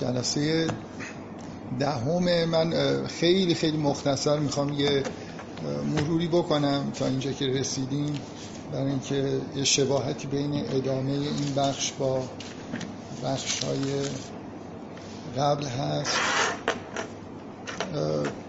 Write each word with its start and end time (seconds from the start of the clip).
جلسه 0.00 0.66
دهم 1.78 2.44
من 2.44 2.74
خیلی 3.06 3.54
خیلی 3.54 3.76
مختصر 3.76 4.38
می‌خوام 4.38 4.72
یه 4.72 5.02
مروری 5.96 6.28
بکنم 6.28 6.90
تا 6.94 7.06
اینجا 7.06 7.32
که 7.32 7.46
رسیدیم 7.46 8.20
برای 8.72 8.86
اینکه 8.90 9.38
یه 9.56 9.64
شباهتی 9.64 10.26
بین 10.26 10.54
ادامه 10.54 11.12
این 11.12 11.54
بخش 11.56 11.92
با 11.92 12.22
بخش 13.24 13.64
های 13.64 14.02
قبل 15.38 15.66
هست. 15.66 16.16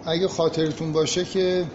اگه 0.05 0.27
خاطرتون 0.27 0.91
باشه 0.91 1.25
که 1.25 1.65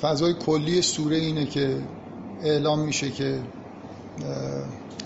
فضای 0.00 0.34
کلی 0.34 0.82
سوره 0.82 1.16
اینه 1.16 1.46
که 1.46 1.82
اعلام 2.42 2.78
میشه 2.78 3.10
که 3.10 3.42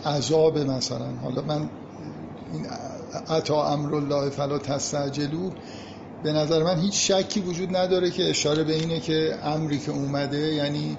عذاب 0.05 0.59
مثلا. 0.59 1.13
حالا 1.23 1.43
من 1.43 1.69
این 2.53 2.67
عطا 3.29 3.67
امرالله 3.67 4.31
فلا 4.31 4.59
تستعجلو 4.59 5.51
به 6.23 6.33
نظر 6.33 6.63
من 6.63 6.81
هیچ 6.81 7.13
شکی 7.13 7.41
وجود 7.41 7.77
نداره 7.77 8.11
که 8.11 8.31
اشاره 8.31 8.65
به 8.65 8.75
اینه 8.75 9.01
که 9.01 9.39
امری 9.45 9.79
که 9.79 9.93
اومده 9.93 10.55
یعنی 10.55 10.97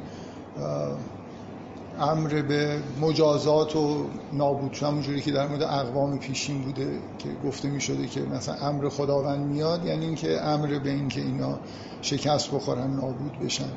امر 1.99 2.41
به 2.41 2.79
مجازات 3.01 3.75
و 3.75 4.05
نابود 4.33 4.77
همونجوری 4.77 5.21
که 5.21 5.31
در 5.31 5.47
مورد 5.47 5.63
اقوام 5.63 6.19
پیشین 6.19 6.61
بوده 6.61 6.99
که 7.19 7.29
گفته 7.47 7.69
می 7.69 7.81
شده 7.81 8.07
که 8.07 8.21
مثلا 8.21 8.55
امر 8.55 8.89
خداوند 8.89 9.45
میاد 9.45 9.85
یعنی 9.85 10.05
اینکه 10.05 10.41
امر 10.41 10.79
به 10.79 10.89
اینکه 10.89 11.21
اینا 11.21 11.59
شکست 12.01 12.51
بخورن 12.51 12.93
نابود 12.93 13.39
بشن. 13.45 13.69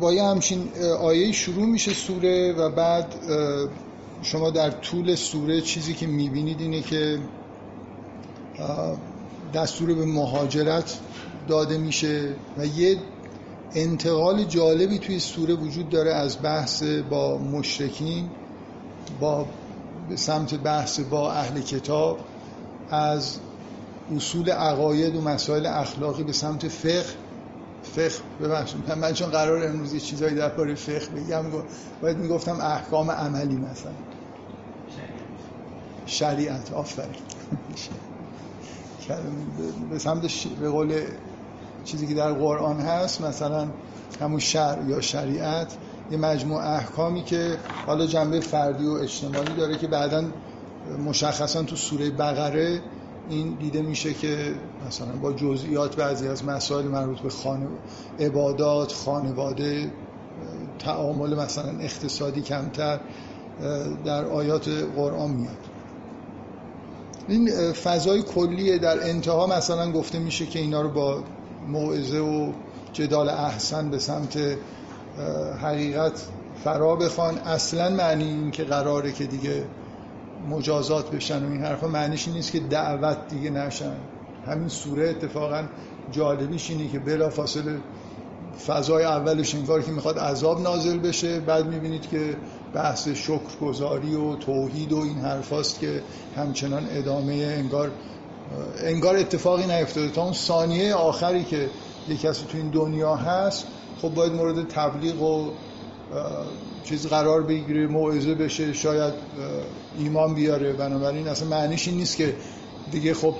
با 0.00 0.12
یه 0.12 0.22
همچین 0.22 0.68
آیه 1.00 1.32
شروع 1.32 1.66
میشه 1.66 1.92
سوره 1.92 2.52
و 2.52 2.70
بعد 2.70 3.14
شما 4.22 4.50
در 4.50 4.70
طول 4.70 5.14
سوره 5.14 5.60
چیزی 5.60 5.94
که 5.94 6.06
می‌بینید 6.06 6.60
اینه 6.60 6.82
که 6.82 7.18
دستور 9.54 9.94
به 9.94 10.04
مهاجرت 10.06 10.98
داده 11.48 11.78
میشه 11.78 12.34
و 12.58 12.66
یه 12.66 12.96
انتقال 13.74 14.44
جالبی 14.44 14.98
توی 14.98 15.18
سوره 15.18 15.54
وجود 15.54 15.88
داره 15.90 16.14
از 16.14 16.42
بحث 16.42 16.82
با 16.82 17.38
مشرکین 17.38 18.30
با 19.20 19.46
به 20.08 20.16
سمت 20.16 20.54
بحث 20.54 21.00
با 21.00 21.32
اهل 21.32 21.60
کتاب 21.60 22.18
از 22.90 23.38
اصول 24.16 24.50
عقاید 24.50 25.16
و 25.16 25.20
مسائل 25.20 25.66
اخلاقی 25.66 26.22
به 26.22 26.32
سمت 26.32 26.68
فقه. 26.68 27.04
فقه 27.82 28.12
ببخشید 28.40 28.92
من 28.92 29.12
چون 29.12 29.30
قرار 29.30 29.66
امروز 29.66 29.94
یه 29.94 30.00
چیزایی 30.00 30.34
در 30.34 30.48
باره 30.48 30.74
فقه 30.74 31.06
بگم 31.06 31.44
باید 32.02 32.16
می‌گفتم 32.16 32.60
احکام 32.60 33.10
عملی 33.10 33.56
مثلا. 33.56 34.07
شریعت. 36.08 36.72
آفرین. 36.72 37.14
به 39.90 39.98
سمت 39.98 40.46
به 40.60 40.70
قول 40.70 41.02
چیزی 41.84 42.06
که 42.06 42.14
در 42.14 42.32
قرآن 42.32 42.80
هست 42.80 43.20
مثلا 43.20 43.68
همون 44.20 44.38
شرع 44.38 44.84
یا 44.88 45.00
شریعت 45.00 45.76
یه 46.10 46.18
مجموع 46.18 46.66
احکامی 46.66 47.24
که 47.24 47.56
حالا 47.86 48.06
جنبه 48.06 48.40
فردی 48.40 48.86
و 48.86 48.90
اجتماعی 48.90 49.54
داره 49.56 49.78
که 49.78 49.86
بعدا 49.86 50.24
مشخصا 51.06 51.62
تو 51.62 51.76
سوره 51.76 52.10
بقره 52.10 52.82
این 53.30 53.56
دیده 53.60 53.82
میشه 53.82 54.14
که 54.14 54.54
مثلا 54.86 55.12
با 55.22 55.32
جزئیات 55.32 55.96
بعضی 55.96 56.28
از 56.28 56.44
مسائل 56.44 56.84
مربوط 56.84 57.20
به 57.20 57.30
خانه 57.30 57.66
عبادات 58.20 58.92
خانواده 58.92 59.92
تعامل 60.78 61.34
مثلا 61.34 61.78
اقتصادی 61.80 62.42
کمتر 62.42 63.00
در 64.04 64.24
آیات 64.24 64.68
قرآن 64.96 65.30
میاد. 65.30 65.67
این 67.28 67.72
فضای 67.72 68.22
کلیه 68.22 68.78
در 68.78 69.08
انتها 69.08 69.46
مثلا 69.46 69.92
گفته 69.92 70.18
میشه 70.18 70.46
که 70.46 70.58
اینا 70.58 70.82
رو 70.82 70.88
با 70.88 71.22
موعظه 71.68 72.18
و 72.18 72.52
جدال 72.92 73.28
احسن 73.28 73.90
به 73.90 73.98
سمت 73.98 74.38
حقیقت 75.62 76.22
فرا 76.64 76.96
بخوان. 76.96 77.38
اصلا 77.38 77.88
معنی 77.88 78.24
این 78.24 78.50
که 78.50 78.64
قراره 78.64 79.12
که 79.12 79.24
دیگه 79.24 79.64
مجازات 80.50 81.10
بشن 81.10 81.44
و 81.44 81.50
این 81.50 81.62
حرفا 81.62 81.86
معنیش 81.86 82.28
نیست 82.28 82.52
که 82.52 82.60
دعوت 82.60 83.18
دیگه 83.28 83.50
نشن. 83.50 83.96
همین 84.46 84.68
سوره 84.68 85.08
اتفاقا 85.08 85.62
جالبیش 86.12 86.70
اینه 86.70 86.88
که 86.88 86.98
بلا 86.98 87.30
فاصله 87.30 87.78
فضای 88.66 89.04
اولش 89.04 89.54
انگار 89.54 89.82
که 89.82 89.92
می‌خواد 89.92 90.18
عذاب 90.18 90.60
نازل 90.60 90.98
بشه. 90.98 91.40
بعد 91.40 91.66
می‌بینید 91.66 92.08
که 92.08 92.36
بحث 92.74 93.08
شکرگزاری 93.08 94.14
و 94.14 94.36
توحید 94.36 94.92
و 94.92 94.96
این 94.98 95.18
حرفاست 95.18 95.80
که 95.80 96.02
همچنان 96.36 96.86
ادامه 96.90 97.32
انگار 97.32 97.90
انگار 98.84 99.16
اتفاقی 99.16 99.66
نیفتاده. 99.66 100.08
تا 100.08 100.22
اون 100.22 100.32
ثانیه 100.32 100.94
آخری 100.94 101.44
که 101.44 101.70
یک 102.08 102.20
کسی 102.20 102.44
تو 102.48 102.58
این 102.58 102.68
دنیا 102.70 103.16
هست 103.16 103.66
خب 104.02 104.08
باید 104.08 104.32
مورد 104.32 104.68
تبلیغ 104.68 105.22
و 105.22 105.50
چیز 106.84 107.06
قرار 107.06 107.42
بگیره 107.42 107.86
موعظه 107.86 108.34
بشه 108.34 108.72
شاید 108.72 109.14
ایمان 109.98 110.34
بیاره. 110.34 110.72
بنابراین 110.72 111.28
اصلا 111.28 111.48
معنیش 111.48 111.88
این 111.88 111.96
نیست 111.96 112.16
که 112.16 112.34
دیگه 112.90 113.14
خب 113.14 113.34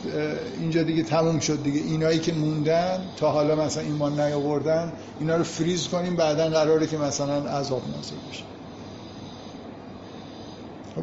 اینجا 0.61 0.83
دیگه 0.83 1.03
تموم 1.03 1.39
شد 1.39 1.63
دیگه 1.63 1.81
اینایی 1.81 2.19
که 2.19 2.33
موندن 2.33 3.01
تا 3.17 3.31
حالا 3.31 3.55
مثلا 3.55 3.83
ایمان 3.83 4.21
نیاوردن 4.21 4.93
اینا 5.21 5.37
رو 5.37 5.45
فریز 5.45 5.89
کنیم 5.89 6.17
بعدا 6.17 6.49
قراره 6.49 6.87
که 6.87 6.99
مثلا 6.99 7.35
عذاب 7.35 7.83
نازل 7.97 8.17
بشه. 8.31 8.58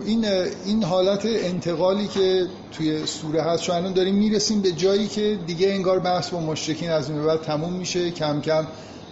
این 0.06 0.26
این 0.66 0.84
حالت 0.84 1.26
انتقالی 1.26 2.08
که 2.08 2.48
توی 2.72 3.06
سوره 3.06 3.42
هست 3.42 3.64
چون 3.64 3.76
الان 3.76 3.94
داریم 3.94 4.16
می‌رسیم 4.16 4.62
به 4.62 4.72
جایی 4.72 5.08
که 5.08 5.40
دیگه 5.48 5.70
انگار 5.70 6.00
بحث 6.00 6.30
با 6.30 6.40
مشرکین 6.40 6.90
از 6.90 7.10
این 7.10 7.26
بعد 7.26 7.42
تموم 7.42 7.74
میشه. 7.74 8.12
کم 8.12 8.42
کم 8.42 8.68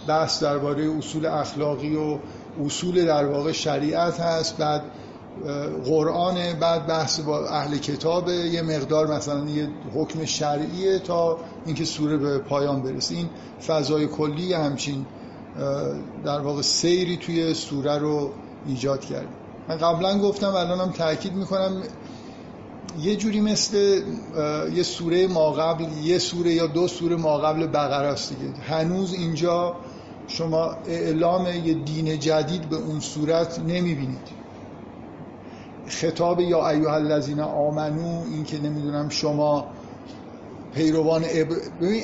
بحث 0.08 0.42
درباره 0.42 0.98
اصول 0.98 1.26
اخلاقی 1.26 1.96
و 1.96 2.18
اصول 2.64 3.04
در 3.04 3.24
واقع 3.24 3.52
شریعت 3.52 4.20
هست. 4.20 4.56
بعد 4.56 4.82
قرآن 5.84 6.34
بعد 6.60 6.86
بحث 6.86 7.20
با 7.20 7.48
اهل 7.48 7.76
کتاب. 7.78 8.28
یه 8.28 8.62
مقدار 8.62 9.16
مثلا 9.16 9.48
یه 9.48 9.68
حکم 9.94 10.24
شرعیه 10.24 10.98
تا 10.98 11.38
اینکه 11.66 11.84
سوره 11.84 12.16
به 12.16 12.38
پایان 12.38 12.82
برسه. 12.82 13.14
این 13.14 13.28
فضای 13.66 14.06
کلی 14.06 14.52
همچین 14.52 15.06
در 16.24 16.40
واقع 16.40 16.62
سیری 16.62 17.16
توی 17.16 17.54
سوره 17.54 17.98
رو 17.98 18.30
ایجاد 18.66 19.00
کرد 19.00 19.28
من 19.68 19.76
قبلا 19.76 20.18
گفتم 20.18 20.54
الانم 20.54 20.92
تاکید 20.92 21.32
می‌کنم 21.34 21.82
یه 22.98 23.16
جوری 23.16 23.40
مثل 23.40 24.02
یه 24.74 24.82
سوره 24.82 25.26
ما 25.26 25.50
قبل 25.50 25.84
یه 26.02 26.18
سوره 26.18 26.52
یا 26.52 26.66
دو 26.66 26.88
سوره 26.88 27.16
ما 27.16 27.38
قبل 27.38 27.66
بقره 27.66 28.14
دیگه. 28.14 28.60
هنوز 28.68 29.14
اینجا 29.14 29.76
شما 30.28 30.76
اعلام 30.86 31.46
یه 31.46 31.74
دین 31.74 32.18
جدید 32.18 32.68
به 32.68 32.76
اون 32.76 33.00
صورت 33.00 33.58
نمی‌بینید. 33.58 34.44
خطاب 35.88 36.40
یا 36.40 36.68
ایوه 36.68 36.92
الذین 36.92 37.40
آمنو 37.40 38.22
این 38.30 38.44
که 38.44 38.58
نمی‌دونم 38.58 39.08
شما 39.08 39.66
پیروان 40.74 41.24
ابر... 41.28 41.56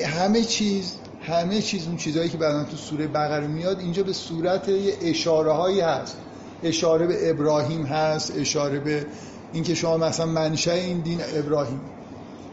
همه 0.05 0.43
چیز 0.43 0.95
همه 1.21 1.61
چیز 1.61 1.87
اون 1.87 1.97
چیزهایی 1.97 2.29
که 2.29 2.37
بعدا 2.37 2.63
تو 2.63 2.77
سوره 2.77 3.07
بقره 3.07 3.47
میاد 3.47 3.79
اینجا 3.79 4.03
به 4.03 4.13
صورت 4.13 4.69
یه 4.69 4.93
اشاره 5.01 5.51
هایی 5.51 5.79
هست. 5.79 6.17
اشاره 6.63 7.07
به 7.07 7.29
ابراهیم 7.29 7.85
هست 7.85 8.33
اشاره 8.37 8.79
به 8.79 9.05
اینکه 9.53 9.75
شما 9.75 9.97
مثلا 9.97 10.25
منشه 10.25 10.71
این 10.71 10.99
دین 10.99 11.19
ابراهیم. 11.35 11.81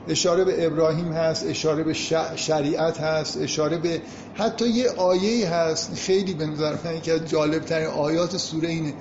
اشاره 0.08 0.44
به 0.44 0.66
ابراهیم 0.66 1.12
هست 1.12 1.46
اشاره 1.46 1.82
به 1.82 1.92
شریعت 2.36 3.00
هست 3.00 3.38
اشاره 3.42 3.78
به 3.78 4.00
حتی 4.34 4.68
یه 4.68 4.90
آیه 4.90 5.48
هست 5.48 5.94
خیلی 5.94 6.34
به 6.34 6.46
نظر 6.46 6.74
من 6.84 7.00
که 7.00 7.20
جالب 7.20 7.64
ترین 7.64 7.86
آیات 7.86 8.36
سوره 8.36 8.68
اینه. 8.68 8.94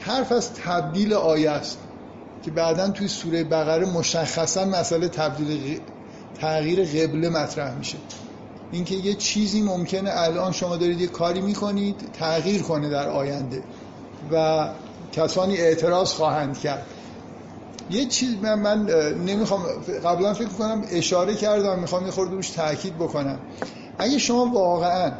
حرف 0.00 0.32
از 0.32 0.52
تبدیل 0.52 1.14
آیه 1.14 1.50
است 1.50 1.78
که 2.42 2.50
بعدا 2.50 2.88
توی 2.88 3.08
سوره 3.08 3.44
بقره 3.44 3.86
مشخصا 3.86 4.64
مسئله 4.64 5.08
تبدیل 5.08 5.80
تغییر 6.40 6.84
قبله 6.84 7.28
مطرح 7.28 7.78
میشه. 7.78 7.98
اینکه 8.72 8.94
یه 8.94 9.14
چیزی 9.14 9.62
ممکنه 9.62 10.10
الان 10.12 10.52
شما 10.52 10.76
دارید 10.76 11.00
یه 11.00 11.06
کاری 11.06 11.40
می‌کنید 11.40 11.96
تغییر 12.12 12.62
کنه 12.62 12.90
در 12.90 13.08
آینده. 13.08 13.62
و 14.32 14.68
کسانی 15.12 15.56
اعتراض 15.56 16.12
خواهند 16.12 16.58
کرد. 16.58 16.86
یه 17.90 18.06
چیز 18.06 18.34
من, 18.42 18.54
من 18.54 18.86
نمی‌خوام 19.26 19.62
قبلا 20.04 20.34
فکر 20.34 20.48
کنم 20.48 20.84
اشاره 20.90 21.34
کردم 21.34 21.78
می‌خوام 21.78 22.04
یه 22.04 22.10
خورده 22.10 22.32
روش 22.32 22.50
تاکید 22.50 22.96
بکنم. 22.96 23.38
اگه 23.98 24.18
شما 24.18 24.46
واقعا 24.46 25.12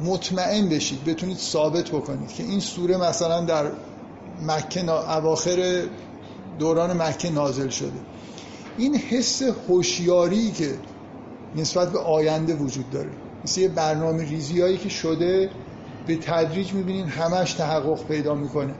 مطمئن 0.00 0.68
بشید 0.68 1.04
بتونید 1.04 1.36
ثابت 1.36 1.88
بکنید 1.88 2.32
که 2.32 2.42
این 2.42 2.60
سوره 2.60 2.96
مثلا 2.96 3.40
در 3.44 3.64
مکه 4.46 4.90
اواخر 4.90 5.82
دوران 6.58 7.02
مکه 7.02 7.30
نازل 7.30 7.68
شده. 7.68 8.00
این 8.78 8.96
حس 8.96 9.42
هوشیاری 9.68 10.50
که 10.50 10.74
نسبت 11.56 11.92
به 11.92 11.98
آینده 11.98 12.54
وجود 12.54 12.90
داره. 12.90 13.10
مثل 13.44 13.60
یه 13.60 13.68
برنامه 13.68 14.24
ریزی 14.24 14.60
هایی 14.60 14.76
که 14.76 14.88
شده 14.88 15.50
به 16.06 16.16
تدریج 16.16 16.72
می‌بینین 16.72 17.06
همش 17.06 17.52
تحقق 17.52 18.06
پیدا 18.06 18.34
می‌کنه. 18.34 18.74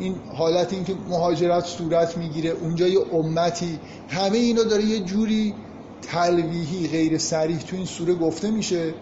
این 0.00 0.14
حالت 0.34 0.72
این 0.72 0.84
که 0.84 0.94
مهاجرت 1.08 1.64
صورت 1.64 2.18
می‌گیره 2.18 2.50
اونجا 2.50 2.88
یه 2.88 3.00
امتی 3.12 3.78
همه 4.08 4.38
اینا 4.38 4.62
داره 4.62 4.84
یه 4.84 5.00
جوری 5.00 5.54
تلویحی 6.02 6.88
غیر 6.88 7.18
سریح 7.18 7.58
تو 7.58 7.76
این 7.76 7.86
سوره 7.86 8.14
گفته 8.14 8.50
میشه. 8.50 8.94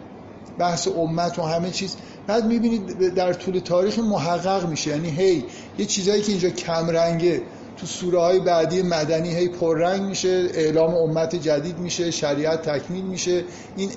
بحث 0.58 0.88
امت 0.88 1.38
و 1.38 1.42
همه 1.42 1.70
چیز. 1.70 1.96
بعد 2.26 2.46
می‌بینید 2.46 3.14
در 3.14 3.32
طول 3.32 3.58
تاریخ 3.58 3.98
محقق 3.98 4.68
میشه. 4.68 4.90
یعنی 4.90 5.10
هی 5.10 5.44
یه 5.78 5.86
چیزایی 5.86 6.22
که 6.22 6.32
اینجا 6.32 6.50
کمرنگه. 6.50 7.42
تو 7.76 7.86
سوره 7.86 8.20
های 8.20 8.40
بعدی 8.40 8.82
مدنی 8.82 9.34
هی 9.34 9.48
پررنگ 9.48 10.02
میشه 10.02 10.48
اعلام 10.54 10.94
امت 10.94 11.36
جدید 11.36 11.78
میشه 11.78 12.10
شریعت 12.10 12.68
تکمیل 12.68 13.04
میشه. 13.04 13.44
این 13.76 13.90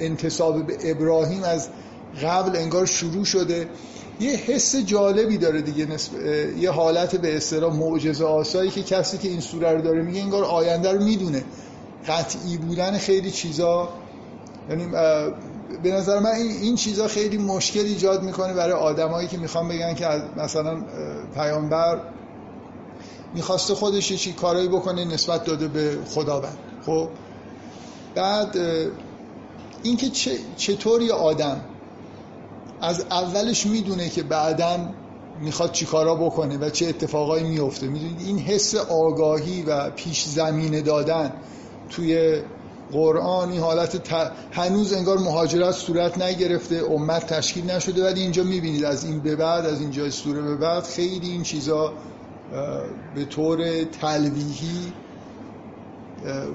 انتصاب 0.00 0.66
به 0.66 0.90
ابراهیم 0.90 1.42
از 1.42 1.68
قبل 2.22 2.56
انگار 2.56 2.86
شروع 2.86 3.24
شده. 3.24 3.68
یه 4.20 4.30
حس 4.30 4.76
جالبی 4.76 5.38
داره 5.38 5.62
دیگه 5.62 5.86
نسب... 5.86 6.12
یه 6.58 6.70
حالت 6.70 7.16
به 7.16 7.36
اصطلاح 7.36 7.76
معجزه 7.76 8.24
آسایی 8.24 8.70
که 8.70 8.82
کسی 8.82 9.18
که 9.18 9.28
این 9.28 9.40
سوره 9.40 9.72
رو 9.72 9.80
داره 9.80 10.02
میگه 10.02 10.20
انگار 10.20 10.44
آینده 10.44 10.92
رو 10.92 11.04
می‌دونه. 11.04 11.44
قطعی 12.08 12.56
بودن 12.56 12.98
خیلی 12.98 13.30
چیزا. 13.30 13.88
یعنی 14.70 14.86
به 15.82 15.90
نظر 15.92 16.18
من 16.18 16.30
این, 16.30 16.50
این 16.50 16.76
چیزا 16.76 17.08
خیلی 17.08 17.38
مشکل 17.38 17.80
ایجاد 17.80 18.22
می‌کنه 18.22 18.54
برای 18.54 18.72
آدمایی 18.72 19.28
که 19.28 19.38
می‌خوان 19.38 19.68
بگن 19.68 19.94
که 19.94 20.06
مثلا 20.36 20.84
پیامبر 21.34 22.00
می‌خواسته 23.34 23.74
خودش 23.74 24.12
چی 24.12 24.32
کارایی 24.32 24.68
بکنه 24.68 25.04
نسبت 25.04 25.44
داده 25.44 25.68
به 25.68 25.98
خداوند. 26.10 26.58
خب؟ 26.86 27.08
بعد 28.14 28.56
اینکه 29.82 30.10
چطور 30.56 31.02
یه 31.02 31.12
آدم 31.12 31.60
از 32.80 33.00
اولش 33.00 33.66
می‌دونه 33.66 34.08
که 34.08 34.22
بعدا 34.22 34.78
می‌خواد 35.40 35.72
چی 35.72 35.86
کارا 35.86 36.14
بکنه 36.14 36.58
و 36.58 36.70
چه 36.70 36.86
اتفاقایی 36.86 37.44
میفته 37.44 37.86
می‌دونید؟ 37.86 38.20
این 38.20 38.38
حس 38.38 38.74
آگاهی 38.74 39.62
و 39.62 39.90
پیش 39.90 40.24
زمینه 40.24 40.82
دادن 40.82 41.32
توی 41.90 42.40
قرآن 42.92 43.50
این 43.50 43.60
حالت 43.60 44.12
هنوز 44.50 44.92
انگار 44.92 45.18
مهاجرت 45.18 45.74
صورت 45.74 46.22
نگرفته 46.22 46.82
امت 46.90 47.26
تشکیل 47.26 47.70
نشده 47.70 48.04
ولی 48.04 48.20
اینجا 48.20 48.42
می‌بینید 48.42 48.84
از 48.84 49.04
این 49.04 49.20
به 49.20 49.36
بعد 49.36 49.66
از 49.66 49.80
اینجا 49.80 50.10
سوره 50.10 50.42
به 50.42 50.56
بعد 50.56 50.84
خیلی 50.84 51.30
این 51.30 51.42
چیزا 51.42 51.92
به 53.14 53.24
طور 53.24 53.84
تلویحی 53.84 54.92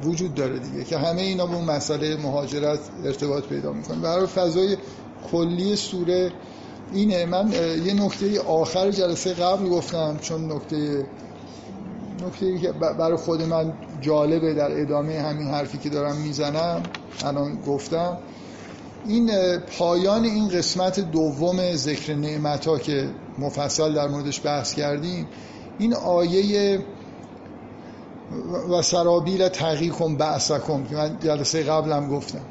وجود 0.04 0.36
داره 0.36 0.60
دیگه 0.60 0.84
که 0.84 0.98
همه 0.98 1.22
اینا 1.22 1.46
به 1.46 1.56
اون 1.56 1.66
مسئله 1.66 2.18
مهاجرت 2.18 2.80
ارتباط 3.06 3.44
پیدا 3.44 3.74
می‌کنه. 3.74 3.98
برای 3.98 4.28
فضای 4.28 4.78
کلی 5.32 5.76
سوره. 5.76 6.32
اینه 6.94 7.26
من 7.26 7.52
یه 7.86 7.94
نکته 7.94 8.42
آخر 8.42 8.92
جلسه 8.92 9.34
قبل 9.34 9.70
گفتم 9.70 10.18
چون 10.22 10.52
نکته 10.52 11.06
نکته 12.28 12.58
که 12.60 12.72
برای 12.72 13.18
خود 13.18 13.42
من 13.42 13.74
جالبه 14.02 14.54
در 14.54 14.82
ادامه 14.82 15.20
همین 15.20 15.48
حرفی 15.48 15.78
که 15.78 15.90
دارم 15.90 16.16
می‌زنم 16.16 16.84
الان 17.24 17.62
گفتم. 17.68 18.18
این 19.08 19.32
پایان 19.58 20.24
این 20.24 20.48
قسمت 20.48 21.00
دوم 21.00 21.76
ذکر 21.76 22.16
نعمت 22.16 22.68
ها 22.68 22.78
که 22.78 23.10
مفصل 23.40 23.94
در 23.94 24.08
موردش 24.08 24.46
بحث 24.46 24.74
کردیم 24.74 25.28
این 25.80 25.94
آیه 25.94 26.80
و 28.70 28.82
سرابیل 28.82 29.50
تقیقم 29.50 30.16
بعثکم 30.16 30.84
که 30.84 30.96
من 30.96 31.18
جلسه 31.24 31.64
قبلم 31.64 32.10
گفتم. 32.10 32.42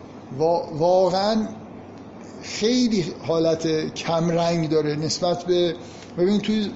واقعا 0.78 1.49
خیلی 2.42 3.14
حالت 3.26 3.94
کمرنگ 3.94 4.69
داره 4.69 4.96
نسبت 4.96 5.44
به 5.44 5.75
ببین 6.19 6.40
توی 6.40 6.70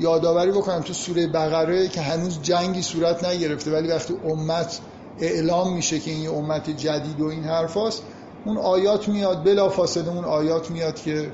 یادآوری 0.00 0.50
بکنم 0.50 0.80
تو 0.80 0.92
سوره 0.92 1.26
بقره 1.26 1.88
که 1.88 2.00
هنوز 2.00 2.42
جنگی 2.42 2.82
صورت 2.82 3.24
نگرفته 3.24 3.72
ولی 3.72 3.88
وقتی 3.88 4.14
امت 4.24 4.80
اعلام 5.20 5.74
میشه 5.74 6.00
که 6.00 6.10
این 6.10 6.28
امت 6.28 6.70
جدید 6.70 7.20
و 7.20 7.26
این 7.26 7.44
حرفاست 7.44 8.02
اون 8.44 8.56
آیات 8.56 9.08
میاد 9.08 9.44
بلا 9.44 9.68
فاصله 9.68 10.08
اون 10.08 10.24
آیات 10.24 10.70
میاد 10.70 11.02
که 11.02 11.30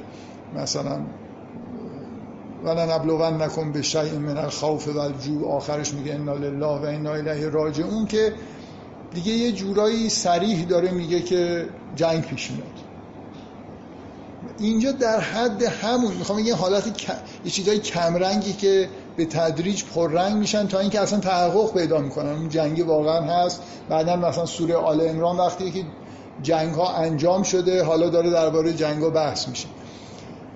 مثلا 0.56 1.00
ولا 2.64 2.96
نبلون 2.96 3.42
نکن 3.42 3.72
به 3.72 3.82
شیء 3.82 4.18
من 4.18 4.36
الخوف 4.36 4.88
و 4.88 4.98
الجوع 4.98 5.52
آخرش 5.52 5.94
میگه 5.94 6.14
انا 6.14 6.34
لله 6.34 6.66
و 6.66 6.84
انا 6.84 7.12
الیه 7.12 7.48
راجعون. 7.48 8.06
که 8.06 8.32
دیگه 9.14 9.32
یه 9.32 9.52
جورایی 9.52 10.08
سریح 10.08 10.64
داره 10.64 10.90
میگه 10.90 11.20
که 11.20 11.68
جنگ 11.96 12.22
پیش 12.22 12.50
میاد. 12.50 12.83
اینجا 14.58 14.92
در 14.92 15.20
حد 15.20 15.62
همون 15.62 16.14
می‌خوام 16.14 16.38
یه 16.38 16.54
حالت 16.54 16.86
یه 17.44 17.50
چیزای 17.50 17.78
کمرنگی 17.78 18.52
که 18.52 18.88
به 19.16 19.26
تدریج 19.26 19.84
پررنگ 19.84 20.36
میشن 20.36 20.66
تا 20.66 20.78
اینکه 20.78 21.00
اصلا 21.00 21.20
تحقق 21.20 21.72
پیدا 21.74 21.98
می‌کنن. 21.98 22.32
اون 22.32 22.48
جنگی 22.48 22.82
واقعا 22.82 23.20
هست. 23.20 23.62
بعدا 23.88 24.16
مثلا 24.16 24.46
سوره 24.46 24.76
آل 24.76 25.00
عمران 25.00 25.36
وقتی 25.36 25.70
که 25.70 25.84
جنگ 26.42 26.74
ها 26.74 26.94
انجام 26.94 27.42
شده 27.42 27.84
حالا 27.84 28.08
داره 28.08 28.30
درباره 28.30 28.72
جنگ 28.72 29.02
ها 29.02 29.10
بحث 29.10 29.48
میشه. 29.48 29.68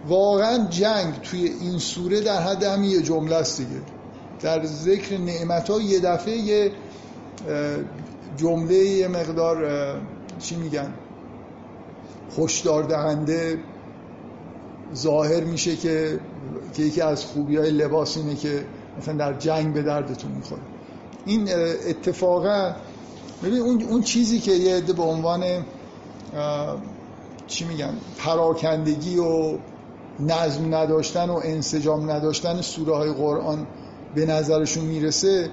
واقعا 0.08 0.66
جنگ 0.70 1.14
توی 1.22 1.44
این 1.60 1.78
سوره 1.78 2.20
در 2.20 2.42
حد 2.42 2.64
همین 2.64 2.90
یه 2.90 3.02
جمله 3.02 3.36
است 3.36 3.58
دیگه. 3.58 3.80
در 4.40 4.64
ذکر 4.64 5.18
نعمت 5.18 5.70
ها 5.70 5.80
یه 5.80 6.00
دفعه 6.00 6.36
یه 6.36 6.72
جمله 8.36 8.74
یه 8.74 9.08
مقدار 9.08 9.66
چی 10.38 10.56
میگن؟ 10.56 10.94
هشدار 12.38 12.82
دهنده 12.82 13.58
ظاهر 14.94 15.44
میشه 15.44 15.76
که 15.76 16.20
که 16.74 16.82
یکی 16.82 17.00
از 17.00 17.24
خوبی 17.24 17.56
های 17.56 17.70
لباس 17.70 18.16
اینه 18.16 18.34
که 18.34 18.64
مثلا 18.98 19.14
در 19.14 19.32
جنگ 19.32 19.74
به 19.74 19.82
دردتون 19.82 20.32
می‌خوره. 20.32 20.60
این 21.26 21.48
اتفاقا 21.88 22.74
ببین 23.44 23.58
اون, 23.58 23.82
اون 23.82 24.02
چیزی 24.02 24.38
که 24.38 24.52
یه 24.52 24.76
عده 24.76 24.92
به 24.92 25.02
عنوان 25.02 25.44
چی 27.46 27.64
میگن 27.64 27.94
پراکندگی 28.18 29.18
و 29.18 29.58
نظم 30.20 30.74
نداشتن 30.74 31.30
و 31.30 31.40
انسجام 31.44 32.10
نداشتن 32.10 32.60
سوره 32.60 32.96
های 32.96 33.12
قرآن 33.12 33.66
به 34.14 34.26
نظرشون 34.26 34.84
می‌رسه 34.84 35.50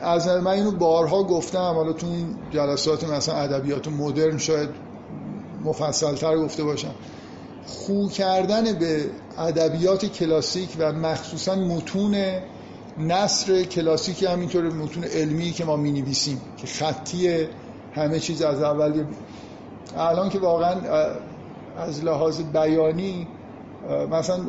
از 0.00 0.28
من 0.28 0.46
اینو 0.46 0.70
بارها 0.70 1.22
گفتم. 1.24 1.72
حالا 1.74 1.92
تو 1.92 2.06
این 2.06 2.36
جلسات 2.50 3.04
مثلا 3.04 3.34
ادبیات 3.34 3.88
مدرن 3.88 4.38
شاید 4.38 4.68
مفصلتر 5.64 6.36
گفته 6.36 6.64
باشم. 6.64 6.94
خو 7.66 8.08
کردن 8.08 8.72
به 8.72 9.04
ادبیات 9.38 10.06
کلاسیک 10.06 10.68
و 10.78 10.92
مخصوصا 10.92 11.54
متون 11.54 12.24
نثر 12.98 13.62
کلاسیک 13.62 14.22
همینطور 14.22 14.70
متون 14.70 15.04
علمی 15.04 15.50
که 15.50 15.64
ما 15.64 15.76
می 15.76 15.92
نویسیم 15.92 16.40
که 16.56 16.66
خطی 16.66 17.46
همه 17.94 18.20
چیز 18.20 18.42
از 18.42 18.62
اول 18.62 19.04
الان 19.96 20.28
که 20.28 20.38
واقعا 20.38 20.76
از 21.78 22.04
لحاظ 22.04 22.40
بیانی 22.40 23.28
مثلا 24.10 24.44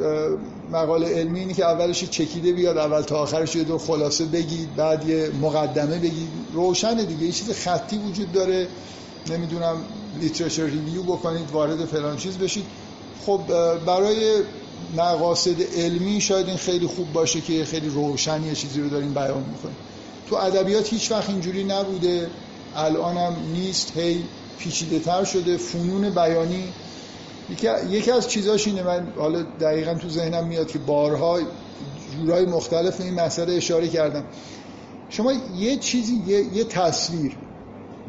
مقاله 0.72 1.08
علمی 1.08 1.40
اینه 1.40 1.54
که 1.54 1.66
اولش 1.66 2.04
چکیده 2.04 2.52
بیاد 2.52 2.78
اول 2.78 3.02
تا 3.02 3.18
آخرش 3.18 3.56
یه 3.56 3.64
دور 3.64 3.80
خلاصه 3.80 4.26
بگید 4.26 4.76
بعد 4.76 5.10
یه 5.10 5.30
مقدمه 5.42 6.00
بگید. 6.00 6.28
روشنه 6.54 7.06
دیگه 7.06 7.24
یه 7.26 7.32
چیز 7.32 7.52
خطی 7.52 7.98
وجود 7.98 8.32
داره. 8.32 8.68
نمی‌دونم 9.30 9.76
literature 10.22 10.66
review 10.66 11.04
بکنید 11.04 11.52
وارد 11.52 11.86
فلان 11.86 12.18
چیز 12.18 12.38
بشید. 12.38 12.66
خب 13.26 13.42
برای 13.86 14.42
مقاصد 14.98 15.62
علمی 15.78 16.22
شاید 16.22 16.48
این 16.48 16.58
خیلی 16.58 16.88
خوب 16.88 17.14
باشه 17.14 17.42
که 17.42 17.66
خیلی 17.66 17.90
روشن 17.90 18.44
یه 18.44 18.56
چیزی 18.56 18.82
رو 18.82 18.90
داریم 18.90 19.14
بیان 19.14 19.44
می‌کنیم. 19.52 19.76
تو 20.30 20.36
ادبیات 20.36 20.94
هیچ 20.94 21.12
وقت 21.12 21.30
اینجوری 21.30 21.64
نبوده. 21.64 22.30
الان 22.76 23.18
هم 23.18 23.36
نیست. 23.54 23.98
هی 23.98 24.24
پیچیده 24.58 25.00
تر 25.00 25.24
شده. 25.24 25.58
فنون 25.58 26.10
بیانی. 26.10 26.74
یکی 27.90 28.12
از 28.12 28.30
چیزاش 28.30 28.68
اینه. 28.68 28.84
من 28.84 29.14
حالا 29.18 29.44
دقیقا 29.62 29.94
تو 29.94 30.10
ذهنم 30.10 30.48
میاد 30.48 30.68
که 30.68 30.80
بارها 30.80 31.40
جورای 32.18 32.46
مختلف 32.46 33.02
این 33.02 33.14
مسئله 33.14 33.54
اشاره 33.54 33.88
کردم. 33.88 34.24
شما 35.10 35.34
یه 35.58 35.78
چیزی 35.78 36.24
یه, 36.28 36.56
یه 36.56 36.64
تصویر 36.64 37.38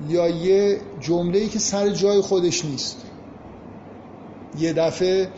یا 0.09 0.29
یه 0.29 0.81
جمله 1.01 1.49
که 1.49 1.59
سر 1.59 1.89
جای 1.89 2.21
خودش 2.21 2.65
نیست 2.65 2.97
یه 4.59 4.73
دفعه 4.73 5.29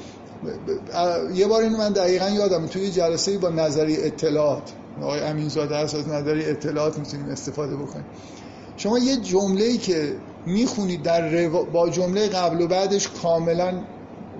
یه 1.35 1.47
بار 1.47 1.63
اینو 1.63 1.77
من 1.77 1.93
دقیقا 1.93 2.29
یادم 2.29 2.67
توی 2.67 2.91
جلسه 2.91 3.39
با 3.39 3.49
نظری 3.49 3.97
اطلاعات 3.97 4.73
آقای 5.03 5.21
امینزاده 5.21 5.77
هست 5.77 5.95
از 5.95 6.09
نظری 6.09 6.45
اطلاعات 6.45 6.99
می‌تونیم 6.99 7.29
استفاده 7.29 7.77
بکنیم. 7.77 8.05
شما 8.77 8.99
یه 8.99 9.17
جمله 9.17 9.77
که 9.77 10.17
می‌خونید 10.47 11.03
در 11.03 11.49
با 11.49 11.91
جمله 11.91 12.29
قبل 12.29 12.61
و 12.61 12.67
بعدش 12.67 13.09
کاملا 13.23 13.73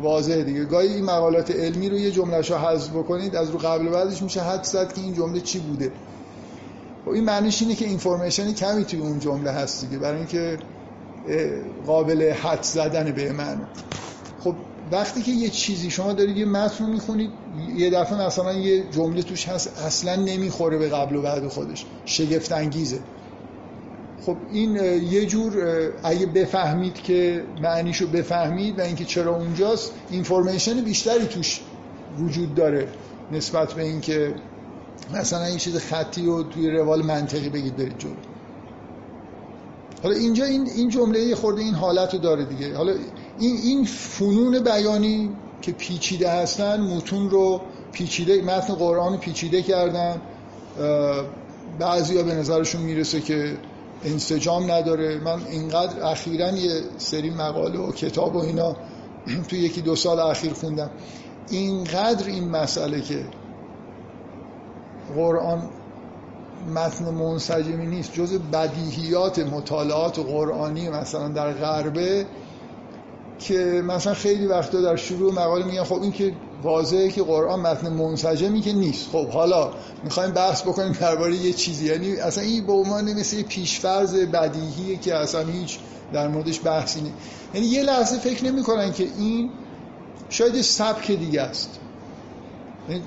واضحه 0.03 0.43
دیگه. 0.43 0.65
گاهی 0.65 0.95
این 0.95 1.05
مقالات 1.05 1.51
علمی 1.51 1.89
رو 1.89 1.99
یه 1.99 2.11
جمله 2.11 2.41
رو 2.41 2.57
حذف 2.57 2.91
بکنید 2.91 3.37
از 3.37 3.51
رو 3.51 3.59
قبل 3.59 3.87
و 3.87 3.91
بعدش 3.91 4.23
میشه 4.23 4.41
حد 4.41 4.65
زد 4.65 4.93
که 4.93 5.01
این 5.01 5.15
جمله 5.15 5.41
چی 5.41 5.59
بوده. 5.59 5.93
خب 7.05 7.11
این 7.11 7.25
معنیش 7.25 7.63
اینه 7.63 7.75
که 7.75 7.85
اینفورمیشن 7.85 8.53
کمی 8.53 8.85
توی 8.85 9.01
اون 9.01 9.19
جمله 9.19 9.51
هست 9.51 9.85
دیگه 9.85 9.99
برای 9.99 10.17
اینکه 10.17 10.59
قابل 11.87 12.31
حد 12.31 12.63
زدن 12.63 13.13
به 13.13 13.33
خب 13.33 13.59
وقتی 14.93 15.23
که 15.23 15.31
یه 15.31 15.49
چیزی 15.49 15.91
شما 15.91 16.13
دارید 16.13 16.37
یه 16.37 16.45
متن 16.45 16.85
رو 16.85 16.93
می‌خونید 16.93 17.31
یه 17.77 17.91
دفعه 17.91 18.27
مثلا 18.27 18.53
یه 18.53 18.85
جمله 18.91 19.23
توش 19.23 19.49
هست 19.49 19.79
اصلا 19.79 20.17
نمی‌خوره 20.17 20.79
به 20.79 20.89
قبل 20.89 21.17
و 21.17 21.23
بعد 21.23 21.49
خودش. 21.49 21.87
شگفت 22.05 22.53
انگیزه 22.53 23.01
خب 24.27 24.37
این 24.53 24.77
یه 25.11 25.27
جور 25.27 25.53
اگه 26.03 26.27
بفهمید 26.27 26.95
که 26.95 27.45
معنیشو 27.63 28.07
بفهمید 28.07 28.79
و 28.79 28.83
اینکه 28.83 29.05
چرا 29.05 29.37
اونجاست 29.37 29.93
اینفورمیشن 30.11 30.81
بیشتری 30.81 31.27
توش 31.27 31.61
وجود 32.19 32.55
داره 32.55 32.89
نسبت 33.33 33.73
به 33.73 33.83
اینکه 33.83 34.35
مثلا 35.15 35.45
این 35.45 35.57
چیز 35.57 35.77
خطی 35.77 36.27
رو 36.27 36.43
توی 36.43 36.71
روال 36.71 37.03
منطقی 37.03 37.49
بگید 37.49 37.77
برید 37.77 37.99
جلو. 37.99 38.13
حالا 40.03 40.15
اینجا 40.15 40.45
این 40.45 40.69
این 40.77 40.89
جمله 40.89 41.21
یه 41.21 41.35
خورده 41.35 41.61
این 41.61 41.75
حالت 41.75 42.15
رو 42.15 42.21
داره 42.21 42.45
دیگه. 42.45 42.77
حالا 42.77 42.93
این 43.39 43.57
این 43.57 43.85
فنون 43.85 44.59
بیانی 44.59 45.31
که 45.63 45.73
پیچیده 45.73 46.31
هستن 46.31 46.81
متون 46.81 47.31
رو 47.31 47.61
پیچیده 47.93 48.43
متن 48.43 48.75
قرآن 48.75 49.17
پیچیده 49.17 49.63
کردن. 49.63 50.21
بعضیا 51.79 52.23
به 52.23 52.35
نظرشون 52.35 52.83
می‌رسه 52.83 53.21
که 53.21 53.59
انسجام 54.05 54.71
نداره. 54.71 55.19
من 55.19 55.47
اینقدر 55.47 56.03
اخیرا 56.03 56.51
یه 56.51 56.81
سری 56.99 57.31
مقاله 57.31 57.79
و 57.79 57.93
کتاب 57.93 58.37
و 58.37 58.39
اینا 58.39 58.77
تو 59.49 59.57
یکی 59.57 59.81
دو 59.81 59.97
سال 59.97 60.21
اخیر 60.21 60.53
خوندم. 60.53 60.91
اینقدر 61.51 62.27
این 62.27 62.49
مسئله 62.49 63.01
که 63.01 63.25
قرآن 65.17 65.69
متن 66.75 67.05
منسجمی 67.05 67.87
نیست. 67.87 68.13
جز 68.13 68.39
بدیهیات 68.53 69.39
مطالعات 69.39 70.19
قرآنی 70.19 70.89
مثلا 70.89 71.29
در 71.29 71.53
غربه 71.53 72.27
که 73.39 73.83
مثلا 73.87 74.15
خیلی 74.15 74.47
وقتا 74.47 74.81
در 74.81 74.97
شروع 74.97 75.33
مقاله 75.33 75.65
میگن 75.65 75.85
خب 75.85 76.03
این 76.03 76.13
که 76.13 76.33
واضحه 76.63 77.11
که 77.11 77.23
قرآن 77.23 77.61
متن 77.61 77.89
منسجمی 77.89 78.61
که 78.61 78.73
نیست. 78.73 79.09
خب 79.13 79.29
حالا 79.29 79.71
می‌خوایم 80.05 80.31
بحث 80.31 80.63
بکنیم 80.63 80.93
درباره 80.93 81.37
یه 81.37 81.53
چیزی. 81.53 81.87
یعنی 81.87 82.17
اصلا 82.17 82.45
این 82.45 82.67
به 82.67 82.73
عنوان 82.73 83.13
مثل 83.13 83.43
پیشفرض 83.43 84.15
بدیهیه 84.15 84.97
که 84.97 85.15
اصلا 85.15 85.41
هیچ 85.41 85.79
در 86.13 86.29
موردش 86.29 86.61
بحثی 86.65 87.01
نیست. 87.01 87.15
یعنی 87.55 87.67
یه 87.67 87.83
لحظه 87.83 88.19
فکر 88.19 88.45
نمی‌کنن 88.45 88.93
که 88.93 89.07
این 89.19 89.51
شاید 90.29 90.61
سبک 90.63 91.11
دیگه 91.11 91.43
است. 91.43 91.71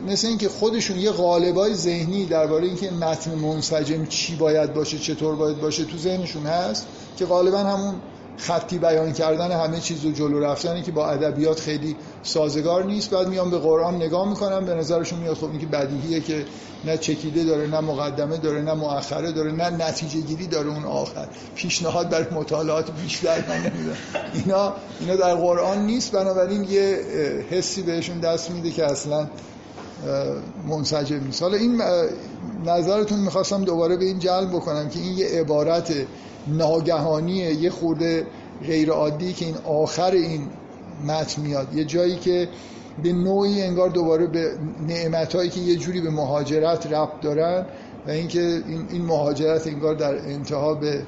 مثل 0.08 0.28
اینکه 0.28 0.50
خودشون 0.50 1.00
یه 1.00 1.12
غالبای 1.12 1.74
ذهنی 1.74 2.26
درباره 2.26 2.68
اینکه 2.68 2.92
متن 2.92 3.36
منسجم 3.36 4.06
چی 4.06 4.36
باید 4.36 4.74
باشه 4.74 4.98
چطور 4.98 5.36
باید 5.36 5.62
باشه 5.62 5.86
تو 5.86 5.98
ذهنشون 5.98 6.46
هست 6.46 6.88
که 7.18 7.26
غالبا 7.26 7.58
همون 7.58 7.96
خطی 8.40 8.78
بیان 8.78 9.14
کردن 9.14 9.52
همه 9.52 9.80
چیز 9.80 10.06
رو 10.06 10.12
جلو 10.12 10.40
رفتنی 10.40 10.82
که 10.82 10.92
با 10.92 11.10
ادبیات 11.10 11.60
خیلی 11.60 11.96
سازگار 12.24 12.84
نیست. 12.84 13.10
بعد 13.10 13.28
میان 13.28 13.50
به 13.50 13.58
قرآن 13.58 13.96
نگاه 13.96 14.30
می‌کنم 14.30 14.66
به 14.66 14.74
نظرشون 14.74 15.20
میاد 15.20 15.38
خب 15.38 15.50
اینکه 15.50 15.66
بدیهیه 15.66 16.20
که 16.20 16.46
نه 16.86 16.98
چکیده 16.98 17.44
داره 17.44 17.68
نه 17.68 17.80
مقدمه 17.80 18.38
داره 18.38 18.62
نه 18.62 18.74
مؤخره 18.74 19.32
داره 19.32 19.52
نه 19.52 19.70
نتیجه 19.70 20.20
گیری 20.20 20.48
داره 20.48 20.70
اون 20.70 20.84
آخر. 20.86 21.28
پیشنهاد 21.56 22.10
برای 22.10 22.26
مطالعات 22.32 22.92
بیشتر 22.92 23.44
من 23.48 23.72
اینا 24.34 24.74
اینا 25.00 25.16
در 25.16 25.36
قرآن 25.36 25.86
نیست. 25.86 26.12
بنابراین 26.12 26.64
یه 26.64 27.02
حسی 27.50 27.82
بهشون 27.82 28.20
دست 28.20 28.52
میده 28.52 28.72
که 28.72 28.86
اصلا 28.86 29.28
منسجم 30.68 31.24
نیست. 31.26 31.42
حالا 31.42 31.58
این 31.58 31.82
نظرتون 32.66 33.20
می‌خواستم 33.20 33.64
دوباره 33.64 33.98
به 33.98 34.06
این 34.06 34.20
جلب 34.20 34.50
بکنم 34.50 34.90
که 34.90 35.00
این 35.00 35.18
یه 35.18 35.28
عبارت 35.28 35.94
ناگهانیه 36.48 37.54
یه 37.54 37.70
خورده 37.70 38.28
غیر 38.66 38.92
عادی 38.92 39.34
که 39.34 39.46
این 39.46 39.56
آخر 39.66 40.12
این 40.12 40.48
متن 41.08 41.42
میاد. 41.42 41.76
یه 41.76 41.86
جایی 41.86 42.16
که 42.16 42.50
به 43.04 43.14
نوعی 43.14 43.62
انگار 43.62 43.90
دوباره 43.90 44.28
به 44.28 44.52
نعمتهایی 44.88 45.50
که 45.50 45.60
یه 45.60 45.76
جوری 45.76 46.02
به 46.02 46.10
مهاجرت 46.10 46.88
ربط 46.88 47.22
دارن 47.22 47.66
و 48.08 48.12
اینکه 48.12 48.42
این 48.42 48.88
این 48.92 49.02
مهاجرت 49.06 49.68
انگار 49.68 49.96
در 49.96 50.16
انتها 50.16 50.74
به 50.74 51.02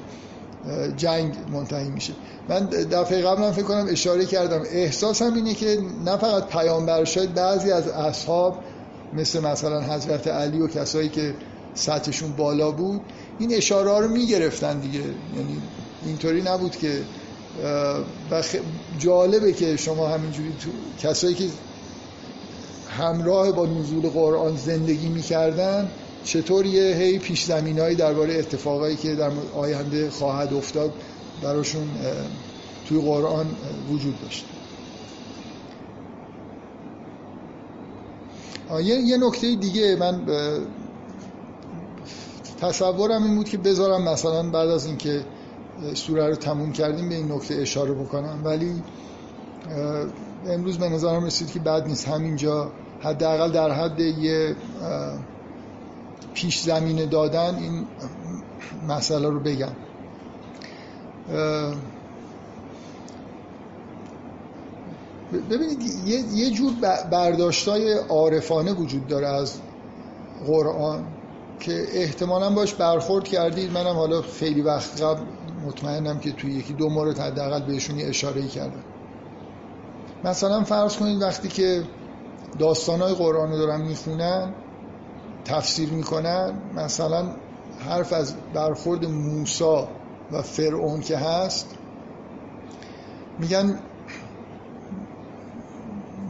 جنگ 0.98 1.34
منتهی 1.54 1.90
میشه. 1.90 2.14
من 2.50 2.66
دفعه 2.66 3.22
قبلا 3.22 3.52
فکر 3.52 3.66
کنم 3.66 3.86
اشاره 3.90 4.26
کردم. 4.26 4.62
احساسم 4.72 5.34
اینه 5.34 5.54
که 5.54 5.78
نه 6.06 6.18
فقط 6.18 6.48
پیامبر 6.48 7.04
شاید 7.04 7.34
بعضی 7.34 7.72
از 7.72 7.88
اصحاب 7.88 8.58
مثل 9.14 9.40
مثلا 9.40 9.82
حضرت 9.82 10.28
علی 10.28 10.60
و 10.60 10.68
کسایی 10.68 11.10
که 11.10 11.36
سطحشون 11.74 12.32
بالا 12.32 12.72
بود 12.72 13.02
این 13.40 13.54
اشاره 13.54 14.00
رو 14.00 14.08
می‌گرفتن 14.08 14.80
دیگه. 14.80 15.00
یعنی 15.00 15.62
اینطوری 16.06 16.42
نبود 16.42 16.76
که 16.76 17.02
جالبه 19.00 19.54
که 19.54 19.78
شما 19.78 20.08
همینجوری 20.08 20.54
تو 20.64 20.70
کسایی 21.08 21.36
که 21.36 21.46
همراه 22.90 23.52
با 23.52 23.66
نزول 23.66 24.10
قرآن 24.10 24.58
زندگی 24.58 25.10
می‌کردن 25.10 25.92
چطور 26.24 26.66
یه 26.66 26.96
هی 26.96 27.20
پیش 27.20 27.44
زمینایی 27.44 27.96
درباره 27.96 28.34
اتفاقایی 28.34 28.96
که 28.96 29.16
در 29.16 29.32
آینده 29.56 30.10
خواهد 30.10 30.54
افتاد 30.54 30.94
براشون 31.44 31.90
توی 32.88 33.02
قرآن 33.02 33.46
وجود 33.90 34.22
داشت. 34.22 34.46
یه, 38.72 38.96
یه 38.96 39.18
نکته 39.18 39.56
دیگه 39.56 39.96
من 39.96 40.22
تصورم 42.62 43.24
این 43.24 43.36
بود 43.36 43.50
که 43.50 43.58
بذارم 43.58 44.02
مثلا 44.10 44.50
بعد 44.50 44.70
از 44.70 44.86
اینکه 44.86 45.26
سوره 45.94 46.28
رو 46.28 46.36
تموم 46.36 46.72
کردیم 46.72 47.10
به 47.10 47.16
این 47.16 47.32
نکته 47.32 47.56
اشاره 47.56 47.94
بکنم. 47.94 48.42
ولی 48.44 48.84
امروز 50.48 50.78
به 50.78 50.90
نظرم 50.90 51.26
رسید 51.26 51.52
که 51.52 51.60
بد 51.60 51.88
نیست. 51.88 52.08
همینجا 52.08 52.72
حداقل 53.02 53.52
در 53.52 53.72
حد 53.72 54.00
یه 54.00 54.56
پیش 56.34 56.62
زمینه 56.62 57.06
دادن 57.06 57.56
این 57.56 57.86
مسئله 58.88 59.30
رو 59.30 59.40
بگم. 59.40 59.76
ببینید 65.32 65.82
یه 66.34 66.52
جور 66.52 66.74
برداشتای 67.12 67.94
عارفانه 67.94 68.74
وجود 68.74 69.08
داره 69.08 69.28
از 69.28 69.60
قرآن 70.48 71.08
که 71.60 71.86
احتمالا 71.94 72.50
باش 72.50 72.74
برخورد 72.74 73.24
کردید. 73.24 73.72
منم 73.72 73.96
حالا 73.96 74.22
خیلی 74.22 74.62
وقت 74.62 75.02
قبل 75.02 75.22
مطمئنم 75.66 76.20
که 76.20 76.32
توی 76.32 76.52
یکی 76.54 76.74
دو 76.74 76.90
مورد 76.90 77.20
حداقل 77.20 77.66
بهشون 77.66 78.00
یه 78.00 78.08
اشاره 78.08 78.48
کردم. 78.48 78.84
مثلا 80.24 80.64
فرض 80.64 80.98
کنید 80.98 81.22
وقتی 81.22 81.48
که 81.48 81.84
داستانهای 82.60 83.14
قرآن 83.14 83.52
رو 83.52 83.58
دارن 83.58 83.82
می‌خونن 83.82 84.54
تفسیر 85.46 85.90
می‌کنن 85.90 86.54
مثلا 86.76 87.36
حرف 87.80 88.14
از 88.14 88.36
برخورد 88.54 89.06
موسا 89.06 89.88
و 90.32 90.42
فرعون 90.42 91.02
که 91.02 91.18
هست 91.18 91.68
میگن 93.40 93.80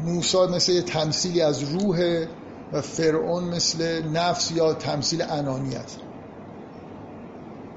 موسا 0.03 0.47
مثل 0.47 0.81
تمثیلی 0.81 1.41
از 1.41 1.63
روح 1.63 2.25
و 2.73 2.81
فرعون 2.81 3.43
مثل 3.43 4.07
نفس 4.07 4.51
یا 4.51 4.73
تمثیل 4.73 5.21
انانیت 5.21 5.95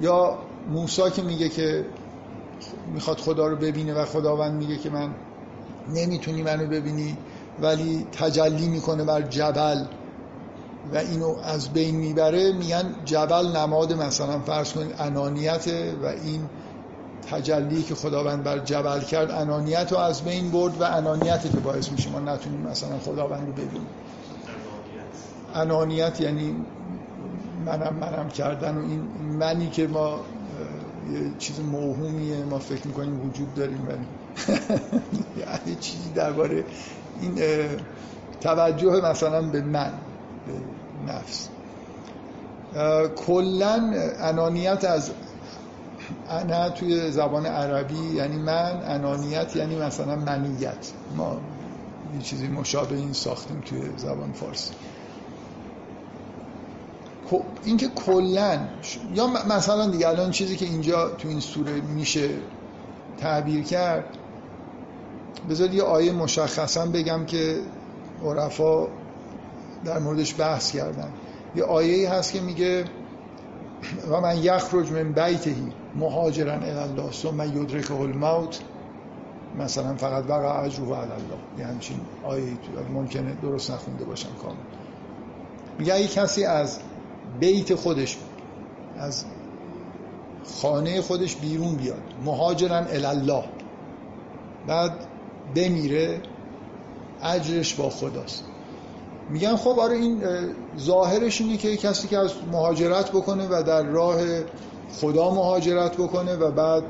یا 0.01 0.39
موسا 0.69 1.11
که 1.11 1.23
میگه 1.23 1.49
که 1.49 1.85
می‌خواد 2.95 3.19
خدا 3.19 3.47
رو 3.47 3.57
ببینه 3.57 3.95
و 3.95 4.05
خداوند 4.05 4.55
میگه 4.55 4.79
که 4.79 4.91
من 4.91 5.15
نمی‌تونی 5.89 6.43
منو 6.43 6.67
ببینی 6.67 7.19
ولی 7.61 8.07
تجلی 8.13 8.69
می‌کنه 8.69 9.05
بر 9.05 9.23
جبل 9.23 9.85
و 10.93 10.97
اینو 10.97 11.37
از 11.45 11.69
بین 11.69 11.97
می‌بره 11.97 12.53
میگن 12.53 12.95
جبل 13.05 13.57
نماد 13.57 13.93
مثلا 13.93 14.41
فرض 14.41 14.73
کنید 14.73 14.95
انانیته 14.99 15.95
و 16.03 16.07
این 16.07 16.49
تجلی 17.31 17.83
که 17.83 17.95
خداوند 17.95 18.45
بر 18.45 18.59
جبل 18.59 19.01
کرد 19.01 19.31
انانیت 19.31 19.93
رو 19.93 19.99
از 19.99 20.23
بین 20.23 20.51
برد 20.51 20.81
و 20.81 20.85
انانیتی 20.85 21.49
که 21.49 21.57
باعث 21.61 21.93
میشه 21.93 22.11
ما 22.11 22.21
نتونیم 22.21 22.61
مثلا 22.61 22.99
خداوند 22.99 23.47
رو 23.47 23.53
ببینیم. 23.53 23.87
انانیت 25.55 26.21
یعنی 26.21 26.57
منم 27.67 27.95
منم 28.01 28.29
کردن 28.29 28.77
و 28.77 28.81
این 28.81 29.01
منی 29.39 29.71
که 29.71 29.87
ما 29.87 30.21
یه 31.13 31.31
چیز 31.39 31.61
موهومیه 31.61 32.45
ما 32.45 32.59
فکر 32.59 32.87
می‌کنیم 32.87 33.27
وجود 33.27 33.55
داریم 33.55 33.89
ولی 33.89 34.07
یعنی 35.41 35.77
چیزی 35.81 36.11
درباره 36.15 36.65
این 37.21 37.39
توجه 38.41 39.01
مثلا 39.11 39.43
به 39.43 39.63
من 39.63 39.93
به 40.47 41.13
نفس. 41.13 41.49
کلا 43.17 43.93
انانیت 44.21 44.85
از 44.85 45.11
انا 46.35 46.71
توی 46.71 47.11
زبان 47.11 47.47
عربی 47.47 48.15
یعنی 48.15 48.37
من 48.37 48.83
انانیت 48.85 49.57
یعنی 49.57 49.77
مثلا 49.77 50.17
منیت. 50.17 50.91
ما 51.17 51.41
یه 52.15 52.23
چیزی 52.23 52.49
مشابه 52.49 52.97
این 52.97 53.13
ساختیم 53.13 53.61
توی 53.61 53.81
زبان 53.97 54.33
فارسی. 54.33 54.75
اینکه 57.65 57.89
کلا 57.89 58.59
یا 59.15 59.27
مثلا 59.27 59.91
دیگه 59.91 60.09
الان 60.09 60.31
چیزی 60.31 60.57
که 60.57 60.67
اینجا 60.67 61.09
تو 61.09 61.29
این 61.29 61.41
سوره 61.41 61.81
میشه 61.81 62.29
تعبیر 63.19 63.65
کرد 63.65 64.05
بذار 65.51 65.75
یه 65.75 65.83
آیه 65.83 66.13
مشخصا 66.13 66.87
بگم 66.87 67.25
که 67.25 67.61
عرفا 68.25 68.87
در 69.85 69.99
موردش 69.99 70.41
بحث 70.41 70.73
کردن. 70.73 71.09
یه 71.57 71.65
آیه 71.65 72.11
هست 72.11 72.33
که 72.33 72.41
میگه 72.41 72.85
و 74.11 74.21
من 74.21 74.39
یخرج 74.39 74.93
من 74.93 75.13
بیتهی 75.13 75.73
مهاجرا 75.97 76.53
الی 76.53 76.71
الله 76.71 77.13
ثم 77.13 77.41
یدرکه 77.41 77.95
الموت 77.95 78.61
مثلا 79.59 79.95
فقط 79.95 80.25
وقع 80.29 80.61
علی 80.61 80.77
الله. 80.77 81.59
یه 81.59 81.67
همچین 81.67 82.01
آیه 82.25 82.59
ممکنه 82.95 83.35
درست 83.43 83.71
نخونده 83.71 84.05
باشم 84.05 84.29
کامل. 84.43 84.57
میگه 85.79 85.95
اگه 85.95 86.07
کسی 86.07 86.45
از 86.45 86.79
بیت 87.41 87.75
خودش 87.75 88.19
از 88.97 89.25
خانه 90.61 91.01
خودش 91.01 91.37
بیرون 91.37 91.75
بیاد 91.75 92.03
مهاجرا 92.25 92.77
الله 92.77 93.45
بعد 94.67 94.93
بمیره 95.55 96.21
اجرش 97.23 97.75
با 97.75 97.91
خداست. 97.91 98.45
میگن 99.31 99.57
خب 99.57 99.79
آره 99.79 99.97
این 99.97 100.23
ظاهرش 100.79 101.41
اینه 101.41 101.57
که 101.57 101.77
کسی 101.77 102.09
که 102.09 102.19
از 102.19 102.33
مهاجرت 102.53 103.11
بکنه 103.11 103.47
و 103.51 103.63
در 103.63 103.83
راه 103.83 104.21
خدا 104.93 105.31
مهاجرت 105.31 105.97
بکنه 105.97 106.37
و 106.37 106.51
بعد 106.51 106.83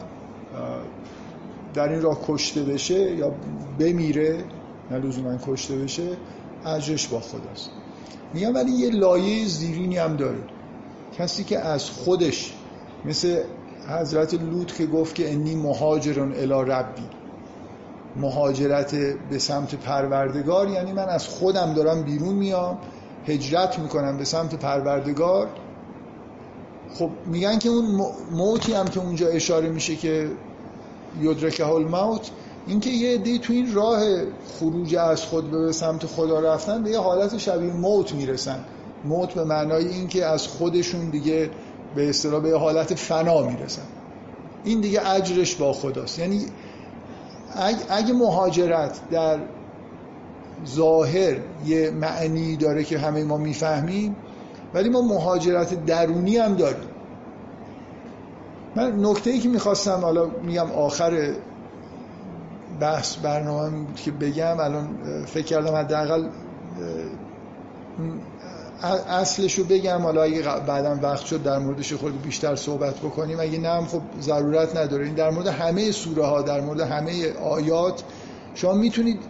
در 1.74 1.88
این 1.88 2.02
راه 2.02 2.18
کشته 2.26 2.62
بشه 2.62 3.16
یا 3.16 3.32
بمیره 3.78 4.44
نه 4.90 4.98
من 4.98 5.38
کشته 5.46 5.76
بشه 5.76 6.16
اجرش 6.66 7.08
با 7.08 7.20
خداست. 7.20 7.70
میگن 8.34 8.52
ولی 8.52 8.70
یه 8.70 8.90
لایه 8.90 9.46
زیرینی 9.46 9.96
هم 9.96 10.16
داره. 10.16 10.38
کسی 11.18 11.44
که 11.44 11.58
از 11.58 11.90
خودش 11.90 12.54
مثل 13.04 13.42
حضرت 13.88 14.34
لوط 14.34 14.72
که 14.72 14.86
گفت 14.86 15.14
که 15.14 15.32
انی 15.32 15.54
مهاجرون 15.54 16.32
الی 16.32 16.70
ربی. 16.70 17.02
مهاجرت 18.16 18.94
به 19.30 19.38
سمت 19.38 19.74
پروردگار 19.74 20.68
یعنی 20.68 20.92
من 20.92 21.08
از 21.08 21.28
خودم 21.28 21.74
دارم 21.74 22.02
بیرون 22.02 22.34
میام 22.34 22.78
هجرت 23.26 23.78
می‌کنم 23.78 24.16
به 24.18 24.24
سمت 24.24 24.54
پروردگار 24.54 25.48
خب 26.94 27.10
میگن 27.26 27.58
که 27.58 27.68
اون 27.68 27.84
موتی 28.30 28.72
هم 28.72 28.88
که 28.88 29.00
اونجا 29.00 29.28
اشاره 29.28 29.68
میشه 29.68 29.96
که 29.96 30.30
یدرکه 31.20 31.66
الموت 31.66 32.30
اینکه 32.66 32.90
یه 32.90 33.14
عده 33.14 33.38
تو 33.38 33.52
این 33.52 33.74
راه 33.74 34.00
خروج 34.58 34.94
از 34.94 35.22
خود 35.22 35.50
به 35.50 35.72
سمت 35.72 36.06
خدا 36.06 36.40
رفتن 36.40 36.82
به 36.82 36.90
یه 36.90 36.98
حالت 36.98 37.38
شبیه 37.38 37.72
موت 37.72 38.14
می‌رسن. 38.14 38.64
موت 39.04 39.34
به 39.34 39.44
معنای 39.44 39.88
اینکه 39.88 40.26
از 40.26 40.46
خودشون 40.46 41.10
دیگه 41.10 41.50
به 41.94 42.08
اصطلاح 42.08 42.42
به 42.42 42.58
حالت 42.58 42.94
فنا 42.94 43.42
می‌رسن. 43.42 43.82
این 44.64 44.80
دیگه 44.80 45.08
اجرش 45.08 45.54
با 45.54 45.72
خداست. 45.72 46.18
یعنی 46.18 46.46
اگه 47.90 48.12
مهاجرت 48.12 49.00
در 49.10 49.38
ظاهر 50.66 51.36
یه 51.66 51.90
معنی 51.90 52.56
داره 52.56 52.84
که 52.84 52.98
همه 52.98 53.24
ما 53.24 53.36
می‌فهمیم 53.36 54.16
ولی 54.74 54.88
ما 54.88 55.02
مهاجرت 55.02 55.86
درونی 55.86 56.36
هم 56.36 56.54
داریم. 56.54 56.88
من 58.76 59.04
نکته 59.04 59.30
ای 59.30 59.38
که 59.38 59.48
می‌خواستم 59.48 60.00
حالا 60.00 60.26
میگم 60.42 60.72
آخر 60.72 61.34
بحث 62.80 63.16
برنامه 63.16 63.86
که 63.96 64.10
بگم 64.10 64.60
الان 64.60 64.88
فکر 65.26 65.44
کردم 65.44 65.74
حداقل 65.74 66.28
اصلش 69.08 69.54
رو 69.54 69.64
بگم. 69.64 70.02
حالا 70.02 70.22
اگه 70.22 70.42
بعدم 70.42 71.00
وقت 71.02 71.24
شد 71.24 71.42
در 71.42 71.58
موردش 71.58 71.92
خود 71.92 72.22
بیشتر 72.22 72.56
صحبت 72.56 72.94
بکنیم. 72.94 73.40
اگه 73.40 73.58
نه 73.58 73.68
هم 73.68 73.86
خب 73.86 74.00
ضرورت 74.20 74.76
نداره. 74.76 75.04
این 75.04 75.14
در 75.14 75.30
مورد 75.30 75.46
همه 75.46 75.90
سوره 75.90 76.26
ها 76.26 76.42
در 76.42 76.60
مورد 76.60 76.80
همه 76.80 77.32
آیات 77.32 78.02
شما 78.54 78.72
می‌تونید 78.72 79.20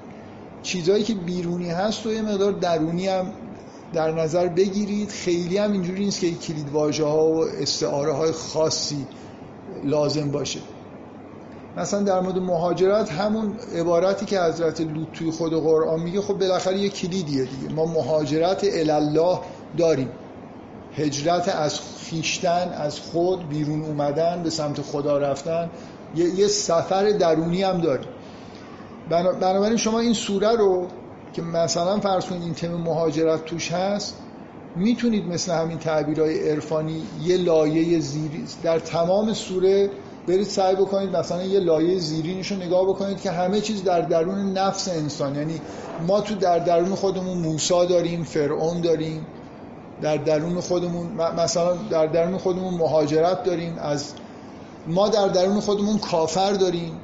چیزهایی 0.62 1.02
که 1.02 1.14
بیرونی 1.14 1.70
هست 1.70 2.06
و 2.06 2.12
یه 2.12 2.22
مقدار 2.22 2.52
درونی 2.52 3.08
هم 3.08 3.26
در 3.94 4.10
نظر 4.10 4.48
بگیرید 4.48 5.10
خیلی 5.10 5.58
هم 5.58 5.72
اینجوری 5.72 6.04
نیست 6.04 6.20
که 6.20 6.34
کلید 6.34 6.70
واژه 6.70 7.04
ها 7.04 7.26
و 7.26 7.44
استعاره 7.44 8.12
های 8.12 8.32
خاصی 8.32 9.06
لازم 9.84 10.30
باشه. 10.30 10.60
مثلا 11.76 12.02
در 12.02 12.20
مورد 12.20 12.38
مهاجرت 12.38 13.12
همون 13.12 13.56
عبارتی 13.76 14.26
که 14.26 14.40
حضرت 14.40 14.80
لوط 14.80 15.08
توی 15.12 15.30
خود 15.30 15.52
قرآن 15.52 16.00
میگه 16.00 16.20
خب 16.20 16.38
بالاخره 16.38 16.78
یه 16.78 16.88
کلیدیه 16.88 17.44
دیگه. 17.44 17.74
ما 17.74 17.86
مهاجرت 17.86 18.64
الله 18.90 19.38
داریم. 19.76 20.08
هجرت 20.96 21.48
از 21.48 21.80
خیشتن 21.80 22.68
از 22.76 23.00
خود 23.00 23.48
بیرون 23.48 23.82
اومدن 23.82 24.42
به 24.42 24.50
سمت 24.50 24.80
خدا 24.80 25.18
رفتن. 25.18 25.70
یه, 26.16 26.24
یه 26.24 26.46
سفر 26.46 27.10
درونی 27.10 27.62
هم 27.62 27.80
داریم. 27.80 28.08
بنابراین 29.10 29.76
شما 29.76 30.00
این 30.00 30.12
سوره 30.12 30.56
رو 30.56 30.88
که 31.34 31.42
مثلا 31.42 32.00
فرض 32.00 32.24
کنید 32.24 32.42
این 32.42 32.54
تم 32.54 32.68
مهاجرت 32.68 33.44
توش 33.44 33.72
هست 33.72 34.14
می‌تونید 34.76 35.28
مثل 35.28 35.52
همین 35.52 35.78
تعبیرهای 35.78 36.50
عرفانی 36.50 37.02
یه 37.22 37.36
لایه 37.36 37.98
زیری 37.98 38.44
در 38.62 38.78
تمام 38.78 39.32
سوره 39.32 39.90
برید 40.28 40.46
سعی 40.46 40.74
بکنید 40.74 41.16
مثلا 41.16 41.42
یه 41.42 41.60
لایه 41.60 41.98
زیرینش 41.98 42.52
رو 42.52 42.56
نگاه 42.56 42.88
بکنید 42.88 43.20
که 43.20 43.30
همه 43.30 43.60
چیز 43.60 43.84
در 43.84 44.00
درون 44.00 44.52
نفس 44.52 44.88
انسان. 44.88 45.34
یعنی 45.34 45.60
ما 46.06 46.20
تو 46.20 46.34
در 46.34 46.58
درون 46.58 46.94
خودمون 46.94 47.38
موسا 47.38 47.84
داریم 47.84 48.22
فرعون 48.24 48.80
داریم 48.80 49.26
در 50.02 50.16
درون 50.16 50.60
خودمون 50.60 51.06
مثلا 51.36 51.76
در 51.90 52.06
درون 52.06 52.38
خودمون 52.38 52.74
مهاجرت 52.74 53.44
داریم 53.44 53.78
از 53.78 54.12
ما 54.86 55.08
در 55.08 55.28
درون 55.28 55.60
خودمون 55.60 55.98
کافر 55.98 56.52
داریم. 56.52 57.00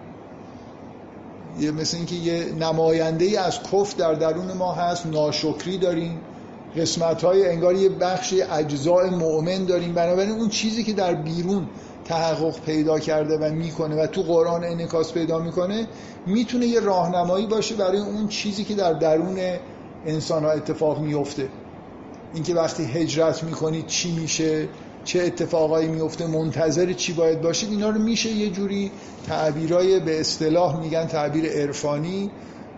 یه 1.58 1.70
مثل 1.70 1.96
اینکه 1.96 2.14
یه 2.14 2.52
نماینده 2.52 3.24
ای 3.24 3.36
از 3.36 3.62
کف 3.62 3.96
در 3.96 4.14
درون 4.14 4.52
ما 4.52 4.72
هست 4.72 5.06
ناشکری 5.06 5.78
داریم 5.78 6.20
قسمت 6.76 7.24
های 7.24 7.48
انگار 7.48 7.74
یه 7.74 7.88
بخش 7.88 8.34
اجزاء 8.52 9.10
مؤمن 9.10 9.64
داریم. 9.64 9.94
بنابراین 9.94 10.30
اون 10.30 10.48
چیزی 10.48 10.84
که 10.84 10.92
در 10.92 11.14
بیرون 11.14 11.66
تحقق 12.04 12.60
پیدا 12.60 12.98
کرده 12.98 13.38
و 13.38 13.52
می‌کنه 13.52 14.02
و 14.02 14.06
تو 14.06 14.22
قرآن 14.22 14.64
انکاس 14.64 15.12
پیدا 15.12 15.38
می‌کنه 15.38 15.86
می‌تونه 16.26 16.66
یه 16.66 16.80
راهنمایی 16.80 17.46
باشه 17.46 17.74
برای 17.74 17.98
اون 17.98 18.28
چیزی 18.28 18.64
که 18.64 18.74
در 18.74 18.92
درون 18.92 19.38
انسان 20.06 20.44
ها 20.44 20.50
اتفاق 20.50 21.00
میفته 21.00 21.48
اینکه 22.34 22.54
وقتی 22.54 22.84
هجرت 22.84 23.44
می‌کنید 23.44 23.86
چی 23.86 24.12
میشه؟ 24.12 24.68
چه 25.04 25.22
اتفاقایی 25.22 25.88
میفته 25.88 26.26
منتظر 26.26 26.92
چی 26.92 27.12
باید 27.12 27.42
باشید 27.42 27.70
اینا 27.70 27.90
رو 27.90 27.98
میشه 27.98 28.30
یه 28.30 28.50
جوری 28.50 28.90
تعبیرای 29.26 30.00
به 30.00 30.20
اصطلاح 30.20 30.80
میگن 30.80 31.06
تعبیر 31.06 31.44
عرفانی 31.52 32.30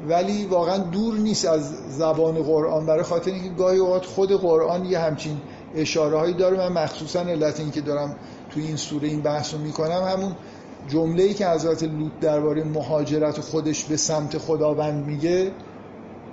ولی 0.08 0.44
واقعا 0.44 0.78
دور 0.78 1.14
نیست 1.14 1.44
از 1.44 1.74
زبان 1.98 2.34
قرآن 2.34 2.86
برای 2.86 3.02
خاطر 3.02 3.30
اینکه 3.30 3.48
گاهی 3.48 3.78
اوقات 3.78 4.04
خود 4.04 4.32
قرآن 4.32 4.84
یه 4.84 4.98
همچین 4.98 5.40
اشاره 5.74 6.18
هایی 6.18 6.34
داره. 6.34 6.56
من 6.56 6.82
مخصوصا 6.82 7.20
علت 7.20 7.60
اینکه 7.60 7.80
دارم 7.80 8.16
توی 8.50 8.66
این 8.66 8.76
سوره 8.76 9.08
این 9.08 9.20
بحث 9.20 9.54
رو 9.54 9.60
می‌کنم 9.60 10.02
همون 10.02 10.36
جمله 10.88 11.22
ای 11.22 11.34
که 11.34 11.48
حضرت 11.48 11.82
لوط 11.82 12.12
درباره 12.20 12.64
مهاجرت 12.64 13.40
خودش 13.40 13.84
به 13.84 13.96
سمت 13.96 14.38
خداوند 14.38 15.06
میگه 15.06 15.50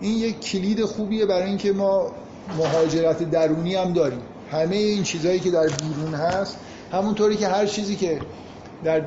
این 0.02 0.18
یک 0.18 0.40
کلید 0.40 0.86
خوبیه 0.86 1.26
برای 1.26 1.48
اینکه 1.48 1.72
ما 1.74 2.12
مهاجرت 2.58 3.32
درونی 3.32 3.76
هم 3.76 3.94
داریم. 3.94 4.22
همه 4.52 4.76
این 4.76 5.04
چیزهایی 5.04 5.40
که 5.40 5.52
در 5.52 5.68
بیرون 5.68 6.14
هست 6.14 6.58
همونطوری 6.92 7.38
که 7.38 7.48
هر 7.48 7.66
چیزی 7.66 7.96
که 7.96 8.20
در 8.84 9.02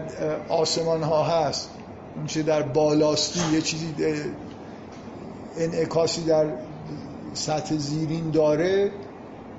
آسمان 0.49 1.03
ها 1.03 1.23
هست 1.23 1.71
اون 2.17 2.27
چیز 2.27 2.45
در 2.45 2.63
بالاستی 2.63 3.41
یه 3.53 3.61
چیزی 3.61 3.95
انعکاسی 5.59 6.25
در 6.25 6.47
سطح 7.35 7.77
زیرین 7.77 8.31
داره 8.31 8.91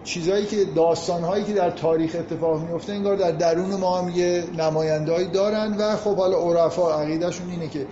چیزهایی 0.03 0.45
که 0.45 0.65
داستانهایی 0.75 1.43
که 1.43 1.53
در 1.53 1.69
تاریخ 1.69 2.15
اتفاق 2.15 2.61
میفته 2.61 2.93
انگار 2.93 3.15
در 3.15 3.31
درون 3.31 3.75
ما 3.75 3.99
هم 3.99 4.09
یه 4.09 4.43
نمایندهایی 4.57 5.27
دارن 5.27 5.77
و 5.77 5.95
خب 5.95 6.17
حالا 6.17 6.37
عرفا 6.37 7.01
عقیدهشون 7.01 7.49
اینه 7.49 7.67
که 7.67 7.87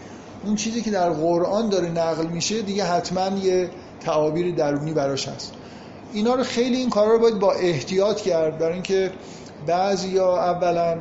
اون 0.46 0.56
چیزی 0.56 0.82
که 0.82 0.92
در 0.92 1.10
قرآن 1.10 1.70
داره 1.70 1.90
نقل 1.90 2.26
میشه 2.26 2.62
دیگه 2.62 2.84
حتما 2.84 3.38
یه 3.38 3.70
تعابیر 4.00 4.56
درونی 4.56 4.94
براش 4.94 5.28
هست. 5.28 5.54
اینا 6.14 6.36
رو 6.36 6.44
خیلی 6.44 6.78
این 6.78 6.90
کارا 6.90 7.12
رو 7.14 7.20
باید 7.20 7.40
با 7.40 7.54
احتیاط 7.54 8.22
کرد 8.22 8.58
برای 8.58 8.74
اینکه 8.74 9.12
بعضیا 9.68 10.38
اولا 10.38 10.98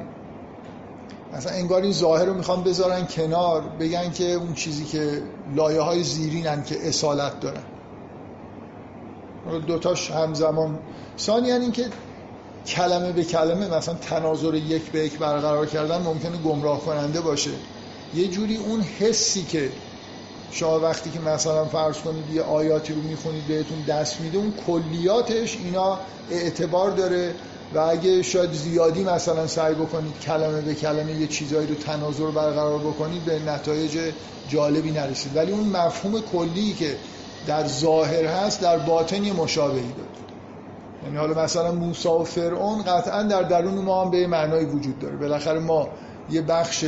مثلا 1.36 1.52
انگار 1.52 1.82
این 1.82 1.92
ظاهر 1.92 2.24
رو 2.24 2.34
می‌خوان 2.34 2.62
بذارن 2.62 3.06
کنار 3.06 3.62
بگن 3.80 4.10
که 4.10 4.24
اون 4.24 4.54
چیزی 4.54 4.84
که 4.84 5.22
لایه 5.54 5.80
های 5.80 6.02
زیرینن 6.02 6.64
که 6.64 6.88
اصالت 6.88 7.40
دارن. 7.40 7.62
دوتاش 9.66 10.10
همزمان. 10.10 10.78
ثانیا 11.18 11.56
اینکه 11.56 11.86
کلمه 12.66 13.12
به 13.12 13.24
کلمه 13.24 13.76
مثلا 13.76 13.94
تناظر 13.94 14.54
یک 14.54 14.90
به 14.92 14.98
یک 14.98 15.18
برقرار 15.18 15.66
کردن 15.66 16.02
ممکنه 16.02 16.36
گمراه 16.36 16.80
کننده 16.80 17.20
باشه. 17.20 17.50
یه 18.14 18.28
جوری 18.28 18.56
اون 18.56 18.80
حسی 18.80 19.42
که 19.42 19.70
شما 20.52 20.80
وقتی 20.80 21.10
که 21.10 21.20
مثلا 21.20 21.64
فرض 21.64 21.98
کنید 21.98 22.30
یه 22.30 22.42
آیاتی 22.42 22.92
رو 22.92 23.02
می‌خونید 23.02 23.46
بهتون 23.46 23.82
دست 23.88 24.20
میده 24.20 24.38
اون 24.38 24.52
کلیاتش 24.66 25.56
اینا 25.56 25.98
اعتبار 26.30 26.90
داره 26.90 27.34
و 27.74 27.78
اگه 27.78 28.22
شاید 28.22 28.52
زیادی 28.52 29.04
مثلا 29.04 29.46
سعی 29.46 29.74
بکنید 29.74 30.20
کلمه 30.20 30.60
به 30.60 30.74
کلمه 30.74 31.12
یه 31.12 31.26
چیزایی 31.26 31.66
رو 31.66 31.74
تناظر 31.74 32.30
برقرار 32.30 32.78
بکنید 32.78 33.24
به 33.24 33.38
نتایج 33.38 33.98
جالبی 34.48 34.90
نرسید. 34.90 35.36
ولی 35.36 35.52
اون 35.52 35.68
مفهوم 35.68 36.20
کلی 36.20 36.72
که 36.72 36.96
در 37.46 37.66
ظاهر 37.66 38.24
هست 38.24 38.60
در 38.60 38.78
باطن 38.78 39.32
مشابهی 39.32 39.92
داره. 39.92 40.08
یعنی 41.04 41.16
حالا 41.16 41.42
مثلا 41.44 41.72
موسی 41.72 42.08
و 42.08 42.24
فرعون 42.24 42.82
قطعا 42.82 43.22
در 43.22 43.42
درون 43.42 43.74
ما 43.74 44.04
هم 44.04 44.10
به 44.10 44.26
معنای 44.26 44.64
وجود 44.64 44.98
داره. 44.98 45.16
بالاخره 45.16 45.58
ما 45.58 45.88
یه 46.30 46.42
بخش 46.42 46.84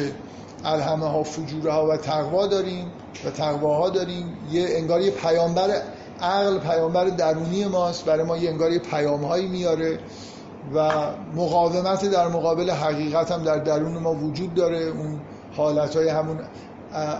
الهمه 0.64 1.06
ها 1.06 1.22
فجوره 1.22 1.72
ها 1.72 1.88
و 1.88 1.96
تقوا 1.96 2.46
داریم. 2.46 2.90
و 3.24 3.30
تقواها 3.30 3.90
داریم. 3.90 4.36
یه 4.52 4.66
انگار 4.68 5.00
یه 5.00 5.10
پیامبر 5.10 5.82
عقل 6.20 6.58
پیامبر 6.58 7.04
درونی 7.04 7.64
ماست. 7.64 8.04
برای 8.04 8.24
ما 8.24 8.36
یه 8.36 8.50
انگار 8.50 8.72
یه 8.72 8.78
پیام 8.78 9.24
هایی 9.24 9.48
میاره 9.48 9.98
و 10.74 10.90
مقاومت 11.34 12.04
در 12.10 12.28
مقابل 12.28 12.70
حقیقت 12.70 13.32
هم 13.32 13.42
در 13.42 13.58
درون 13.58 13.98
ما 13.98 14.14
وجود 14.14 14.54
داره. 14.54 14.78
اون 14.78 15.20
حالت 15.56 15.96
های 15.96 16.08
همون 16.08 16.40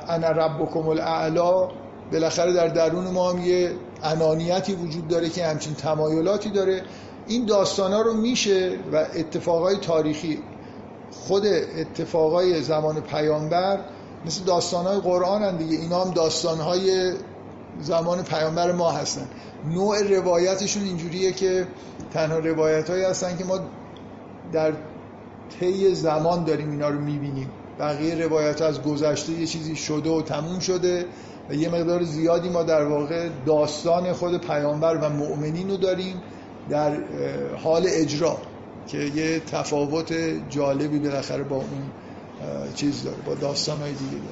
انا 0.08 0.30
ربکم 0.30 0.88
الاعلا. 0.88 1.68
بالاخره 2.12 2.52
در 2.52 2.68
درون 2.68 3.04
ما 3.04 3.30
هم 3.30 3.38
یه 3.38 3.72
انانیتی 4.02 4.74
وجود 4.74 5.08
داره 5.08 5.28
که 5.28 5.46
همچین 5.46 5.74
تمایلاتی 5.74 6.50
داره. 6.50 6.82
این 7.26 7.46
داستان 7.46 7.92
ها 7.92 8.00
رو 8.00 8.12
میشه 8.12 8.78
و 8.92 8.96
اتفاقای 8.96 9.76
تاریخی 9.76 10.38
خود 11.10 11.46
اتفاقای 11.78 12.62
زمان 12.62 13.00
پیامبر 13.00 13.78
مثل 14.26 14.44
داستان 14.44 14.86
های 14.86 15.00
قرآن 15.00 15.42
هم 15.42 15.56
دیگه. 15.56 15.76
اینا 15.76 16.04
هم 16.04 16.10
داستان 16.10 16.58
های 16.58 17.12
زمان 17.80 18.22
پیامبر 18.22 18.72
ما 18.72 18.90
هستن. 18.90 19.28
نوع 19.74 20.02
روایتشون 20.02 20.82
اینجوریه 20.82 21.32
که 21.32 21.66
تنها 22.12 22.38
روایت 22.38 22.90
هایی 22.90 23.04
هستن 23.04 23.36
که 23.36 23.44
ما 23.44 23.58
در 24.52 24.72
طی 25.60 25.94
زمان 25.94 26.44
داریم 26.44 26.70
اینا 26.70 26.88
رو 26.88 27.00
می‌بینیم. 27.00 27.50
بقیه 27.78 28.14
روایت 28.14 28.62
از 28.62 28.82
گذشته 28.82 29.32
یه 29.32 29.46
چیزی 29.46 29.76
شده 29.76 30.10
و 30.10 30.22
تموم 30.22 30.58
شده 30.58 31.06
و 31.50 31.54
یه 31.54 31.68
مقدار 31.68 32.02
زیادی 32.02 32.48
ما 32.48 32.62
در 32.62 32.84
واقع 32.84 33.28
داستان 33.46 34.12
خود 34.12 34.40
پیامبر 34.40 34.96
و 34.96 35.08
مؤمنین 35.08 35.70
رو 35.70 35.76
داریم 35.76 36.22
در 36.70 36.96
حال 37.56 37.86
اجرا 37.88 38.36
که 38.86 38.98
یه 38.98 39.40
تفاوت 39.40 40.14
جالبی 40.50 40.98
بالاخره 40.98 41.42
با 41.42 41.56
اون 41.56 41.90
چیز 42.74 43.02
داره 43.02 43.16
با 43.26 43.34
داستان 43.34 43.78
های 43.78 43.92
دیگه 43.92 44.10
داره. 44.10 44.26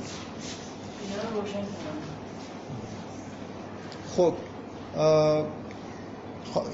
خب 4.17 4.35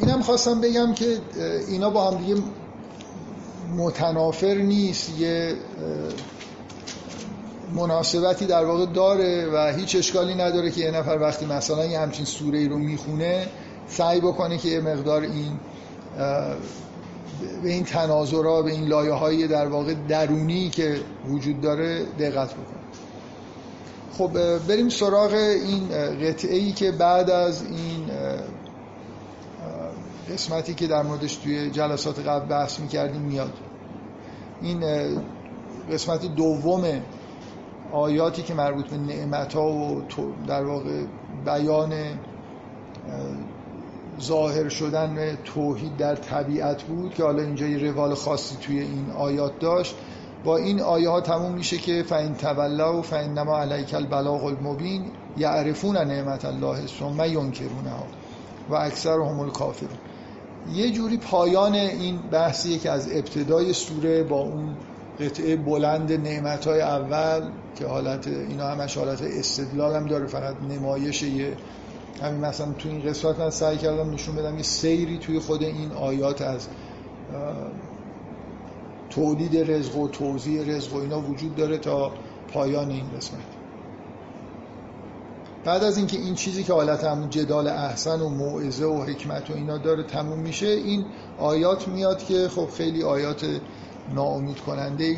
اینم 0.01 0.23
خواستم 0.23 0.61
بگم 0.61 0.95
که 0.95 1.19
اینا 1.69 1.91
با 1.91 2.11
هم 2.11 2.17
دیگه 2.17 2.43
متنافر 3.77 4.55
نیست 4.55 5.19
یه 5.19 5.57
مناسبتی 7.75 8.47
در 8.47 8.65
واقع 8.65 8.87
داره 8.87 9.51
و 9.53 9.73
هیچ 9.77 9.97
اشکالی 9.97 10.35
نداره 10.35 10.71
که 10.71 10.81
یه 10.81 10.91
نفر 10.91 11.19
وقتی 11.21 11.47
مثلا 11.47 11.87
یه 11.87 11.99
همچین 11.99 12.25
سوره 12.25 12.59
ای 12.59 12.69
رو 12.69 12.79
می‌خونه 12.79 13.47
سعی 13.89 14.21
بکنه 14.21 14.59
که 14.59 14.69
یه 14.69 14.81
مقدار 14.81 15.23
این 15.23 15.59
به 17.63 17.69
این 17.69 17.85
تناظرها 17.85 18.63
به 18.63 18.71
این 18.71 18.85
لایه 18.85 19.13
های 19.13 19.49
در 19.49 19.67
واقع 19.67 19.95
درونی 20.09 20.69
که 20.69 21.01
وجود 21.29 21.61
داره 21.61 22.05
دقت 22.05 22.53
بکنه 22.53 22.87
خب 24.19 24.59
بریم 24.69 24.89
سراغ 24.89 25.33
این 25.35 25.89
قطعه 26.23 26.57
ای 26.57 26.73
که 26.73 26.93
بعد 26.93 27.31
از 27.31 27.63
این 27.63 28.11
قسمتی 30.33 30.75
که 30.75 30.87
در 30.87 31.03
موردش 31.03 31.37
توی 31.37 31.71
جلسات 31.71 32.19
قبل 32.19 32.49
بحث 32.49 32.81
می‌کردیم 32.81 33.21
میاد. 33.23 33.53
این 34.63 34.85
قسمت 35.93 36.27
دوم 36.35 36.85
آیاتی 37.93 38.43
که 38.43 38.55
مربوط 38.55 38.87
به 38.87 38.97
نعمت 38.97 39.55
ها 39.55 39.69
و 39.69 40.03
در 40.47 40.65
واقع 40.65 41.05
بیان 41.45 41.93
ظاهر 44.21 44.69
شدن 44.69 45.39
توحید 45.45 45.97
در 45.97 46.15
طبیعت 46.15 46.83
بود 46.83 47.15
که 47.15 47.23
حالا 47.23 47.43
اینجا 47.43 47.67
یه 47.67 47.91
روال 47.91 48.15
خاصی 48.15 48.57
توی 48.57 48.79
این 48.79 49.11
آیات 49.11 49.59
داشت. 49.59 49.95
با 50.45 50.57
این 50.57 50.81
آیه 50.81 51.09
ها 51.09 51.21
تموم 51.21 51.53
میشه 51.53 51.79
که 51.79 52.03
فین 52.03 52.35
تولا 52.35 52.99
و 52.99 53.03
فین 53.03 53.39
نما 53.39 53.59
علیک 53.59 53.95
البلاغ 53.95 54.45
المبین 54.45 55.05
یعرفون 55.37 55.97
نعمت 55.97 56.45
الله 56.45 56.87
ثم 56.87 57.25
ینکرونها 57.25 58.07
و 58.71 58.75
اکثر 58.75 59.13
هم 59.13 59.41
الکافرون 59.41 59.99
یه 60.73 60.91
جوری 60.91 61.17
پایان 61.17 61.75
این 61.75 62.19
بحثیه 62.31 62.79
که 62.79 62.91
از 62.91 63.13
ابتدای 63.13 63.73
سوره 63.73 64.23
با 64.23 64.41
اون 64.41 64.77
قطعه 65.21 65.57
بلند 65.57 66.13
نعمت 66.13 66.67
های 66.67 66.81
اول 66.81 67.51
که 67.75 67.87
حالت 67.87 68.27
اینا 68.27 68.67
همش 68.67 68.99
حالت 68.99 69.23
استدلال 69.23 69.97
هم 69.97 70.07
داره 70.07 70.27
فقط 70.27 70.55
نمایش 70.71 71.23
یه 71.23 71.57
همین 72.23 72.41
مثلا 72.41 72.73
تو 72.73 72.89
این 72.89 73.03
قسمت 73.03 73.41
من 73.41 73.51
سعی 73.51 73.77
کردم 73.77 74.11
نشون 74.11 74.37
بدم 74.37 74.57
یه 74.57 74.63
سیری 74.63 75.19
توی 75.19 75.39
خود 75.39 75.63
این 75.63 75.93
آیات 75.93 76.43
از 76.43 76.69
تولید 79.11 79.71
رزق 79.71 79.97
و 79.97 80.09
توضیح 80.09 80.63
رزق 80.77 80.95
و 80.95 80.97
اینا 80.97 81.21
وجود 81.21 81.57
داره 81.57 81.79
تا 81.79 82.13
پایان 82.53 82.91
این 82.91 83.11
قسمت. 83.17 83.41
بعد 85.65 85.85
از 85.85 85.97
اینکه 85.99 86.17
این 86.17 86.35
چیزی 86.35 86.65
که 86.65 86.73
حالت 86.73 87.05
همون 87.05 87.31
جدال 87.31 87.69
احسن 87.69 88.21
و 88.21 88.29
موعظه 88.29 88.85
و 88.85 89.03
حکمت 89.03 89.51
و 89.51 89.55
اینا 89.55 89.79
داره 89.79 90.03
تموم 90.03 90.39
میشه 90.39 90.67
این 90.67 91.05
آیات 91.39 91.89
میاد 91.89 92.25
که 92.25 92.49
خب 92.49 92.69
خیلی 92.71 93.03
آیات 93.03 93.47
ناامید 94.15 94.61
کننده 94.61 95.17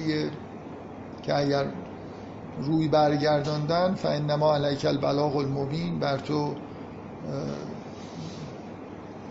که 1.22 1.36
اگر 1.36 1.66
روی 2.62 2.88
برگرداندن 2.88 3.94
فانما 3.94 4.54
علیک 4.54 4.84
البلاغ 4.84 5.36
المبین 5.36 5.98
بر 5.98 6.18
تو 6.18 6.54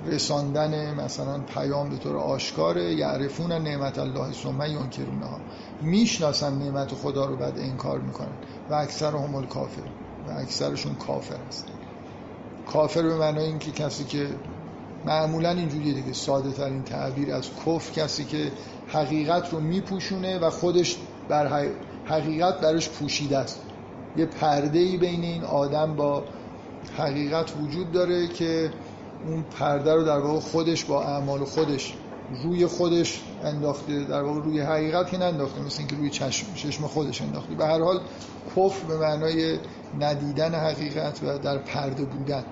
رساندن 0.05 0.93
مثلا 0.93 1.39
پیام 1.39 1.89
به 1.89 1.97
طور 1.97 2.17
آشکاره 2.17 2.93
یعرفون 2.93 3.51
نعمت 3.51 3.99
الله 3.99 4.33
ثم 4.33 4.61
ینکرونها. 4.61 5.39
می‌شناسن 5.81 6.53
نعمت 6.53 6.91
خدا 6.93 7.25
رو 7.25 7.35
بعد 7.35 7.59
انکار 7.59 7.99
می‌کنن. 7.99 8.33
و 8.69 8.73
اکثر 8.73 9.11
هم 9.11 9.45
کافر 9.45 9.81
و 10.27 10.31
اکثرشون 10.31 10.95
کافر 10.95 11.35
هستن 11.47 11.71
کافر 12.67 13.01
به 13.01 13.15
معنای 13.15 13.45
اینکه 13.45 13.71
کسی 13.71 14.03
که 14.03 14.27
معمولا 15.05 15.49
اینجوریه 15.49 15.93
دیگه 15.93 16.13
ساده 16.13 16.51
ترین 16.51 16.83
تعبیر 16.83 17.33
از 17.33 17.49
کف 17.65 17.99
کسی 17.99 18.23
که 18.23 18.51
حقیقت 18.87 19.53
رو 19.53 19.59
میپوشونه 19.59 20.39
و 20.39 20.49
خودش 20.49 20.97
بر 21.29 21.69
حقیقت 22.05 22.61
برش 22.61 22.89
پوشیده 22.89 23.37
است. 23.37 23.61
یه 24.17 24.25
پرده 24.25 24.79
ای 24.79 24.97
بین 24.97 25.23
این 25.23 25.43
آدم 25.43 25.95
با 25.95 26.23
حقیقت 26.97 27.53
وجود 27.61 27.91
داره 27.91 28.27
که 28.27 28.71
اون 29.25 29.43
پرده 29.59 29.93
رو 29.93 30.03
در 30.03 30.19
واقع 30.19 30.39
خودش 30.39 30.85
با 30.85 31.03
اعمال 31.03 31.43
خودش 31.45 31.93
روی 32.43 32.65
خودش 32.65 33.21
انداخته 33.43 34.03
در 34.03 34.23
واقع 34.23 34.41
روی 34.41 34.59
حقیقت 34.59 35.11
که 35.11 35.17
ننداخته 35.17 35.61
مثل 35.61 35.79
اینکه 35.79 35.95
روی 35.95 36.09
چشم, 36.09 36.47
چشم 36.55 36.87
خودش 36.87 37.21
انداخته. 37.21 37.55
به 37.55 37.65
هر 37.65 37.81
حال 37.81 37.99
کفر 38.55 38.85
به 38.87 38.97
معنای 38.97 39.59
ندیدن 39.99 40.55
حقیقت 40.55 41.19
و 41.23 41.37
در 41.37 41.57
پرده 41.57 42.05
بودن. 42.05 42.43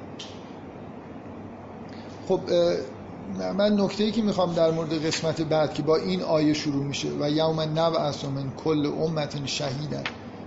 خب 2.27 2.39
من 3.57 3.81
نکته 3.81 4.03
ای 4.03 4.11
که 4.11 4.21
می‌خوام 4.21 4.53
در 4.53 4.71
مورد 4.71 5.05
قسمت 5.05 5.41
بعد 5.41 5.73
که 5.73 5.83
با 5.83 5.95
این 5.95 6.21
آیه 6.21 6.53
شروع 6.53 6.83
میشه 6.83 7.07
و 7.19 7.29
یوم 7.29 7.61
نو 7.61 7.91
من 8.35 8.51
کل 8.63 8.85
امت 8.85 9.45
شهیدن 9.45 10.03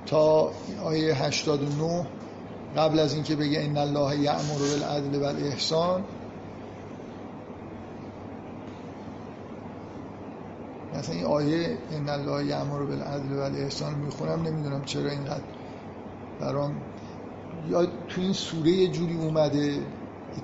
تا 0.06 0.50
آیه 0.84 1.14
89 1.14 2.06
قبل 2.76 2.98
از 2.98 3.14
اینکه 3.14 3.36
بگه 3.36 3.60
ان 3.60 3.76
الله 3.76 4.18
یأمر 4.18 4.58
بالعدل 4.58 5.20
والاحسان 5.20 6.04
مثلا 10.98 11.14
این 11.14 11.24
آیه 11.24 11.78
ان 11.92 12.08
الله 12.08 12.46
یأمر 12.46 12.82
بالعدل 12.82 13.36
والاحسان 13.36 13.94
می‌خونم 13.94 14.42
نمی‌دونم 14.42 14.84
چرا 14.84 15.10
اینقدر 15.10 15.44
برام 16.40 16.74
یا 17.70 17.86
تو 17.86 18.20
این 18.20 18.32
سوره 18.32 18.70
یه 18.70 18.88
جوری 18.88 19.14
اومده 19.14 19.78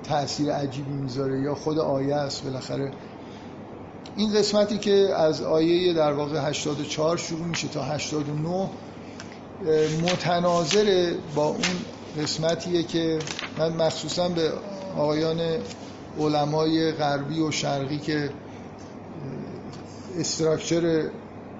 تاثیر 0.02 0.52
عجیبی 0.52 0.92
می‌ذاره 0.92 1.40
یا 1.40 1.54
خود 1.54 1.78
آیه 1.78 2.14
است 2.14 2.44
بالاخره. 2.44 2.92
این 4.16 4.34
قسمتی 4.34 4.78
که 4.78 5.10
از 5.16 5.42
آیه 5.42 5.92
در 5.92 6.12
واقع 6.12 6.48
84 6.48 7.16
شروع 7.16 7.46
میشه 7.46 7.68
تا 7.68 7.82
89 7.82 8.70
متناظر 10.02 11.14
با 11.34 11.46
اون 11.46 11.60
قسمتیه 12.22 12.82
که 12.82 13.18
من 13.58 13.72
مخصوصا 13.72 14.28
به 14.28 14.52
آقایان 14.96 15.40
علمای 16.18 16.92
غربی 16.92 17.40
و 17.40 17.50
شرقی 17.50 17.98
که 17.98 18.30
استراکچر 20.18 21.10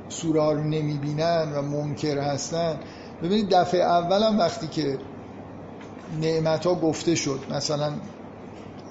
سوره 0.08 0.40
ها 0.40 0.52
رو 0.52 0.64
نمی‌بینن 0.64 1.52
و 1.54 1.62
منکر 1.62 2.18
هستن 2.18 2.78
ببینید 3.22 3.50
دفعه 3.50 3.80
اولم 3.80 4.38
وقتی 4.38 4.66
که 4.66 4.98
نعمت 6.20 6.66
ها 6.66 6.74
گفته 6.74 7.14
شد 7.14 7.40
مثلا 7.50 7.92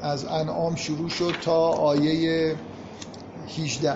از 0.02 0.26
انعام 0.26 0.76
شروع 0.76 1.10
شد 1.10 1.34
تا 1.42 1.70
آیه 1.70 2.56
18 3.58 3.94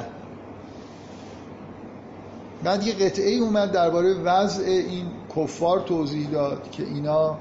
بعد 2.64 2.88
یه 2.88 2.94
قطعه 2.94 3.36
اومد 3.36 3.72
درباره 3.72 4.14
وضع 4.14 4.64
این 4.64 5.06
کفار 5.36 5.80
توضیح 5.80 6.30
داد 6.30 6.72
که 6.72 6.84
اینا 6.84 7.38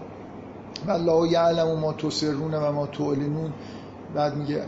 والله 0.88 1.32
یعلم 1.32 1.78
ما 1.80 1.92
تسرون 1.92 2.54
و 2.54 2.72
ما 2.72 2.86
تعلنون. 2.86 3.52
بعد 4.14 4.36
میگه 4.36 4.62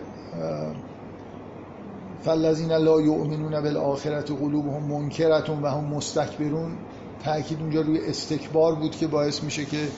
فالذین 2.22 2.72
لا 2.72 3.00
یؤمنون 3.00 3.60
بالآخرت 3.60 4.30
قلوبهم 4.30 4.82
منکرتون 4.82 5.62
و 5.62 5.68
هم 5.68 5.84
مستکبرون. 5.84 6.76
تاکید 7.24 7.60
اونجا 7.60 7.80
روی 7.80 8.06
استکبار 8.06 8.74
بود 8.74 8.90
که 8.90 9.06
باعث 9.06 9.42
میشه 9.42 9.64
که 9.64 9.88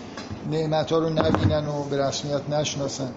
نعمت 0.50 0.92
ها 0.92 0.98
رو 0.98 1.10
نبینن 1.10 1.68
و 1.68 1.84
به 1.90 2.06
رسمیت 2.06 2.50
نشناسن. 2.50 3.12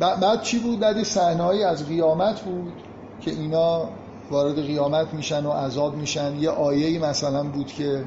بعد 0.00 0.42
چی 0.42 0.58
بود؟ 0.58 0.80
بعد 0.80 1.02
صحنه 1.02 1.44
از 1.44 1.88
قیامت 1.88 2.40
بود 2.40 2.72
که 3.20 3.30
اینا 3.30 3.88
وارد 4.30 4.54
قیامت 4.54 5.14
میشن 5.14 5.46
و 5.46 5.50
عذاب 5.50 5.96
میشن. 5.96 6.36
یه 6.36 6.50
آیه 6.50 7.08
مثلا 7.08 7.44
بود 7.44 7.66
که 7.66 8.04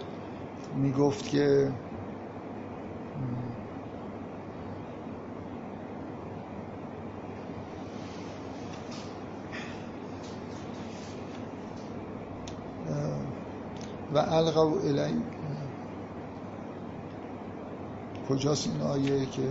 می‌گفت 0.76 1.30
که 1.30 1.72
و 14.16 14.18
القوا 14.18 14.80
الی. 14.80 15.22
کجاست 18.30 18.68
این 18.68 18.82
آیه 18.82 19.26
که؟ 19.26 19.42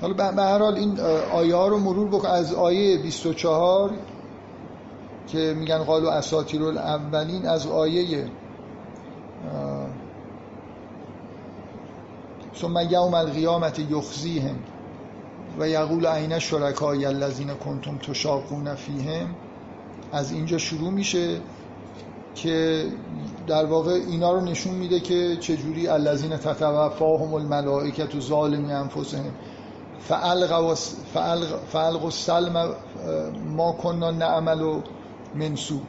حالا 0.00 0.14
به 0.32 0.42
هر 0.42 0.58
حال 0.58 0.74
این 0.74 1.00
آیه 1.32 1.54
ها 1.56 1.68
رو 1.68 1.78
مرور 1.78 2.08
بکن. 2.08 2.28
از 2.28 2.54
آیه 2.54 2.98
24 2.98 3.90
که 5.26 5.54
میگن 5.58 5.78
قالو 5.78 6.08
اساطیر 6.08 6.64
الاولین 6.64 7.48
از 7.48 7.66
آیه 7.66 8.26
ثم 12.56 12.74
یوم 12.90 13.14
القیامت 13.14 13.78
یخزیهم 13.78 14.56
و 15.58 15.68
یقول 15.68 16.06
عین 16.06 16.38
شرکای 16.38 17.04
الذین 17.04 17.54
کنتم 17.54 17.98
تشاقون 17.98 18.74
فیهم. 18.74 19.34
از 20.12 20.32
اینجا 20.32 20.58
شروع 20.58 20.90
میشه. 20.90 21.40
که 22.34 22.84
در 23.46 23.64
واقع 23.64 23.92
اینا 23.92 24.32
رو 24.32 24.40
نشون 24.40 24.74
میده 24.74 25.00
که 25.00 25.36
چجوری 25.40 25.88
الذین 25.88 26.36
تتوفاهم 26.36 27.34
الملائکه 27.34 28.20
ظالمی 28.20 28.72
انفسهم. 28.72 29.34
فالق 30.08 30.74
فالق 31.72 32.04
السلم 32.04 32.74
ما 33.56 33.72
کنا 33.72 34.10
نعمل 34.10 34.62
و 34.62 34.82
منسو 35.34 35.80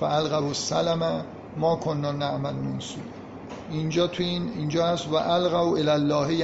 فالق 0.00 0.32
السلم 0.32 1.24
ما 1.56 1.76
کنا 1.76 2.12
نعمل 2.12 2.52
منسو 2.52 3.00
اینجا 3.70 4.06
تو 4.06 4.22
این 4.22 4.52
اینجا 4.58 4.86
هست 4.86 5.08
و 5.08 5.14
القوا 5.14 5.76
الی 5.76 5.90
الله 5.90 6.34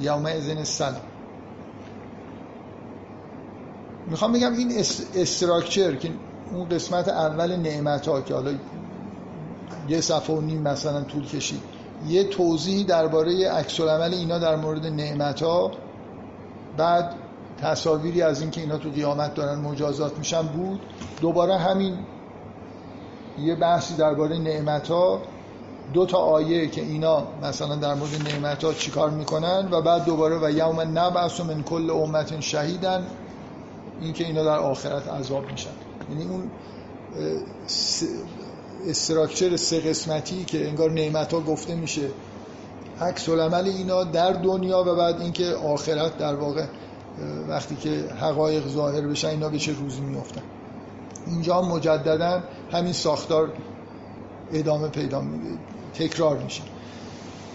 یوم 0.00 0.26
اذن 0.26 0.58
السلام 0.58 1.00
می‌خوام 4.10 4.32
بگم 4.32 4.52
این 4.52 4.72
استراکچر 5.14 5.94
که 5.94 6.10
اون 6.52 6.68
قسمت 6.68 7.08
اول 7.08 7.56
نعمت 7.56 8.08
ها 8.08 8.20
که 8.20 8.34
حالا 8.34 8.54
یه 9.88 10.00
صفحه 10.00 10.36
و 10.36 10.40
نیم 10.40 10.62
مثلا 10.62 11.00
طول 11.00 11.26
کشید 11.26 11.60
یه 12.06 12.24
توضیحی 12.24 12.84
درباره 12.84 13.50
عکس 13.50 13.80
العمل 13.80 14.14
اینا 14.14 14.38
در 14.38 14.56
مورد 14.56 14.86
نعمت 14.86 15.42
ها 15.42 15.70
بعد 16.76 17.14
تصاویری 17.62 18.22
از 18.22 18.40
اینکه 18.40 18.60
اینا 18.60 18.78
تو 18.78 18.90
قیامت 18.90 19.34
دارن 19.34 19.58
مجازات 19.58 20.18
میشن 20.18 20.42
بود. 20.42 20.80
دوباره 21.20 21.56
همین 21.56 21.98
یه 23.38 23.54
بحثی 23.54 23.94
درباره 23.94 24.38
نعمت 24.38 24.88
ها 24.88 25.22
دو 25.92 26.06
تا 26.06 26.18
آیه 26.18 26.68
که 26.68 26.80
اینا 26.80 27.22
مثلا 27.42 27.76
در 27.76 27.94
مورد 27.94 28.28
نعمت 28.28 28.64
ها 28.64 28.72
چیکار 28.72 29.10
می‌کنن 29.10 29.68
و 29.70 29.82
بعد 29.82 30.04
دوباره 30.04 30.38
و 30.42 30.50
یوم 30.50 30.80
نبعث 30.80 31.40
من 31.40 31.62
کل 31.62 31.90
امت 31.90 32.40
شهیدن 32.40 33.06
اینکه 34.00 34.24
اینا 34.26 34.44
در 34.44 34.58
آخرت 34.58 35.08
عذاب 35.08 35.50
میشن. 35.50 35.70
یعنی 36.10 36.24
اون 36.24 36.50
استراکچر 38.88 39.56
سه 39.56 39.80
قسمتی 39.80 40.44
که 40.44 40.68
انگار 40.68 40.90
نعمت 40.90 41.32
ها 41.32 41.40
گفته 41.40 41.74
میشه. 41.74 42.08
عکس 43.00 43.28
العمل 43.28 43.64
اینا 43.64 44.04
در 44.04 44.32
دنیا 44.32 44.80
و 44.86 44.94
بعد 44.96 45.20
اینکه 45.20 45.54
آخرت 45.54 46.18
در 46.18 46.34
واقع 46.34 46.66
وقتی 47.48 47.76
که 47.76 48.04
حقایق 48.20 48.68
ظاهر 48.68 49.00
بشن 49.00 49.28
اینا 49.28 49.48
به 49.48 49.58
چه 49.58 49.72
روزی 49.72 50.00
میفتن 50.00 50.42
اینجا 51.26 51.62
مجددا 51.62 52.42
همین 52.72 52.92
ساختار 52.92 53.52
ادامه 54.52 54.88
پیدا 54.88 55.22
تکرار 55.94 56.38
میشه. 56.38 56.62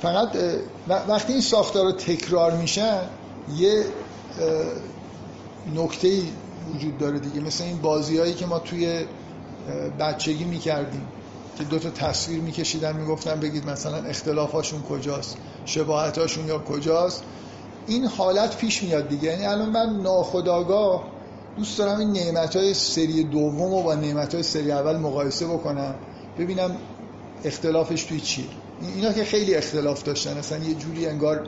فقط 0.02 0.38
وقتی 0.88 1.34
این 1.34 1.42
ساختار 1.42 1.86
رو 1.86 1.92
تکرار 1.92 2.52
میشن 2.52 3.02
یه 3.58 3.86
نکته 5.76 6.22
وجود 6.76 6.98
داره 6.98 7.20
دیگه. 7.20 7.40
مثل 7.42 7.64
این 7.64 7.78
بازی 7.78 8.18
هایی 8.18 8.34
که 8.34 8.46
ما 8.46 8.60
توی 8.60 9.06
بچگی 10.00 10.44
می‌کردیم 10.44 11.08
که 11.58 11.64
دو 11.64 11.80
تا 11.80 11.90
تصویر 11.90 12.42
میکشیدن 12.42 12.98
می‌گفتن 12.98 13.40
بگید 13.40 13.70
مثلا 13.70 13.98
اختلافاشون 13.98 14.82
کجاست 14.82 15.38
شباهتاشون 15.66 16.48
یا 16.48 16.60
کجاست. 16.60 17.24
این 17.88 18.06
حالت 18.06 18.58
پیش 18.58 18.84
میاد 18.84 19.08
دیگه. 19.08 19.30
یعنی 19.30 19.46
الان 19.46 19.70
من 19.70 20.02
ناخداگاه 20.02 21.04
دوست 21.58 21.78
دارم 21.78 22.00
این 22.00 22.12
نعمت 22.12 22.56
های 22.56 22.74
سری 22.74 23.24
دوم 23.24 23.76
رو 23.76 23.84
با 23.84 23.96
نعمت 23.96 24.34
های 24.34 24.44
سری 24.44 24.72
اول 24.72 24.98
مقایسه 24.98 25.48
بکنم 25.48 25.96
ببینم 26.40 26.76
اختلافش 27.44 28.04
توی 28.04 28.20
چیه 28.20 28.46
اینا 28.96 29.14
که 29.14 29.24
خیلی 29.24 29.56
اختلاف 29.56 30.04
داشتن. 30.04 30.38
اصلا 30.38 30.58
یه 30.58 30.74
جوری 30.74 31.08
انگار 31.08 31.48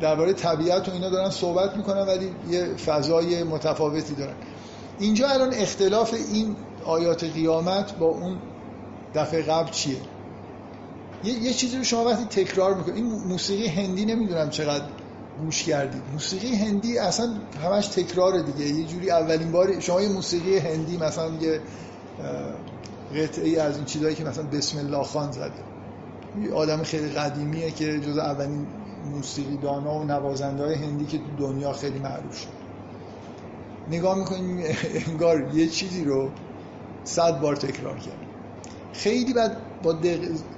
درباره 0.00 0.32
طبیعت 0.32 0.88
و 0.88 0.92
اینا 0.92 1.10
دارن 1.10 1.30
صحبت 1.30 1.76
می‌کنن 1.76 2.00
ولی 2.00 2.30
یه 2.50 2.64
فضای 2.64 3.42
متفاوتی 3.42 4.14
دارن. 4.14 4.34
اینجا 4.98 5.28
الان 5.28 5.54
اختلاف 5.54 6.14
این 6.32 6.56
آیات 6.84 7.24
قیامت 7.24 7.98
با 7.98 8.06
اون 8.06 8.38
دفعه 9.14 9.42
قبل 9.42 9.70
چیه؟ 9.70 9.96
یه, 11.24 11.32
یه 11.32 11.52
چیزی 11.52 11.76
رو 11.76 11.84
شما 11.84 12.04
وقتی 12.04 12.24
تکرار 12.24 12.74
می‌کنید 12.74 12.96
این 12.96 13.06
موسیقی 13.06 13.66
هندی 13.66 14.04
نمی‌دونم 14.04 14.50
چقدر 14.50 14.84
گوش 15.44 15.62
کردید 15.62 16.02
موسیقی 16.12 16.54
هندی 16.54 16.98
اصلا 16.98 17.34
همش 17.64 17.86
تکراره 17.86 18.42
دیگه. 18.42 18.70
یه 18.70 18.84
جوری 18.84 19.10
اولین 19.10 19.52
بار 19.52 19.80
شما 19.80 20.02
یه 20.02 20.08
موسیقی 20.08 20.58
هندی 20.58 20.96
مثلا 20.96 21.30
یه 21.40 21.60
قطعه 23.16 23.44
ای 23.44 23.56
از 23.56 23.76
این 23.76 23.84
چیزایی 23.84 24.14
که 24.14 24.24
مثلا 24.24 24.44
بسم 24.44 24.78
الله 24.78 25.02
خان 25.02 25.32
زده. 25.32 25.52
یه 26.42 26.52
آدم 26.52 26.82
خیلی 26.82 27.08
قدیمیه 27.08 27.70
که 27.70 28.00
جز 28.00 28.18
اولین 28.18 28.66
موسیقی 29.08 29.56
دانا 29.56 29.94
و 29.94 30.04
نوازنده 30.04 30.64
های 30.64 30.74
هندی 30.74 31.06
که 31.06 31.18
تو 31.18 31.24
دنیا 31.38 31.72
خیلی 31.72 31.98
معروف 31.98 32.38
شد. 32.38 32.58
نگاه 33.90 34.18
می‌کنیم 34.18 34.64
انگار 35.08 35.54
یه 35.54 35.68
چیزی 35.68 36.04
رو 36.04 36.30
صد 37.04 37.40
بار 37.40 37.56
تکرار 37.56 37.98
کرد. 37.98 38.18
خیلی 38.92 39.32
بعد 39.32 39.56
با 39.82 39.94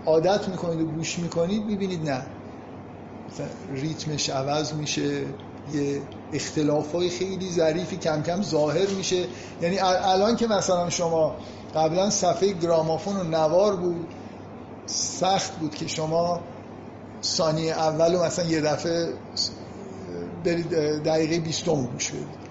عادت 0.07 0.49
می‌کنید 0.49 0.81
و 0.81 0.85
گوش 0.85 1.19
می‌کنید 1.19 1.65
می‌بینید 1.65 2.11
نه. 2.11 2.23
ریتمش 3.73 4.31
عوض 4.31 4.75
میشه 4.75 5.25
یه 5.75 6.03
اختلاف 6.33 6.95
های 6.95 7.09
خیلی 7.09 7.51
ظریفی 7.51 7.97
کم 7.97 8.23
کم 8.23 8.43
ظاهر 8.43 8.87
میشه. 8.87 9.25
یعنی 9.63 9.79
الان 9.79 10.37
که 10.37 10.47
مثلا 10.47 10.91
شما 10.91 11.37
قبلا 11.75 12.11
صفحه 12.11 12.53
گرامافون 12.53 13.17
و 13.17 13.23
نوار 13.23 13.77
بود 13.77 14.07
سخت 14.87 15.57
بود 15.57 15.75
که 15.75 15.89
شما 15.89 16.41
ثانیه 17.23 17.73
اول 17.73 18.15
و 18.15 18.25
مثلا 18.25 18.45
یه 18.45 18.61
دفعه 18.61 19.09
برید 20.45 20.71
دقیقه 21.03 21.41
بیستم 21.41 21.87
گوش 21.87 22.11
بدید 22.11 22.51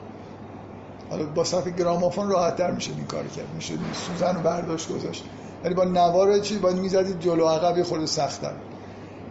حالا 1.09 1.25
با 1.25 1.43
صفحه 1.43 1.71
گرامافون 1.71 2.29
راحت 2.29 2.55
تر 2.55 2.71
میشه 2.71 2.91
این 2.91 3.05
کار 3.05 3.27
کرد. 3.27 3.53
میشه 3.55 3.73
سوزن 3.93 4.35
و 4.35 4.39
برداشت 4.39 4.89
گذاشت. 4.89 5.23
ولی 5.63 5.73
با 5.73 5.83
نوار 5.83 6.39
چی؟ 6.39 6.57
باید 6.57 6.77
می‌زدید 6.77 7.19
جلو 7.19 7.45
عقب 7.45 7.77
یه 7.77 7.83
خورده 7.83 8.05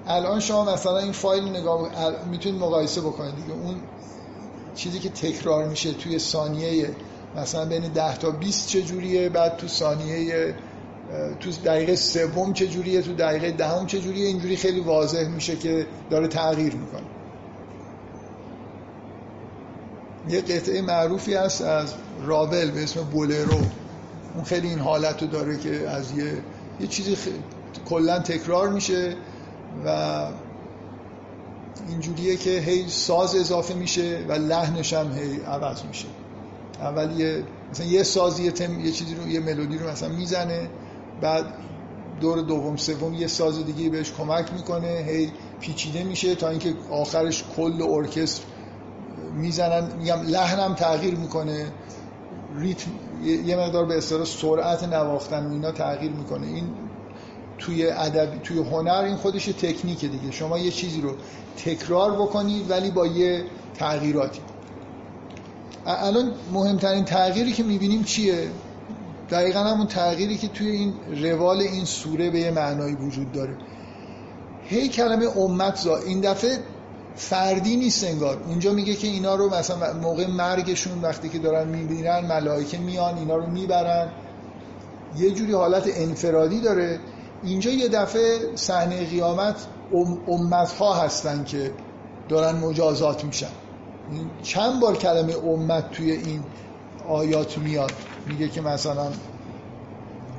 الان 0.07 0.41
شما 0.41 0.75
مثلا 0.75 0.99
این 0.99 1.13
فایل 1.13 1.45
نگاه 1.45 1.89
می‌تونید 2.31 2.61
مقایسه 2.61 3.01
بکنید 3.01 3.37
دیگه. 3.37 3.53
اون 3.53 3.77
چیزی 4.75 4.99
که 4.99 5.09
تکرار 5.09 5.69
میشه 5.69 5.93
توی 5.93 6.19
ثانیه 6.19 6.91
مثلا 7.37 7.65
بین 7.65 7.89
10 7.89 8.17
تا 8.17 8.31
20 8.31 8.69
چجوریه 8.69 9.29
بعد 9.29 9.57
تو 9.57 9.69
ثانیه 9.69 10.55
تو 11.41 11.51
دقیقه 11.51 11.97
سوم 11.97 12.53
چجوریه 12.53 13.03
تو 13.03 13.15
دقیقه 13.15 13.51
دهم 13.51 13.87
چجوریه 13.87 14.27
اینجوری 14.27 14.57
خیلی 14.57 14.81
واضح 14.81 15.29
میشه 15.29 15.57
که 15.57 15.87
داره 16.11 16.29
تغییر 16.29 16.75
می‌کنه. 16.75 17.03
یه 20.29 20.41
قطعه 20.41 20.83
معروفی 20.83 21.35
هست 21.35 21.63
از 21.63 21.95
رابل 22.25 22.71
به 22.71 22.83
اسم 22.83 23.03
بولرو. 23.03 23.61
اون 24.35 24.45
خیلی 24.45 24.69
این 24.69 24.79
حالت 24.79 25.23
رو 25.23 25.29
داره 25.29 25.59
که 25.59 25.89
از 25.89 26.19
یه, 26.19 26.33
یه 26.81 26.87
چیزی 26.87 27.17
خ... 27.17 27.29
کلا 27.89 28.19
تکرار 28.19 28.69
میشه 28.69 29.15
و 29.87 30.27
اینجوریه 31.89 32.37
که 32.37 32.51
هی 32.51 32.89
ساز 32.89 33.35
اضافه 33.35 33.75
میشه 33.75 34.25
و 34.29 34.33
لحنش 34.33 34.93
هم 34.93 35.13
هی 35.13 35.41
عوض 35.41 35.83
میشه. 35.85 36.09
اول 36.81 37.21
یه 37.21 37.43
مثلا 37.71 37.87
یه 37.87 38.03
سازی 38.03 38.45
یه, 38.45 38.51
تم، 38.51 38.81
یه 38.81 38.93
چیزی 38.93 39.15
رو 39.15 39.29
یه 39.29 39.41
ملودی 39.41 39.79
رو 39.79 39.91
مثلا 39.91 40.09
می‌زنه 40.09 40.69
بعد 41.21 41.45
دور 42.21 42.41
دوم 42.41 42.77
سوم 42.77 43.15
یه 43.15 43.27
ساز 43.27 43.67
دیگه 43.67 43.91
بهش 43.91 44.13
کمک 44.13 44.53
می‌کنه 44.53 45.05
هی 45.07 45.33
پیچیده 45.61 46.05
میشه 46.05 46.35
تا 46.35 46.49
اینکه 46.49 46.75
آخرش 46.91 47.45
کل 47.57 47.83
ارکستر 47.83 48.45
می‌زنن. 49.35 49.97
میگم 49.99 50.23
لحنم 50.23 50.75
تغییر 50.75 51.15
می‌کنه 51.15 51.73
ریتم 52.57 52.91
یه 53.25 53.57
مقدار 53.57 53.85
به 53.85 53.97
اصطلاح 53.97 54.25
سرعت 54.25 54.83
نواختن 54.83 55.47
و 55.47 55.53
اینا 55.53 55.73
تغییر 55.73 56.13
می‌کنه. 56.13 56.47
این 56.47 56.65
توی 57.59 57.91
ادب 57.91 58.43
توی 58.43 58.59
هنر 58.59 59.03
این 59.07 59.17
خودش 59.17 59.45
تکنیکه 59.45 60.09
دیگه. 60.09 60.31
شما 60.31 60.59
یه 60.59 60.71
چیزی 60.71 61.01
رو 61.01 61.15
تکرار 61.65 62.13
بکنید 62.13 62.71
ولی 62.71 62.91
با 62.91 63.07
یه 63.07 63.45
تغییراتی. 63.75 64.41
الان 65.87 66.33
مهمترین 66.53 67.05
تغییری 67.05 67.53
که 67.53 67.63
می‌بینیم 67.63 68.05
چیه؟ 68.05 68.49
دقیقا 69.31 69.61
همون 69.61 69.87
تغییری 69.87 70.37
که 70.37 70.49
توی 70.49 70.71
این 70.71 70.95
روال 71.23 71.61
این 71.61 71.85
سوره 71.85 72.31
به 72.31 72.39
یه 72.39 72.51
معنایی 72.51 72.95
وجود 72.95 73.33
داره. 73.33 73.57
هی 74.65 74.89
کلمه 74.89 75.39
امت 75.39 75.77
زا 75.77 75.97
این 75.97 76.21
دفعه 76.21 76.59
فردی 77.17 77.77
نیست 77.77 78.05
انگار. 78.05 78.43
اونجا 78.47 78.73
میگه 78.73 78.95
که 78.95 79.07
اینا 79.07 79.35
رو 79.35 79.55
مثلا 79.55 79.93
موقع 79.93 80.27
مرگشون 80.27 81.03
وقتی 81.03 81.29
که 81.29 81.39
دارن 81.39 81.69
می‌بینن 81.69 82.21
ملائکه 82.21 82.79
میان 82.79 83.19
اینا 83.19 83.37
رو 83.37 83.47
می‌برن. 83.47 84.09
یه 85.19 85.31
جوری 85.31 85.53
حالت 85.53 85.91
انفرادی 85.95 86.61
داره. 86.61 87.01
اینجا 87.43 87.71
یه 87.71 87.89
دفعه 87.89 88.39
صحنه 88.55 89.07
قیامت 89.07 89.67
امت 90.29 90.73
ها 90.73 90.95
هستن 90.95 91.45
که 91.45 91.73
دارن 92.29 92.59
مجازات 92.59 93.25
میشن. 93.25 93.51
چند 94.43 94.81
بار 94.81 94.97
کلمه 94.97 95.35
امت 95.37 95.91
توی 95.91 96.11
این 96.11 96.43
آیات 97.09 97.59
میاد. 97.59 97.93
میگه 98.29 98.49
که 98.49 98.61
مثلا 98.61 99.07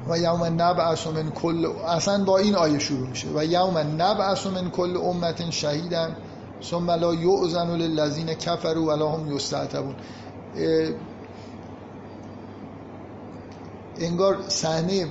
و 0.09 0.17
یوم 0.17 0.43
نبعث 0.43 1.07
من 1.07 1.31
کل 1.31 1.65
اصلا 1.87 2.23
با 2.23 2.37
این 2.37 2.55
آیه 2.55 2.79
شروع 2.79 3.07
میشه. 3.07 3.27
و 3.35 3.45
یوم 3.45 3.77
نبعث 3.77 4.47
من 4.47 4.69
کل 4.69 4.97
امت 4.97 5.49
شهیدن 5.49 6.15
ثم 6.63 6.91
لا 6.91 7.13
یؤذن 7.13 7.75
للذین 7.75 8.33
کفروا 8.33 8.85
ولا 8.85 9.11
هم 9.11 9.35
یستعتبون. 9.35 9.95
انگار 13.99 14.37
صحنه 14.47 15.07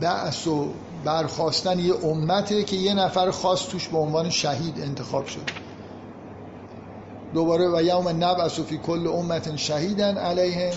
بعث 0.00 0.46
و 0.46 0.68
برخواستن 1.04 1.78
یه 1.78 1.94
امته 2.04 2.64
که 2.64 2.76
یه 2.76 2.94
نفر 2.94 3.30
خاص 3.30 3.68
توش 3.68 3.88
به 3.88 3.98
عنوان 3.98 4.30
شهید 4.30 4.80
انتخاب 4.80 5.26
شد 5.26 5.63
دوباره 7.34 7.68
و 7.68 7.82
یوم 7.82 8.08
نبعث 8.08 8.60
فی 8.60 8.78
کل 8.78 9.06
امت 9.06 9.56
شهیدن 9.56 10.16
علیهم 10.16 10.72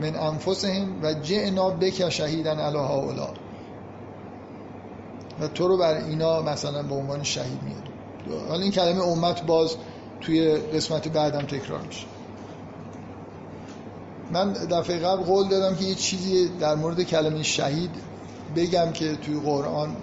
من 0.00 0.16
انفسهم 0.16 1.02
و 1.02 1.14
جئنا 1.14 1.70
بک 1.70 2.08
شهیدن 2.08 2.58
علی 2.58 2.78
هؤلاء. 2.78 3.30
و 5.40 5.48
تو 5.48 5.68
رو 5.68 5.76
بر 5.76 5.94
اینا 5.94 6.42
مثلا 6.42 6.82
به 6.82 6.94
عنوان 6.94 7.22
شهید 7.22 7.58
میاد 7.62 7.82
حالا 8.48 8.62
این 8.62 8.72
کلمه 8.72 9.02
امت 9.02 9.46
باز 9.46 9.76
توی 10.20 10.56
قسمت 10.56 11.08
بعدم 11.08 11.42
تکرار 11.42 11.80
میشه. 11.80 12.06
من 14.32 14.52
دفعه 14.52 14.98
قبل 14.98 15.22
قول 15.22 15.48
دادم 15.48 15.76
که 15.76 15.84
یه 15.84 15.94
چیزی 15.94 16.48
در 16.48 16.74
مورد 16.74 17.02
کلمه 17.02 17.42
شهید 17.42 17.90
بگم 18.56 18.92
که 18.92 19.16
توی 19.16 19.40
قرآن 19.40 19.96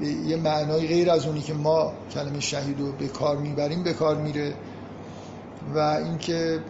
به 0.00 0.06
یه 0.06 0.36
معنای 0.36 0.86
غیر 0.86 1.10
از 1.10 1.26
اونی 1.26 1.40
که 1.40 1.54
ما 1.54 1.92
کلمه 2.14 2.40
شهید 2.40 2.80
رو 2.80 2.92
به 2.92 3.08
کار 3.08 3.36
می‌بریم 3.36 3.82
به 3.82 3.92
کار 3.92 4.16
میره. 4.16 4.54
و 5.74 5.78
اینکه 5.78 6.60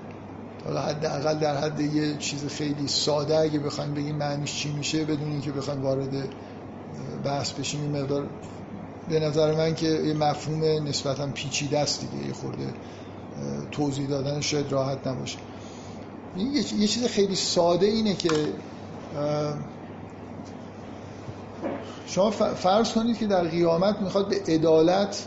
حالا 0.64 0.81
حداقل 0.81 1.38
در 1.38 1.57
حد 1.57 1.81
یه 1.81 2.16
چیز 2.16 2.46
خیلی 2.46 2.88
ساده 2.88 3.38
اگه 3.38 3.59
بخوایم 3.59 3.94
بگیم 3.94 4.16
معنیش 4.16 4.55
چی 4.55 4.72
میشه 4.72 5.05
بدون 5.05 5.31
اینکه 5.31 5.52
بخوایم 5.52 5.83
وارد 5.83 6.28
بحث 7.24 7.52
بشیم 7.52 7.83
این 7.83 8.02
مقدار 8.02 8.26
به 9.09 9.20
نظر 9.20 9.55
من 9.55 9.74
که 9.74 9.87
یه 9.87 10.14
مفهوم 10.14 10.88
نسبتا 10.88 11.26
پیچیده 11.26 11.78
است 11.78 12.00
دیگه 12.00 12.26
یه 12.26 12.33
خورده 12.33 12.74
توضیح 13.70 14.09
دادن 14.09 14.40
شاید 14.40 14.72
راحت 14.72 15.07
نباشه. 15.07 15.38
یه 16.78 16.88
چیز 16.88 17.07
خیلی 17.07 17.35
ساده 17.35 17.87
اینه 17.87 18.14
که 18.14 18.31
شما 22.07 22.31
فرض 22.31 22.92
کنید 22.92 23.18
که 23.18 23.26
در 23.26 23.44
قیامت 23.44 24.02
می‌خواد 24.02 24.28
به 24.28 24.52
عدالت 24.52 25.26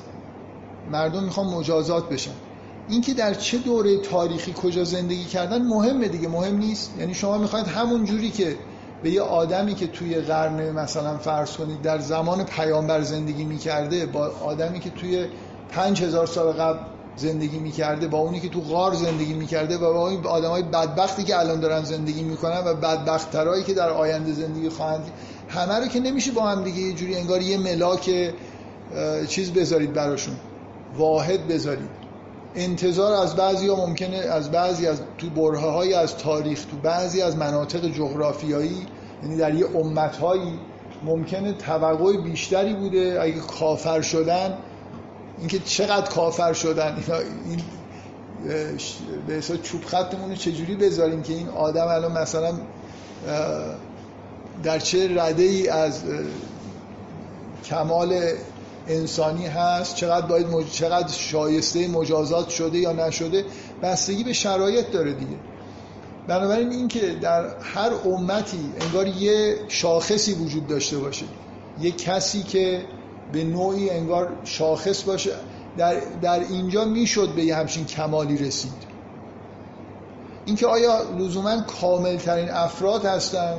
مردم 0.92 1.24
می‌خوان 1.24 1.48
مجازات 1.48 2.10
بشن. 2.10 2.32
اینکه 2.90 3.14
در 3.14 3.34
چه 3.34 3.58
دوره 3.58 3.98
تاریخی 3.98 4.54
کجا 4.58 4.84
زندگی 4.84 5.26
کردن 5.26 5.62
مهمه 5.62 6.08
دیگه 6.08 6.28
مهم 6.28 6.58
نیست. 6.58 6.94
یعنی 7.00 7.14
شما 7.14 7.38
می‌خواید 7.38 7.68
همون 7.68 8.06
جوری 8.06 8.30
که 8.30 8.56
به 9.04 9.12
یه 9.12 9.22
آدمی 9.22 9.76
که 9.76 9.88
توی 9.88 10.16
قرن 10.16 10.72
مثلا 10.72 11.18
فرض 11.18 11.52
کنید 11.52 11.82
در 11.82 12.00
زمان 12.00 12.44
پیامبر 12.44 13.02
زندگی 13.02 13.44
می‌کرده 13.44 14.06
با 14.06 14.32
آدمی 14.44 14.80
که 14.80 14.90
توی 14.90 15.26
پنج 15.70 16.02
هزار 16.04 16.28
سال 16.28 16.54
قبل 16.54 16.80
زندگی 17.16 17.58
می‌کرده 17.58 18.08
با 18.08 18.18
اونی 18.18 18.40
که 18.40 18.50
تو 18.50 18.62
غار 18.62 18.94
زندگی 18.94 19.34
می‌کرده 19.34 19.78
و 19.78 19.94
با 19.94 20.10
این 20.10 20.26
آدم 20.26 20.50
های 20.50 20.64
بدبختی 20.64 21.24
که 21.24 21.40
الان 21.40 21.60
دارن 21.60 21.84
زندگی 21.84 22.24
می‌کنن 22.24 22.62
و 22.66 22.74
بدبختترهایی 22.74 23.64
که 23.64 23.74
در 23.74 23.90
آینده 23.90 24.34
زندگی 24.34 24.70
خواهند 24.70 25.12
همه 25.50 25.76
رو 25.76 25.88
که 25.88 26.00
نمیشه 26.00 26.32
با 26.32 26.42
هم 26.42 26.64
دیگه 26.64 26.80
یه 26.80 26.94
جوری 26.94 27.16
انگار 27.16 27.42
یه 27.42 27.58
ملاک 27.58 28.34
چیز 29.28 29.52
بذارید 29.52 29.94
براشون 29.94 30.36
واحد 30.98 31.48
بذارید. 31.48 32.05
انتظار 32.56 33.14
از 33.14 33.36
بعضی 33.36 33.68
ها 33.68 33.76
ممکنه 33.76 34.18
از 34.18 34.52
بعضی 34.52 34.88
از 34.88 35.02
تو 35.18 35.30
برهه 35.30 35.66
های 35.66 35.94
از 35.94 36.18
تاریخ 36.18 36.66
تو 36.66 36.78
بعضی 36.78 37.22
از 37.22 37.38
مناطق 37.38 37.88
جغرافیایی 37.88 38.88
یعنی 39.24 39.38
در 39.38 39.54
یه 39.54 39.66
امت 39.76 40.18
هایی 40.18 40.60
ممکنه 41.04 41.54
توقع 41.54 42.18
بیشتری 42.18 42.74
بوده 42.74 43.20
اگه 43.22 43.40
کافر 43.40 44.02
شدن. 44.02 44.58
اینکه 45.40 45.60
چقدر 45.60 46.10
کافر 46.10 46.54
شدن 46.54 46.96
اینا 46.96 47.20
این 47.20 47.62
به 49.28 49.34
حساب 49.34 49.62
چوب 49.62 49.84
خطمون 49.84 50.30
رو 50.30 50.36
چجوری 50.36 50.76
بذاریم 50.76 51.22
که 51.22 51.34
این 51.34 51.50
آدم 51.50 51.88
الان 51.88 52.12
مثلا 52.12 52.54
در 54.64 54.80
چه 54.80 55.22
رده 55.22 55.44
ای 55.44 55.70
از 55.70 56.02
کمال 57.64 58.22
انسانی 58.88 59.48
هست 59.48 59.96
چقدر 59.96 60.26
باید 60.26 60.48
مج... 60.48 60.72
چقدر 60.72 61.12
شایسته 61.14 61.88
مجازات 61.88 62.50
شده 62.50 62.78
یا 62.78 62.92
نشده 62.92 63.46
بستگی 63.82 64.24
به 64.24 64.34
شرایط 64.34 64.92
داره 64.92 65.14
دیگه. 65.14 65.36
بنابراین 66.28 66.70
این 66.70 66.88
که 66.88 67.16
در 67.22 67.46
هر 67.62 67.92
امتی 68.06 68.72
انگار 68.82 69.08
یه 69.08 69.56
شاخصی 69.68 70.34
وجود 70.34 70.68
داشته 70.68 70.98
باشه 70.98 71.26
یه 71.82 71.92
کسی 71.92 72.44
که 72.44 72.82
به 73.32 73.44
نوعی 73.44 73.90
انگار 73.90 74.30
شاخص 74.44 75.04
باشه 75.04 75.32
در, 75.78 75.96
در 76.22 76.40
اینجا 76.40 76.86
می‌شد 76.86 77.30
به 77.36 77.44
یه 77.44 77.56
همچین 77.56 77.86
کمالی 77.86 78.38
رسید. 78.38 78.96
اینکه 80.46 80.68
آیا 80.68 81.02
لزوما 81.18 81.62
کامل 81.62 82.18
ترین 82.18 82.50
افراد 82.50 83.06
هستن 83.06 83.58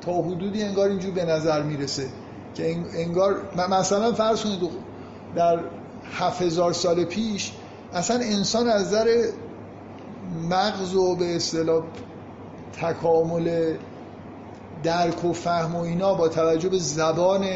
تا 0.00 0.12
حدودی 0.12 0.62
انگار 0.62 0.88
اینجور 0.88 1.10
به 1.10 1.24
نظر 1.24 1.62
می‌رسه. 1.62 2.06
که 2.54 2.76
انگار 2.94 3.36
مثلا 3.70 4.12
فرض 4.12 4.42
کنید 4.42 4.60
در 5.34 5.58
هزار 6.40 6.72
سال 6.72 7.04
پیش 7.04 7.52
اصلا 7.94 8.16
انسان 8.16 8.68
از 8.68 8.86
نظر 8.86 9.28
مغز 10.50 10.94
و 10.94 11.16
به 11.16 11.36
اصطلاح 11.36 11.84
تکامل 12.80 13.74
درک 14.82 15.24
و 15.24 15.32
فهم 15.32 15.76
و 15.76 15.80
اینا 15.80 16.14
با 16.14 16.28
توجه 16.28 16.68
به 16.68 16.78
زبان 16.78 17.46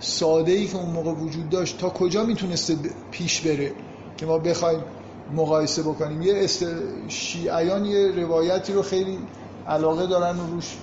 ساده 0.00 0.52
ای 0.52 0.66
که 0.66 0.76
اون 0.76 0.90
موقع 0.90 1.10
وجود 1.10 1.50
داشت 1.50 1.78
تا 1.78 1.88
کجا 1.88 2.24
می‌تونسته 2.24 2.76
پیش 3.10 3.40
بره 3.40 3.72
که 4.16 4.26
ما 4.26 4.38
بخوایم 4.38 4.80
مقایسه 5.34 5.82
بکنیم؟ 5.82 6.22
یه 6.22 6.44
است... 6.44 6.64
شیعیان 7.08 7.84
یه 7.84 8.12
روایتی 8.16 8.72
رو 8.72 8.82
خیلی 8.82 9.18
علاقه 9.68 10.06
دارن 10.06 10.40
و 10.40 10.46
روش 10.46 10.76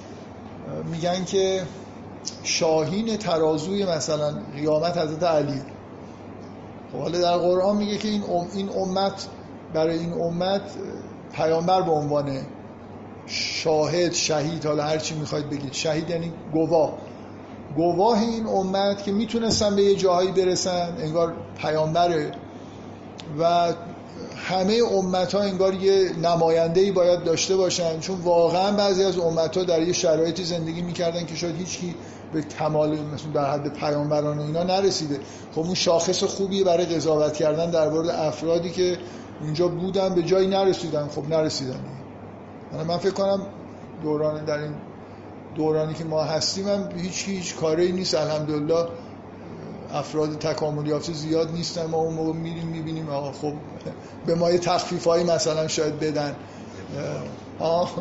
میگن 0.92 1.26
که 1.26 1.64
شاهین 2.44 3.18
ترازوی 3.18 3.86
مثلا 3.86 4.34
قیامت 4.56 4.98
حضرت 4.98 5.24
علی. 5.24 5.62
خب 6.92 6.98
حالا 6.98 7.20
در 7.20 7.38
قرآن 7.38 7.78
میگه 7.78 7.98
که 7.98 8.08
این, 8.08 8.24
ام 8.24 8.48
این 8.54 8.70
امت 8.70 9.28
برای 9.74 10.00
این 10.00 10.14
امت 10.14 10.62
پیامبر 11.34 11.82
به 11.82 11.92
عنوان 11.92 12.42
شاهد 13.26 14.14
شهید 14.14 14.66
حالا 14.66 14.84
هر 14.84 14.98
چی 14.98 15.16
می‌خواید 15.16 15.50
بگید. 15.50 15.74
شهید 15.74 16.10
یعنی 16.10 16.34
گواه. 16.54 16.98
گواه 17.76 18.22
این 18.22 18.48
امت 18.48 19.04
که 19.04 19.12
می‌تونستن 19.12 19.76
به 19.76 19.82
یه 19.84 19.96
جاهایی 19.96 20.32
برسن 20.32 20.96
انگار 21.00 21.34
پیامبر 21.58 22.32
و 23.40 23.74
همه 24.48 24.82
امت 24.92 25.36
ها 25.36 25.42
انگار 25.42 25.74
یه 25.74 26.12
نماینده 26.24 26.82
ای 26.82 26.92
باید 26.92 27.24
داشته 27.24 27.56
باشن. 27.56 28.00
چون 28.00 28.16
واقعا 28.22 28.72
بعضی 28.72 29.04
از 29.04 29.18
امت 29.18 29.58
ها 29.58 29.64
در 29.64 29.82
یه 29.82 29.94
شرایطی 29.94 30.44
زندگی 30.44 30.82
می‌کردن 30.82 31.26
که 31.26 31.36
شاید 31.36 31.56
هیچکی 31.56 31.96
به 32.34 32.42
کمال 32.42 32.90
مثلا 32.90 33.32
در 33.34 33.52
حد 33.52 33.74
پیامبران 33.74 34.40
و 34.40 34.42
اینا 34.42 34.64
نرسیده. 34.64 35.20
خب 35.56 35.60
اون 35.60 35.74
شاخص 35.74 36.24
خوبی 36.24 36.64
برای 36.64 36.86
قضاوت 36.86 37.34
کردن 37.34 37.72
در 37.72 37.90
مورد 37.90 38.10
افرادی 38.10 38.70
که 38.70 38.98
اونجا 39.42 39.68
بودن 39.68 40.16
به 40.16 40.24
جایی 40.24 40.48
نرسیدن. 40.48 41.08
خب 41.08 41.30
نرسیدن. 41.30 41.80
من 42.88 42.98
فکر 42.98 43.14
کنم 43.14 43.42
دوران 44.04 44.46
در 44.46 44.58
این 44.58 44.74
دورانی 45.56 45.94
که 45.94 46.04
ما 46.04 46.24
هستیم 46.24 46.68
هم 46.68 46.90
هیچ 46.98 47.24
هیچ 47.28 47.56
کاری 47.56 47.92
نیست. 47.92 48.16
الحمدلله 48.16 48.86
افراد 49.94 50.40
تکاملی 50.40 50.90
یافته 50.90 51.14
زیاد 51.14 51.52
نیستن. 51.52 51.86
ما 51.86 51.98
اون 51.98 52.14
موقع 52.14 52.34
میریم 52.34 52.68
می‌بینیم 52.68 53.10
آقا 53.10 53.32
خب 53.32 53.54
به 54.26 54.36
ما 54.36 54.52
یه 54.52 54.58
تخفیف 54.58 55.08
هایی 55.08 55.24
مثلا 55.24 55.68
شاید 55.68 56.00
بدن. 56.00 56.36
آه. 57.60 57.92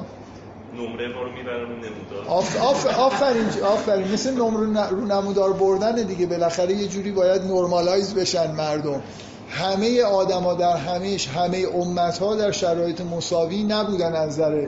نمره 0.74 1.08
ما 1.08 1.22
رو 1.22 1.32
می‌برن 1.32 1.66
نمودار. 1.66 2.28
آف 2.28 2.86
آفرین 2.86 3.46
آفرین. 3.64 4.12
مثل 4.12 4.34
نمره 4.34 4.88
رو 4.90 5.04
نمودار 5.04 5.52
بردن 5.52 5.94
دیگه. 5.94 6.26
بالاخره 6.26 6.74
یه 6.74 6.88
جوری 6.88 7.10
باید 7.10 7.42
normalize 7.42 8.14
بشن 8.14 8.50
مردم. 8.50 9.02
همه 9.50 10.02
آدما 10.02 10.54
در 10.54 10.76
همهش 10.76 11.28
همه 11.28 11.66
امت 11.74 12.18
ها 12.18 12.34
در 12.34 12.50
شرایط 12.50 13.00
مساوی 13.00 13.64
نبودن 13.64 14.14
از 14.14 14.28
نظر 14.28 14.66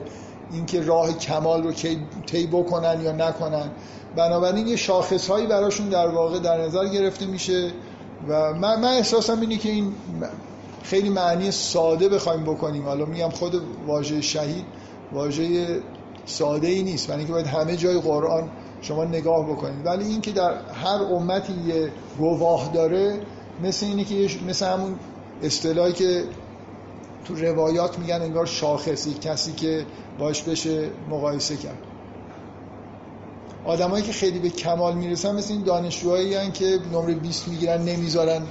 اینکه 0.53 0.81
راه 0.81 1.13
کمال 1.13 1.63
رو 1.63 1.71
طی 2.25 2.47
بکنن 2.47 3.01
یا 3.01 3.11
نکنن. 3.11 3.71
بنابراین 4.15 4.67
یه 4.67 4.75
شاخص 4.75 5.27
هایی 5.29 5.47
براشون 5.47 5.89
در 5.89 6.07
واقع 6.07 6.39
در 6.39 6.61
نظر 6.61 6.87
گرفته 6.87 7.25
میشه 7.25 7.71
و 8.27 8.53
من, 8.53 8.79
من 8.79 8.93
احساسم 8.93 9.39
اینه 9.41 9.57
که 9.57 9.69
این 9.69 9.93
خیلی 10.83 11.09
معنی 11.09 11.51
ساده 11.51 12.09
بخوایم 12.09 12.43
بکنیم. 12.43 12.85
حالا 12.85 13.05
میگم 13.05 13.29
خود 13.29 13.61
واژه 13.87 14.21
شهید 14.21 14.65
واژه 15.13 15.79
ساده 16.25 16.67
ای 16.67 16.83
نیست 16.83 17.09
یعنی 17.09 17.25
که 17.25 17.31
باید 17.31 17.47
همه 17.47 17.75
جای 17.75 17.99
قرآن 17.99 18.49
شما 18.81 19.03
نگاه 19.03 19.49
بکنید. 19.49 19.85
ولی 19.85 20.05
این 20.05 20.21
که 20.21 20.31
در 20.31 20.53
هر 20.73 21.03
امتی 21.13 21.53
یه 21.53 21.91
گواه 22.17 22.71
داره 22.73 23.19
مثل 23.63 23.85
اینه 23.85 24.03
که 24.03 24.29
مثل 24.47 24.65
همون 24.65 24.95
اصطلاحی 25.43 25.93
که 25.93 26.23
تو 27.25 27.35
روایات 27.35 27.99
میگن 27.99 28.21
انگار 28.21 28.45
شاخصی 28.45 29.13
کسی 29.13 29.53
که 29.53 29.85
باش 30.19 30.41
بشه 30.41 30.89
مقایسه 31.09 31.57
کرد. 31.57 31.77
آدمایی 33.65 34.03
که 34.03 34.11
خیلی 34.11 34.39
به 34.39 34.49
کمال 34.49 34.93
می‌رسن 34.93 35.35
مثل 35.35 35.53
این 35.53 35.63
دانشجوهایی 35.63 36.51
که 36.51 36.79
نمره 36.93 37.13
20 37.13 37.47
می‌گیرن 37.47 37.81
نمی‌ذارن 37.81 38.41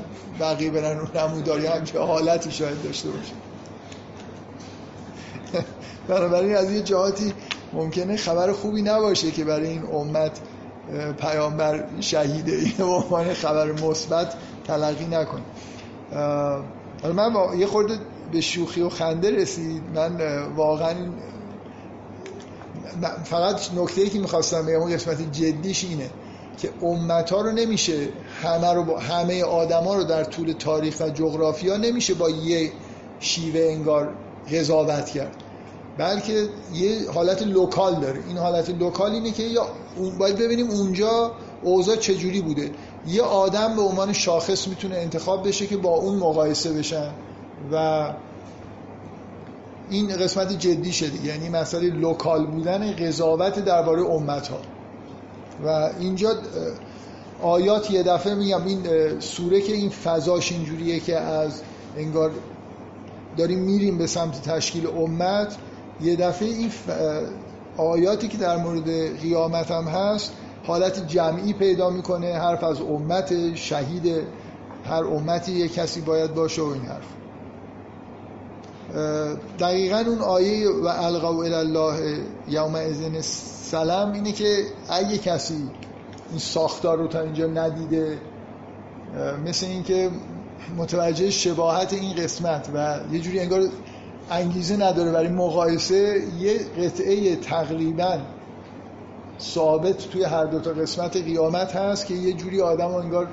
بقیه 0.40 0.70
برن 0.70 0.98
رو 0.98 1.06
نموداری 1.14 1.66
هم 1.66 1.84
که 1.84 1.98
حالتی 1.98 2.50
شاید 2.50 2.82
داشته 2.82 3.08
باشه. 3.10 3.32
بنابراین 6.08 6.56
از 6.56 6.72
یه 6.72 6.82
جهاتی 6.82 7.32
ممکنه 7.72 8.16
خبر 8.16 8.52
خوبی 8.52 8.82
نباشه 8.82 9.30
که 9.30 9.44
برای 9.44 9.68
این 9.68 9.82
امت 9.92 10.40
پیامبر 11.20 11.84
شهیده 12.00 12.52
این 12.52 12.72
به 13.26 13.34
خبر 13.34 13.72
مثبت 13.72 14.34
تلقی 14.66 15.06
نکن 15.06 15.42
من 17.14 17.58
یه 17.58 17.66
خورده 17.66 17.98
به 18.32 18.40
شوخی 18.40 18.82
و 18.82 18.88
خنده 18.88 19.30
رسید. 19.30 19.82
من 19.94 20.20
واقعا 20.56 20.94
فقط 23.24 23.60
نکته 23.76 24.00
ای 24.00 24.08
که 24.08 24.18
می‌خواستم 24.18 24.66
بگم 24.66 24.80
اون 24.80 24.92
قسمت 24.92 25.32
جدیش 25.32 25.84
اینه 25.84 26.10
که 26.58 26.70
امت 26.82 27.30
ها 27.30 27.40
رو 27.40 27.52
نمیشه 27.52 28.08
همه 28.42 28.72
رو 28.72 28.84
با 28.84 28.98
همه 28.98 29.44
آدما 29.44 29.94
رو 29.94 30.04
در 30.04 30.24
طول 30.24 30.52
تاریخ 30.52 31.00
و 31.00 31.08
جغرافیا 31.08 31.76
نمیشه 31.76 32.14
با 32.14 32.30
یه 32.30 32.72
شیوه 33.20 33.60
انگار 33.60 34.14
قضاوت 34.52 35.10
کرد. 35.10 35.36
بلکه 35.98 36.48
یه 36.74 37.10
حالت 37.14 37.42
local 37.42 38.00
داره. 38.00 38.20
این 38.28 38.38
حالت 38.38 38.70
local 38.70 39.12
اینه 39.12 39.30
که 39.30 39.42
یا 39.42 39.66
باید 40.18 40.36
ببینیم 40.36 40.70
اونجا 40.70 41.32
اوضاع 41.62 41.96
چجوری 41.96 42.40
بوده. 42.40 42.70
یه 43.06 43.22
آدم 43.22 43.76
به 43.76 43.82
عنوان 43.82 44.12
شاخص 44.12 44.68
می‌تونه 44.68 44.96
انتخاب 44.96 45.48
بشه 45.48 45.66
که 45.66 45.76
با 45.76 45.90
اون 45.90 46.18
مقایسه 46.18 46.72
بشن. 46.72 47.10
و 47.72 48.06
این 49.90 50.16
قسمت 50.16 50.58
جدی 50.58 50.92
شده 50.92 51.26
یعنی 51.26 51.48
مسئله 51.48 51.90
local 51.90 52.46
بودن 52.46 52.92
قضاوت 52.92 53.64
درباره 53.64 54.02
امت 54.02 54.48
ها 54.48 54.58
و 55.64 55.90
اینجا 55.98 56.34
آیات 57.42 57.90
یه 57.90 58.02
دفعه 58.02 58.34
میگم 58.34 58.66
این 58.66 58.80
سوره 59.20 59.60
که 59.60 59.72
این 59.72 59.90
فضاش 59.90 60.52
اینجوریه 60.52 61.00
که 61.00 61.18
از 61.18 61.62
انگار 61.96 62.30
داریم 63.36 63.58
میریم 63.58 63.98
به 63.98 64.06
سمت 64.06 64.42
تشکیل 64.42 64.86
امت 64.86 65.56
یه 66.00 66.16
دفعه 66.16 66.48
این 66.48 66.70
آیاتی 67.76 68.28
که 68.28 68.38
در 68.38 68.56
مورد 68.56 69.20
قیامت 69.20 69.70
هم 69.70 69.84
هست 69.84 70.32
حالت 70.66 71.06
جمعی 71.06 71.52
پیدا 71.52 71.90
می‌کنه 71.90 72.34
حرف 72.34 72.64
از 72.64 72.80
امت 72.80 73.54
شهید 73.54 74.06
هر 74.84 75.04
امتی 75.04 75.52
یه 75.52 75.68
کسی 75.68 76.00
باید 76.00 76.34
باشه 76.34 76.62
و 76.62 76.66
این 76.66 76.82
حرف. 76.82 77.19
دقیقا 79.58 79.98
اون 79.98 80.18
آیه 80.18 80.68
و 80.70 80.86
القوا 80.86 81.44
الله 81.44 82.18
یوم 82.48 82.74
ازن 82.74 83.20
سلام 83.20 84.12
اینه 84.12 84.32
که 84.32 84.64
اگه 84.88 85.18
کسی 85.18 85.54
این 86.30 86.38
ساختار 86.38 86.98
رو 86.98 87.06
تا 87.06 87.20
اینجا 87.20 87.46
ندیده 87.46 88.18
مثل 89.46 89.66
اینکه 89.66 90.10
متوجه 90.76 91.30
شباهت 91.30 91.92
این 91.92 92.14
قسمت 92.16 92.68
و 92.74 93.00
یه 93.12 93.20
جوری 93.20 93.40
انگار 93.40 93.62
انگیزه 94.30 94.76
نداره 94.76 95.12
برای 95.12 95.28
مقایسه 95.28 96.22
یه 96.40 96.58
قطعه 96.58 97.36
تقریبا 97.36 98.18
ثابت 99.40 100.10
توی 100.10 100.24
هر 100.24 100.44
دوتا 100.44 100.70
قسمت 100.70 101.16
قیامت 101.16 101.76
هست 101.76 102.06
که 102.06 102.14
یه 102.14 102.32
جوری 102.32 102.60
آدم 102.60 102.94
انگار 102.94 103.28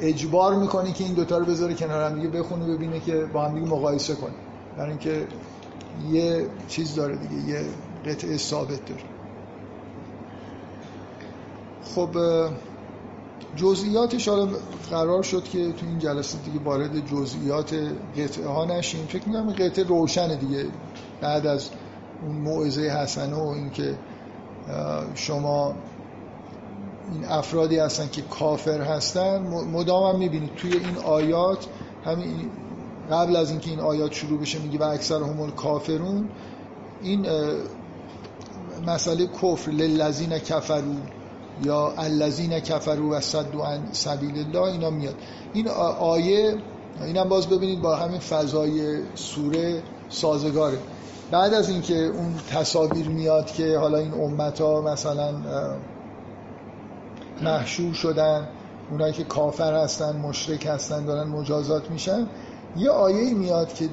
اجبار 0.00 0.54
می‌کنه 0.54 0.92
که 0.92 1.04
این 1.04 1.14
دوتا 1.14 1.38
رو 1.38 1.44
بذاره 1.44 1.74
کنار 1.74 2.10
هم 2.10 2.14
دیگه 2.14 2.28
بخونه 2.28 2.74
ببینه 2.74 3.00
که 3.00 3.24
با 3.24 3.44
هم 3.44 3.54
دیگه 3.54 3.66
مقایسه 3.66 4.14
کنه. 4.14 4.43
برای 4.76 4.90
اینکه 4.90 5.26
یه 6.10 6.46
چیز 6.68 6.94
داره 6.94 7.16
دیگه 7.16 7.48
یه 7.48 7.64
قطعه 8.06 8.36
ثابت 8.36 8.86
داره. 8.86 9.02
خب 11.94 12.08
جزئیاتش 13.56 14.28
حالا 14.28 14.48
قرار 14.90 15.22
شد 15.22 15.44
که 15.44 15.72
تو 15.72 15.86
این 15.86 15.98
جلسه 15.98 16.38
دیگه 16.38 16.58
وارد 16.64 17.06
جزئیات 17.06 17.74
قطعه 18.18 18.48
ها 18.48 18.64
نشیم. 18.64 19.06
فکر 19.06 19.28
می‌کنم 19.28 19.52
قطعه 19.52 19.84
روشنه 19.84 20.36
دیگه. 20.36 20.66
بعد 21.20 21.46
از 21.46 21.70
اون 22.22 22.36
موعظه 22.36 22.80
حسنه 22.80 23.36
و 23.36 23.46
اینکه 23.46 23.94
شما 25.14 25.74
این 27.12 27.24
افرادی 27.24 27.78
هستن 27.78 28.08
که 28.08 28.22
کافر 28.22 28.80
هستن 28.80 29.38
مدام 29.72 30.12
هم 30.12 30.18
می‌بینید 30.18 30.54
توی 30.54 30.72
این 30.72 30.96
آیات 31.04 31.66
همین 32.04 32.50
قبل 33.10 33.36
از 33.36 33.50
اینکه 33.50 33.70
این 33.70 33.80
آیات 33.80 34.12
شروع 34.12 34.40
بشه 34.40 34.58
میگه 34.58 34.78
و 34.78 34.82
اکثر 34.82 35.22
همون 35.22 35.50
کافرون 35.50 36.28
این 37.02 37.26
مسئله 38.86 39.26
کفر 39.26 39.70
للذین 39.70 40.38
کفرون 40.38 41.02
یا 41.64 41.94
الذین 41.98 42.60
کفروا 42.60 43.16
و 43.16 43.20
صدوا 43.20 43.66
عن 43.66 43.92
سبیل 43.92 44.38
الله 44.38 44.62
اینا 44.62 44.90
میاد. 44.90 45.14
این 45.52 45.68
آیه 45.98 46.54
اینم 47.04 47.28
باز 47.28 47.48
ببینید 47.48 47.80
با 47.80 47.96
همین 47.96 48.20
فضای 48.20 49.02
سوره 49.14 49.82
سازگاره. 50.08 50.78
بعد 51.30 51.54
از 51.54 51.68
اینکه 51.68 51.94
اون 51.94 52.34
تصاویر 52.50 53.08
میاد 53.08 53.46
که 53.46 53.78
حالا 53.78 53.98
این 53.98 54.14
امت 54.14 54.60
ها 54.60 54.80
مثلا 54.80 55.34
محشور 57.42 57.92
شدن 57.92 58.48
اونایی 58.90 59.12
که 59.12 59.24
کافر 59.24 59.74
هستن 59.74 60.16
مشرک 60.16 60.66
هستن 60.66 61.04
دارن 61.04 61.28
مجازات 61.28 61.90
میشن 61.90 62.26
یه 62.76 62.90
آیه 62.90 63.34
میاد 63.34 63.74
که 63.74 63.88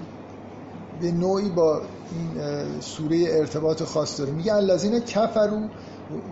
به 1.02 1.12
نوعی 1.12 1.50
با 1.50 1.82
این 2.12 2.80
سوره 2.80 3.26
ارتباط 3.30 3.84
خاص 3.84 4.20
داره. 4.20 4.32
میگه 4.32 4.54
الذین 4.54 5.00
کفروا 5.00 5.62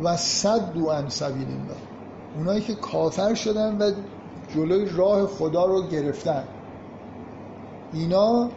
و 0.03 0.17
صد 0.17 0.73
دو 0.73 0.87
ان 0.87 1.09
سبیل 1.09 1.47
اونایی 2.37 2.61
که 2.61 2.75
کافر 2.75 3.33
شدن 3.33 3.77
و 3.77 3.91
جلوی 4.55 4.89
راه 4.89 5.27
خدا 5.27 5.65
رو 5.65 5.87
گرفتن. 5.87 6.43
اینا 7.93 8.49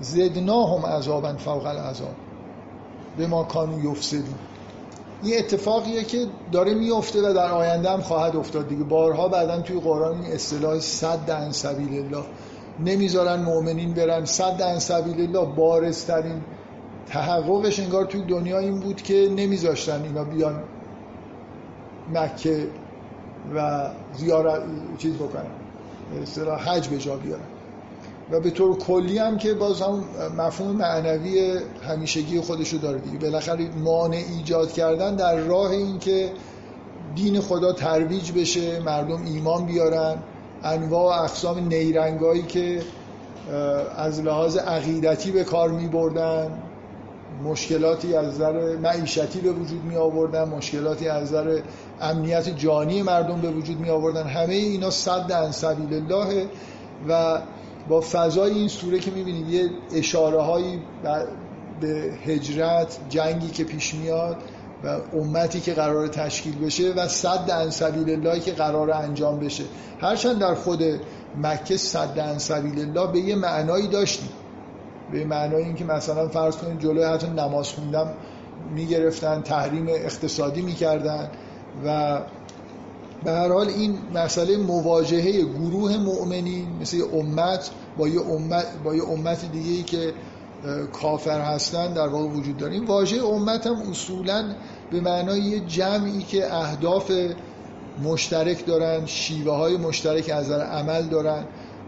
زدناهم 0.00 0.86
عذابا 0.86 1.32
فوق 1.32 1.66
العذاب. 1.66 2.14
به 3.16 3.26
ما 3.26 3.44
کانو 3.44 3.92
یفسدون. 3.92 4.34
این 5.22 5.38
اتفاقیه 5.38 6.04
که 6.04 6.26
داره 6.52 6.74
میفته 6.74 7.30
و 7.30 7.34
در 7.34 7.50
آینده 7.50 7.90
هم 7.90 8.00
خواهد 8.00 8.36
افتاد 8.36 8.68
دیگه. 8.68 8.84
بارها 8.84 9.28
بعدا 9.28 9.60
توی 9.60 9.80
قرآن 9.80 10.22
این 10.22 10.32
اصطلاح 10.32 10.78
صد 10.78 11.30
عن 11.30 11.52
سبیل 11.52 12.04
الله. 12.04 12.24
نمی‌ذارن 12.84 13.42
مؤمنین 13.42 13.94
برن. 13.94 14.24
صد 14.24 14.62
عن 14.62 14.78
سبیل 14.78 15.20
الله 15.20 15.54
بارسترین 15.56 16.42
تحققش 17.06 17.80
انگار 17.80 18.04
توی 18.04 18.22
دنیا 18.22 18.58
این 18.58 18.80
بود 18.80 19.02
که 19.02 19.28
نمیذاشتن 19.36 20.02
اینا 20.02 20.24
بیان 20.24 20.62
مکه 22.14 22.68
و 23.54 23.90
زیارت 24.16 24.62
چیز 24.98 25.14
بکنن. 25.14 25.46
اصطلاح 26.22 26.68
حج 26.68 26.88
به 26.88 26.98
جا 26.98 27.16
بیارن. 27.16 27.57
و 28.32 28.40
به 28.40 28.50
طور 28.50 28.78
کلی 28.78 29.18
هم 29.18 29.38
که 29.38 29.54
باز 29.54 29.82
هم 29.82 30.04
مفهوم 30.36 30.76
معنوی 30.76 31.58
همیشگی 31.82 32.40
خودشو 32.40 32.76
داره 32.76 32.98
دیگه. 32.98 33.18
بالاخره 33.18 33.68
مانع 33.84 34.22
ایجاد 34.36 34.72
کردن 34.72 35.16
در 35.16 35.36
راه 35.36 35.70
این 35.70 35.98
که 35.98 36.30
دین 37.14 37.40
خدا 37.40 37.72
ترویج 37.72 38.32
بشه 38.32 38.80
مردم 38.80 39.24
ایمان 39.24 39.66
بیارن 39.66 40.14
انواع 40.62 41.22
اقسام 41.22 41.68
نیرنگایی 41.68 42.42
که 42.42 42.82
از 43.96 44.20
لحاظ 44.20 44.56
عقیدتی 44.56 45.30
به 45.30 45.44
کار 45.44 45.70
می 45.70 45.88
بردن 45.88 46.62
مشکلاتی 47.44 48.14
از 48.14 48.26
نظر 48.26 48.76
معیشتی 48.76 49.40
به 49.40 49.52
وجود 49.52 49.84
می 49.84 49.96
آوردن 49.96 50.44
مشکلاتی 50.44 51.08
از 51.08 51.22
نظر 51.22 51.60
امنیت 52.00 52.48
جانی 52.48 53.02
مردم 53.02 53.40
به 53.40 53.50
وجود 53.50 53.80
می 53.80 53.90
آوردن 53.90 54.26
همه 54.26 54.54
اینا 54.54 54.90
صد 54.90 55.32
عن 55.32 55.52
سبیل 55.52 55.94
الله 55.94 56.46
و 57.08 57.38
با 57.88 58.00
فضای 58.00 58.52
این 58.52 58.68
سوره 58.68 58.98
که 58.98 59.10
می‌بینید 59.10 59.48
یه 59.48 59.70
اشاره 59.94 60.40
هایی 60.40 60.82
به 61.80 62.12
هجرت 62.26 62.98
جنگی 63.08 63.50
که 63.50 63.64
پیش 63.64 63.94
میاد 63.94 64.36
و 64.84 64.98
امتی 65.16 65.60
که 65.60 65.74
قرار 65.74 66.08
تشکیل 66.08 66.58
بشه 66.58 66.92
و 66.92 67.08
صد 67.08 67.50
عن 67.50 67.70
سبیل 67.70 68.10
الله 68.10 68.40
که 68.40 68.52
قرار 68.52 68.90
انجام 68.90 69.38
بشه. 69.38 69.64
هرچند 70.00 70.38
در 70.38 70.54
خود 70.54 70.82
مکه 71.42 71.76
صد 71.76 72.20
عن 72.20 72.38
سبیل 72.38 72.80
الله 72.80 73.12
به 73.12 73.18
یه 73.18 73.36
معنایی 73.36 73.88
داشتیم. 73.88 74.30
به 75.12 75.24
معنای 75.24 75.64
اینکه 75.64 75.84
مثلا 75.84 76.28
فرض 76.28 76.56
کنید 76.56 76.80
جلوی 76.80 77.04
حتی 77.04 77.26
نماز 77.26 77.68
خوندم 77.68 78.14
می‌گرفتن 78.74 79.42
تحریم 79.42 79.88
اقتصادی 79.88 80.62
می‌کردن 80.62 81.30
و 81.86 82.20
به 83.24 83.30
هر 83.30 83.52
حال 83.52 83.68
این 83.68 83.98
مسئله 84.14 84.56
مواجهه 84.56 85.44
گروه 85.44 85.96
مؤمنین 85.96 86.66
مثل 86.80 86.96
یه 86.96 87.04
امت 87.14 87.70
با 87.98 88.08
یه 88.08 88.20
امت 88.20 88.66
با 88.84 88.94
یه 88.94 89.02
امت 89.04 89.52
دیگه 89.52 89.70
ای 89.70 89.82
که 89.82 90.12
کافر 90.92 91.40
هستن 91.40 91.92
در 91.92 92.08
واقع 92.08 92.24
وجود 92.28 92.56
داره. 92.56 92.72
این 92.72 92.84
واژه 92.84 93.24
امت 93.24 93.66
هم 93.66 93.90
اصولا 93.90 94.54
به 94.90 95.00
معنای 95.00 95.40
یه 95.40 95.60
جمعی 95.60 96.22
که 96.22 96.54
اهداف 96.54 97.12
مشترک 98.04 98.66
دارن 98.66 99.06
شیوه 99.06 99.52
های 99.52 99.76
مشترک 99.76 100.30
از 100.30 100.50
عمل 100.50 101.02
دارن. 101.02 101.44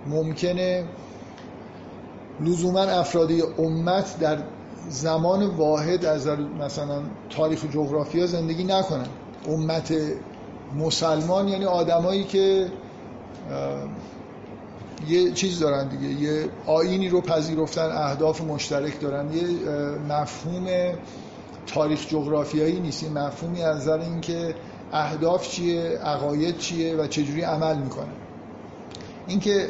ممکنه 0.07 0.85
لزوما 2.41 2.81
افرادی 2.81 3.43
امت 3.59 4.19
در 4.19 4.39
زمان 4.89 5.47
واحد 5.47 6.05
از 6.05 6.29
مثلا 6.61 7.03
تاریخ 7.31 7.65
جغرافیا 7.65 8.27
زندگی 8.27 8.65
نکنن. 8.65 9.07
امت 9.49 9.95
مسلمان 10.79 11.49
یعنی 11.49 11.65
آدمایی 11.65 12.25
که 12.25 12.67
یه 15.09 15.33
چیز 15.33 15.59
دارن 15.59 15.89
دیگه 15.89 16.23
یه 16.23 16.49
آینی 16.67 17.09
رو 17.09 17.21
پذیرفتن 17.21 17.91
اهداف 17.91 18.41
مشترک 18.41 19.01
دارن. 19.01 19.33
یه 19.33 19.43
مفهوم 20.09 20.67
تاریخ 21.67 22.07
جغرافیایی 22.09 22.81
نیست. 22.81 23.03
یه 23.03 23.09
مفهومی 23.09 23.63
از 23.63 23.77
نظر 23.77 23.99
اینکه 23.99 24.55
اهداف 24.93 25.49
چیه 25.49 25.81
عقاید 25.83 26.59
چیه 26.59 26.97
و 26.97 27.07
چجوری 27.07 27.43
عمل 27.43 27.79
می‌کنه. 27.79 28.13
اینکه 29.27 29.69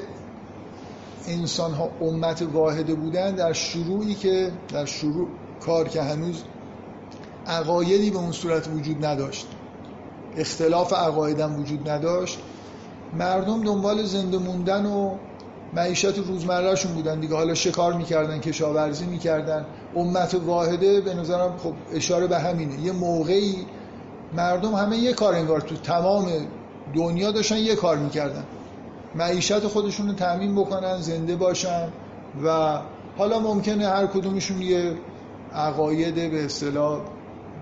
انسان 1.28 1.72
ها 1.74 1.90
امت 2.00 2.42
واحده 2.42 2.94
بودن 2.94 3.34
در 3.34 3.52
شروعی 3.52 4.14
که 4.14 4.52
در 4.72 4.84
شروع 4.84 5.28
کار 5.60 5.88
که 5.88 6.02
هنوز 6.02 6.42
عقایدی 7.46 8.10
به 8.10 8.18
اون 8.18 8.32
صورت 8.32 8.68
وجود 8.68 9.04
نداشت. 9.04 9.46
اختلاف 10.36 10.92
عقایدم 10.92 11.60
وجود 11.60 11.90
نداشت. 11.90 12.38
مردم 13.12 13.64
دنبال 13.64 14.02
زنده 14.02 14.38
موندن 14.38 14.86
و 14.86 15.14
معیشت 15.72 16.18
روزمرهشون 16.18 16.92
بودن 16.92 17.20
دیگه. 17.20 17.34
حالا 17.34 17.54
شکار 17.54 17.92
می‌کردن 17.92 18.40
کشاورزی 18.40 19.06
می‌کردن. 19.06 19.66
امت 19.96 20.34
واحده 20.46 21.00
به 21.00 21.14
نظرم 21.14 21.56
خب 21.62 21.72
اشاره 21.94 22.26
به 22.26 22.38
همینه. 22.38 22.80
یه 22.80 22.92
موقعی 22.92 23.66
مردم 24.32 24.74
همه 24.74 24.96
یه 24.96 25.12
کار 25.12 25.34
انگار 25.34 25.60
تو 25.60 25.76
تمام 25.76 26.26
دنیا 26.94 27.30
داشتن 27.30 27.56
یه 27.56 27.74
کار 27.74 27.96
می‌کردن. 27.96 28.44
معیشت 29.14 29.66
خودشون 29.66 30.08
رو 30.08 30.14
تأمین 30.14 30.54
بکنن 30.54 31.00
زنده 31.00 31.36
باشن 31.36 31.88
و 32.44 32.78
حالا 33.18 33.38
ممکنه 33.38 33.88
هر 33.88 34.06
کدومشون 34.06 34.62
یه 34.62 34.94
عقاید 35.54 36.14
به 36.14 36.44
اصطلاح 36.44 37.00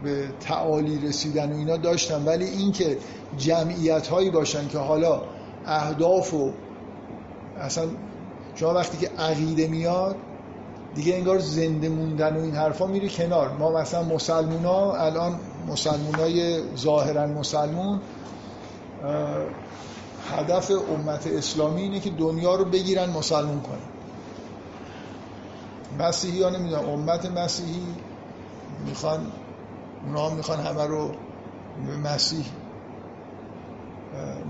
به 0.03 0.29
تعالی 0.41 1.09
رسیدن 1.09 1.53
و 1.53 1.57
اینا 1.57 1.77
داشتن 1.77 2.25
ولی 2.25 2.45
اینکه 2.45 2.99
جمعیت 3.39 4.09
هایی 4.09 4.31
باشن 4.31 4.69
که 4.69 4.79
حالا 4.79 5.23
اهداف 5.67 6.35
و 6.35 6.53
اصلا 7.61 7.89
شما 8.55 8.75
وقتی 8.75 8.99
که 8.99 9.11
عقیده 9.19 9.67
میاد 9.67 10.17
دیگه 10.95 11.15
انگار 11.15 11.39
زنده 11.39 11.89
موندن 11.89 12.37
و 12.37 12.41
این 12.41 12.55
حرفا 12.55 12.87
میره 12.87 13.09
کنار. 13.09 13.53
ما 13.53 13.73
مثلا 13.73 14.03
مسلمونا 14.03 14.93
الان 14.93 15.41
مسلمونای 15.69 16.63
ظاهرا 16.77 17.27
مسلمون 17.27 18.01
هدف 20.31 20.71
امت 20.71 21.27
اسلامی 21.27 21.83
اینه 21.83 22.01
که 22.01 22.11
دنیا 22.11 22.55
رو 22.55 22.65
بگیرن 22.65 23.11
مسلمون 23.11 23.61
کنن. 23.61 23.89
مسیحی 25.99 26.43
ها 26.43 26.51
نمی‌دونم 26.51 26.89
امت 26.89 27.27
مسیحی 27.27 27.83
می‌خوان 28.87 29.27
اونا 30.07 30.31
می‌خوان 30.31 30.61
همه 30.61 30.87
رو 30.87 31.13
مسیح 32.05 32.45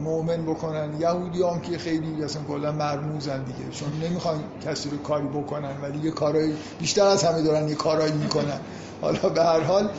مؤمن 0.03 0.43
بکنن. 0.47 1.01
یهودی 1.01 1.43
هم 1.43 1.61
که 1.61 1.79
خیلی 1.79 2.25
اصلا 2.25 2.43
کلا 2.43 2.73
مرموزن 2.73 3.45
دیگه. 3.45 3.71
چون 3.71 3.89
نمی‌خوان 4.03 4.45
کسی 4.65 4.91
رو 4.91 4.99
کاری 4.99 5.27
بکنن 5.27 5.81
ولی 5.83 5.99
یه 5.99 6.11
کارایی 6.11 6.55
بیشتر 6.79 7.07
از 7.07 7.25
همه 7.25 7.43
دارن 7.43 7.69
یه 7.69 7.75
کارایی 7.75 8.13
می‌کنن. 8.13 8.61
حالا 9.01 9.29
به 9.29 9.43
هر 9.43 9.61
حال 9.61 9.91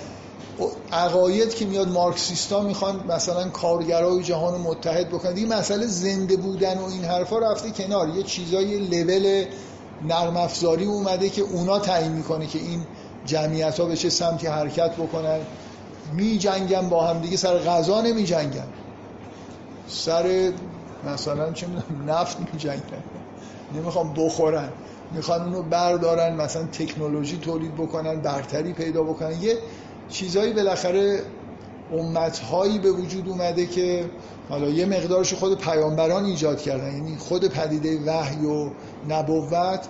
عقاید 0.92 1.56
که 1.56 1.66
میاد 1.66 1.88
مارکسیستا 1.88 2.62
می‌خوان 2.62 3.04
مثلا 3.08 3.50
کارگرای 3.50 4.24
جهان 4.24 4.62
متحد 4.62 5.10
بکنن. 5.10 5.34
دیگه 5.34 5.48
مسئله 5.48 5.88
زنده 5.88 6.38
بودن 6.38 6.78
و 6.78 6.86
این 6.86 7.04
حرفا 7.04 7.38
رفته 7.40 7.72
کنار. 7.72 8.10
یه 8.10 8.24
چیزای 8.24 8.78
لول 8.78 9.46
نرم 10.08 10.38
افزاری 10.38 10.86
اومده 10.86 11.30
که 11.30 11.42
اونا 11.42 11.80
تعیین 11.80 12.12
می‌کنه 12.12 12.48
که 12.48 12.60
این 12.60 12.86
جمعیت 13.30 13.80
ها 13.80 13.86
به 13.86 13.96
چه 13.96 14.10
سمتی 14.10 14.48
حرکت 14.48 14.92
بکنن 14.96 15.40
می 16.14 16.38
جنگن 16.38 16.90
با 16.90 17.08
هم 17.08 17.20
دیگه 17.20 17.38
سر 17.38 17.58
غذا 17.58 18.02
نمی 18.02 18.24
جنگن 18.24 18.68
سر 19.88 20.52
مثلا 21.14 21.52
چه 21.52 21.68
نفت 22.08 22.38
می 22.40 22.60
جنگن 22.60 23.04
نمی‌خوام 23.76 24.14
بخورن. 24.14 24.70
می‌خوان 25.12 25.42
اونو 25.42 25.62
بردارن 25.64 26.36
مثلا 26.36 26.64
تکنولوژی 26.64 27.38
تولید 27.38 27.76
بکنن 27.76 28.22
برتری 28.22 28.74
پیدا 28.74 29.04
بکنن. 29.04 29.42
یه 29.42 29.58
چیزایی 30.10 30.54
بالاخره 30.54 31.22
امتهایی 31.94 32.80
به 32.80 32.92
وجود 32.92 33.30
اومده 33.30 33.66
که 33.66 34.10
حالا 34.50 34.70
یه 34.70 34.86
مقدارش 34.86 35.34
خود 35.34 35.62
پیامبران 35.62 36.26
ایجاد 36.26 36.62
کردن. 36.62 36.94
یعنی 36.94 37.18
خود 37.18 37.48
پدیده 37.48 38.00
وحی 38.06 38.46
و 38.46 38.70
نبوت 39.10 39.88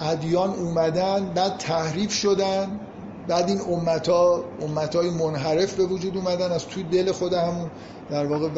ادیان 0.00 0.50
اومدن 0.50 1.32
بعد 1.34 1.56
تحریف 1.56 2.12
شدن 2.12 2.80
بعد 3.28 3.48
این 3.48 3.60
امتا 3.60 4.44
امتای 4.62 5.10
منحرف 5.10 5.74
به 5.74 5.84
وجود 5.84 6.16
اومدن 6.16 6.52
از 6.52 6.66
توی 6.66 6.82
دل 6.82 7.12
خود 7.12 7.32
همون 7.32 7.70
در 8.10 8.26
واقع 8.26 8.48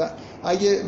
اگه 0.44 0.84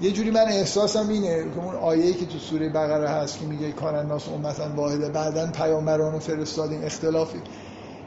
یه 0.00 0.10
جوری 0.10 0.30
من 0.30 0.48
احساسم 0.48 1.08
اینه 1.08 1.44
که 1.54 1.64
اون 1.64 1.74
آیه‌ای 1.74 2.14
که 2.14 2.26
تو 2.26 2.38
سوره 2.38 2.68
بقره 2.68 3.08
هست 3.08 3.38
که 3.38 3.44
میگه 3.46 3.72
کان 3.72 3.94
الناس 3.94 4.28
امتا 4.28 4.64
واحده 4.76 5.08
بعدا 5.08 5.46
پیامبران 5.46 6.18
فرستادیم 6.18 6.84
اختلافی. 6.84 7.38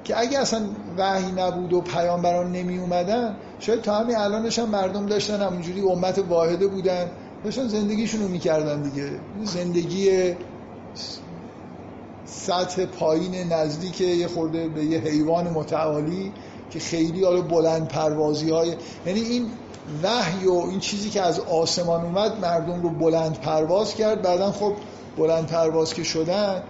که 0.04 0.20
اگه 0.20 0.40
اصلا 0.40 0.62
وحی 0.98 1.32
نبود 1.32 1.74
و 1.74 1.82
پیامبران 1.82 2.52
نمی 2.52 2.78
اومدن 2.78 3.36
شاید 3.60 3.82
تا 3.82 3.96
همین 3.96 4.18
الانش 4.18 4.60
هم 4.60 4.70
مردم 4.70 5.06
داشتن 5.06 5.42
همونجوری 5.42 5.82
امت 5.82 6.20
واحده 6.30 6.68
بودن 6.68 7.12
داشتن 7.44 7.68
زندگیشون 7.68 8.22
رو 8.22 8.28
می‌کردن 8.28 8.82
دیگه. 8.82 9.10
زندگی 9.44 10.36
سطح 12.38 12.86
پایین 12.86 13.54
نزدیک 13.54 14.02
یه 14.02 14.28
خورده 14.28 14.68
به 14.68 14.86
یه 14.86 15.00
حیوان 15.00 15.50
متعالی 15.50 16.34
که 16.70 16.80
خیلی 16.80 17.24
حالا 17.24 17.42
بلند 17.42 17.88
پروازی 17.88 18.50
های 18.50 18.74
یعنی 19.06 19.20
این 19.20 19.46
وحی 20.04 20.48
و 20.48 20.54
این 20.54 20.80
چیزی 20.80 21.10
که 21.10 21.22
از 21.22 21.40
آسمان 21.40 22.06
اومد 22.06 22.40
مردم 22.42 22.82
رو 22.82 22.90
بلند 22.90 23.40
پرواز 23.40 23.96
کرد. 23.96 24.22
بعدا 24.22 24.52
خب 24.52 24.74
بلند 25.18 25.48
پرواز 25.48 25.94
که 25.94 26.04
شدن 26.04 26.64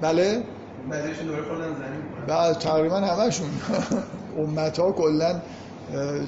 بله؟ 0.00 0.42
بعد 2.26 2.58
تقریبا 2.58 2.96
همشون. 2.96 3.48
امت 4.38 4.78
ها 4.78 4.92
کلا 4.92 5.40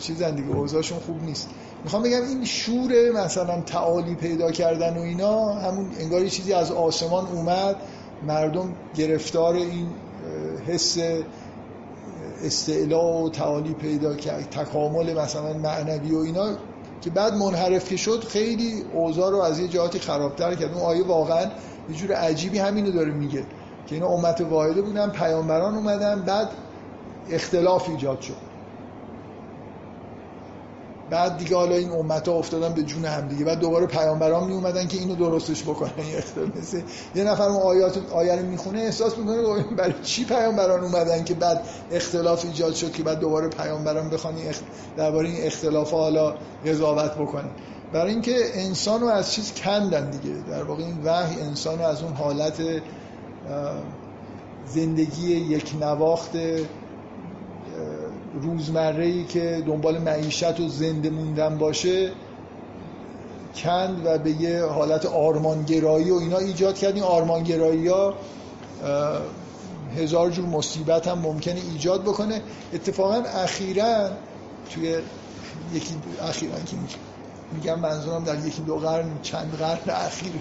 چیزن 0.01 0.35
دیگه 0.35 0.57
اوضاعشون 0.57 0.99
خوب 0.99 1.23
نیست. 1.23 1.49
می‌خوام 1.85 2.03
بگم 2.03 2.23
این 2.23 2.45
شور 2.45 3.11
مثلا 3.25 3.61
تعالی 3.61 4.15
پیدا 4.15 4.51
کردن 4.51 4.97
و 4.97 5.01
اینا 5.01 5.53
همون 5.53 5.91
انگار 5.99 6.23
یه 6.23 6.31
چیزی 6.31 6.53
از 6.53 6.73
آسمان 6.73 7.27
اومد 7.27 7.77
مردم 8.27 8.75
گرفتار 8.97 9.55
این 9.55 9.89
حس 10.67 10.99
استعلا 12.45 13.23
و 13.23 13.31
تعالی 13.31 13.75
پیدا 13.75 14.15
کرد 14.15 14.51
تکامل 14.51 15.21
مثلا 15.21 15.53
معنوی 15.53 16.15
و 16.15 16.19
اینا 16.19 16.57
که 17.01 17.11
بعد 17.11 17.35
منحرف 17.35 17.89
که 17.89 17.97
شد 17.97 18.25
خیلی 18.25 18.85
اوضاع 18.95 19.31
رو 19.31 19.39
از 19.39 19.61
یه 19.61 19.69
جهاتی 19.69 19.99
خرابتر 19.99 20.55
کرد. 20.55 20.75
اون 20.75 20.83
آیه 20.83 21.07
واقعا 21.07 21.43
یه 21.91 21.97
جور 21.97 22.13
عجیبی 22.13 22.59
همینو 22.59 22.91
داره 22.91 23.13
میگه 23.13 23.45
که 23.87 23.95
اینا 23.95 24.07
امت 24.07 24.41
واحده 24.41 24.83
بودن 24.83 25.11
پیامبران 25.11 25.75
اومدن 25.75 26.23
بعد 26.23 26.49
اختلاف 27.31 27.89
ایجاد 27.89 28.21
شد. 28.21 28.48
بعد 31.11 31.37
دیگه 31.37 31.57
حالا 31.57 31.75
این 31.75 31.91
امت 31.91 32.29
ها 32.29 32.35
افتادن 32.35 32.75
به 32.75 32.83
جون 32.83 33.05
هم 33.05 33.29
دیگه. 33.29 33.45
بعد 33.45 33.59
دوباره 33.59 33.87
پیامبران 33.87 34.47
می 34.47 34.55
اومدن 34.55 34.89
که 34.89 34.99
اینو 34.99 35.15
درستش 35.15 35.63
بکنن. 35.63 35.91
مثل 36.61 36.81
یه 37.15 37.25
نفر 37.25 37.43
اون 37.43 37.63
آیات 37.63 38.13
آیه 38.13 38.37
رو 38.37 38.47
می‌خونه 38.47 38.79
احساس 38.79 39.19
می‌کنه 39.19 39.63
برای 39.77 39.95
چی 40.03 40.25
پیامبران 40.25 40.85
اومدن 40.85 41.25
که 41.25 41.35
بعد 41.35 41.67
اختلاف 41.93 42.45
ایجاد 42.45 42.75
شد 42.75 42.93
که 42.93 43.03
بعد 43.03 43.19
دوباره 43.19 43.49
پیامبران 43.49 44.11
بخوان 44.11 44.35
اخت... 44.39 44.65
درباره 44.97 45.29
این 45.29 45.47
اختلاف 45.47 45.91
حالا 45.91 46.35
قضاوت 46.67 47.15
بکنن. 47.15 47.51
برای 47.93 48.13
اینکه 48.13 48.37
انسان 48.55 49.01
رو 49.01 49.07
از 49.07 49.33
چیز 49.33 49.53
کندن 49.53 50.11
دیگه. 50.11 50.35
در 50.51 50.63
واقع 50.63 50.83
این 50.83 50.99
وحی 51.05 51.41
انسان 51.41 51.81
از 51.81 52.03
اون 52.03 52.13
حالت 52.13 52.63
زندگی 54.67 55.33
یک 55.33 55.75
نواخت 55.81 56.31
روزمره 58.35 59.05
ای 59.05 59.25
که 59.25 59.63
دنبال 59.67 59.99
معیشت 59.99 60.61
و 60.61 60.69
زنده 60.69 61.11
موندن 61.11 61.59
باشه 61.59 62.13
کند 63.55 64.07
و 64.07 64.19
به 64.19 64.31
یه 64.31 64.65
حالت 64.65 65.07
آرمانگرایی 65.07 66.11
و 66.11 66.15
اینا 66.15 66.39
ایجاد 66.39 66.79
کرد. 66.79 66.95
این 66.95 67.05
آرمانگرایی 67.05 67.89
ها 67.89 68.15
هزار 69.97 70.31
جور 70.31 70.47
مصیبت 70.47 71.09
هم 71.09 71.19
ممکنه 71.19 71.61
ایجاد 71.73 72.03
بکنه. 72.03 72.43
اتفاقا 72.73 73.15
اخیرا 73.15 74.11
توی 74.71 74.99
یکی 75.75 75.95
اخیرا 76.23 76.55
که 76.55 76.77
میگم 77.53 77.81
منظورم 77.81 78.25
در 78.25 78.47
یکی 78.47 78.63
دو 78.63 78.77
قرن 78.77 79.11
چند 79.23 79.55
قرن 79.59 79.97
اخیر 79.97 80.33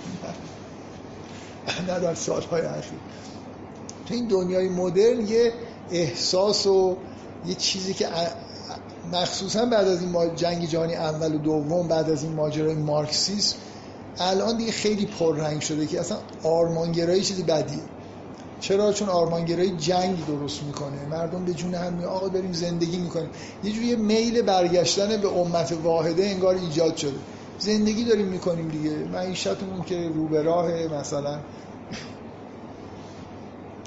نه 1.88 1.99
در 1.99 2.13
سالهای 2.13 2.61
اخیر. 2.61 2.99
تو 4.05 4.13
این 4.13 4.27
دنیای 4.27 4.69
مدرن 4.69 5.27
یه 5.27 5.53
احساس 5.91 6.67
و 6.67 6.97
یه 7.45 7.55
چیزی 7.55 7.93
که 7.93 8.07
مخصوصا 9.11 9.65
بعد 9.65 9.88
از 9.88 10.01
این 10.01 10.35
جنگ 10.35 10.65
جهانی 10.65 10.95
اول 10.95 11.35
و 11.35 11.38
دوم 11.38 11.88
بعد 11.88 12.09
از 12.09 12.23
این 12.23 12.33
ماجرای 12.33 12.75
مارکسیسم 12.75 13.57
الان 14.19 14.57
دیگه 14.57 14.71
خیلی 14.71 15.05
پررنگ 15.05 15.61
شده 15.61 15.88
که 15.88 15.99
اصلا 15.99 16.17
آرمانگرایی 16.43 17.23
چیزی 17.23 17.43
بدیه. 17.43 17.83
چرا؟ 18.59 18.93
چون 18.93 19.09
آرمانگرایی 19.09 19.77
جنگ 19.77 20.25
درست 20.25 20.63
می‌کنه. 20.63 21.05
مردم 21.05 21.45
به 21.45 21.53
جون 21.53 21.73
هم 21.73 22.03
آقا 22.03 22.27
داریم 22.27 22.53
زندگی 22.53 22.97
می‌کنیم. 22.97 23.29
یه 23.63 23.71
جوری 23.71 23.95
مثل 23.95 24.41
برگشتن 24.41 25.17
به 25.17 25.27
امت 25.27 25.71
واحده 25.83 26.25
انگار 26.25 26.55
ایجاد 26.55 26.95
شده. 26.97 27.19
زندگی 27.59 28.03
داریم 28.03 28.27
می‌کنیم 28.27 28.67
دیگه. 28.67 28.89
معیشتمون 28.89 29.83
که 29.83 30.09
رو 30.09 30.27
به 30.27 30.41
راه 30.41 30.71
مثلا. 30.71 31.39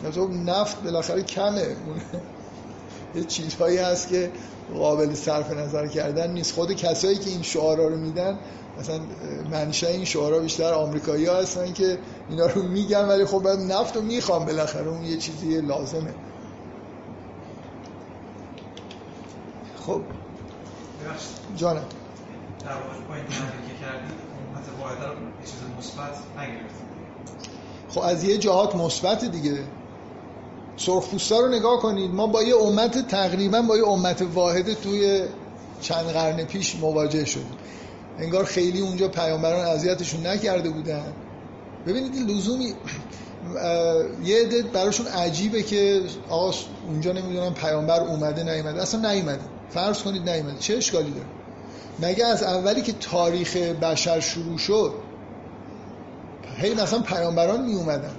نفت 0.44 0.82
بالاخره 0.82 1.22
کمه. 1.22 1.76
یه 3.14 3.24
چیزهایی 3.24 3.78
هست 3.78 4.08
که 4.08 4.30
قابل 4.74 5.14
صرف 5.14 5.50
نظر 5.50 5.86
کردن 5.86 6.30
نیست. 6.30 6.54
خود 6.54 6.72
کسایی 6.72 7.18
که 7.18 7.30
این 7.30 7.42
شعارا 7.42 7.88
رو 7.88 7.96
میدن 7.96 8.38
مثلا 8.78 9.00
منشه 9.50 9.86
این 9.86 10.04
شعارا 10.04 10.38
بیشتر 10.38 10.72
آمریکایی 10.72 11.26
ها 11.26 11.36
هستن 11.36 11.72
که 11.72 11.98
اینا 12.30 12.46
رو 12.46 12.62
میگن 12.62 13.08
ولی 13.08 13.24
خب 13.24 13.38
باید 13.38 13.60
نفت 13.60 13.96
رو 13.96 14.02
می‌خوام 14.02 14.44
بالاخره 14.44 14.88
اون 14.88 15.04
یه 15.04 15.16
چیزی 15.16 15.60
لازمه. 15.60 16.14
خب. 19.86 20.00
جانم. 21.56 21.84
در 22.64 22.72
واقع 22.72 23.00
پایین 23.08 23.26
که 23.26 23.32
کردید 23.84 24.30
چیز 25.44 25.58
مثبت 25.78 26.16
خب 27.88 28.00
از 28.00 28.24
یه 28.24 28.38
جهات 28.38 28.74
مثبت 28.74 29.24
دیگه. 29.24 29.64
سرخپوستا 30.80 31.40
رو 31.40 31.48
نگاه 31.48 31.80
کنید. 31.80 32.10
ما 32.14 32.26
با 32.26 32.42
یه 32.42 32.56
امت 32.56 33.08
تقریبا 33.08 33.62
با 33.62 33.76
یه 33.76 33.88
امت 33.88 34.22
واحده 34.34 34.74
توی 34.74 35.22
چند 35.80 36.06
قرن 36.06 36.44
پیش 36.44 36.76
مواجه 36.76 37.24
شدیم. 37.24 37.56
انگار 38.18 38.44
خیلی 38.44 38.80
اونجا 38.80 39.08
پیامبران 39.08 39.66
اذیتشون 39.66 40.26
نکرده 40.26 40.70
بودن. 40.70 41.12
ببینید 41.86 42.30
لزومی 42.30 42.74
یه 44.24 44.40
عده 44.40 44.62
براشون 44.62 45.06
عجیبه 45.06 45.62
که 45.62 46.00
آقا 46.28 46.54
اونجا 46.88 47.12
نمی‌دونم 47.12 47.54
پیامبر 47.54 48.00
اومده 48.00 48.42
نیومده. 48.42 48.82
اصلا 48.82 49.12
نیومده. 49.12 49.44
فرض 49.70 50.02
کنید 50.02 50.30
نیومده. 50.30 50.58
چه 50.58 50.76
اشکالی 50.76 51.10
داره؟ 51.10 51.26
مگه 51.98 52.26
از 52.26 52.42
اولی 52.42 52.82
که 52.82 52.92
تاریخ 52.92 53.56
بشر 53.56 54.20
شروع 54.20 54.58
شد 54.58 54.92
هی 56.56 56.74
مثلا 56.74 56.98
پیامبران 56.98 57.66
می 57.66 57.74
اومدن 57.74 58.14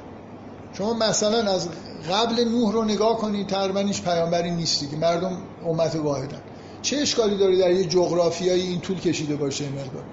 شما 0.73 0.93
مثلا 0.93 1.51
از 1.51 1.67
قبل 2.11 2.43
نوح 2.43 2.73
رو 2.73 2.83
نگاه 2.83 3.17
کنید 3.17 3.47
تقریبا 3.47 3.79
هیچ 3.79 4.01
پیامبری 4.01 4.51
نیستی 4.51 4.87
که 4.87 4.95
مردم 4.95 5.37
امت 5.65 5.95
واحدن. 5.95 6.41
چه 6.81 6.97
اشکالی 6.97 7.37
داره 7.37 7.57
در 7.57 7.71
یه 7.71 7.85
جغرافیایی 7.85 8.61
این 8.67 8.81
طول 8.81 8.99
کشیده 8.99 9.35
باشه 9.35 9.63
این 9.63 9.73
مقدار؟ 9.73 10.03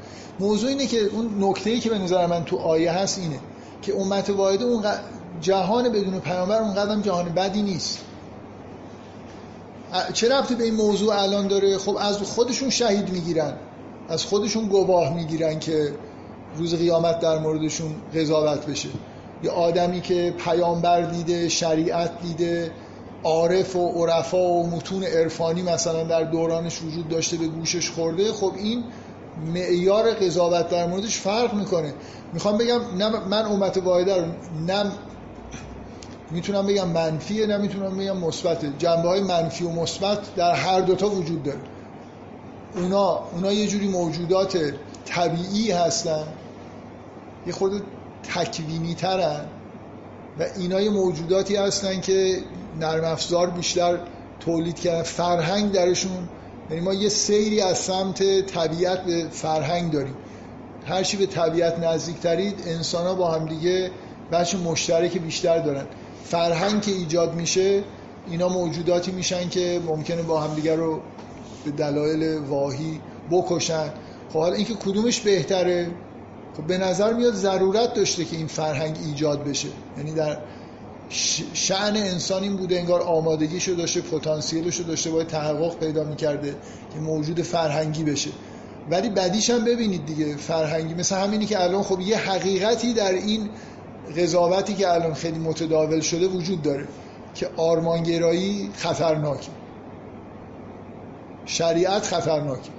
موضوع 0.41 0.71
اینه 0.71 0.87
که 0.87 0.99
اون 0.99 1.45
نکته‌ای 1.45 1.81
که 1.81 1.91
به 1.91 1.99
نظر 1.99 2.27
من 2.27 2.45
تو 2.45 2.57
آیه 2.57 2.93
هست 2.93 3.19
اینه 3.19 3.41
که 3.83 3.97
امت 3.97 4.31
واحده 4.31 4.65
اون 4.65 4.85
جهان 5.41 5.89
بدون 5.89 6.21
پیامبر 6.21 6.63
اون 6.63 6.75
قدم 6.75 7.03
جهان 7.03 7.29
بدی 7.29 7.63
نیست. 7.63 7.99
چه 10.13 10.29
ربطی 10.29 10.55
به 10.55 10.65
این 10.65 10.75
موضوع 10.75 11.23
الان 11.23 11.49
داره؟ 11.49 11.79
خب 11.79 11.97
از 12.01 12.17
خودشون 12.17 12.71
شهید 12.71 13.11
می‌گیرن. 13.11 13.53
از 14.09 14.25
خودشون 14.25 14.69
گواه 14.69 15.15
می‌گیرن 15.15 15.59
که 15.59 15.95
روز 16.57 16.75
قیامت 16.75 17.21
در 17.21 17.39
موردشون 17.39 17.95
قضاوت 18.15 18.67
بشه. 18.67 18.89
یه 19.43 19.51
آدمی 19.51 20.01
که 20.01 20.35
پیامبر 20.39 21.01
دیده 21.01 21.49
شریعت 21.49 22.23
دیده 22.23 22.73
عارف 23.25 23.77
و 23.77 24.07
عرفا 24.07 24.39
و 24.39 24.71
متون 24.71 25.05
عرفانی 25.05 25.63
مثلا 25.63 26.05
در 26.05 26.25
دورانش 26.25 26.83
وجود 26.83 27.09
داشته 27.09 27.37
به 27.37 27.47
گوشش 27.47 27.91
خورده 27.91 28.33
خب 28.33 28.53
این 28.57 28.85
معیار 29.47 30.11
قضاوت 30.11 30.69
در 30.69 30.87
موردش 30.87 31.19
فرق 31.19 31.55
می‌کنه. 31.55 31.95
می‌خوام 32.33 32.59
بگم 32.59 32.81
نه 32.99 33.09
من 33.09 33.45
امت 33.45 33.77
واحده 33.77 34.17
رو 34.17 34.27
نه 34.67 34.93
می‌تونم 36.31 36.67
بگم 36.67 36.89
منفیه 36.89 37.47
نه 37.47 37.57
می‌تونم 37.57 37.97
بگم 37.97 38.17
مثبته. 38.17 38.73
جنبه 38.79 39.09
های 39.09 39.21
منفی 39.21 39.65
و 39.65 39.71
مثبت 39.71 40.35
در 40.35 40.55
هر 40.55 40.81
دوتا 40.81 41.09
وجود 41.09 41.43
داره. 41.43 41.59
اونا 42.77 43.21
اونا 43.35 43.53
یه 43.53 43.67
جوری 43.67 43.89
موجودات 43.89 44.59
طبیعی 45.05 45.71
هستن. 45.71 46.25
یه 47.47 47.53
خود 47.53 47.83
تکوینی 48.23 48.95
ترن 48.95 49.45
و 50.39 50.45
اینا 50.57 50.81
یه 50.81 50.91
موجوداتی 50.91 51.57
هستن 51.57 52.01
که 52.01 52.39
نرم 52.81 53.05
افزار 53.05 53.51
بیشتر 53.51 53.99
تولید 54.41 54.81
کردن. 54.81 55.03
فرهنگ 55.03 55.73
درشون 55.73 56.29
یعنی 56.71 56.83
ما 56.83 56.95
یه 56.95 57.09
سیری 57.09 57.61
از 57.61 57.79
سمت 57.79 58.47
طبیعت 58.47 59.05
به 59.05 59.27
فرهنگ 59.31 59.93
داریم. 59.93 60.15
هرچی 60.87 61.17
به 61.17 61.27
طبیعت 61.27 61.79
نزدیک 61.79 62.21
ترید 62.21 62.63
انسان 62.67 63.07
ها 63.07 63.15
با 63.15 63.31
هم 63.31 63.47
دیگه 63.47 63.91
بچه 64.33 64.59
مشترک 64.59 65.19
بیشتر 65.19 65.59
دارن. 65.59 65.87
فرهنگ 66.25 66.83
که 66.83 66.93
ایجاد 66.93 67.35
میشه 67.35 67.83
اینا 68.31 68.49
موجوداتی 68.49 69.13
میشن 69.13 69.49
که 69.49 69.81
ممکنه 69.87 70.23
با 70.23 70.41
هم 70.41 70.55
دیگه 70.55 70.77
رو 70.77 71.01
به 71.65 71.71
دلایل 71.71 72.39
واهی 72.39 73.01
بکشن. 73.31 73.89
خب 74.33 74.39
حالا 74.39 74.55
اینکه 74.55 74.75
کدومش 74.75 75.21
بهتره؟ 75.21 75.91
خب 76.57 76.67
به 76.67 76.79
نظر 76.79 77.13
میاد 77.13 77.35
ضرورت 77.35 77.95
داشته 77.95 78.25
که 78.25 78.37
این 78.37 78.47
فرهنگ 78.47 78.97
ایجاد 79.05 79.45
بشه. 79.45 79.69
یعنی 79.97 80.13
در 80.13 80.39
شعن 81.53 81.97
انسان 81.97 82.43
این 82.43 82.57
بوده 82.57 82.79
انگار 82.79 83.03
آمادگیشو 83.03 83.73
داشته 83.73 84.01
پتانسیلشو 84.01 84.83
داشته 84.83 85.11
باید 85.11 85.27
تحقق 85.27 85.79
پیدا 85.79 86.05
می‌کرده 86.05 86.55
که 86.95 87.01
موجود 87.01 87.43
فرهنگی 87.43 88.05
بشه. 88.05 88.31
ولی 88.91 89.09
بدیش 89.09 89.51
هم 89.51 89.65
ببینید 89.65 90.07
دیگه 90.07 90.37
فرهنگی 90.37 90.95
مثل 90.95 91.17
همینی 91.17 91.47
که 91.47 91.63
الان 91.63 91.83
خب 91.83 92.01
یه 92.01 92.17
حقیقتی 92.17 92.93
در 92.93 93.13
این 93.13 93.49
قضاوتی 94.17 94.75
که 94.75 94.93
الان 94.93 95.15
خیلی 95.15 95.39
متداول 95.39 96.01
شده 96.01 96.27
وجود 96.27 96.63
داره 96.63 96.89
که 97.35 97.51
آرمانگرایی 97.57 98.71
خطرناکه. 98.77 99.51
شریعت 101.47 102.07
خطرناکه. 102.07 102.71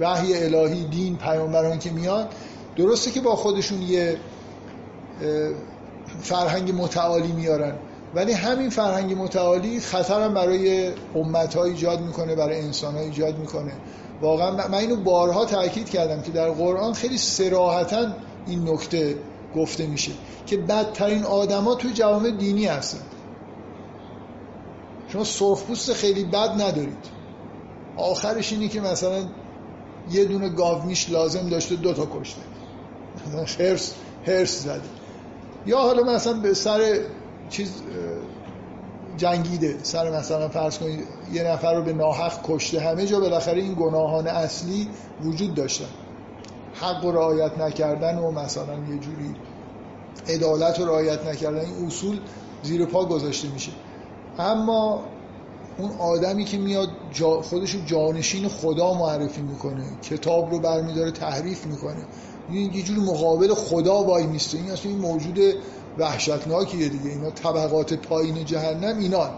وحی 0.00 0.44
الهی 0.44 0.84
دین 0.84 1.16
پیامبران 1.16 1.78
که 1.78 1.90
میاد 1.90 2.28
درسته 2.76 3.10
که 3.10 3.20
با 3.20 3.36
خودشون 3.36 3.82
یه 3.82 4.16
فرهنگ 6.20 6.72
متعالی 6.74 7.32
میارن. 7.32 7.74
ولی 8.14 8.32
همین 8.32 8.70
فرهنگ 8.70 9.18
متعالی 9.18 9.80
خطر 9.80 10.20
هم 10.20 10.34
برای 10.34 10.92
امت 11.14 11.56
ها 11.56 11.64
ایجاد 11.64 12.00
می‌کنه 12.00 12.34
برای 12.34 12.60
انسان 12.60 12.94
ها 12.94 13.00
ایجاد 13.00 13.38
می‌کنه. 13.38 13.72
واقعا 14.20 14.68
من 14.68 14.74
اینو 14.74 14.96
بارها 14.96 15.44
تاکید 15.44 15.90
کردم 15.90 16.22
که 16.22 16.32
در 16.32 16.50
قرآن 16.50 16.92
خیلی 16.92 17.18
سراحتا 17.18 18.06
این 18.46 18.68
نکته 18.68 19.16
گفته 19.56 19.86
میشه 19.86 20.12
که 20.46 20.56
بدترین 20.56 21.24
آدما 21.24 21.74
توی 21.74 21.92
جوامع 21.92 22.30
دینی 22.30 22.66
هستن. 22.66 23.00
شما 25.08 25.24
سرخپوست 25.24 25.92
خیلی 25.92 26.24
بد 26.24 26.62
ندارید. 26.62 27.14
آخرش 27.96 28.52
اینی 28.52 28.68
که 28.68 28.80
مثلا 28.80 29.24
یه 30.10 30.24
دونه 30.24 30.48
گاومیش 30.48 31.10
لازم 31.10 31.48
داشته 31.48 31.74
دو 31.74 31.92
تا 31.92 32.06
کشته. 32.20 32.40
هرس 33.58 33.94
هرس 34.26 34.62
زده. 34.62 34.80
یا 35.66 35.78
حالا 35.78 36.02
مثلا 36.02 36.32
به 36.32 36.54
سر 36.54 37.00
چیز 37.50 37.72
جنگیده. 39.16 39.78
سر 39.82 40.18
مثلا 40.18 40.48
فرض 40.48 40.78
کنید 40.78 41.04
یه 41.32 41.42
نفر 41.42 41.74
رو 41.74 41.82
به 41.82 41.92
ناحق 41.92 42.38
کشته. 42.42 42.80
همه 42.80 43.06
جا 43.06 43.20
بالاخره 43.20 43.62
این 43.62 43.74
گناهان 43.74 44.26
اصلی 44.26 44.88
وجود 45.24 45.54
داشتن. 45.54 45.88
حق 46.74 47.04
و 47.04 47.12
رعایت 47.12 47.58
نکردن 47.58 48.18
و 48.18 48.30
مثلا 48.30 48.74
یه 48.74 48.98
جوری 48.98 49.34
عدالت 50.28 50.80
و 50.80 50.84
رعایت 50.84 51.26
نکردن 51.26 51.60
این 51.60 51.86
اصول 51.86 52.20
زیر 52.62 52.86
پا 52.86 53.04
گذاشته 53.04 53.48
میشه. 53.48 53.72
اما 54.38 55.04
اون 55.78 55.90
آدمی 55.98 56.44
که 56.44 56.58
میاد 56.58 56.88
جا 57.12 57.42
خودش 57.42 57.76
جانشین 57.86 58.48
خدا 58.48 58.94
معرفی 58.94 59.42
می‌کنه 59.42 59.84
کتاب 60.02 60.50
رو 60.50 60.58
برمیداره 60.58 61.10
تحریف 61.10 61.66
می‌کنه. 61.66 62.04
یه 62.52 62.82
جوری 62.82 63.00
مقابل 63.00 63.54
خدا 63.54 64.02
وای 64.02 64.26
میسته. 64.26 64.58
این 64.58 64.70
اصلا 64.70 64.90
این 64.90 65.00
موجود 65.00 65.38
وحشتناکیه 65.98 66.88
دیگه. 66.88 67.10
اینا 67.10 67.30
طبقات 67.30 67.94
پایین 67.94 68.44
جهنم 68.44 68.98
اینا 68.98 69.30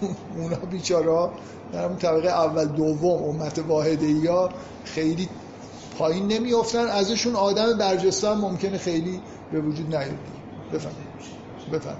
اونا 0.36 0.56
بیچارا 0.56 1.32
در 1.72 1.84
اون 1.84 1.96
طبقه 1.96 2.28
اول 2.28 2.64
دوم 2.64 3.22
امت 3.22 3.58
واحده 3.58 4.06
یا 4.06 4.48
خیلی 4.84 5.28
پایین 5.98 6.26
نمیافتن. 6.26 6.86
ازشون 6.86 7.34
آدم 7.36 7.78
برجسته 7.78 8.34
ممکنه 8.34 8.78
خیلی 8.78 9.20
به 9.52 9.60
وجود 9.60 9.96
نیاد. 9.96 10.18
بفهم. 10.72 10.92
بفهم. 11.72 11.96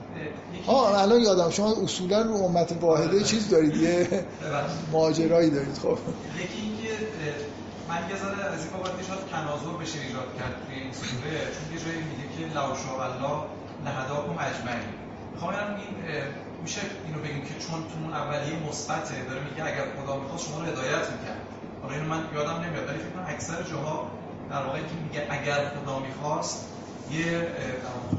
ها 0.67 1.01
الان 1.03 1.21
یادم 1.21 1.51
شما 1.51 1.75
اصولا 1.83 2.23
رو 2.23 2.35
امت 2.35 2.73
واحده 2.81 3.23
چیز 3.25 3.49
دارید 3.49 3.77
یه 3.77 4.25
ماجرایی 4.93 5.51
دارید 5.51 5.79
خب. 5.79 5.99
یکی 6.43 6.61
اینکه 6.63 6.93
من 7.89 8.01
یه 8.11 8.17
ذره 8.23 8.45
از 8.55 8.61
این 8.65 8.73
بابت 8.73 9.07
شاید 9.09 9.25
تناظر 9.35 9.75
بشه 9.83 9.99
ایجاد 10.07 10.31
کرد 10.39 10.55
توی 10.67 10.75
این 10.83 10.93
سوره 10.93 11.37
چون 11.55 11.65
یه 11.75 11.79
جایی 11.85 12.01
میگه 12.11 12.27
که 12.35 12.43
لو 12.57 12.69
شاء 12.83 13.01
الله 13.11 13.37
لهداکم 13.85 14.37
اجمعین. 14.49 14.91
می‌خوام 15.33 15.53
این 15.55 15.93
میشه 16.63 16.81
اینو 17.07 17.19
بگیم 17.27 17.43
که 17.49 17.55
چون 17.65 17.79
تو 17.91 17.95
اون 18.03 18.13
اولیه 18.21 18.57
مثبته 18.69 19.15
داره 19.29 19.41
میگه 19.49 19.63
اگر 19.71 19.85
خدا 19.97 20.15
می‌خواست 20.23 20.45
شما 20.47 20.57
رو 20.61 20.67
هدایت 20.71 21.07
می‌کرد. 21.15 21.43
حالا 21.83 21.95
اینو 21.95 22.09
من 22.15 22.21
یادم 22.37 22.57
نمیاد 22.65 22.85
ولی 22.89 22.99
فکر 23.05 23.15
کنم 23.15 23.29
اکثر 23.35 23.59
جاها 23.71 23.97
در 24.51 24.63
واقع 24.67 24.81
که 24.91 24.97
میگه 25.05 25.21
اگر 25.37 25.61
خدا 25.75 25.95
می‌خواست 26.09 26.59
یه 27.13 27.49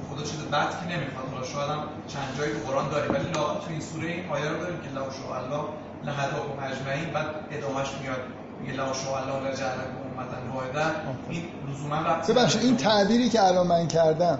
خدا 0.09 0.23
چیز 0.23 0.39
بد 0.39 0.69
که 0.79 0.85
نمی‌خواد. 0.93 1.25
حالا 1.33 1.45
شاید 1.45 1.69
هم 1.69 1.83
چند 2.07 2.29
جایی 2.37 2.51
تو 2.53 2.59
قرآن 2.67 2.89
داره 2.89 3.07
ولی 3.07 3.31
لاغت 3.31 3.65
تو 3.65 3.69
این 3.69 3.81
سوره 3.81 4.07
این 4.07 4.29
آیه 4.29 4.49
رو 4.49 4.57
داریم 4.59 4.79
که 4.85 4.89
لو 4.89 5.05
شاء 5.19 5.33
الله 5.41 5.63
لهداکم 6.05 6.57
اجمعین 6.71 7.13
بعد 7.13 7.27
ادامهش 7.51 7.89
میاد. 8.01 8.21
میگه 8.61 8.73
لو 8.73 8.93
شاء 8.93 9.15
الله 9.21 9.49
لجعلکم 9.49 9.97
امتا 10.17 10.55
واحده. 10.55 10.85
این 11.29 11.43
لزوما 11.69 11.95
ربط 11.95 12.55
این 12.63 12.77
تعبیری 12.77 13.29
که 13.29 13.43
الان 13.43 13.67
من 13.67 13.87
کردم 13.87 14.39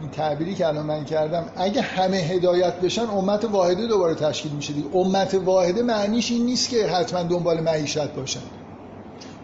این 0.00 0.10
تعبیری 0.10 0.54
که 0.54 0.66
الان 0.66 0.86
من 0.86 1.04
کردم 1.04 1.44
اگه 1.56 1.82
همه 1.82 2.16
هدایت 2.16 2.80
بشن 2.80 3.02
امت 3.02 3.44
واحده 3.44 3.86
دوباره 3.86 4.14
تشکیل 4.14 4.52
میشه 4.52 4.72
دیگه. 4.72 4.96
امت 4.96 5.34
واحده 5.34 5.82
معنیش 5.82 6.30
این 6.30 6.46
نیست 6.46 6.68
که 6.68 6.86
حتما 6.86 7.22
دنبال 7.22 7.60
معیشت 7.60 8.08
باشن. 8.08 8.40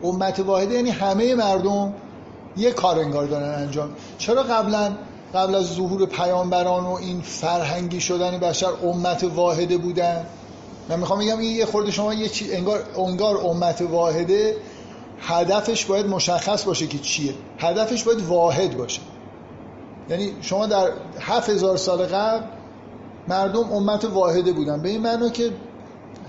امت 0.03 0.41
واحده 0.41 0.75
یعنی 0.75 0.91
همه 0.91 1.35
مردم 1.35 1.93
یه 2.57 2.71
کار 2.71 2.99
انگار 2.99 3.27
دارن 3.27 3.63
انجام. 3.63 3.91
چرا 4.19 4.43
قبلا 4.43 4.93
قبل 5.35 5.55
از 5.55 5.75
ظهور 5.75 6.07
پیامبران 6.07 6.85
و 6.85 6.93
این 6.93 7.21
فرهنگی 7.21 8.01
شدن 8.01 8.39
بشر 8.39 8.71
امت 8.83 9.25
واحده 9.35 9.79
بودن؟ 9.79 10.27
من 10.89 10.99
می‌خوام 10.99 11.19
بگم 11.19 11.39
این 11.39 11.57
یه 11.57 11.67
خورده 11.67 11.91
شما 11.91 12.15
یه 12.15 12.29
چی 12.29 12.53
انگار 12.53 12.83
انگار 12.97 13.37
امت 13.37 13.83
واحده 13.83 14.57
هدفش 15.21 15.85
باید 15.85 16.07
مشخص 16.07 16.65
باشه 16.65 16.87
که 16.87 16.99
چیه. 16.99 17.35
هدفش 17.59 18.03
باید 18.03 18.27
واحد 18.27 18.77
باشه. 18.77 19.01
یعنی 20.11 20.33
شما 20.41 20.67
در 20.67 20.91
هفت 21.21 21.51
هزار 21.51 21.77
سال 21.77 22.07
قبل 22.07 22.45
مردم 23.29 23.73
امت 23.73 24.05
واحده 24.05 24.53
بودن. 24.53 24.83
به 24.83 24.89
این 24.89 25.01
معنا 25.01 25.29
که 25.29 25.51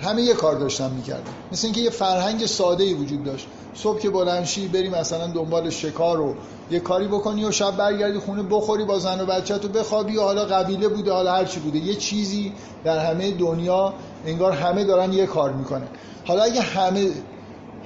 همه 0.06 0.22
یه 0.22 0.34
کار 0.34 0.56
داشتن 0.56 0.92
می‌کردن. 0.92 1.32
مثل 1.52 1.68
اینکه 1.68 1.82
یه 1.82 1.90
فرهنگ 1.90 2.46
ساده 2.46 2.84
ای 2.84 2.94
وجود 2.94 3.24
داشت. 3.24 3.48
صبح 3.74 4.00
که 4.00 4.10
بلنشی 4.10 4.68
بری 4.68 4.90
مثلا 4.90 5.28
دنبال 5.28 5.70
شکار 5.70 6.18
رو 6.18 6.36
یه 6.72 6.80
کاری 6.80 7.08
بکنی 7.08 7.46
و 7.46 7.52
شب 7.52 7.78
برگردی 7.78 8.20
خونه 8.20 8.44
بخوری 8.44 8.86
با 8.86 9.00
زن 9.00 9.22
و 9.22 9.26
بچه 9.26 9.58
تو 9.58 9.68
بخوابی 9.68 10.18
و 10.18 10.22
حالا 10.22 10.46
قبیله 10.46 10.88
بوده 10.88 11.12
حالا 11.12 11.32
هر 11.32 11.46
چی 11.46 11.60
بوده. 11.60 11.80
یه 11.80 11.96
چیزی 11.96 12.54
در 12.84 13.00
همه 13.00 13.32
دنیا 13.32 13.94
انگار 14.26 14.52
همه 14.52 14.84
دارن 14.84 15.14
یه 15.14 15.26
کار 15.26 15.52
می‌کنه 15.54 15.88
حالا 16.26 16.44
اگه 16.44 16.62
همه 16.62 17.10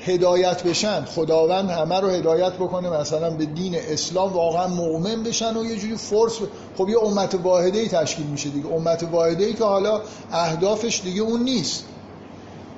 هدایت 0.05 0.63
بشن 0.63 1.05
خداوند 1.05 1.69
همه 1.69 1.99
رو 1.99 2.09
هدایت 2.09 2.53
بکنه 2.53 2.89
مثلا 2.89 3.29
به 3.29 3.45
دین 3.45 3.75
اسلام 3.75 4.33
واقعا 4.33 4.67
مؤمن 4.67 5.23
بشن 5.23 5.57
و 5.57 5.65
یه 5.65 5.75
جوری 5.75 5.95
فرس 5.95 6.39
خب 6.77 6.89
یه 6.89 6.99
امت 7.03 7.35
واحده 7.43 7.79
ای 7.79 7.87
تشکیل 7.87 8.25
میشه 8.25 8.49
دیگه. 8.49 8.73
امت 8.73 9.03
واحده 9.11 9.45
ای 9.45 9.53
که 9.53 9.63
حالا 9.63 10.01
اهدافش 10.31 11.01
دیگه 11.03 11.21
اون 11.21 11.43
نیست. 11.43 11.85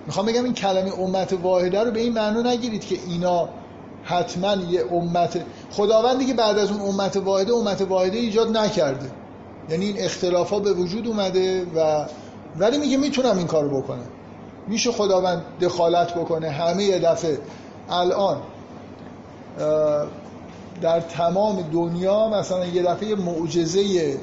می‌خوام 0.05 0.25
بگم 0.25 0.43
این 0.43 0.53
کلمه 0.53 0.99
امت 0.99 1.33
واحده 1.33 1.83
رو 1.83 1.91
به 1.91 1.99
این 1.99 2.13
معنا 2.13 2.41
نگیرید 2.41 2.85
که 2.85 2.97
اینا 3.07 3.49
حتما 4.03 4.55
یه 4.55 4.85
امت 4.91 5.41
خداوند 5.71 6.19
دیگه 6.19 6.33
بعد 6.33 6.57
از 6.57 6.71
اون 6.71 6.81
امت 6.81 7.17
واحده 7.17 7.53
امت 7.53 7.81
واحده 7.81 8.17
ایجاد 8.17 8.57
نکرده. 8.57 9.11
یعنی 9.69 9.85
این 9.85 9.95
اختلاف 9.99 10.53
به 10.53 10.73
وجود 10.73 11.07
اومده 11.07 11.65
و 11.75 12.05
ولی 12.57 12.77
میگه 12.77 12.97
می‌تونم 12.97 13.37
این 13.37 13.47
کارو 13.47 13.81
بکنم. 13.81 14.07
میشه 14.67 14.91
خداوند 14.91 15.43
دخالت 15.61 16.13
بکنه 16.13 16.49
همه 16.49 16.83
یه 16.83 16.99
دفعه. 16.99 17.37
الان 17.89 18.37
در 20.81 20.99
تمام 20.99 21.61
دنیا 21.73 22.29
مثلا 22.29 22.65
یه 22.65 22.83
دفعه 22.83 23.15
معجزه 23.15 24.17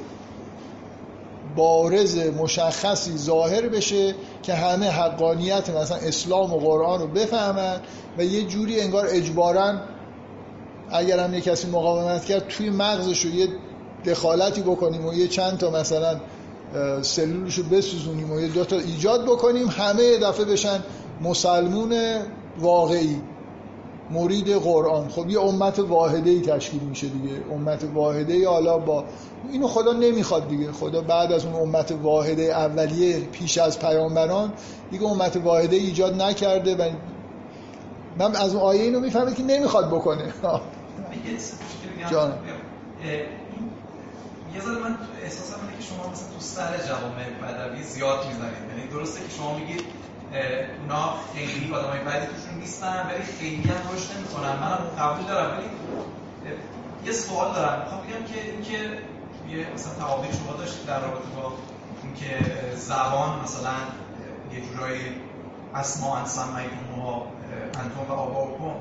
بارز 1.55 2.17
مشخصی 2.17 3.17
ظاهر 3.17 3.69
بشه 3.69 4.15
که 4.43 4.53
همه 4.53 4.89
حقانیت 4.89 5.69
مثلا 5.69 5.97
اسلام 5.97 6.53
و 6.53 6.57
قرآن 6.57 6.99
رو 6.99 7.07
بفهمن 7.07 7.79
و 8.17 8.23
یه 8.23 8.43
جوری 8.43 8.81
انگار 8.81 9.07
اجبارا 9.09 9.73
اگر 10.91 11.19
هم 11.19 11.33
یه 11.33 11.41
کسی 11.41 11.67
مقاومت 11.67 12.25
کرد 12.25 12.47
توی 12.47 12.69
مغزش 12.69 13.25
رو 13.25 13.31
یه 13.31 13.47
دخالتی 14.05 14.61
بکنیم 14.61 15.05
و 15.05 15.13
یه 15.13 15.27
چند 15.27 15.57
تا 15.57 15.71
مثلا 15.71 16.19
سلولش 17.01 17.55
رو 17.55 17.63
بسوزونیم 17.63 18.31
و 18.31 18.39
یه 18.39 18.47
دوتا 18.47 18.75
ایجاد 18.75 19.25
بکنیم 19.25 19.67
همه 19.67 20.17
دفعه 20.17 20.45
بشن 20.45 20.83
مسلمون 21.21 21.93
واقعی. 22.59 23.21
مرید 24.11 24.49
قرآن. 24.49 25.09
خب 25.09 25.29
یه 25.29 25.39
امت 25.39 25.79
واحده 25.79 26.29
ای 26.29 26.41
تشکیل 26.41 26.81
میشه 26.81 27.07
دیگه. 27.07 27.35
امت 27.51 27.83
واحده 27.93 28.33
ای 28.33 28.45
حالا 28.45 28.77
با 28.77 29.05
اینو 29.51 29.67
خدا 29.67 29.93
نمی‌خواد 29.93 30.47
دیگه. 30.47 30.71
خدا 30.71 31.01
بعد 31.01 31.31
از 31.31 31.45
اون 31.45 31.55
امت 31.55 31.91
واحده 31.91 32.43
اولیه 32.43 33.19
پیش 33.19 33.57
از 33.57 33.79
پیامبران 33.79 34.53
دیگه 34.91 35.05
امت 35.05 35.37
واحده 35.37 35.75
ایجاد 35.75 36.21
نکرده 36.21 36.75
و 36.75 36.89
من 38.17 38.35
از 38.35 38.55
اون 38.55 38.63
آیه 38.63 38.81
اینو 38.81 38.99
می‌فهمه 38.99 39.33
که 39.33 39.43
نمی‌خواد 39.43 39.87
بکنه. 39.87 40.23
جان. 42.11 42.33
یه 44.55 44.61
ذره 44.61 44.79
من 44.83 44.97
احساسم 45.23 45.55
اینه 45.61 45.77
که 45.77 45.83
شما 45.83 46.11
مثلا 46.11 46.27
تو 46.27 46.39
سر 46.39 46.77
جوامع 46.87 47.29
بدوی 47.41 47.83
زیاد 47.83 48.27
می‌زنید. 48.27 48.77
یعنی 48.77 48.91
درسته 48.91 49.19
که 49.19 49.29
شما 49.37 49.57
میگید 49.57 49.81
اونا 50.33 51.13
خیلی 51.33 51.73
آدمای 51.73 51.99
بدی 51.99 52.25
توشون 52.25 52.59
نیستن 52.59 53.05
ولی 53.09 53.23
خیلی 53.23 53.69
هم 53.69 53.95
رشد 53.95 54.17
نمی‌کنن 54.17 54.55
منم 54.59 54.79
قبول 54.99 55.25
دارم 55.25 55.57
ولی 55.57 55.69
یه 57.05 57.11
سوال 57.11 57.53
دارم. 57.53 57.81
می‌خوام 57.81 58.01
بگم 58.01 58.25
که 58.33 58.51
اینکه 58.51 58.79
یه 59.49 59.67
مثلا 59.73 59.93
تعابیر 59.93 60.31
شما 60.31 60.53
داشتید 60.53 60.85
در 60.85 60.99
رابطه 60.99 61.29
با 61.35 61.53
اینکه 62.03 62.37
زبان 62.75 63.39
مثلا 63.43 63.73
یه 64.53 64.61
جورایی 64.61 65.01
اسما 65.75 66.17
انسان 66.17 66.47
و 66.49 66.57
انتون 67.79 68.07
و 68.09 68.11
آباکم 68.11 68.75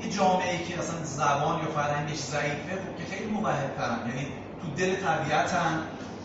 یه 0.00 0.10
جامعه 0.10 0.64
که 0.64 0.78
اصلا 0.78 1.04
زبان 1.04 1.58
یا 1.58 1.70
فرهنگش 1.70 2.18
ضعیفه 2.18 2.72
خب 2.72 2.96
که 2.98 3.16
خیلی 3.16 3.30
موحد 3.30 3.76
ترن 3.76 3.98
یعنی 4.08 4.26
تو 4.62 4.70
دل 4.76 4.96
طبیعتن 4.96 5.82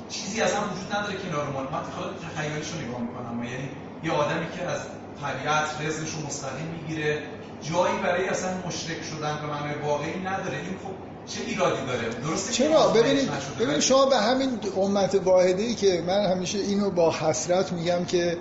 چیزی 0.09 0.41
اصلا 0.41 0.59
وجود 0.61 0.95
نداره 0.95 1.17
که 1.17 1.31
رو 1.31 1.61
من 1.71 1.83
خود 1.83 2.15
تخیلیش 2.35 2.71
رو 2.71 2.81
نگاه 2.81 3.01
می‌کنم. 3.01 3.43
یعنی 3.43 3.69
یه 4.03 4.11
آدمی 4.11 4.45
که 4.57 4.63
از 4.63 4.79
طبیعت 5.21 5.65
رزقش 5.81 6.13
رو 6.13 6.27
مستقیم 6.27 6.65
می‌گیره 6.65 7.17
جایی 7.61 7.97
برای 8.03 8.27
اصلا 8.27 8.49
مشرک 8.67 9.03
شدن 9.03 9.37
به 9.41 9.47
معنی 9.47 9.73
واقعی 9.83 10.19
نداره. 10.19 10.57
این 10.57 10.77
خب 10.83 11.09
چه 11.25 11.41
ایرادی 11.47 11.85
داره؟ 11.87 12.09
درسته 12.09 12.53
چرا؟ 12.53 12.87
ببینید 12.87 13.29
ببینید 13.59 13.79
شما 13.79 14.05
به 14.05 14.17
همین 14.17 14.59
امت 14.77 15.15
واحده 15.15 15.63
ای 15.63 15.75
که 15.75 16.03
من 16.07 16.25
همیشه 16.25 16.59
اینو 16.59 16.89
با 16.89 17.11
حسرت 17.11 17.71
میگم 17.71 18.05
که 18.05 18.37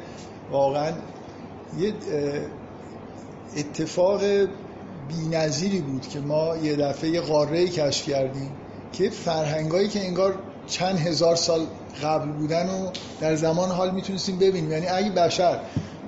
واقعا 0.50 0.92
یه 1.78 1.94
اتفاق 3.56 4.20
بی‌نظیری 5.08 5.80
بود 5.80 6.08
که 6.08 6.20
ما 6.20 6.56
یه 6.56 6.76
دفعه 6.76 7.20
قاره 7.20 7.68
کشف 7.68 8.08
کردیم 8.08 8.52
که 8.92 9.10
فرهنگایی 9.10 9.88
که 9.88 10.06
انگار 10.06 10.34
چند 10.66 10.98
هزار 10.98 11.36
سال 11.36 11.66
قبل 12.02 12.28
بودن 12.28 12.66
و 12.66 12.90
در 13.20 13.36
زمان 13.36 13.70
حال 13.70 13.90
می‌تونستیم 13.90 14.38
ببینیم. 14.38 14.72
یعنی 14.72 14.86
اگه 14.86 15.10
بشر 15.10 15.60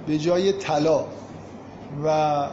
به 0.07 0.19
جای 0.19 0.53
طلا 0.53 1.05
و 2.05 2.47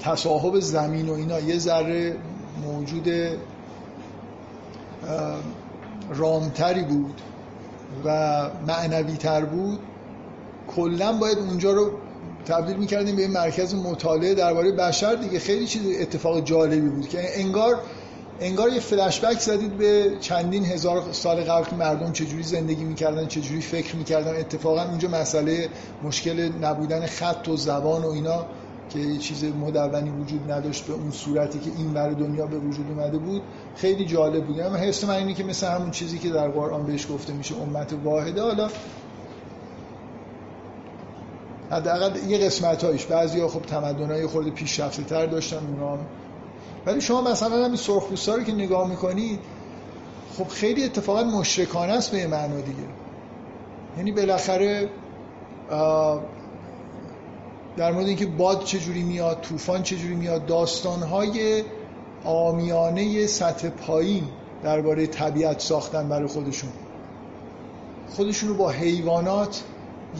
تصاحب 0.00 0.60
زمین 0.60 1.08
و 1.08 1.12
اینا 1.12 1.40
یه 1.40 1.58
ذره 1.58 2.16
موجود 2.64 3.08
رامتری 6.14 6.82
بود 6.82 7.20
و 8.04 8.40
معنوی 8.66 9.16
تر 9.16 9.44
بود 9.44 9.78
کلا 10.76 11.12
باید 11.12 11.38
اونجا 11.38 11.72
رو 11.72 11.90
تبدیل 12.46 12.76
می‌کردیم 12.76 13.16
به 13.16 13.28
مرکز 13.28 13.74
مطالعه 13.74 14.34
درباره 14.34 14.72
بشر 14.72 15.14
دیگه. 15.14 15.38
خیلی 15.38 15.66
چیز 15.66 15.82
اتفاق 16.00 16.44
جالبی 16.44 16.88
بود 16.88 17.08
که 17.08 17.40
انگار 17.40 17.78
انگار 18.42 18.72
یه 18.72 18.80
فلشبک 18.80 19.40
زدید 19.40 19.76
به 19.76 20.16
چندین 20.20 20.64
هزار 20.64 21.02
سال 21.12 21.40
قبل 21.40 21.64
که 21.64 21.76
مردم 21.76 22.12
چجوری 22.12 22.42
زندگی 22.42 22.84
می‌کردن 22.84 23.26
چجوری 23.26 23.60
فکر 23.60 23.96
می‌کردن. 23.96 24.36
اتفاقا 24.36 24.82
اونجا 24.82 25.08
مسئله 25.08 25.68
مشکل 26.02 26.50
نبودن 26.62 27.06
خط 27.06 27.48
و 27.48 27.56
زبان 27.56 28.02
و 28.02 28.08
اینا 28.08 28.46
که 28.90 28.98
یه 28.98 29.18
چیز 29.18 29.44
مدونی 29.44 30.10
وجود 30.10 30.52
نداشت 30.52 30.84
به 30.84 30.92
اون 30.92 31.10
صورتی 31.10 31.58
که 31.58 31.70
این 31.76 31.92
بر 31.92 32.10
دنیا 32.10 32.46
به 32.46 32.58
وجود 32.58 32.86
اومده 32.90 33.18
بود. 33.18 33.42
خیلی 33.76 34.06
جالب 34.06 34.46
بود. 34.46 34.60
اما 34.60 34.76
حس 34.76 35.04
من 35.04 35.14
اینه 35.14 35.34
که 35.34 35.44
مثل 35.44 35.66
همون 35.66 35.90
چیزی 35.90 36.18
که 36.18 36.30
در 36.30 36.48
قرآن 36.48 36.86
بهش 36.86 37.06
گفته 37.10 37.32
میشه 37.32 37.54
امت 37.56 37.92
واحده. 38.04 38.42
حالا 38.42 38.68
حداقل 41.70 42.30
یه 42.30 42.38
قسمت 42.38 42.84
هایش 42.84 43.04
بعضی 43.06 43.40
ها 43.40 43.48
خب 43.48 43.62
تمدن 43.62 44.10
های 44.10 44.26
خورده 44.26 44.50
پیشرفته 44.50 45.02
تر 45.02 45.26
داشتن 45.26 45.56
اونا 45.56 45.98
ولی 46.86 47.00
شما 47.00 47.20
مثلا 47.20 47.64
همین 47.64 47.76
سرخ 47.76 48.26
رو 48.26 48.42
که 48.42 48.52
نگاه 48.52 48.88
می‌کنید 48.88 49.40
خب 50.38 50.48
خیلی 50.48 50.84
اتفاقا 50.84 51.22
مشرکانه 51.24 51.92
است 51.92 52.10
به 52.10 52.26
معنا 52.26 52.60
دیگه. 52.60 52.88
یعنی 53.96 54.12
بالاخره 54.12 54.88
در 57.76 57.92
مورد 57.92 58.06
اینکه 58.06 58.26
باد 58.26 58.64
چجوری 58.64 59.02
میاد 59.02 59.40
طوفان 59.40 59.82
چجوری 59.82 60.14
میاد 60.14 60.46
داستانهای 60.46 61.64
آمیانه 62.24 63.26
سطح 63.26 63.68
پایین 63.68 64.24
درباره 64.62 65.06
طبیعت 65.06 65.60
ساختن 65.60 66.08
برای 66.08 66.28
خودشون. 66.28 66.70
خودشون 68.16 68.48
رو 68.48 68.54
با 68.54 68.70
حیوانات 68.70 69.62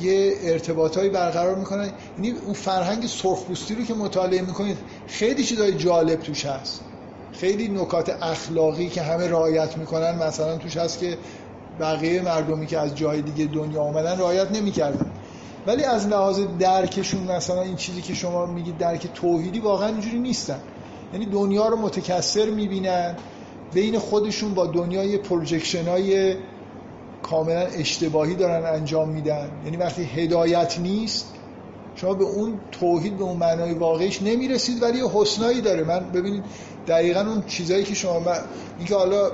یه 0.00 0.34
ارتباطایی 0.42 1.10
برقرار 1.10 1.54
می‌کنن. 1.54 1.90
یعنی 2.16 2.38
اون 2.44 2.52
فرهنگ 2.52 3.06
سرخپوستی 3.06 3.74
رو 3.74 3.84
که 3.84 3.94
مطالعه 3.94 4.42
می‌کنید 4.42 4.78
خیلی 5.06 5.44
چیزای 5.44 5.72
جالب 5.72 6.20
توش 6.20 6.46
هست. 6.46 6.80
خیلی 7.32 7.68
نکات 7.68 8.22
اخلاقی 8.22 8.88
که 8.88 9.02
همه 9.02 9.28
رعایت 9.28 9.78
می‌کنن 9.78 10.18
مثلا 10.18 10.56
توش 10.56 10.76
هست 10.76 10.98
که 10.98 11.18
بقیه 11.80 12.22
مردمی 12.22 12.66
که 12.66 12.78
از 12.78 12.94
جای 12.94 13.22
دیگه 13.22 13.44
دنیا 13.44 13.82
آمدن 13.82 14.18
رعایت 14.18 14.50
نمی‌کردن. 14.50 15.10
ولی 15.66 15.84
از 15.84 16.06
لحاظ 16.06 16.40
درکشون 16.58 17.22
مثلا 17.22 17.62
این 17.62 17.76
چیزی 17.76 18.02
که 18.02 18.14
شما 18.14 18.46
میگید 18.46 18.78
درک 18.78 19.06
توحیدی 19.14 19.58
واقعا 19.58 19.88
اینجوری 19.88 20.18
نیستن. 20.18 20.60
یعنی 21.12 21.26
دنیا 21.26 21.68
رو 21.68 21.76
متکثر 21.76 22.50
می‌بینن. 22.50 23.16
بین 23.74 23.98
خودشون 23.98 24.54
با 24.54 24.66
دنیای 24.66 25.18
پروژکشن 25.18 25.88
های 25.88 26.36
کاملا 27.22 27.60
اشتباهی 27.60 28.34
دارن 28.34 28.74
انجام 28.74 29.08
میدن. 29.08 29.50
یعنی 29.64 29.76
وقتی 29.76 30.02
هدایت 30.02 30.78
نیست 30.78 31.26
شما 31.94 32.14
به 32.14 32.24
اون 32.24 32.60
توحید 32.72 33.16
به 33.16 33.24
اون 33.24 33.36
معنای 33.36 33.74
واقعیش 33.74 34.22
نمی‌رسید 34.22 34.82
ولی 34.82 34.98
یه 34.98 35.08
حسنایی 35.14 35.60
داره. 35.60 35.84
من 35.84 36.10
ببینید 36.10 36.44
دقیقا 36.88 37.20
اون 37.20 37.42
چیزایی 37.46 37.84
که 37.84 37.94
شما 37.94 38.20
من... 38.20 38.38
اینکه 38.78 38.94
حالا 38.94 39.30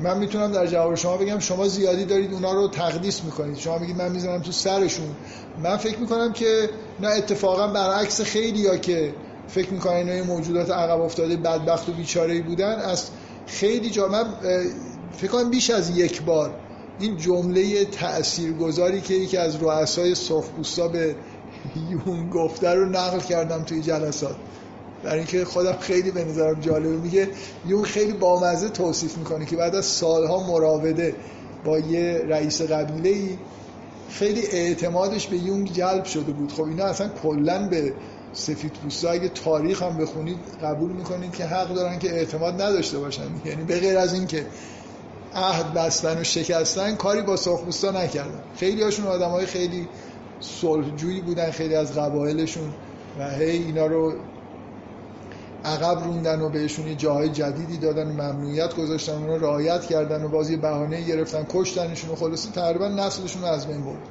من 0.00 0.18
می‌تونم 0.18 0.52
در 0.52 0.66
جواب 0.66 0.94
شما 0.94 1.16
بگم 1.16 1.38
شما 1.38 1.68
زیادی 1.68 2.04
دارید 2.04 2.32
اونا 2.32 2.52
رو 2.52 2.68
تقدیس 2.68 3.24
می‌کنید. 3.24 3.56
شما 3.56 3.78
میگید 3.78 3.96
من 3.96 4.12
می‌زنم 4.12 4.42
تو 4.42 4.52
سرشون. 4.52 5.16
من 5.62 5.76
فکر 5.76 5.98
می‌کنم 5.98 6.32
که 6.32 6.70
نه 7.00 7.08
اتفاقا 7.08 7.66
برعکس 7.66 8.20
خیلی 8.20 8.58
یا 8.58 8.76
که 8.76 9.14
فکر 9.48 9.72
می‌کنن 9.72 9.94
اینا 9.94 10.24
موجودات 10.24 10.70
عقب 10.70 11.00
افتاده 11.00 11.36
بدبخت 11.36 11.88
و 11.88 11.92
بیچاره 11.92 12.40
بودن. 12.40 12.74
از 12.78 13.10
خیلی 13.46 13.90
جا 13.90 14.08
من 14.08 14.24
فکر 15.16 15.30
کنم 15.30 15.50
بیش 15.50 15.70
از 15.70 15.98
یک 15.98 16.22
بار 16.22 16.54
این 17.00 17.16
جمله 17.16 17.84
تاثیرگذاری 17.84 19.00
که 19.00 19.14
یکی 19.14 19.36
از 19.36 19.56
رؤسای 19.62 20.14
سرخپوستا 20.14 20.88
به 20.88 21.14
یون 21.90 22.30
گفته 22.30 22.70
رو 22.70 22.88
نقل 22.88 23.18
کردم 23.18 23.62
توی 23.62 23.82
جلسات. 23.82 24.36
برای 25.02 25.18
اینکه 25.18 25.44
خودم 25.44 25.76
خیلی 25.80 26.10
به 26.10 26.24
نظرم 26.24 26.60
جالبه. 26.60 26.96
میگه 26.96 27.28
یون 27.66 27.82
خیلی 27.84 28.12
بامزه 28.12 28.68
توصیف 28.68 29.18
می‌کنه 29.18 29.46
که 29.46 29.56
بعد 29.56 29.74
از 29.74 29.84
سالها 29.84 30.46
مراوده 30.46 31.14
با 31.64 31.78
یه 31.78 32.24
رئیس 32.28 32.62
قبیله 32.62 33.10
ای 33.10 33.28
خیلی 34.10 34.46
اعتمادش 34.46 35.26
به 35.26 35.36
یونگ 35.36 35.72
جلب 35.72 36.04
شده 36.04 36.32
بود. 36.32 36.52
خب 36.52 36.62
اینا 36.62 36.84
اصلا 36.84 37.08
کلا 37.22 37.68
به 37.68 37.92
سفید 38.32 38.72
پوستا 38.72 39.10
اگه 39.10 39.28
تاریخ 39.28 39.82
هم 39.82 39.98
بخونید 39.98 40.38
قبول 40.62 40.92
می‌کنید 40.92 41.32
که 41.32 41.44
حق 41.44 41.74
دارن 41.74 41.98
که 41.98 42.10
اعتماد 42.10 42.62
نداشته 42.62 42.98
باشن. 42.98 43.30
یعنی 43.44 43.64
به 43.64 43.80
غیر 43.80 43.98
از 43.98 44.14
این 44.14 44.26
که 44.26 44.46
عهد 45.38 45.74
بستن 45.74 46.20
و 46.20 46.24
شکستن 46.24 46.94
کاری 46.94 47.22
با 47.22 47.36
سرخپوستا 47.36 47.90
نکردن. 47.90 48.40
خیلی 48.56 48.82
هاشون 48.82 49.06
آدم 49.06 49.30
های 49.30 49.46
خیلی 49.46 49.88
صلحجویی 50.40 51.20
بودن 51.20 51.50
خیلی 51.50 51.74
از 51.74 51.98
قبایلشون 51.98 52.74
و 53.18 53.30
هی 53.30 53.50
اینا 53.50 53.86
رو 53.86 54.14
عقب 55.64 56.04
روندن 56.04 56.40
و 56.40 56.48
بهشون 56.48 56.86
یه 56.86 56.94
جاهای 56.94 57.28
جدیدی 57.28 57.76
دادن 57.76 58.06
ممنوعیت 58.06 58.76
گذاشتن 58.76 59.12
اونا 59.12 59.36
رعایت 59.36 59.86
کردن 59.86 60.24
و 60.24 60.28
بازی 60.28 60.56
بهانه 60.56 61.00
گرفتن. 61.00 61.46
کشتنشون 61.48 62.10
و 62.10 62.14
خلاصه 62.14 62.50
تقریبا 62.50 62.88
نسلشون 62.88 63.42
رو 63.42 63.48
از 63.48 63.66
بین 63.66 63.84
برد. 63.84 64.02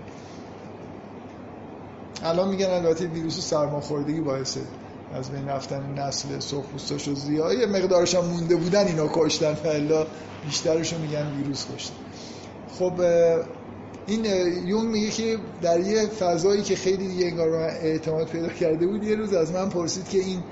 الان 2.24 2.50
میگن 2.50 2.70
البته 2.70 3.08
ویروس 3.08 3.40
سرماخوردگی 3.40 4.22
باعثه. 4.22 4.62
از 5.14 5.32
بین 5.32 5.48
رفتن 5.48 5.94
نسل 5.98 6.40
سرخپوستاش 6.40 7.08
و 7.08 7.16
زیاد 7.16 7.60
یه 7.60 7.66
مقدارش 7.66 8.16
هم 8.16 8.26
مونده 8.26 8.56
بودن 8.56 8.88
اینا 8.88 9.10
کشتن 9.14 9.54
فعلا 9.54 10.06
بیشترش 10.46 10.94
میگن 10.94 11.34
ویروس 11.38 11.66
کشتن 11.76 11.94
خب 12.80 12.94
این 14.08 14.26
یون 14.66 14.86
میگه 14.86 15.10
که 15.10 15.38
در 15.62 15.80
یه 15.80 16.06
فضایی 16.06 16.62
که 16.62 16.76
خیلی 16.76 17.08
دیگه 17.08 17.26
انگار 17.26 17.50
اعتماد 17.54 18.28
پیدا 18.28 18.48
کرده 18.48 18.88
بود 18.88 19.04
یه 19.04 19.16
روز 19.16 19.34
از 19.34 19.52
من 19.52 19.70
پرسید 19.70 20.10
که 20.10 20.18
این 20.18 20.44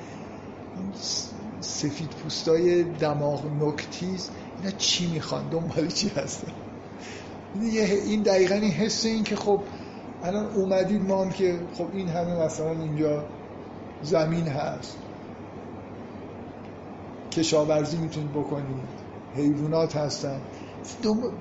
سفید 1.62 2.10
پوستای 2.10 2.84
دماغ 2.84 3.46
نکتیز 3.62 4.30
اینا 4.58 4.78
چی 4.78 5.08
می‌خوان؟ 5.08 5.50
دنبال 5.50 5.88
چی 5.88 6.10
هستن؟ 6.10 6.52
این 7.62 8.22
دقیقا 8.22 8.56
این 8.56 8.72
حس 8.72 9.06
این 9.06 9.24
که 9.24 9.36
خب 9.36 9.60
الان 10.24 10.46
اومدید 10.46 11.02
ما 11.02 11.24
هم 11.24 11.32
که 11.32 11.60
خب 11.78 11.88
این 11.94 12.08
همه 12.08 12.46
مثلا 12.46 12.72
اینجا 12.72 13.24
زمین 14.04 14.48
هست. 14.48 14.98
کشاورزی 17.32 17.98
می‌تونید 17.98 18.32
بکنید. 18.32 19.06
حیوانات 19.36 19.96
هستن. 19.96 20.42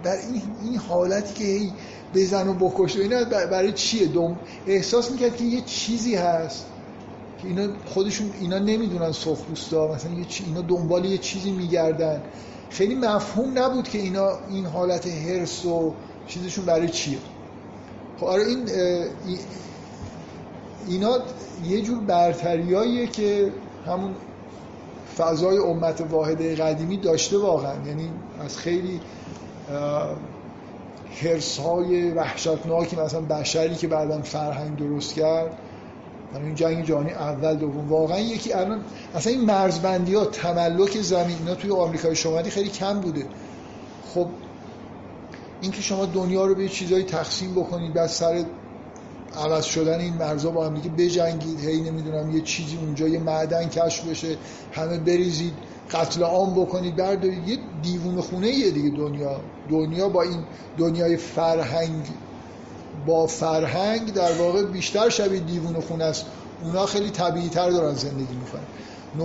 در 0.02 0.12
این, 0.12 0.42
این 0.64 0.76
حالتی 0.76 1.34
که 1.34 1.72
بزن 2.14 2.48
و 2.48 2.54
بکشه 2.54 3.00
اینا 3.00 3.24
برای 3.24 3.72
چیه؟ 3.72 4.06
دوم 4.06 4.38
احساس 4.66 5.10
می‌کرد 5.10 5.36
که 5.36 5.44
یه 5.44 5.60
چیزی 5.60 6.14
هست. 6.14 6.66
که 7.42 7.48
اینا 7.48 7.68
خودشون 7.86 8.30
اینا 8.40 8.58
نمی‌دونن 8.58 9.12
سرخپوستا 9.12 9.94
مثلا 9.94 10.12
یه 10.12 10.26
اینا 10.46 10.60
دنبال 10.60 11.04
یه 11.04 11.18
چیزی 11.18 11.50
میگردن. 11.50 12.22
خیلی 12.70 12.94
مفهوم 12.94 13.58
نبود 13.58 13.88
که 13.88 13.98
اینا 13.98 14.28
این 14.50 14.66
حالت 14.66 15.06
هرس 15.06 15.64
و 15.64 15.94
چیزشون 16.26 16.64
برای 16.64 16.88
چیه. 16.88 17.18
خب 18.20 18.24
آره 18.24 18.44
این 18.46 18.68
اینا 20.88 21.18
یه 21.64 21.82
جور 21.82 21.98
برتریاییه 22.00 23.06
که 23.06 23.52
همون 23.86 24.14
فضای 25.18 25.58
امت 25.58 26.04
واحده 26.10 26.54
قدیمی 26.54 26.96
داشته 26.96 27.38
واقعا. 27.38 27.74
یعنی 27.86 28.10
از 28.44 28.58
خیلی 28.58 29.00
هرس 31.22 31.58
های 31.58 32.10
وحشتناکی 32.10 32.96
مثلا 32.96 33.20
بشری 33.20 33.74
که 33.74 33.88
بعدا 33.88 34.22
فرهنگ 34.22 34.76
درست 34.76 35.14
کرد 35.14 35.58
برای 36.32 36.46
این 36.46 36.54
جنگ 36.54 36.84
جهانی 36.84 37.10
اول 37.10 37.56
دوم. 37.56 37.88
واقعا 37.88 38.18
یکی 38.18 38.52
الان 38.52 38.80
اصلا 39.14 39.32
این 39.32 39.44
مرزبندی 39.44 40.14
ها 40.14 40.24
تملک 40.24 41.00
زمین 41.00 41.36
اینا 41.38 41.54
توی 41.54 41.70
آمریکای 41.70 42.16
شمالی 42.16 42.50
خیلی 42.50 42.68
کم 42.68 43.00
بوده. 43.00 43.26
خب 44.14 44.26
اینکه 45.60 45.82
شما 45.82 46.06
دنیا 46.06 46.46
رو 46.46 46.54
به 46.54 46.68
چیزایی 46.68 47.04
تقسیم 47.04 47.52
بکنید 47.52 47.94
بعد 47.94 48.06
سر 48.06 48.44
عوض 49.38 49.64
شدن 49.64 50.00
این 50.00 50.14
مرزا 50.14 50.50
با 50.50 50.66
هم 50.66 50.74
دیگه 50.74 50.88
بجنگید. 50.88 51.60
هی 51.60 51.80
نمی‌دونم 51.80 52.36
یه 52.36 52.40
چیزی 52.40 52.76
اونجا 52.76 53.08
یه 53.08 53.18
معدن 53.18 53.68
کشف 53.68 54.08
بشه 54.08 54.36
همه 54.72 54.98
بریزید 54.98 55.52
قتل 55.90 56.22
عام 56.22 56.54
بکنید 56.54 56.96
بردارید. 56.96 57.48
یه 57.48 57.58
دیوون 57.82 58.20
خونه 58.20 58.48
یه 58.48 58.70
دیگه 58.70 58.90
دنیا. 58.96 59.40
دنیا 59.70 60.08
با 60.08 60.22
این 60.22 60.44
دنیای 60.78 61.16
فرهنگ 61.16 62.06
با 63.06 63.26
فرهنگ 63.26 64.12
در 64.12 64.32
واقع 64.32 64.62
بیشتر 64.62 65.08
شبیه 65.08 65.40
دیوون 65.40 65.80
خونه 65.80 66.04
است. 66.04 66.26
اونا 66.62 66.86
خیلی 66.86 67.10
طبیعی 67.10 67.48
تر 67.48 67.70
دارن 67.70 67.94
زندگی 67.94 68.34
می‌کنن. 68.34 68.62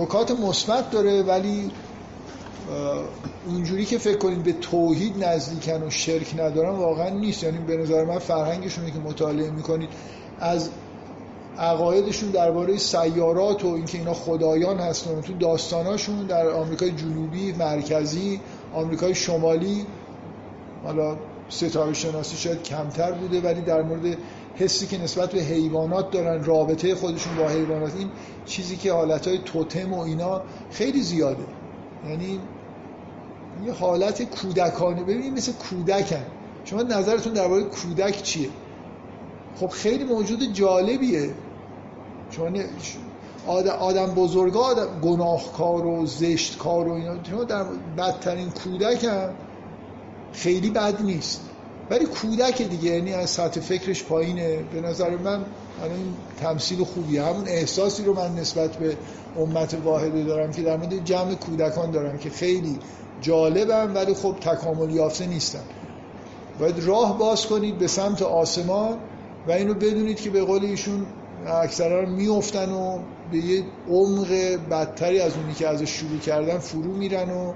نکات 0.02 0.30
مثبت 0.30 0.90
داره 0.90 1.22
ولی 1.22 1.70
اونجوری 3.46 3.84
که 3.84 3.98
فکر 3.98 4.18
کنید 4.18 4.42
به 4.42 4.52
توحید 4.52 5.24
نزدیکن 5.24 5.82
و 5.82 5.90
شرک 5.90 6.34
ندارن 6.38 6.76
واقعا 6.76 7.08
نیست. 7.08 7.44
یعنی 7.44 7.58
به 7.58 7.76
نظر 7.76 8.04
من 8.04 8.18
فرهنگشونه 8.18 8.90
که 8.90 8.98
مطالعه 8.98 9.50
می‌کنید 9.50 9.88
از 10.40 10.70
عقایدشون 11.58 12.30
درباره 12.30 12.76
سیارات 12.76 13.64
و 13.64 13.68
اینکه 13.68 13.98
اینا 13.98 14.14
خدایان 14.14 14.78
هستن 14.78 15.20
تو 15.20 15.32
داستاناشون 15.32 16.26
در 16.26 16.48
آمریکای 16.48 16.90
جنوبی 16.90 17.52
مرکزی 17.52 18.40
آمریکای 18.74 19.14
شمالی 19.14 19.86
حالا 20.84 21.16
ستاره 21.48 21.92
شناسی 21.92 22.36
شاید 22.36 22.62
کمتر 22.62 23.12
بوده 23.12 23.40
ولی 23.40 23.60
در 23.60 23.82
مورد 23.82 24.16
حسی 24.56 24.86
که 24.86 25.02
نسبت 25.02 25.32
به 25.32 25.40
حیوانات 25.40 26.10
دارن 26.10 26.44
رابطه 26.44 26.94
خودشون 26.94 27.36
با 27.36 27.48
حیوانات 27.48 27.92
این 27.98 28.10
چیزی 28.46 28.76
که 28.76 28.92
حالتهای 28.92 29.38
توتم 29.38 29.92
و 29.92 30.00
اینا 30.00 30.42
خیلی 30.70 31.02
زیاده. 31.02 31.44
یعنی 32.08 32.40
یه 33.66 33.72
حالت 33.72 34.22
کودکانه. 34.22 35.02
ببینید 35.02 35.32
مثل 35.32 35.52
کودکن. 35.52 36.26
شما 36.64 36.82
نظرتون 36.82 37.32
درباره 37.32 37.62
کودک 37.64 38.22
چیه؟ 38.22 38.48
خب 39.56 39.68
خیلی 39.68 40.04
موجود 40.04 40.52
جالبیه. 40.52 41.34
شما 42.30 42.50
آدم 43.80 44.06
بزرگا 44.06 44.60
آدم 44.60 45.00
گناهکار 45.02 45.86
و 45.86 46.06
زشتکار 46.06 46.88
و 46.88 46.92
اینا. 46.92 47.44
در 47.44 47.64
بدترین 47.98 48.50
کودک 48.50 49.04
هم 49.04 49.30
خیلی 50.32 50.70
بد 50.70 51.02
نیست. 51.02 51.40
ولی 51.90 52.06
کودک 52.06 52.62
دیگه 52.62 52.90
یعنی 52.90 53.12
از 53.12 53.30
سطح 53.30 53.60
فکرش 53.60 54.04
پایینه. 54.04 54.56
به 54.72 54.80
نظر 54.80 55.16
من 55.16 55.44
این 55.88 56.14
تمثیل 56.40 56.84
خوبیه 56.84 57.24
همون 57.24 57.48
احساسی 57.48 58.04
رو 58.04 58.14
من 58.14 58.34
نسبت 58.34 58.76
به 58.76 58.96
امت 59.38 59.76
واحده 59.84 60.24
دارم 60.24 60.52
که 60.52 60.62
در 60.62 60.76
مورد 60.76 61.04
جمع 61.04 61.34
کودکان 61.34 61.90
دارم 61.90 62.18
که 62.18 62.30
خیلی 62.30 62.78
جالبم 63.20 63.94
ولی 63.94 64.14
خب 64.14 64.36
تکامل 64.40 64.90
یافته 64.90 65.26
نیستن 65.26 65.62
باید 66.60 66.84
راه 66.84 67.18
باز 67.18 67.46
کنید 67.46 67.78
به 67.78 67.86
سمت 67.86 68.22
آسمان 68.22 68.96
و 69.48 69.52
اینو 69.52 69.74
بدونید 69.74 70.20
که 70.20 70.30
به 70.30 70.44
قول 70.44 70.64
ایشون 70.64 71.06
اکثرا 71.46 72.06
میفتن 72.06 72.72
و 72.72 72.98
به 73.32 73.38
یه 73.38 73.64
عمق 73.90 74.28
بدتری 74.70 75.20
از 75.20 75.32
اونی 75.36 75.54
که 75.54 75.68
ازش 75.68 75.90
شروع 75.90 76.18
کردن 76.18 76.58
فرو 76.58 76.92
میرن 76.96 77.30
و 77.30 77.52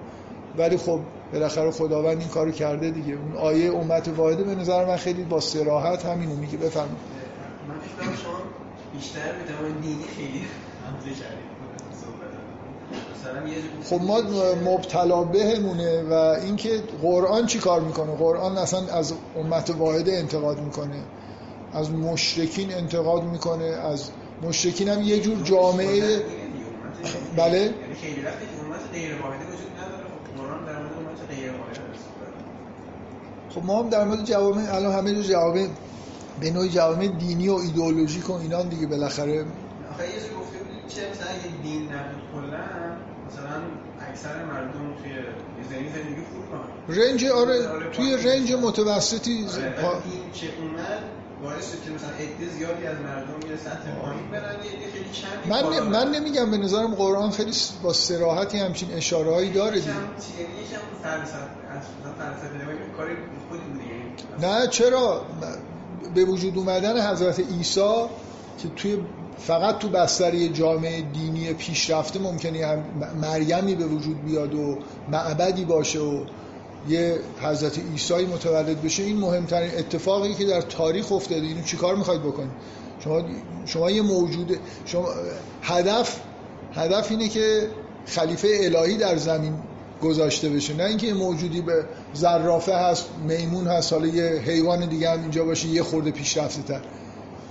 ولی 0.59 0.77
خب 0.77 1.01
بالاخره 1.33 1.71
خداوند 1.71 2.19
این 2.19 2.29
کارو 2.29 2.51
کرده 2.51 2.91
دیگه. 2.91 3.15
اون 3.15 3.37
آیه 3.37 3.75
امت 3.75 4.09
واحده 4.17 4.45
به 4.45 4.55
نظر 4.55 4.85
من 4.85 4.97
خیلی 4.97 5.23
با 5.23 5.41
سراحت 5.41 6.05
همینو 6.05 6.35
میگه. 6.35 6.57
بفرمایید. 6.57 6.97
من 7.69 7.79
فکر 7.81 8.23
شما 8.23 8.39
بیشتر 8.93 9.33
به 9.33 9.81
دینی 9.83 10.05
خیلی 10.17 10.47
خب 13.85 14.01
ما 14.03 14.21
مبتلا 14.65 15.25
بهمونه 15.25 16.03
و 16.03 16.13
اینکه 16.13 16.83
قرآن 17.03 17.47
چی 17.47 17.59
کار 17.59 17.81
می‌کنه؟ 17.81 18.17
قرآن 18.17 18.59
اصلا 18.59 18.81
از 18.81 19.15
امت 19.37 19.71
واحده 19.71 20.13
انتقاد 20.13 20.61
می‌کنه 20.61 21.03
از 21.73 21.91
مشرکین 21.91 22.75
انتقاد 22.75 23.25
می‌کنه 23.25 23.65
از 23.65 24.11
مشرکین 24.43 24.89
هم 24.89 25.03
یه 25.03 25.21
جور 25.21 25.43
جامعه 25.43 26.23
بله؟ 27.37 27.59
یعنی 27.59 27.75
خب 27.75 27.83
قرآن 30.37 30.65
در 30.65 30.79
مورد 30.79 30.93
امت 30.93 31.31
غیر 31.31 31.53
واحده 31.53 31.81
خب 33.51 33.65
ما 33.65 33.83
هم 33.83 33.89
در 33.89 34.05
مورد 34.05 34.25
جوامع 34.25 34.75
الان 34.75 34.93
همه 34.93 35.15
جور 35.15 35.25
جوامع 35.25 35.67
به 36.41 36.51
نوعی 36.51 36.69
جوامع 36.69 37.07
دینی 37.07 37.49
و 37.49 37.55
ایدئولوژیک 37.55 38.31
و 38.31 38.33
اینا 38.33 38.63
دیگه 38.63 38.87
بالاخره. 38.87 39.45
آخه 39.93 40.05
یه 40.05 40.15
گفته 40.41 40.59
بودید 40.59 40.87
چه 40.89 41.11
مثلا 41.11 41.33
یه 41.33 41.63
دین 41.63 41.83
نبود 41.83 42.23
کلا 42.35 42.65
مثلا 43.29 43.57
اکثر 44.11 44.45
مردم 44.45 44.95
توی 45.03 45.13
زمین 45.71 45.93
زندگی 45.93 46.23
خوب 46.33 46.99
رنج 46.99 47.25
آره, 47.25 47.69
آره 47.69 47.91
توی 47.91 48.17
رنج 48.17 48.53
متوسطی 48.53 49.47
آره 49.55 49.75
چه 50.33 50.47
اومد 50.61 51.03
باعث 51.43 51.71
که 51.85 51.91
مثلا 51.91 52.09
عده 52.11 52.53
زیادی 52.59 52.87
از 52.87 52.97
مردم 52.97 53.51
یه 53.51 53.57
سطح 53.57 54.01
پایین 54.03 54.31
برن 54.33 54.57
خیلی 54.93 55.05
کمی 55.05 55.81
من 55.81 55.89
من 55.89 56.11
نمیگم 56.11 56.51
به 56.51 56.57
نظرم 56.57 56.95
قرآن 56.95 57.31
خیلی 57.31 57.53
با 57.83 57.93
صراحتی 57.93 58.59
همچین 58.59 58.93
اشاره 58.93 59.35
هایی 59.35 59.51
داره 59.51 59.81
دیگه. 59.81 59.93
نه 64.41 64.67
چرا؟ 64.67 65.27
به 66.15 66.25
وجود 66.25 66.59
اومدن 66.59 67.13
حضرت 67.13 67.41
عیسی 67.41 68.05
که 68.59 68.69
توی 68.77 68.99
فقط 69.39 69.79
تو 69.79 69.89
بستر 69.89 70.47
جامعه 70.47 71.03
دینی 71.03 71.53
پیشرفته 71.53 72.19
ممکنه 72.19 72.67
هم 72.67 72.85
مریمی 73.23 73.75
به 73.75 73.85
وجود 73.85 74.25
بیاد 74.25 74.55
و 74.55 74.79
معبدی 75.11 75.65
باشه 75.65 76.01
و 76.01 76.25
یه 76.89 77.19
حضرت 77.43 77.79
عیسی 77.79 78.27
متولد 78.27 78.83
بشه 78.83 79.03
این 79.03 79.17
مهمترین 79.17 79.71
اتفاقی 79.79 80.35
که 80.35 80.45
در 80.45 80.61
تاریخ 80.61 81.13
افتاده. 81.13 81.47
اینو 81.47 81.63
چیکار 81.63 81.97
می‌خواید 81.97 82.23
بکنید؟ 82.23 82.51
شما 83.01 83.23
شما 83.67 83.91
یه 83.91 84.03
موجود 84.03 84.59
شما 84.87 85.09
هدف 85.63 86.21
هدف 86.75 87.11
اینه 87.11 87.29
که 87.29 87.69
خلیفه 88.07 88.49
الهی 88.61 88.97
در 88.97 89.17
زمین 89.17 89.55
گذاشته 90.03 90.49
بشه. 90.49 90.75
نه 90.75 90.85
اینکه 90.85 91.07
یه 91.07 91.15
موجودی 91.15 91.61
به 91.61 91.85
زرافه 92.15 92.75
هست 92.75 93.09
میمون 93.29 93.67
هست 93.67 93.93
حالا 93.93 94.07
یه 94.07 94.25
حیوان 94.25 94.89
دیگه 94.89 95.11
هم 95.11 95.21
اینجا 95.21 95.45
باشه 95.45 95.69
یه 95.69 95.83
خورده 95.83 96.11
پیشرفته 96.11 96.63
تر 96.63 96.81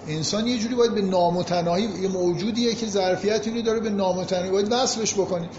انسان 0.07 0.47
یه 0.47 0.57
جوری 0.57 0.75
باید 0.75 0.95
به 0.95 1.01
نامتناهی 1.01 1.83
یه 1.83 2.07
موجودیه 2.07 2.75
که 2.75 2.85
ظرفیت 2.87 3.47
اینو 3.47 3.61
داره 3.61 3.79
به 3.79 3.89
نامتناهی 3.89 4.49
باید 4.49 4.67
وصلش 4.71 5.13
بکنید 5.13 5.49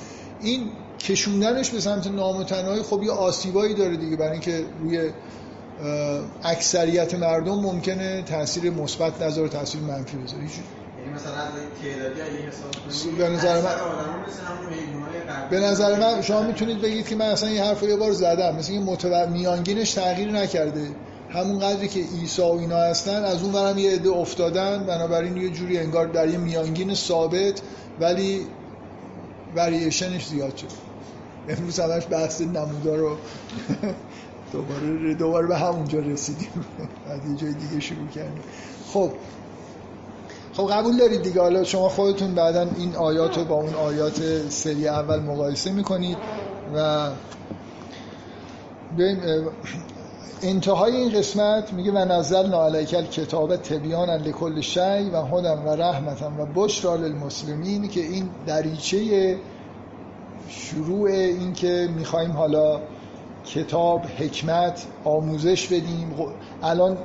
این 0.41 0.71
کشوندنش 0.99 1.71
به 1.71 1.81
سمت 1.81 2.07
نامتناهی 2.07 2.83
خب 2.83 3.03
یه 3.03 3.11
آسیبایی 3.11 3.75
داره 3.75 3.97
دیگه 3.97 4.17
برای 4.17 4.33
اینکه 4.33 4.65
روی 4.81 5.11
اکثریت 6.45 7.15
مردم 7.15 7.55
ممکنه 7.55 8.23
تاثیر 8.23 8.71
مثبت 8.71 9.23
نظر 9.23 9.49
تاثیر 9.49 9.81
منفی 9.81 10.17
بذاره. 10.17 10.43
یعنی 10.43 11.15
مثلا 11.15 11.33
از 11.33 11.53
تعدادی 11.83 12.21
اگه 12.21 12.49
حساب 12.49 13.19
به 13.19 13.29
نظر 13.29 13.61
من 13.61 13.75
به 15.51 15.61
نظر 15.61 16.01
من 16.01 16.23
شما 16.23 16.43
می‌تونید 16.43 16.81
بگید 16.81 17.09
که 17.09 17.17
من 17.17 17.27
اصلا 17.27 17.51
یه 17.51 17.65
حرف 17.65 17.83
یه 17.83 17.97
بار 17.97 18.13
زدم. 18.13 18.57
مثل 18.57 18.73
اینکه 18.73 18.91
متو... 18.91 19.31
میانگینش 19.31 19.93
تغییر 19.93 20.31
نکرده. 20.31 20.89
همون 21.31 21.59
قدری 21.59 21.89
که 21.89 22.01
عیسی 22.01 22.43
و 22.43 22.45
اینا 22.45 22.77
هستن 22.77 23.25
از 23.25 23.43
اون 23.43 23.53
برم 23.53 23.79
یه 23.79 23.91
عده 23.91 24.11
افتادن. 24.11 24.87
بنابراین 24.87 25.37
یه 25.37 25.51
جوری 25.51 25.79
انگار 25.79 26.07
در 26.07 26.29
یه 26.29 26.39
میانگین 26.39 26.95
ثابت 26.95 27.63
ولی 28.01 28.47
وریشنش 29.57 30.27
زیاد 30.27 30.57
شد. 30.57 30.67
امروز 31.49 31.81
همش 31.81 32.03
بحث 32.11 32.41
نمودار 32.41 32.99
رو 32.99 33.17
دوباره 34.53 35.15
دوباره 35.15 35.47
به 35.47 35.57
همونجا 35.57 35.99
رسیدیم. 35.99 36.49
بعد 37.07 37.27
یه 37.31 37.37
جای 37.37 37.53
دیگه 37.53 37.81
شروع 37.81 38.09
کردیم. 38.09 38.43
خب 38.93 39.13
خب 40.57 40.67
قبول 40.71 40.97
دارید 40.97 41.23
دیگه. 41.23 41.41
حالا 41.41 41.65
شما 41.65 41.89
خودتون 41.89 42.35
بعدا 42.35 42.67
این 42.77 42.97
آیات 42.97 43.39
رو 43.39 43.45
با 43.45 43.55
اون 43.55 43.75
آیات 43.75 44.49
سری 44.49 44.89
اول 44.89 45.21
مقایسه 45.21 45.73
می‌کنید 45.73 46.19
و 46.77 47.09
انتهای 50.43 50.97
این 50.97 51.13
قسمت 51.13 51.73
میگه 51.73 51.93
و 51.93 51.99
نزل 51.99 52.47
نالیکل 52.47 53.05
کتاب 53.05 53.57
تبیان 53.57 54.11
لکل 54.11 54.61
شی 54.61 55.11
و 55.13 55.23
هدم 55.23 55.67
و 55.67 55.69
رحمتم 55.69 56.41
و 56.41 56.47
بشرا 56.55 56.97
للمسلمین 56.97 57.89
که 57.89 58.01
این 58.01 58.29
دریچه 58.47 59.37
شروع 60.49 61.11
این 61.11 61.53
که 61.53 61.89
می‌خوایم 61.97 62.33
حالا 62.33 62.81
کتاب 63.47 64.03
حکمت 64.19 64.87
آموزش 65.05 65.67
بدیم. 65.67 66.15
الان 66.63 66.99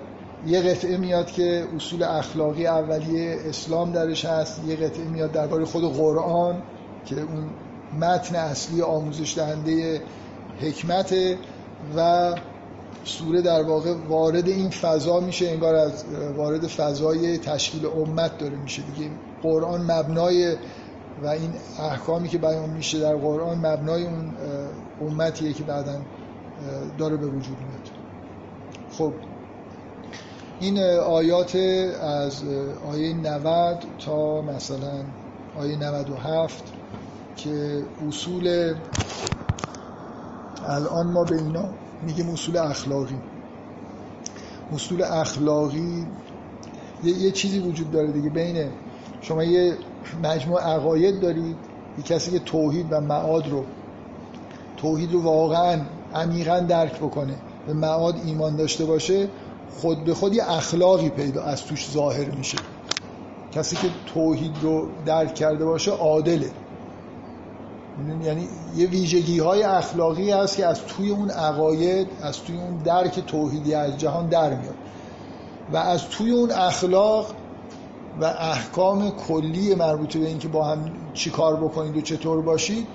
یه 0.48 0.62
قطعه 0.62 0.98
میاد 0.98 1.32
که 1.32 1.68
اصول 1.76 2.04
اخلاقی 2.04 2.68
اولیه 2.68 3.38
اسلام 3.46 3.92
درش 3.92 4.26
هست 4.26 4.62
یه 4.68 4.76
قطعه 4.76 5.04
میاد 5.04 5.32
درباره 5.32 5.66
خود 5.66 5.94
قرآن 5.94 6.62
که 7.06 7.16
اون 7.22 7.50
متن 8.00 8.36
اصلی 8.36 8.82
آموزش 8.82 9.38
دهنده 9.38 10.02
حکمت 10.62 11.16
و 11.98 12.34
سوره 13.04 13.42
در 13.42 13.64
واقع 13.64 13.94
وارد 14.10 14.48
این 14.48 14.70
فضا 14.70 15.20
میشه 15.20 15.50
انگار 15.50 15.76
از 15.76 16.04
وارد 16.38 16.68
فضای 16.68 17.38
تشکیل 17.38 17.86
امت 17.86 18.38
داره 18.38 18.56
میشه. 18.56 18.82
دیگه 18.82 19.12
قرآن 19.44 19.82
مبنای 19.92 20.56
و 21.24 21.28
این 21.28 21.54
احکامی 21.80 22.28
که 22.28 22.38
بیان 22.38 22.70
میشه 22.70 23.00
در 23.00 23.16
قرآن 23.16 23.58
مبنای 23.58 24.06
اون 24.06 24.34
امتیه 25.02 25.54
که 25.54 25.64
بعدا 25.64 26.02
داره 26.98 27.18
به 27.18 27.28
وجود 27.28 27.58
میاد. 27.58 27.90
خب 28.92 29.14
این 30.60 30.80
آیات 30.99 31.55
از 32.01 32.43
آیه 32.91 33.14
90 33.14 33.84
تا 34.05 34.41
مثلا 34.41 35.03
آیه 35.57 35.78
97 35.78 36.64
که 37.36 37.84
اصول 38.07 38.74
الان 40.68 41.07
ما 41.07 41.24
به 41.24 41.36
اینا 41.36 41.70
میگیم 42.01 42.30
اصول 42.30 42.57
اخلاقی. 42.57 43.20
اصول 44.74 45.03
اخلاقی 45.03 46.07
یه, 47.03 47.14
یه 47.14 47.32
چیزی 47.32 47.60
وجود 47.60 47.91
داره 47.91 48.12
دیگه 48.12 48.30
بین 48.30 48.70
شما 49.22 49.43
یه 49.43 49.78
مجموع 50.24 50.62
عقاید 50.62 51.20
دارید 51.20 51.57
یه 51.97 52.03
کسی 52.03 52.32
که 52.32 52.39
توحید 52.39 52.88
و 52.89 53.01
معاد 53.01 53.49
رو 53.49 53.66
توحید 54.78 55.14
رو 55.14 55.22
واقعا 55.22 55.82
عمیقا 56.16 56.60
درک 56.60 56.95
بکنه 56.95 57.36
به 57.68 57.74
معاد 57.74 58.16
ایمان 58.26 58.55
داشته 58.55 58.86
باشه 58.86 59.28
خود 59.78 60.04
به 60.04 60.14
خود 60.14 60.34
یه 60.34 60.52
اخلاقی 60.52 61.10
پیدا 61.10 61.44
از 61.44 61.64
توش 61.64 61.90
ظاهر 61.92 62.30
میشه. 62.30 62.58
کسی 63.52 63.76
که 63.76 63.88
توحید 64.14 64.56
رو 64.62 64.88
درک 65.06 65.36
کرده 65.36 65.66
باشه 65.66 65.92
عادله. 65.92 66.52
یعنی 68.24 68.48
یه 68.76 68.88
ویژگی 68.88 69.40
های 69.40 69.64
اخلاقی 69.64 70.32
هست 70.32 70.58
که 70.58 70.66
از 70.66 70.82
توی 70.86 71.10
اون 71.10 71.30
عقاید 71.32 72.08
از 72.22 72.44
توی 72.44 72.58
اون 72.58 72.78
درک 72.78 73.20
توحیدی 73.20 73.74
از 73.74 73.98
جهان 73.98 74.28
در 74.28 74.50
میاد. 74.50 74.76
و 75.74 75.78
از 75.78 76.10
توی 76.10 76.32
اون 76.32 76.52
اخلاق 76.52 77.34
و 78.22 78.26
احکام 78.26 79.12
کلی 79.12 79.76
مربوط 79.76 80.18
به 80.18 80.28
اینکه 80.28 80.48
با 80.48 80.64
هم 80.64 80.92
چی 81.14 81.30
کار 81.30 81.56
بکنید 81.56 81.98
و 81.98 82.02
چطور 82.02 82.42
باشید 82.42 82.88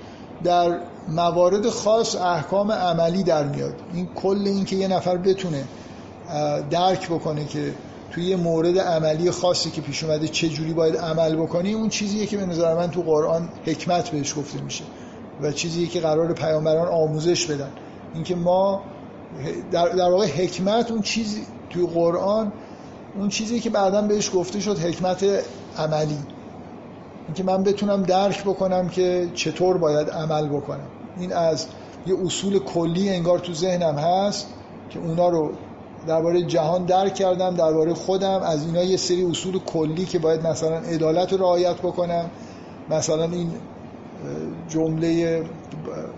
در 0.43 0.79
موارد 1.09 1.69
خاص 1.69 2.15
احکام 2.15 2.71
عملی 2.71 3.23
در 3.23 3.43
میاد. 3.43 3.75
این 3.93 4.07
کل 4.15 4.41
این 4.45 4.65
که 4.65 4.75
یه 4.75 4.87
نفر 4.87 5.17
بتونه 5.17 5.63
درک 6.69 7.09
بکنه 7.09 7.45
که 7.45 7.73
توی 8.11 8.23
یه 8.23 8.35
مورد 8.35 8.79
عملی 8.79 9.31
خاصی 9.31 9.71
که 9.71 9.81
پیش 9.81 10.03
اومده 10.03 10.27
چه 10.27 10.49
جوری 10.49 10.73
باید 10.73 10.97
عمل 10.97 11.35
بکنی 11.35 11.73
اون 11.73 11.89
چیزیه 11.89 12.25
که 12.25 12.37
به 12.37 12.45
نظر 12.45 12.75
من 12.75 12.91
تو 12.91 13.01
قرآن 13.01 13.49
حکمت 13.65 14.09
بهش 14.09 14.37
گفته 14.37 14.61
میشه 14.61 14.83
و 15.41 15.51
چیزی 15.51 15.87
که 15.87 15.99
قرار 15.99 16.33
پیامبران 16.33 16.87
آموزش 16.87 17.45
بدن. 17.45 17.71
اینکه 18.13 18.35
ما 18.35 18.81
در, 19.71 19.89
در 19.89 20.09
واقع 20.09 20.27
حکمت 20.27 20.91
اون 20.91 21.01
چیزی 21.01 21.41
توی 21.69 21.87
قرآن 21.87 22.51
اون 23.15 23.29
چیزی 23.29 23.59
که 23.59 23.69
بعدا 23.69 24.01
بهش 24.01 24.31
گفته 24.35 24.59
شد 24.59 24.79
حکمت 24.79 25.25
عملی. 25.77 26.17
اینکه 27.25 27.43
من 27.43 27.63
بتونم 27.63 28.03
درک 28.03 28.43
بکنم 28.43 28.89
که 28.89 29.29
چطور 29.33 29.77
باید 29.77 30.09
عمل 30.09 30.47
بکنم. 30.47 30.87
این 31.19 31.33
از 31.33 31.67
یه 32.07 32.15
اصول 32.25 32.59
کلی 32.59 33.09
انگار 33.09 33.39
تو 33.39 33.53
ذهنم 33.53 33.95
هست 33.95 34.47
که 34.89 34.99
اونا 34.99 35.29
رو 35.29 35.51
درباره 36.07 36.43
جهان 36.43 36.85
درک 36.85 37.15
کردم 37.15 37.55
درباره 37.55 37.93
خودم. 37.93 38.41
از 38.43 38.65
اینا 38.65 38.83
یه 38.83 38.97
سری 38.97 39.25
اصول 39.25 39.59
کلی 39.59 40.05
که 40.05 40.19
باید 40.19 40.47
مثلا 40.47 40.77
عدالت 40.77 41.33
رو 41.33 41.39
رعایت 41.39 41.77
بکنم. 41.77 42.29
مثلا 42.89 43.23
این 43.23 43.51
جمله 44.69 45.43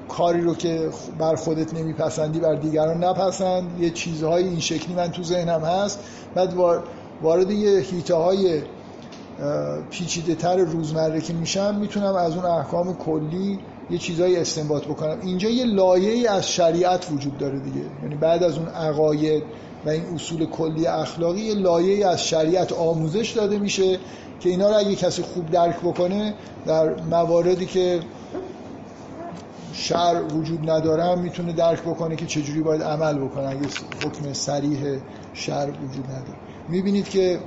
کاری 0.09 0.41
رو 0.41 0.55
که 0.55 0.89
بر 1.19 1.35
خودت 1.35 1.73
نمیپسندی 1.73 2.39
بر 2.39 2.55
دیگران 2.55 3.03
نپسند. 3.03 3.63
یه 3.79 3.89
چیزهای 3.89 4.43
این 4.43 4.59
شکلی 4.59 4.95
من 4.95 5.11
تو 5.11 5.23
ذهنم 5.23 5.61
هست. 5.61 5.99
بعد 6.35 6.53
وارد 7.21 7.51
یه 7.51 7.79
هیته 7.79 8.15
های 8.15 8.61
پیچیده 9.89 10.35
تر 10.35 10.57
روزمره 10.57 11.21
که 11.21 11.33
میشم 11.33 11.75
می‌تونم 11.75 12.15
از 12.15 12.35
اون 12.35 12.45
احکام 12.45 12.93
کلی 12.93 13.59
یه 13.89 13.97
چیزایی 13.97 14.37
استنباط 14.37 14.83
بکنم. 14.83 15.17
اینجا 15.21 15.49
یه 15.49 15.65
لایه 15.65 16.31
از 16.31 16.51
شریعت 16.51 17.07
وجود 17.11 17.37
داره 17.37 17.59
دیگه. 17.59 17.85
یعنی 18.03 18.15
بعد 18.15 18.43
از 18.43 18.57
اون 18.57 18.67
عقاید 18.67 19.43
و 19.87 19.89
این 19.89 20.03
اصول 20.15 20.45
کلی 20.45 20.87
اخلاقی 20.87 21.41
یه 21.41 21.53
لایه 21.53 22.07
از 22.07 22.27
شریعت 22.27 22.73
آموزش 22.73 23.31
داده 23.31 23.59
میشه 23.59 23.99
که 24.39 24.49
اینا 24.49 24.69
رو 24.69 24.77
اگه 24.77 24.95
کسی 24.95 25.21
خوب 25.21 25.51
درک 25.51 25.79
بکنه 25.79 26.33
در 26.65 27.01
مواردی 27.01 27.65
که 27.65 27.99
شر 29.73 30.21
وجود 30.33 30.69
نداره 30.69 31.15
می‌تونه 31.15 31.53
درک 31.53 31.81
بکنه 31.81 32.15
که 32.15 32.25
چجوری 32.25 32.61
باید 32.61 32.83
عمل 32.83 33.17
بکنه 33.17 33.49
اگه 33.49 33.67
حکم 34.03 34.33
سریح 34.33 34.99
شر 35.33 35.69
وجود 35.83 36.05
نداره. 36.05 36.37
می‌بینید 36.69 37.09
که 37.09 37.39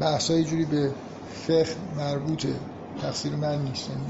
بحثای 0.00 0.44
جوری 0.44 0.64
به 0.64 0.90
فقه 1.32 1.76
مربوطه 1.96 2.54
تقصیر 3.02 3.32
من 3.32 3.62
نیست. 3.62 3.88
یعنی 3.88 4.02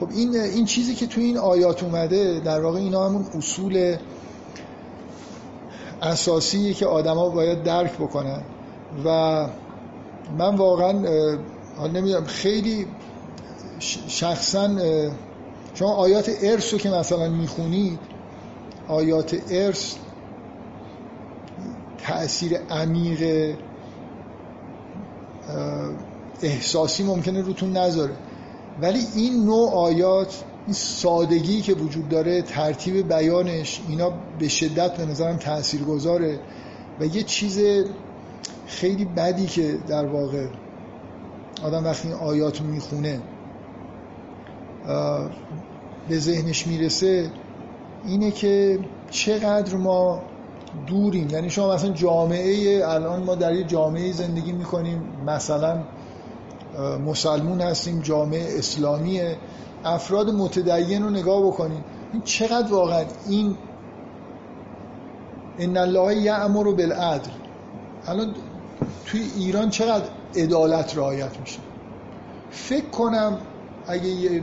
خب 0.00 0.08
این 0.10 0.36
این 0.36 0.64
چیزی 0.64 0.94
که 0.94 1.06
تو 1.06 1.20
این 1.20 1.38
آیات 1.38 1.82
اومده 1.82 2.40
در 2.40 2.60
واقع 2.60 2.78
اینا 2.78 3.08
همون 3.08 3.26
اصول 3.34 3.96
اساسیه 6.02 6.74
که 6.74 6.86
آدما 6.86 7.28
باید 7.28 7.62
درک 7.62 7.92
بکنن. 7.92 8.42
و 9.04 9.08
من 10.38 10.56
واقعا 10.56 10.92
نمی‌دونم 11.92 12.24
خیلی 12.24 12.86
شخصا 14.08 14.70
شما 15.74 15.94
آیات 15.94 16.30
ارث 16.42 16.72
رو 16.72 16.78
که 16.78 16.90
مثلا 16.90 17.28
می‌خونید 17.28 17.98
آیات 18.88 19.36
ارث 19.50 19.94
تأثیر 21.98 22.58
عمیق 22.70 23.54
احساسی 26.42 27.04
ممکنه 27.04 27.42
روتون 27.42 27.76
نذاره. 27.76 28.14
ولی 28.82 29.06
این 29.14 29.44
نوع 29.44 29.72
آیات 29.72 30.44
این 30.66 30.74
سادگی 30.74 31.60
که 31.60 31.74
وجود 31.74 32.08
داره 32.08 32.42
ترتیب 32.42 33.14
بیانش 33.14 33.80
اینا 33.88 34.12
به 34.38 34.48
شدت 34.48 34.96
به 34.96 35.06
نظرم 35.06 35.36
تأثیر 35.36 35.82
گذاره 35.82 36.40
و 37.00 37.06
یه 37.06 37.22
چیز 37.22 37.60
خیلی 38.66 39.04
بدی 39.04 39.46
که 39.46 39.78
در 39.88 40.06
واقع 40.06 40.46
آدم 41.62 41.84
وقتی 41.84 42.08
این 42.08 42.16
آیات 42.16 42.60
می‌خونه 42.60 43.20
به 46.08 46.18
ذهنش 46.18 46.66
می‌رسه 46.66 47.30
اینه 48.04 48.30
که 48.30 48.78
چقدر 49.10 49.76
ما 49.76 50.22
دوریم. 50.86 51.30
یعنی 51.30 51.50
شما 51.50 51.74
مثلا 51.74 51.90
جامعه 51.90 52.82
الان 52.84 53.22
ما 53.22 53.34
در 53.34 53.54
یه 53.54 53.64
جامعه 53.64 54.12
زندگی 54.12 54.52
می‌کنیم 54.52 55.02
مثلا 55.26 55.82
مسلمون 57.06 57.60
هستیم 57.60 58.00
جامعه 58.00 58.58
اسلامیه. 58.58 59.36
افراد 59.84 60.30
متدین 60.30 61.02
رو 61.02 61.10
نگاه 61.10 61.46
بکنیم 61.46 61.84
این 62.12 62.22
چقدر 62.22 62.72
واقعا 62.72 63.04
این 63.28 63.56
ان 65.58 65.76
الله 65.76 66.16
یأمر 66.16 66.64
بالعدل. 66.64 67.30
الان 68.06 68.34
توی 69.06 69.30
ایران 69.36 69.70
چقدر 69.70 70.04
عدالت 70.36 70.96
رعایت 70.96 71.40
میشه؟ 71.40 71.58
فکر 72.50 72.86
کنم 72.86 73.38
اگه 73.86 74.06
یه 74.06 74.42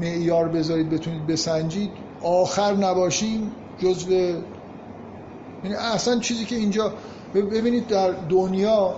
معیار 0.00 0.48
بذارید 0.48 0.90
بتونید 0.90 1.26
بسنجید 1.26 1.90
آخر 2.22 2.72
نباشیم 2.72 3.52
جزو 3.78 4.10
یعنی 4.12 5.74
اصلا 5.94 6.18
چیزی 6.18 6.44
که 6.44 6.56
اینجا 6.56 6.92
ببینید 7.34 7.86
در 7.86 8.10
دنیا 8.10 8.94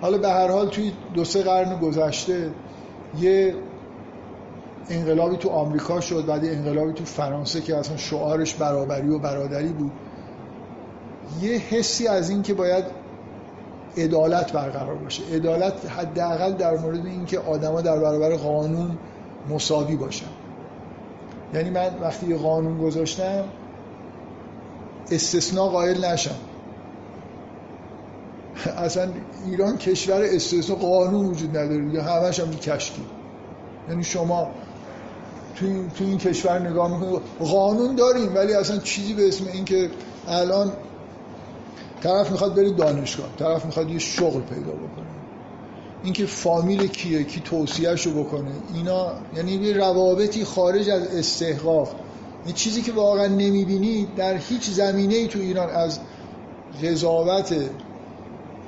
حالا 0.00 0.18
به 0.18 0.28
هر 0.28 0.50
حال 0.50 0.68
توی 0.68 0.92
دو 1.14 1.24
سه 1.24 1.42
قرن 1.42 1.80
گذشته 1.80 2.50
یه 3.20 3.54
انقلابی 4.90 5.36
تو 5.36 5.48
آمریکا 5.48 6.00
شد 6.00 6.26
بعد 6.26 6.44
انقلابی 6.44 6.92
تو 6.92 7.04
فرانسه 7.04 7.60
که 7.60 7.76
اصلا 7.76 7.96
شعارش 7.96 8.54
برابری 8.54 9.08
و 9.08 9.18
برادری 9.18 9.68
بود. 9.68 9.92
یه 11.40 11.58
حسی 11.58 12.06
از 12.06 12.30
این 12.30 12.42
که 12.42 12.54
باید 12.54 12.84
عدالت 13.96 14.52
برقرار 14.52 14.94
باشه. 14.94 15.22
عدالت 15.32 15.90
حداقل 15.90 16.52
در 16.52 16.76
مورد 16.76 17.06
اینکه 17.06 17.38
آدما 17.38 17.80
در 17.80 17.98
برابر 17.98 18.36
قانون 18.36 18.98
مساوی 19.50 19.96
باشن. 19.96 20.26
یعنی 21.54 21.70
من 21.70 21.90
وقتی 22.00 22.26
یه 22.26 22.36
قانون 22.36 22.78
گذاشتم 22.78 23.44
استثناء 25.10 25.68
قائل 25.68 26.04
نشم. 26.04 26.36
اصلا 28.76 29.08
ایران 29.46 29.76
کشور 29.76 30.22
استثناء 30.22 30.78
قانون 30.78 31.26
وجود 31.26 31.56
نداره. 31.56 31.94
یا 31.94 32.02
همش 32.02 32.40
هم 32.40 32.50
کشکی 32.50 33.02
یعنی 33.88 34.04
شما 34.04 34.50
تو 35.60 35.66
این, 35.66 35.90
تو 35.90 36.04
این 36.04 36.18
کشور 36.18 36.70
نگاه 36.70 36.92
می‌کنید 36.92 37.20
قانون 37.40 37.94
داریم 37.94 38.34
ولی 38.34 38.52
اصلا 38.52 38.78
چیزی 38.78 39.14
به 39.14 39.28
اسم 39.28 39.44
این 39.52 39.64
که 39.64 39.90
الان 40.28 40.72
طرف 42.00 42.30
می‌خواد 42.30 42.54
بره 42.54 42.70
دانشگاه 42.70 43.26
طرف 43.38 43.64
می‌خواد 43.64 43.90
یه 43.90 43.98
شغل 43.98 44.40
پیدا 44.40 44.72
بکنه. 44.72 45.06
اینکه 46.02 46.26
فامیل 46.26 46.86
کیه 46.86 47.24
کی 47.24 47.40
توصیهش 47.40 48.06
رو 48.06 48.24
بکنه 48.24 48.50
اینا 48.74 49.12
یعنی 49.36 49.52
یه 49.52 49.72
روابطی 49.72 50.44
خارج 50.44 50.90
از 50.90 51.02
استحقاق. 51.02 51.94
این 52.44 52.54
چیزی 52.54 52.82
که 52.82 52.92
واقعا 52.92 53.26
نمی‌بینید 53.26 54.14
در 54.16 54.36
هیچ 54.36 54.70
زمینه 54.70 55.14
ای 55.14 55.28
تو 55.28 55.38
ایران 55.38 55.70
از 55.70 55.98
قضاوت 56.82 57.54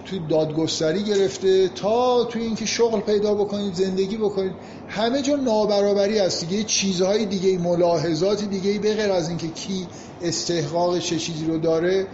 توی 0.04 0.20
دادگستری 0.28 1.02
گرفته 1.02 1.68
تا 1.68 2.24
توی 2.24 2.42
اینکه 2.42 2.66
شغل 2.66 3.00
پیدا 3.00 3.34
بکنید 3.34 3.74
زندگی 3.74 4.16
بکنید. 4.16 4.52
همه 4.88 5.22
جا 5.22 5.36
نابرابری 5.36 6.18
هست 6.18 6.46
دیگه. 6.46 6.64
چیزهای 6.64 7.26
دیگه 7.26 7.58
ملاحظات 7.58 8.44
دیگه 8.44 8.78
به 8.78 8.94
غیر 8.94 9.12
از 9.12 9.28
اینکه 9.28 9.48
کی 9.48 9.86
استحقاق 10.22 10.98
چه 10.98 11.16
چیزی 11.16 11.46
رو 11.46 11.58
داره 11.58 12.06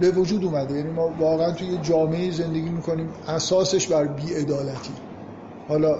به 0.00 0.10
وجود 0.10 0.44
اومده. 0.44 0.74
یعنی 0.76 0.90
ما 0.90 1.14
واقعا 1.20 1.52
توی 1.52 1.78
جامعه 1.82 2.30
زندگی 2.30 2.68
می‌کنیم. 2.70 3.08
اساسش 3.28 3.86
بر 3.86 4.04
بیعدالتی. 4.04 4.92
حالا 5.68 5.98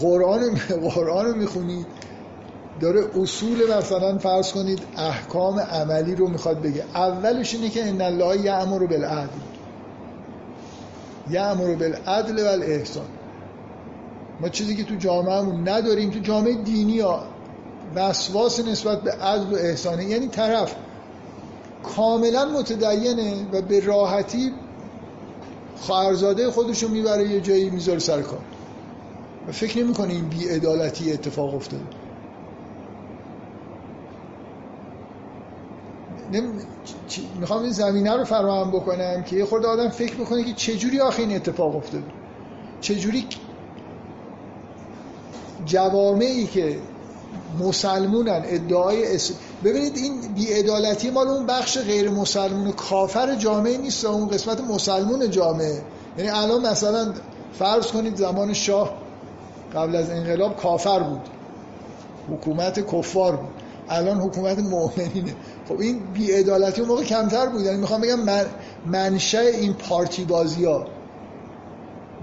قرآن 0.00 0.40
قرآن 0.94 1.26
رو 1.26 1.34
می‌خونید 1.36 1.86
داره 2.80 3.04
اصول 3.20 3.74
مثلا 3.78 4.18
فرض 4.18 4.52
کنید 4.52 4.80
احکام 4.96 5.60
عملی 5.60 6.14
رو 6.14 6.28
می‌خواد 6.28 6.62
بگه. 6.62 6.84
اولش 6.94 7.54
اینه 7.54 7.68
که 7.68 7.88
ان 7.88 8.00
الله 8.00 8.40
یأمر 8.40 8.86
بالعدل. 8.86 9.40
یأمر 11.30 11.74
بالعدل 11.74 12.44
و 12.44 12.48
الاحسان 12.48 13.06
ما 14.40 14.48
چیزی 14.48 14.76
که 14.76 14.84
تو 14.84 14.94
جامعهمون 14.94 15.68
نداریم 15.68 16.10
تو 16.10 16.18
جامعه 16.18 16.54
دینی 16.54 17.00
ها 17.00 17.22
وسواس 17.94 18.60
نسبت 18.60 19.02
به 19.02 19.12
عدل 19.12 19.52
و 19.52 19.56
احسانه. 19.56 20.04
یعنی 20.04 20.28
طرف 20.28 20.74
کاملا 21.82 22.44
متدینه 22.44 23.46
و 23.52 23.62
به 23.62 23.80
راحتی 23.80 24.52
خواهرزاده 25.76 26.50
خودشو 26.50 26.88
می‌بره 26.88 27.28
یه 27.28 27.40
جایی 27.40 27.70
می‌ذاره 27.70 27.98
سر 27.98 28.22
کار. 28.22 28.40
و 29.48 29.52
فکر 29.52 29.78
نمی 29.78 29.94
این 29.98 30.28
بیعدالتی 30.28 31.12
اتفاق 31.12 31.54
افتاده. 31.54 31.99
می‌خوام 37.40 37.62
این 37.62 37.72
زمینه 37.72 38.16
رو 38.16 38.24
فراهم 38.24 38.70
بکنم 38.70 39.22
که 39.22 39.36
یه 39.36 39.44
خورده 39.44 39.68
آدم 39.68 39.88
فکر 39.88 40.14
بکنه 40.14 40.44
که 40.44 40.52
چجوری 40.52 41.00
آخه 41.00 41.22
این 41.22 41.36
اتفاق 41.36 41.76
افتاده؟ 41.76 42.04
چجوری 42.80 43.26
جوامعی 45.66 46.46
که 46.46 46.78
مسلمونن 47.58 48.42
ادعای 48.46 49.14
اس... 49.14 49.32
ببینید 49.64 49.96
این 49.96 50.20
بیعدالتی 50.34 51.10
مال 51.10 51.28
اون 51.28 51.46
بخش 51.46 51.78
غیر 51.78 52.10
مسلمون 52.10 52.72
کافر 52.72 53.34
جامعه 53.34 53.76
نیست 53.76 54.04
اون 54.04 54.28
قسمت 54.28 54.60
مسلمون 54.60 55.30
جامعه. 55.30 55.82
یعنی 56.18 56.30
الان 56.30 56.66
مثلا 56.66 57.14
فرض 57.52 57.86
کنید 57.86 58.16
زمان 58.16 58.52
شاه 58.52 58.94
قبل 59.74 59.96
از 59.96 60.10
انقلاب 60.10 60.56
کافر 60.56 61.00
بود. 61.00 61.20
حکومت 62.30 62.96
کفار 62.96 63.36
بود. 63.36 63.50
الان 63.88 64.20
حکومت 64.20 64.58
مؤمنینه. 64.58 65.34
خب 65.70 65.80
این 65.80 65.98
بیعدالتی 66.14 66.80
اون 66.80 66.90
موقع 66.90 67.04
کمتر 67.04 67.46
بود 67.46 67.60
یعنی 67.60 67.78
می‌خوام 67.78 68.00
بگم 68.00 68.20
من 68.20 68.46
منشأ 68.86 69.38
این 69.38 69.72
پارتی 69.72 70.24
بازی 70.24 70.64
ها 70.64 70.86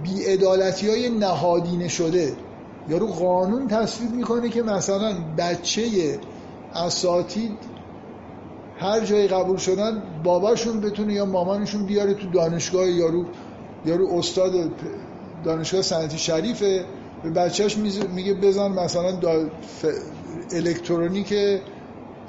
بیعدالتی 0.03 0.89
های 0.89 1.09
نهادینه 1.09 1.87
شده 1.87 2.35
یارو 2.89 3.07
قانون 3.07 3.67
تصویب 3.67 4.11
می‌کنه 4.11 4.49
که 4.49 4.63
مثلا 4.63 5.15
بچه 5.37 6.19
اساتید 6.75 7.51
هر 8.79 8.99
جایی 8.99 9.27
قبول 9.27 9.57
شدن 9.57 10.03
باباشون 10.23 10.81
بتونه 10.81 11.13
یا 11.13 11.25
مامانشون 11.25 11.85
بیاره 11.85 12.13
تو 12.13 12.29
دانشگاه 12.29 12.89
یارو 12.89 13.25
یارو 13.85 14.07
استاد 14.13 14.51
دانشگاه 15.43 15.81
سنتی 15.81 16.17
شریفه 16.17 16.85
به 17.23 17.29
بچهش 17.29 17.77
میگه 18.15 18.33
بزن 18.33 18.67
مثلا. 18.67 19.19
الکترونیک 20.51 21.33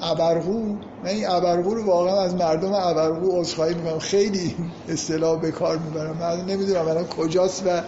ابرقو 0.03 0.77
من 1.03 1.11
این 1.11 1.29
ابرقو 1.29 1.75
رو 1.75 1.85
واقعا 1.85 2.20
از 2.20 2.35
مردم 2.35 2.73
ابرقو 2.73 3.41
عذرخواهی 3.41 3.75
می‌کنم. 3.75 3.99
خیلی 3.99 4.57
اصطلاح 4.89 5.41
به 5.41 5.51
کار 5.51 5.79
می‌برم. 5.79 6.16
من 6.16 6.45
نمی‌دونم 6.45 6.89
الان 6.89 7.05
کجاست 7.05 7.66
و 7.66 7.83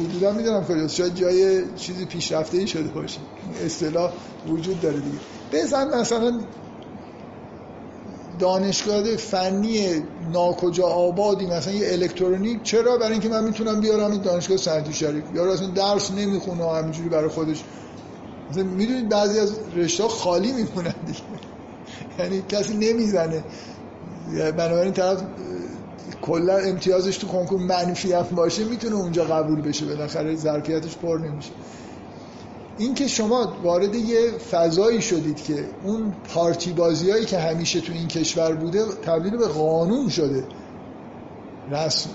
حدودا 0.00 0.32
می‌دونم 0.32 0.64
کجاست. 0.64 0.94
شاید 0.94 1.14
جای 1.14 1.62
چیزی 1.76 2.06
پیشرفته 2.06 2.58
ای 2.58 2.66
شده 2.66 2.88
باشه. 2.88 3.20
اصطلاح 3.64 4.12
وجود 4.48 4.80
داره 4.80 4.96
دیگه. 5.00 5.18
بزن 5.52 6.00
مثلا 6.00 6.40
دانشگاه 8.38 9.16
فنی 9.16 10.02
ناکجا 10.32 10.86
آبادی 10.86 11.46
مثلا 11.46 11.72
یه 11.72 11.92
الکترونیک 11.92 12.62
چرا؟ 12.62 12.96
برای 12.96 13.12
اینکه 13.12 13.28
من 13.28 13.44
می‌تونم 13.44 13.80
بیارم 13.80 14.10
این 14.10 14.22
دانشگاه 14.22 14.56
سنتی 14.56 14.92
شریف 14.92 15.24
یا 15.34 15.52
اصلا 15.52 15.66
درس 15.66 16.10
نمی‌خونه 16.10 16.72
همینجوری 16.74 17.08
برای 17.08 17.28
خودش 17.28 17.64
می‌دونید 18.56 19.08
بعضی 19.08 19.38
از 19.38 19.52
رشته 19.76 20.08
خالی 20.08 20.52
میمونن 20.52 20.94
دیگه. 21.06 21.20
یعنی 22.18 22.42
کسی 22.48 22.74
نمی‌زنه. 22.76 23.44
بنابراین 24.56 24.92
طرف 24.92 25.22
کلا 26.22 26.56
امتیازش 26.56 27.16
تو 27.16 27.26
کنکور 27.26 27.60
منفی 27.60 28.12
هم 28.12 28.22
باشه 28.22 28.64
می‌تونه 28.64 28.96
اونجا 28.96 29.24
قبول 29.24 29.60
بشه. 29.60 29.86
بالاخره 29.86 30.36
ظرفیتش 30.36 30.96
پر 30.96 31.18
نمیشه. 31.18 31.50
این 32.78 32.94
که 32.94 33.06
شما 33.06 33.52
وارد 33.62 33.94
یه 33.94 34.30
فضایی 34.50 35.02
شدید 35.02 35.42
که 35.42 35.64
اون 35.84 36.12
پارتی 36.34 36.72
بازیایی 36.72 37.24
که 37.24 37.38
همیشه 37.38 37.80
تو 37.80 37.92
این 37.92 38.08
کشور 38.08 38.54
بوده 38.54 38.84
تبدیل 39.02 39.36
به 39.36 39.48
قانون 39.48 40.08
شده. 40.08 40.44
رسم، 41.70 42.10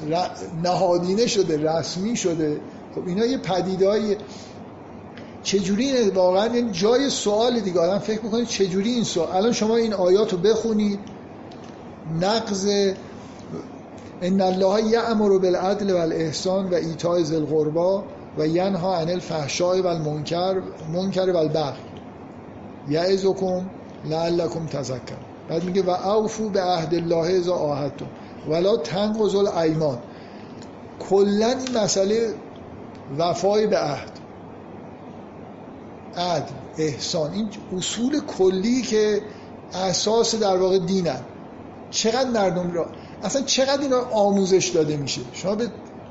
نهادینه 0.63 1.27
شده 1.27 1.57
رسمی 1.57 2.15
شده. 2.15 2.61
خب 2.95 3.07
اینا 3.07 3.25
یه 3.25 3.37
پدیدهای 3.37 4.15
چجوری 5.47 5.91
اینه؟ 5.91 6.11
واقعا 6.11 6.53
این 6.53 6.71
جای 6.71 7.09
سوال 7.09 7.59
دیگه. 7.59 7.79
آدم 7.79 7.99
فکر 7.99 8.21
می‌کنید 8.23 8.47
چجوری 8.47 8.91
این 8.93 9.03
سوال 9.03 9.35
الان 9.35 9.51
شما 9.51 9.75
این 9.75 9.93
آیات 9.93 10.31
رو 10.31 10.37
بخونید. 10.37 10.99
نقض 12.21 12.67
ان 14.21 14.41
الله 14.41 14.83
یأمر 14.83 15.37
بالعدل 15.37 15.93
والاحسان 15.93 16.69
و 16.69 16.73
ایتاء 16.73 17.23
ذی 17.23 17.35
القربى 17.35 18.03
و 18.37 18.47
ینها 18.47 18.97
عن 18.97 19.09
الفحشاء 19.09 19.81
والمنکر 19.81 20.61
منکر 20.93 21.29
والبغی. 21.29 21.81
یعظکم 22.89 23.69
لعلکم 24.05 24.65
تذکرون. 24.65 25.25
بعد 25.49 25.63
میگه 25.63 25.81
و 25.81 25.89
اوفو 25.89 26.49
به 26.49 26.61
عهد 26.61 26.93
الله 26.93 27.37
اذا 27.37 27.53
عاهدتم. 27.53 28.07
ولا 28.49 28.77
تنقضوا 28.77 29.41
الایمان. 29.41 29.97
کلا 31.09 31.47
این 31.47 31.77
مسئله 31.77 32.33
وفای 33.17 33.67
به 33.67 33.77
عهد 33.77 34.16
عدل 36.17 36.53
احسان. 36.77 37.31
این 37.33 37.49
اصول 37.77 38.19
کلی 38.19 38.81
که 38.81 39.21
اساس 39.73 40.35
در 40.35 40.57
واقع 40.57 40.79
دینن 40.79 41.19
چقدر 41.91 42.29
مردم 42.29 42.71
را 42.71 42.85
اصلا 43.23 43.41
چقدر 43.41 43.81
اینا 43.81 44.01
آموزش 44.01 44.67
داده 44.67 44.97
میشه؟ 44.97 45.21
شما 45.33 45.55
به 45.55 45.69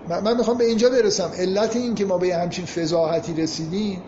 من 0.08 0.36
می‌خوام 0.36 0.58
به 0.58 0.64
اینجا 0.64 0.90
برسم. 0.90 1.30
علت 1.38 1.76
این 1.76 1.94
که 1.94 2.04
ما 2.04 2.18
به 2.18 2.36
همچین 2.36 2.64
فضاحتی 2.64 3.34
رسیدیم 3.34 4.02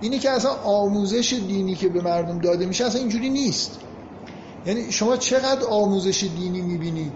اینه 0.00 0.18
که 0.18 0.30
اصلا 0.30 0.50
آموزش 0.50 1.32
دینی 1.32 1.74
که 1.74 1.88
به 1.88 2.02
مردم 2.02 2.38
داده 2.38 2.66
میشه 2.66 2.84
اصلا 2.84 3.00
اینجوری 3.00 3.30
نیست. 3.30 3.78
یعنی 4.66 4.92
شما 4.92 5.16
چقدر 5.16 5.66
آموزش 5.66 6.24
دینی 6.24 6.60
می‌بینید 6.60 7.12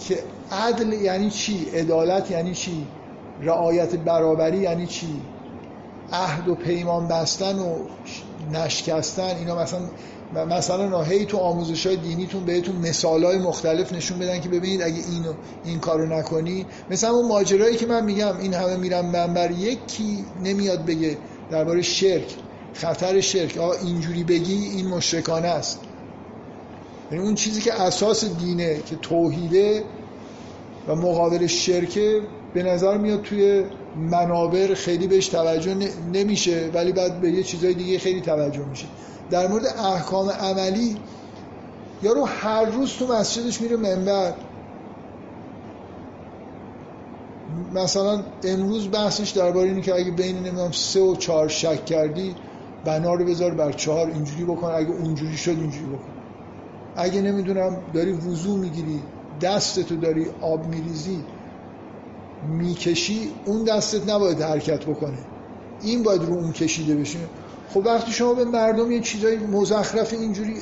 که 0.00 0.18
عدل 0.52 0.92
یعنی 0.92 1.30
چی؟ 1.30 1.66
عدالت 1.74 2.30
یعنی 2.30 2.54
چی؟ 2.54 2.86
رعایت 3.42 3.96
برابری 3.96 4.58
یعنی 4.58 4.86
چی؟ 4.86 5.20
عهد 6.12 6.48
و 6.48 6.54
پیمان 6.54 7.08
بستن 7.08 7.58
و 7.58 7.76
نشکستن 8.52 9.36
اینا 9.36 9.56
مثلا 9.56 9.80
مثلا 10.46 11.02
هی 11.02 11.24
تو 11.24 11.36
آموزش 11.36 11.86
های 11.86 11.96
دینیتون 11.96 12.44
بهتون 12.44 12.76
مثال 12.76 13.24
های 13.24 13.38
مختلف 13.38 13.92
نشون 13.92 14.18
بدن 14.18 14.40
که 14.40 14.48
ببینید 14.48 14.82
اگه 14.82 15.02
اینو 15.12 15.32
این 15.64 15.78
کارو 15.78 16.06
نکنی. 16.06 16.66
مثلا 16.90 17.10
اون 17.10 17.28
ماجرایی 17.28 17.76
که 17.76 17.86
من 17.86 18.04
میگم 18.04 18.38
این 18.38 18.54
همه 18.54 18.76
میرم 18.76 19.06
منبر 19.06 19.50
یکی 19.50 20.24
نمیاد 20.44 20.84
بگه 20.84 21.16
درباره 21.50 21.82
شرک 21.82 22.36
خطر 22.74 23.20
شرک. 23.20 23.58
آقا 23.58 23.72
اینجوری 23.72 24.24
بگی 24.24 24.54
این 24.54 24.88
مشرکانه 24.88 25.48
است. 25.48 25.80
یعنی 27.10 27.24
اون 27.24 27.34
چیزی 27.34 27.60
که 27.60 27.82
اساس 27.82 28.24
دینه 28.24 28.80
که 28.86 28.96
توحیده 28.96 29.84
و 30.88 30.94
مقابل 30.94 31.46
شرکه 31.46 32.20
به 32.54 32.62
نظر 32.62 32.98
میاد 32.98 33.22
توی 33.22 33.64
منابر 33.96 34.74
خیلی 34.74 35.06
بهش 35.06 35.28
توجه 35.28 35.76
نمیشه 36.12 36.70
ولی 36.74 36.92
بعد 36.92 37.20
به 37.20 37.30
یه 37.30 37.42
چیزای 37.42 37.74
دیگه 37.74 37.98
خیلی 37.98 38.20
توجه 38.20 38.64
میشه. 38.64 38.86
در 39.30 39.48
مورد 39.48 39.66
احکام 39.66 40.30
عملی 40.30 40.96
یارو 42.02 42.24
هر 42.24 42.64
روز 42.64 42.92
تو 42.92 43.06
مسجدش 43.06 43.60
میره 43.60 43.76
منبر. 43.76 44.32
مثلا 47.74 48.22
امروز 48.44 48.90
بحثش 48.90 49.30
درباره 49.30 49.68
اینه 49.68 49.80
که 49.80 49.94
اگه 49.94 50.10
بین 50.10 50.36
نمی‌دونم 50.36 50.72
سه 50.72 51.00
و 51.00 51.16
چهار 51.16 51.48
شک 51.48 51.84
کردی 51.84 52.34
بنا 52.84 53.14
رو 53.14 53.24
بذار 53.24 53.54
بر 53.54 53.72
چهار 53.72 54.06
اینجوری 54.06 54.44
بکن. 54.44 54.66
اگه 54.66 54.90
اونجوری 54.90 55.36
شد 55.36 55.50
اینجوری 55.50 55.86
بکن. 55.86 56.12
اگه 56.96 57.20
نمی‌دونم 57.20 57.76
داری 57.94 58.12
وضو 58.12 58.56
می‌گیری 58.56 59.00
دستتو 59.40 59.96
داری 59.96 60.26
آب 60.40 60.66
میریزی 60.66 61.24
می‌کشی 62.48 63.32
اون 63.44 63.64
دستت 63.64 64.10
نباید 64.10 64.42
حرکت 64.42 64.84
بکنه. 64.84 65.18
این 65.82 66.02
باید 66.02 66.22
رو 66.22 66.34
اون 66.34 66.52
کشیده 66.52 66.94
بشه 66.94 67.18
خب 67.74 67.86
وقتی 67.86 68.12
شما 68.12 68.34
به 68.34 68.44
مردم 68.44 68.92
یه 68.92 69.00
چیزای 69.00 69.36
مزخرف 69.36 70.12
اینجوری 70.12 70.54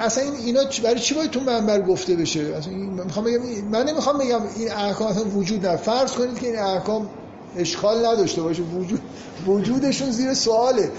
اصلا 0.00 0.24
این 0.24 0.34
اینا 0.34 0.60
برای 0.84 1.00
چی 1.00 1.14
باید 1.14 1.30
تو 1.30 1.40
منبر 1.40 1.82
گفته 1.82 2.16
بشه؟ 2.16 2.40
اصلا 2.40 2.72
می‌خوام 2.72 3.24
بگم 3.24 3.40
من 3.70 3.88
نمی‌خوام 3.88 4.18
بگم 4.18 4.40
این 4.56 4.70
احکام 4.70 5.08
اصلا 5.08 5.24
وجود 5.24 5.66
نه 5.66 5.76
فرض 5.76 6.12
کنید 6.12 6.38
که 6.38 6.46
این 6.46 6.58
احکام 6.58 7.08
اشکال 7.56 8.06
نداشته 8.06 8.42
باشه. 8.42 8.62
وجود 8.62 9.00
وجودشون 9.46 10.10
زیر 10.10 10.34
سواله. 10.34 10.90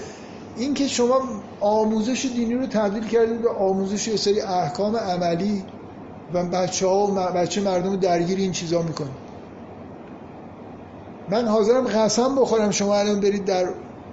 این 0.56 0.74
که 0.74 0.88
شما 0.88 1.20
آموزش 1.60 2.26
دینی 2.34 2.54
رو 2.54 2.66
تبدیل 2.66 3.04
کردید 3.04 3.42
به 3.42 3.50
آموزش 3.50 4.08
یه 4.08 4.16
سری 4.16 4.40
احکام 4.40 4.96
عملی 4.96 5.64
و 6.34 6.44
بچه 6.44 6.86
ها 6.86 7.06
و 7.06 7.32
بچه 7.32 7.60
مردم 7.60 7.96
درگیر 7.96 8.38
این 8.38 8.52
چیزا 8.52 8.82
می‌کنید 8.82 9.30
من 11.28 11.48
حاضرم 11.48 11.86
قسم 11.86 12.34
بخورم 12.34 12.70
شما 12.70 12.96
الان 12.96 13.20
برید 13.20 13.44
در 13.44 13.68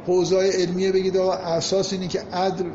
حوزای 0.07 0.49
علمیه 0.49 0.91
بگید 0.91 1.18
آقا 1.18 1.34
اساس 1.34 1.94
اینه 1.94 2.07
که 2.07 2.22
عدل 2.34 2.65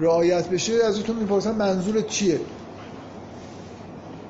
رعایت 0.00 0.48
بشه. 0.48 0.72
ازتون 0.84 1.16
می‌پرسن 1.16 1.54
منظورت 1.54 2.06
چیه؟ 2.06 2.40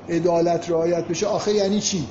عدالت 0.09 0.69
رعایت 0.69 1.07
بشه. 1.07 1.27
آخه 1.27 1.53
یعنی 1.53 1.79
چی؟ 1.79 2.07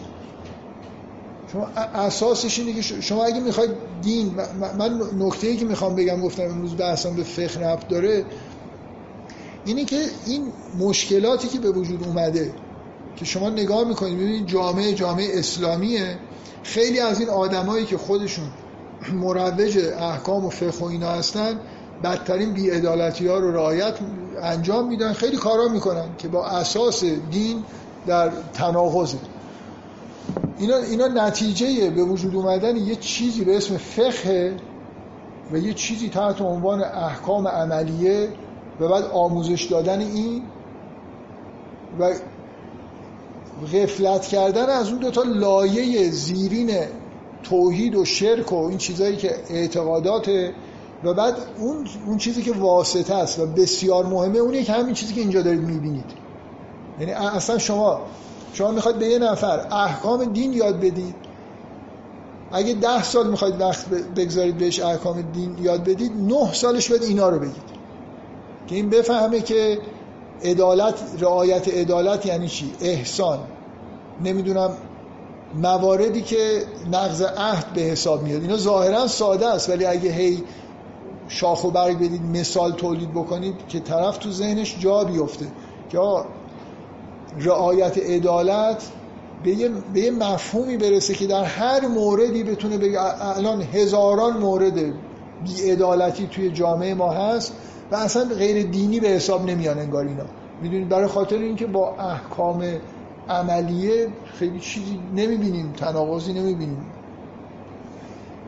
شما 1.52 1.68
اساسش 1.94 2.59
اینه 2.59 2.72
که 2.72 2.82
شما 2.82 3.24
اگه 3.24 3.40
می‌خواید 3.40 3.70
دین 4.02 4.34
من 4.78 5.01
نکته 5.18 5.47
ای 5.47 5.56
که 5.56 5.64
می‌خوام 5.64 5.94
بگم 5.94 6.20
گفتم 6.20 6.43
امروز 6.43 6.76
بحثم 6.76 7.16
به 7.16 7.22
فقه 7.22 7.60
ربط 7.60 7.89
داره 7.89 8.24
اینه 9.64 9.84
که 9.84 10.01
این 10.26 10.52
مشکلاتی 10.78 11.48
که 11.48 11.59
به 11.59 11.70
وجود 11.70 12.05
اومده 12.05 12.55
که 13.16 13.24
شما 13.24 13.51
نگاه 13.51 13.84
می‌کنید 13.84 14.14
ببینید 14.14 14.47
جامعه 14.47 14.93
جامعه 14.93 15.39
اسلامیه. 15.39 16.18
خیلی 16.62 17.01
از 17.01 17.20
این 17.20 17.28
آدمایی 17.28 17.84
که 17.84 17.98
خودشون 17.98 18.44
مروج 19.12 19.78
احکام 19.98 20.44
و 20.44 20.48
فقه 20.48 20.78
و 20.78 20.84
اینا 20.84 21.10
هستن 21.10 21.60
بدترین 22.05 22.52
بیعدالتی 22.52 23.26
ها 23.26 23.39
رو 23.39 23.52
رعایت 23.52 23.94
انجام 24.43 24.89
میدن. 24.89 25.12
خیلی 25.12 25.36
کارا 25.36 25.68
می‌کنن 25.68 26.09
که 26.18 26.28
با 26.28 26.47
اساس 26.47 27.05
دین 27.05 27.64
در 28.06 28.32
تناقضه. 28.55 29.18
اینا, 30.59 30.76
اینا 30.76 31.06
نتیجه 31.06 31.90
به 31.90 32.05
وجود 32.05 32.34
اومدن 32.34 32.76
یه 32.76 32.97
چیزی 32.97 33.44
به 33.44 33.56
اسم 33.56 33.76
فقه 33.76 34.56
و 35.52 35.59
یه 35.59 35.74
چیزی 35.74 36.09
تحت 36.09 36.40
عنوان 36.40 36.82
احکام 36.82 37.48
عملیه 37.48 38.28
و 38.81 38.89
بعد 38.89 39.05
آموزش 39.05 39.65
دادن 39.65 40.01
این 40.01 40.43
و 42.01 42.15
غفلت 43.73 44.27
کردن 44.27 44.70
از 44.70 44.89
اون 44.89 44.99
دوتا 44.99 45.23
لایه 45.23 46.11
زیرین 46.11 46.70
توحید 47.43 47.94
و 47.94 48.05
شرک 48.05 48.53
و 48.53 48.66
این 48.66 48.78
چیزهایی 48.78 49.16
که 49.16 49.35
اعتقادات 49.51 50.31
و 51.05 51.15
بعد 51.15 51.35
اون, 51.59 51.86
اون 52.07 52.19
چیزی 52.19 52.43
که 52.43 52.53
واسطه 52.53 53.15
است 53.15 53.39
و 53.39 53.47
بسیار 53.47 54.07
مهمه 54.07 54.39
اونه 54.39 54.62
که 54.62 54.73
همین 54.73 54.94
چیزی 54.94 55.15
که 55.15 55.20
اینجا 55.20 55.43
دارید 55.43 55.61
می‌بینید. 55.61 56.05
یعنی 57.01 57.12
اصلا 57.12 57.59
شما 57.59 58.01
شما 58.53 58.70
می‌خواید 58.70 58.99
به 58.99 59.07
یه 59.07 59.19
نفر 59.19 59.66
احکام 59.70 60.24
دین 60.24 60.53
یاد 60.53 60.81
بدید. 60.81 61.15
اگه 62.53 62.74
ده 62.74 63.03
سال 63.03 63.31
می‌خواید 63.31 63.61
وقت 63.61 63.89
بگذارید 63.89 64.59
بهش 64.59 64.81
احکام 64.81 65.23
دین 65.23 65.57
یاد 65.61 65.85
بدید 65.85 66.12
نه 66.16 66.53
سالش 66.53 66.90
باید 66.90 67.03
اینا 67.03 67.28
رو 67.28 67.39
بگید. 67.39 67.82
که 68.66 68.74
این 68.74 68.90
بفهمه 68.90 69.40
که 69.40 69.78
عدالت 70.44 70.94
رعایت 71.18 71.68
عدالت 71.68 72.26
یعنی 72.26 72.48
چی؟ 72.48 72.72
احسان. 72.80 73.39
نمی‌دونم 74.24 74.70
مواردی 75.55 76.22
که 76.22 76.62
نقض 76.93 77.22
عهد 77.22 77.72
به 77.74 77.80
حساب 77.80 78.22
میاد. 78.22 78.43
اینا 78.43 78.56
ظاهرا 78.56 79.06
ساده 79.06 79.47
است 79.47 79.70
ولی 79.70 79.84
اگه 79.84 80.10
هی 80.10 80.44
شاخ 81.28 81.64
و 81.64 81.70
برگ 81.70 81.97
بدید 81.97 82.22
مثال 82.22 82.72
تولید 82.72 83.10
بکنید 83.10 83.55
که 83.68 83.80
طرف 83.80 84.18
تو 84.18 84.30
ذهنش 84.30 84.78
جا 84.78 85.05
بیفته. 85.05 85.47
که 85.90 85.98
رعایت 87.39 87.98
عدالت 87.98 88.82
به 89.44 89.51
یه, 89.51 89.68
به 89.94 90.10
مفهومی 90.10 90.76
برسه 90.76 91.14
که 91.14 91.26
در 91.26 91.44
هر 91.44 91.86
موردی 91.86 92.44
بتونه 92.44 92.78
بگه 92.78 92.98
الان 93.36 93.62
هزاران 93.62 94.36
مورد 94.36 94.94
بیعدالتی 95.44 96.26
توی 96.26 96.51
جامعه 96.51 96.94
ما 96.94 97.10
هست. 97.10 97.52
و 97.91 97.95
اصلا 97.97 98.25
غیر 98.25 98.67
دینی 98.67 99.01
به 99.01 99.09
حساب 99.09 99.51
نمیان 99.51 99.79
انگار 99.79 100.05
اینا. 100.05 100.25
می‌دونید 100.63 100.89
برای 100.89 101.07
خاطر 101.07 101.37
اینکه 101.37 101.67
با 101.67 101.97
احکام 101.99 102.65
عملیه 103.29 104.09
خیلی 104.25 104.61
چیزی 104.61 105.01
نمی‌بینیم 105.17 105.73
تناقضی 105.73 106.33
نمی‌بینیم. 106.33 106.87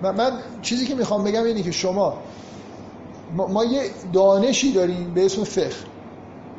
من 0.02 0.32
چیزی 0.62 0.86
که 0.86 0.94
می‌خوام 0.94 1.24
بگم 1.24 1.44
اینه 1.44 1.62
که 1.62 1.72
شما 1.72 2.18
ما, 3.36 3.46
ما 3.46 3.64
یه 3.64 3.82
دانشی 4.12 4.72
داریم 4.72 5.14
به 5.14 5.24
اسم 5.24 5.44
فقه 5.44 5.70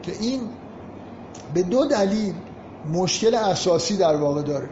که 0.03 0.11
این 0.19 0.41
به 1.53 1.63
دو 1.63 1.85
دلیل 1.85 2.33
مشکل 2.93 3.35
اساسی 3.35 3.97
در 3.97 4.15
واقع 4.15 4.41
داره. 4.41 4.69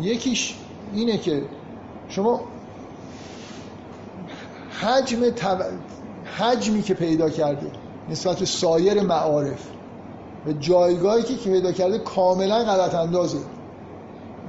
یکیش 0.00 0.54
اینه 0.94 1.18
که 1.18 1.42
شما 2.08 2.40
حجم 4.80 5.30
حجمی 6.36 6.82
که 6.82 6.94
پیدا 6.94 7.30
کرده 7.30 7.70
نسبت 8.10 8.44
سایر 8.44 9.02
معارف 9.02 9.68
و 10.46 10.52
جایگاهی 10.52 11.22
که 11.22 11.34
پیدا 11.34 11.72
کرده 11.72 11.98
کاملا 11.98 12.64
غلط 12.64 12.94
اندازه. 12.94 13.38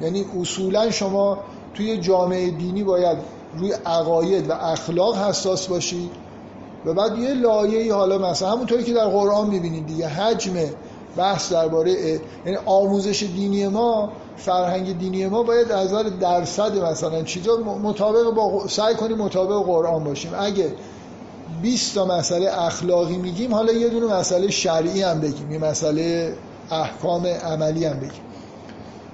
یعنی 0.01 0.25
اصولا 0.41 0.91
شما 0.91 1.37
توی 1.73 1.97
جامعه 1.97 2.51
دینی 2.51 2.83
باید 2.83 3.17
روی 3.57 3.71
عقاید 3.71 4.49
و 4.49 4.53
اخلاق 4.53 5.17
حساس 5.17 5.67
باشی 5.67 6.09
و 6.85 6.93
بعد 6.93 7.17
یه 7.17 7.33
لایه 7.33 7.93
حالا 7.93 8.17
مثلا 8.17 8.51
همونطوری 8.51 8.83
که 8.83 8.93
در 8.93 9.05
قرآن 9.07 9.49
می‌بینید 9.49 9.87
دیگه 9.87 10.07
حجم 10.07 10.53
بحث 11.17 11.51
درباره 11.51 11.91
یعنی 12.45 12.57
آموزش 12.65 13.23
دینی 13.23 13.67
ما 13.67 14.09
فرهنگ 14.37 14.97
دینی 14.99 15.27
ما 15.27 15.43
باید 15.43 15.71
از 15.71 15.93
نظر 15.93 16.03
درصد 16.03 16.77
مثلا 16.77 17.23
چیزا 17.23 17.57
مطابق 17.83 18.33
با 18.33 18.67
سعی 18.67 18.95
کنیم 18.95 19.17
مطابق 19.17 19.65
قرآن 19.65 20.03
باشیم. 20.03 20.31
اگه 20.39 20.73
20 21.61 21.95
تا 21.95 22.05
مسئله 22.05 22.61
اخلاقی 22.61 23.17
میگیم 23.17 23.53
حالا 23.53 23.73
یه 23.73 23.89
دونه 23.89 24.05
مسئله 24.05 24.51
شرعی 24.51 25.01
هم 25.01 25.21
بگیم 25.21 25.51
یه 25.51 25.57
مسئله 25.57 26.33
احکام 26.71 27.27
عملی 27.27 27.85
هم 27.85 27.99
بگیم. 27.99 28.21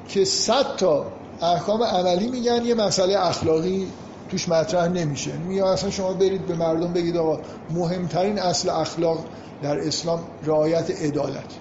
که 0.08 0.26
100 0.26 0.76
تا 0.78 1.06
احکام 1.42 1.84
عملی 1.84 2.28
میگن 2.28 2.66
یه 2.66 2.76
مسئله 2.76 3.20
اخلاقی 3.20 3.88
توش 4.30 4.50
مطرح 4.50 4.88
نمیشه. 4.88 5.38
میگه 5.38 5.66
اصلا 5.66 5.90
شما 5.90 6.14
برید 6.14 6.46
به 6.46 6.56
مردم 6.56 6.94
بگید 6.94 7.18
آقا 7.18 7.40
مهمترین 7.70 8.40
اصل 8.40 8.70
اخلاق 8.70 9.26
در 9.64 9.80
اسلام 9.80 10.20
رعایت 10.44 11.02
عدالت. 11.02 11.54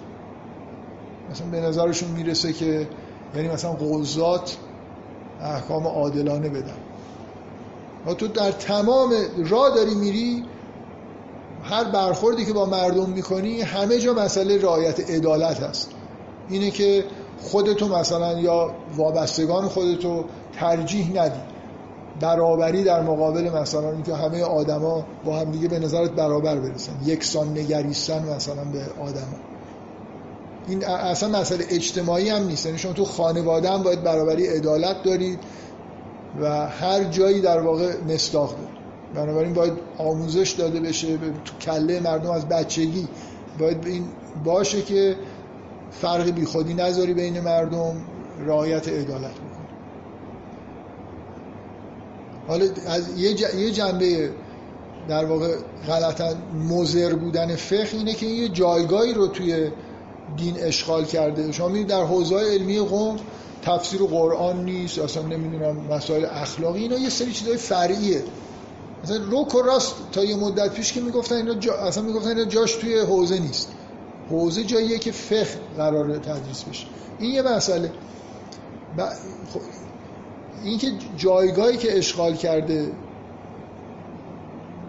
مثلا 1.31 1.47
به 1.47 1.61
نظرشون 1.61 2.11
می‌رسه 2.11 2.52
که 2.52 2.89
یعنی 3.36 3.48
مثلا 3.48 3.73
قضات 3.73 4.56
احکام 5.40 5.86
عادلانه 5.86 6.48
بدن. 6.48 6.77
و 8.06 8.15
تو 8.15 8.28
در 8.28 8.52
تمام 8.52 9.12
راه 9.48 9.74
داری 9.74 9.94
میری 9.94 10.44
هر 11.65 11.85
برخوردی 11.85 12.45
که 12.45 12.53
با 12.53 12.66
مردم 12.66 13.11
می‌کنی 13.11 13.61
همه 13.61 13.99
جا 13.99 14.15
مسئله 14.15 14.62
رعایت 14.62 15.11
عدالت 15.11 15.61
هست. 15.61 15.91
اینه 16.49 16.70
که 16.70 17.05
خودتو 17.43 17.89
مثلا 17.89 18.41
یا 18.41 18.74
وابستگان 18.97 19.69
خودتو 19.69 20.24
ترجیح 20.61 21.23
ندی. 21.23 21.41
برابری 22.20 22.85
در 22.85 23.03
مقابل 23.03 23.51
مثلا 23.51 23.93
اینکه 23.93 24.15
همه 24.15 24.43
آدما 24.43 25.07
با 25.24 25.36
هم 25.36 25.51
دیگه 25.51 25.69
به 25.69 25.78
نظرت 25.78 26.11
برابر 26.11 26.57
برسن. 26.57 26.93
یکسان 27.05 27.49
نگریستن 27.49 28.35
مثلا 28.36 28.65
به 28.65 29.03
آدما. 29.03 29.36
این 30.69 30.85
اصلا 30.85 31.41
مسئله 31.41 31.65
اجتماعی 31.70 32.28
هم 32.28 32.47
نیست. 32.47 32.66
یعنی 32.66 32.78
شما 32.78 32.93
تو 32.93 33.05
خانواده 33.05 33.70
هم 33.70 33.82
باید 33.82 34.03
برابری 34.03 34.47
عدالت 34.47 35.03
دارید 35.03 35.39
و 36.41 36.66
هر 36.66 37.05
جایی 37.05 37.41
در 37.41 37.61
واقع 37.61 37.93
دارید. 38.09 38.74
بنابراین 39.15 39.53
باید 39.53 39.73
آموزش 39.99 40.51
داده 40.51 40.81
بشه 40.81 41.16
تو 41.16 41.57
کله 41.61 42.01
مردم 42.01 42.31
از 42.31 42.49
بچگی. 42.49 43.09
باید 43.59 43.86
این 43.86 44.05
باشه 44.45 44.82
که 44.82 45.16
فرق 45.91 46.31
بی 46.31 46.45
خودی 46.45 46.74
نذاری 46.74 47.15
بین 47.15 47.41
مردم 47.41 47.97
رعایت 48.47 48.89
عدالت 48.89 49.31
بکنی. 49.31 49.66
حالا 52.49 52.65
از 52.86 53.19
یه 53.19 53.70
جنبه 53.70 54.31
در 55.09 55.24
واقع 55.24 55.55
غلطا 55.89 56.35
مزر 56.70 57.15
بودن 57.15 57.57
فقه 57.57 57.97
اینه 57.97 58.15
که 58.15 58.27
یه 58.27 58.49
جایگاهی 58.49 59.15
رو 59.15 59.27
توی 59.27 59.70
دین 60.36 60.55
اشغال 60.59 61.05
کرده. 61.05 61.53
شما 61.53 61.69
می‌دید 61.69 61.86
در 61.86 62.03
حوزه 62.03 62.36
علمی 62.36 62.78
قوم 62.78 63.16
تفسیر 63.62 64.03
قرآن 64.03 64.65
نیست 64.65 64.99
اصلا 64.99 65.23
نمی‌دونم 65.23 65.77
مسائل 65.77 66.24
اخلاقی 66.31 66.81
اینا 66.81 66.99
یه 66.99 67.09
سری 67.09 67.32
چیزای 67.32 67.57
فرعیه 67.57 68.23
مثلا 69.05 69.16
روک 69.16 69.55
و 69.55 69.62
راست 69.62 69.94
تا 70.12 70.24
یه 70.24 70.36
مدت 70.36 70.74
پیش 70.74 70.93
که 70.93 71.01
می‌گفتن 71.01 71.35
اینا 71.35 71.55
جا... 71.55 71.74
اصلا 71.74 72.02
می‌گفتن 72.02 72.28
اینا 72.28 72.44
جاش 72.44 72.72
توی 72.74 72.98
حوزه 72.98 73.39
نیست. 73.39 73.68
حوزه 74.31 74.64
جاییه 74.64 74.98
که 74.98 75.12
فقه 75.12 75.59
قراره 75.76 76.18
تدریس 76.18 76.62
بشه. 76.62 76.86
این 77.18 77.31
یه 77.31 77.43
مسئله. 77.43 77.89
ب... 78.98 79.02
خب... 79.52 79.60
این 80.64 80.78
که 80.78 80.93
جایگاهی 81.16 81.76
که 81.76 81.98
اشغال 81.98 82.35
کرده 82.35 82.93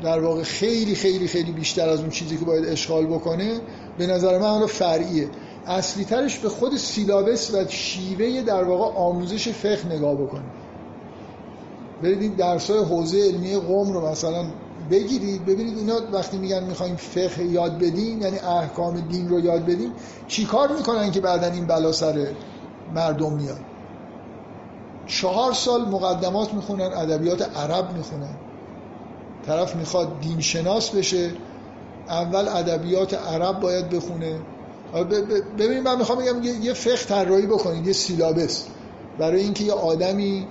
در 0.04 0.20
واقع 0.20 0.44
خیلی 0.44 0.96
خیلی 0.96 1.28
خیلی 1.28 1.52
بیشتر 1.52 1.90
از 1.90 2.00
اون 2.00 2.10
چیزی 2.10 2.38
که 2.38 2.46
باید 2.46 2.66
اشغال 2.66 3.06
بکنه 3.06 3.62
به 3.98 4.08
نظر 4.08 4.38
من 4.38 4.48
حالا 4.48 4.68
فرعیه. 4.68 5.30
اصلی 5.68 6.06
ترش 6.06 6.38
به 6.38 6.50
خود 6.50 6.78
سیلابس 6.78 7.54
و 7.54 7.68
شیوه 7.68 8.42
در 8.42 8.64
واقع 8.64 8.98
آموزش 8.98 9.50
فقه 9.50 9.96
نگاه 9.96 10.16
بکنید 10.16 10.65
برید 12.04 12.22
این 12.22 12.32
درس 12.32 12.72
حوزه 12.72 13.18
علمی 13.18 13.56
قوم 13.56 13.94
رو 13.94 14.08
مثلا 14.08 14.46
بگیرید 14.92 15.46
ببینید 15.46 15.78
اینا 15.78 16.00
وقتی 16.14 16.38
میگن 16.38 16.64
می‌خوایم 16.64 16.96
فقه 16.96 17.44
یاد 17.44 17.78
بدیم 17.78 18.22
یعنی 18.22 18.40
احکام 18.40 19.00
دین 19.00 19.30
رو 19.30 19.40
یاد 19.40 19.66
بدیم 19.66 19.92
چی 20.28 20.46
کار 20.46 20.72
می‌کنن 20.72 21.12
که 21.12 21.22
بعدا 21.22 21.48
این 21.48 21.66
بلا 21.66 21.92
سر 21.92 22.28
مردم 22.96 23.34
میاد 23.34 23.60
چهار 25.08 25.54
سال 25.54 25.82
مقدمات 25.82 26.54
می‌خونن 26.54 26.82
ادبیات 26.94 27.58
عرب 27.58 27.94
می‌خونن. 27.98 28.36
طرف 29.48 29.76
می‌خواد 29.76 30.20
دین 30.20 30.42
شناس 30.42 30.90
بشه 30.90 31.32
اول 32.10 32.48
ادبیات 32.48 33.14
عرب 33.14 33.60
باید 33.60 33.90
بخونه. 33.90 34.40
ببینید 35.60 35.84
من 35.84 35.98
می‌خوام 35.98 36.20
بگم 36.20 36.44
یه 36.44 36.74
فقه 36.74 36.96
طراحی 36.96 37.48
بکنید 37.48 37.88
یه 37.88 37.94
سیلابس. 37.94 38.66
برای 39.20 39.42
اینکه 39.42 39.64
یه 39.64 39.74
آدمی 39.74 40.48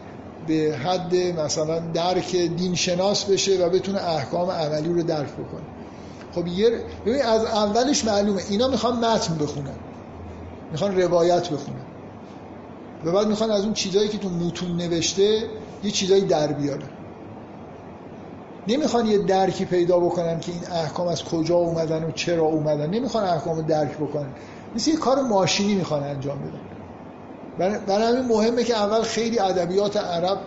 به 0.47 0.77
حد 0.85 1.17
مثلا 1.17 1.79
درک 1.79 2.37
دین 2.37 2.75
شناس 2.75 3.25
بشه 3.25 3.67
و 3.67 3.71
بتونه 3.71 4.09
احکام 4.09 4.51
عملی 4.51 4.89
رو 4.89 5.03
درک 5.03 5.33
بکنه. 5.33 5.63
خب 6.35 6.47
یه 6.47 6.71
ببین 7.07 7.23
از 7.23 7.45
اولش 7.45 8.05
معلومه. 8.05 8.43
اینا 8.49 8.69
می‌خوان 8.69 9.05
متن 9.05 9.39
بخونن. 9.39 9.77
می‌خوان 10.73 11.01
روایت 11.01 11.51
بخونن. 11.51 11.85
و 13.05 13.13
بعد 13.13 13.27
می‌خوان 13.27 13.51
از 13.51 13.65
اون 13.65 13.73
چیزایی 13.73 14.09
که 14.09 14.19
تو 14.19 14.29
متون 14.29 14.77
نوشته 14.77 15.43
یه 15.83 15.91
چیزایی 15.91 16.25
در 16.25 16.53
بیارن. 16.53 16.89
نمی‌خوان 18.69 19.07
یه 19.07 19.19
درکی 19.19 19.65
پیدا 19.65 20.01
بکنن 20.01 20.41
که 20.41 20.53
این 20.53 20.63
احکام 20.73 21.09
از 21.09 21.25
کجا 21.25 21.55
اومدن 21.55 22.05
و 22.05 22.11
چرا 22.11 22.43
اومدن. 22.43 22.91
نمی‌خوان 22.91 23.25
احکام 23.25 23.63
درک 23.63 23.97
بکنن. 23.97 24.31
مثل 24.75 24.91
یه 24.91 24.97
کار 24.97 25.23
ماشینی 25.23 25.75
می‌خوان 25.75 26.03
انجام 26.03 26.39
بدن. 26.39 26.74
برای 27.59 28.07
همین 28.07 28.29
مهمه 28.29 28.65
که 28.65 28.77
اول 28.77 29.03
خیلی 29.03 29.39
ادبیات 29.39 29.97
عرب 29.97 30.39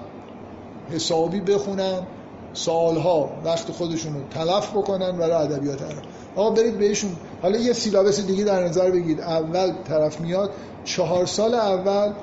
حسابی 0.92 1.40
بخونن 1.40 2.08
سالها 2.54 3.30
وقت 3.46 3.72
خودشون 3.72 4.14
رو 4.14 4.20
تلف 4.30 4.70
بکنن 4.70 5.18
برای 5.18 5.34
ادبیات 5.34 5.82
عرب. 5.82 6.04
آقا 6.36 6.50
برید 6.50 6.78
بهشون. 6.80 7.12
حالا 7.42 7.58
یه 7.58 7.74
سیلابس 7.74 8.20
دیگه 8.20 8.44
در 8.44 8.64
نظر 8.64 8.92
بگید 8.92 9.22
اول 9.22 9.74
طرف 9.88 10.22
میاد 10.22 10.52
چهار 10.84 11.26
سال 11.26 11.54
اول 11.54 12.14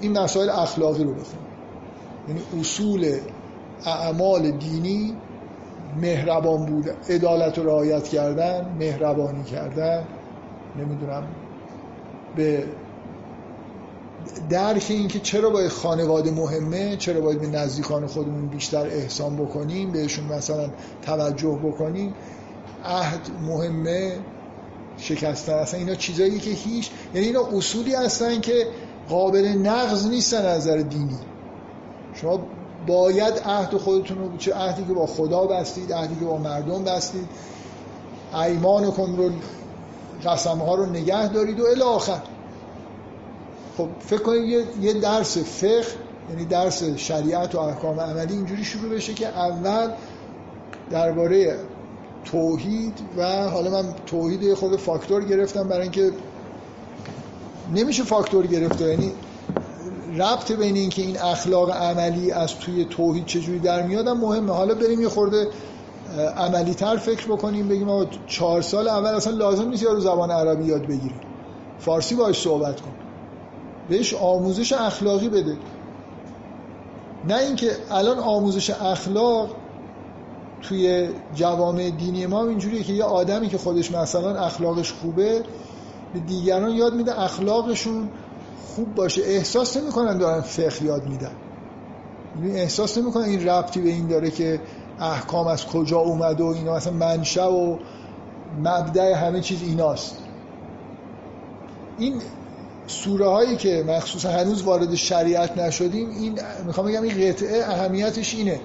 این 0.00 0.18
مسائل 0.18 0.50
اخلاقی 0.50 1.04
رو 1.04 1.14
بخون 1.14 1.38
یعنی 2.28 2.60
اصول 2.60 3.18
اعمال 3.86 4.50
دینی 4.50 5.16
مهربان 6.00 6.66
بود 6.66 6.90
عدالت 7.08 7.58
رو 7.58 7.66
رعایت 7.66 8.08
کردن 8.08 8.76
مهربانی 8.78 9.44
کردن 9.44 10.04
نمی‌دونم 10.78 11.22
به 12.36 12.64
درک 14.50 14.86
این 14.88 15.08
که 15.08 15.20
چرا 15.20 15.50
باید 15.50 15.70
خانواده 15.70 16.30
مهمه 16.30 16.96
چرا 16.96 17.20
باید 17.20 17.40
به 17.40 17.46
نزدیکان 17.46 18.06
خودمون 18.06 18.46
بیشتر 18.46 18.86
احسان 18.86 19.36
بکنیم 19.36 19.92
بهشون 19.92 20.24
مثلا 20.24 20.70
توجه 21.02 21.58
بکنیم 21.64 22.14
عهد 22.84 23.20
مهمه 23.42 24.18
شکستن 24.96 25.52
اصلا 25.52 25.80
اینا 25.80 25.94
چیزایی 25.94 26.38
که 26.38 26.50
هیچ 26.50 26.90
یعنی 27.14 27.26
اینا 27.26 27.40
اصولی 27.52 27.94
هستن 27.94 28.40
که 28.40 28.66
قابل 29.08 29.48
نقض 29.48 30.06
نیستن 30.06 30.46
از 30.46 30.60
نظر 30.60 30.76
دینی. 30.76 31.18
شما 32.14 32.40
باید 32.86 33.38
عهد 33.44 33.76
خودتون 33.76 34.18
رو 34.18 34.36
چه 34.36 34.54
عهدی 34.54 34.84
که 34.84 34.92
با 34.92 35.06
خدا 35.06 35.46
بستید 35.46 35.92
عهدی 35.92 36.14
که 36.14 36.24
با 36.24 36.36
مردم 36.36 36.84
بستید 36.84 37.28
ایمانکم 38.34 39.16
رو 39.16 39.30
قسم 40.26 40.58
ها 40.58 40.74
رو 40.74 40.86
نگه 40.86 41.28
دارید 41.28 41.60
و 41.60 41.64
الی 41.66 41.82
آخر. 41.82 42.20
خب 43.78 43.88
فکر 44.00 44.22
کنید 44.22 44.66
یه 44.80 44.92
درس 44.92 45.38
فقه 45.38 45.84
یعنی 46.30 46.44
درس 46.44 46.84
شریعت 46.84 47.54
و 47.54 47.58
احکام 47.58 48.00
عملی 48.00 48.32
اینجوری 48.32 48.64
شروع 48.64 48.90
بشه 48.90 49.14
که 49.14 49.28
اول 49.28 49.90
درباره 50.90 51.58
توحید 52.24 52.98
و 53.16 53.48
حالا 53.48 53.70
من 53.70 53.94
توحید 54.06 54.54
خود 54.54 54.76
فاکتور 54.76 55.24
گرفتم 55.24 55.68
برای 55.68 55.82
اینکه 55.82 56.10
نمیشه 57.74 58.02
فاکتور 58.02 58.46
گرفته 58.46 58.88
یعنی 58.88 59.12
ربط 60.16 60.52
بین 60.52 60.76
اینکه 60.76 61.02
این 61.02 61.18
اخلاق 61.18 61.70
عملی 61.70 62.32
از 62.32 62.54
توی 62.54 62.84
توحید 62.84 63.26
چجوری 63.26 63.58
در 63.58 63.82
میاد 63.82 64.08
مهمه. 64.08 64.52
حالا 64.52 64.74
بریم 64.74 65.00
یه 65.00 65.08
خورده 65.08 65.48
عملی 66.36 66.74
تر 66.74 66.96
فکر 66.96 67.26
بکنیم 67.26 67.68
بگیم 67.68 67.88
آقا 67.88 68.06
چهار 68.26 68.62
سال 68.62 68.88
اول 68.88 69.14
اصلا 69.14 69.32
لازم 69.36 69.68
نیست 69.68 69.82
یارو 69.82 70.00
زبان 70.00 70.30
عربی 70.30 70.64
یاد 70.64 70.82
بگیره. 70.82 71.14
فارسی 71.78 72.14
باش 72.14 72.42
صحبت 72.42 72.80
کن. 72.80 73.03
بهش 73.88 74.14
آموزش 74.14 74.72
اخلاقی 74.72 75.28
بده. 75.28 75.56
نه 77.28 77.38
اینکه 77.38 77.70
الان 77.90 78.18
آموزش 78.18 78.70
اخلاق 78.70 79.56
توی 80.62 81.08
جوامع 81.34 81.90
دینی 81.90 82.26
ما 82.26 82.46
اینجوریه 82.46 82.82
که 82.82 82.92
یه 82.92 83.04
آدمی 83.04 83.48
که 83.48 83.58
خودش 83.58 83.92
مثلا 83.92 84.44
اخلاقش 84.44 84.92
خوبه 84.92 85.42
به 86.14 86.20
دیگران 86.20 86.70
یاد 86.70 86.94
میده 86.94 87.20
اخلاقشون 87.20 88.08
خوب 88.66 88.94
باشه. 88.94 89.22
احساس 89.22 89.76
نمی‌کنن 89.76 90.18
دارن 90.18 90.40
فقه 90.40 90.84
یاد 90.84 91.08
میدن. 91.08 91.32
یعنی 92.36 92.60
احساس 92.60 92.98
نمی‌کنن 92.98 93.24
این 93.24 93.48
ربطی 93.48 93.80
به 93.80 93.88
این 93.88 94.08
داره 94.08 94.30
که 94.30 94.60
احکام 95.00 95.46
از 95.46 95.66
کجا 95.66 95.98
اومد 95.98 96.40
و 96.40 96.46
اینا 96.46 96.74
مثلا 96.74 96.92
منشأ 96.92 97.52
و 97.52 97.78
مبدع 98.58 99.12
همه 99.12 99.40
چیز 99.40 99.62
ایناست. 99.62 100.18
این 101.98 102.22
سوره 102.86 103.26
هایی 103.26 103.56
که 103.56 103.84
مخصوصا 103.88 104.30
هنوز 104.30 104.62
وارد 104.62 104.94
شریعت 104.94 105.58
نشدیم 105.58 106.10
این 106.10 106.38
می‌خوام 106.66 106.86
بگم 106.86 107.02
این 107.02 107.28
قطعه 107.28 107.64
اهمیتش 107.64 108.34
اینه 108.34 108.60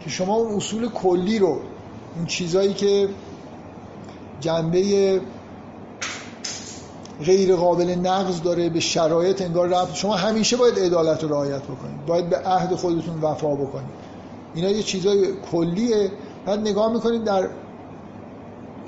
که 0.00 0.10
شما 0.10 0.34
اون 0.34 0.56
اصول 0.56 0.88
کلی 0.88 1.38
رو 1.38 1.60
اون 2.16 2.26
چیزایی 2.26 2.74
که 2.74 3.08
جنبه 4.40 5.20
غیر 7.24 7.56
قابل 7.56 7.90
نقض 7.90 8.42
داره 8.42 8.68
به 8.68 8.80
شرایط 8.80 9.42
انگار 9.42 9.68
رفت 9.68 9.94
شما 9.94 10.14
همیشه 10.14 10.56
باید 10.56 10.78
عدالت 10.78 11.22
رو 11.22 11.28
رعایت 11.28 11.62
بکنید 11.62 12.06
باید 12.06 12.30
به 12.30 12.38
عهد 12.38 12.74
خودتون 12.74 13.20
وفا 13.20 13.54
بکنید. 13.54 14.02
اینا 14.54 14.70
یه 14.70 14.82
چیزای 14.82 15.26
کلیه. 15.52 16.10
بعد 16.46 16.60
نگاه 16.60 16.92
می‌کنید 16.92 17.24
در 17.24 17.48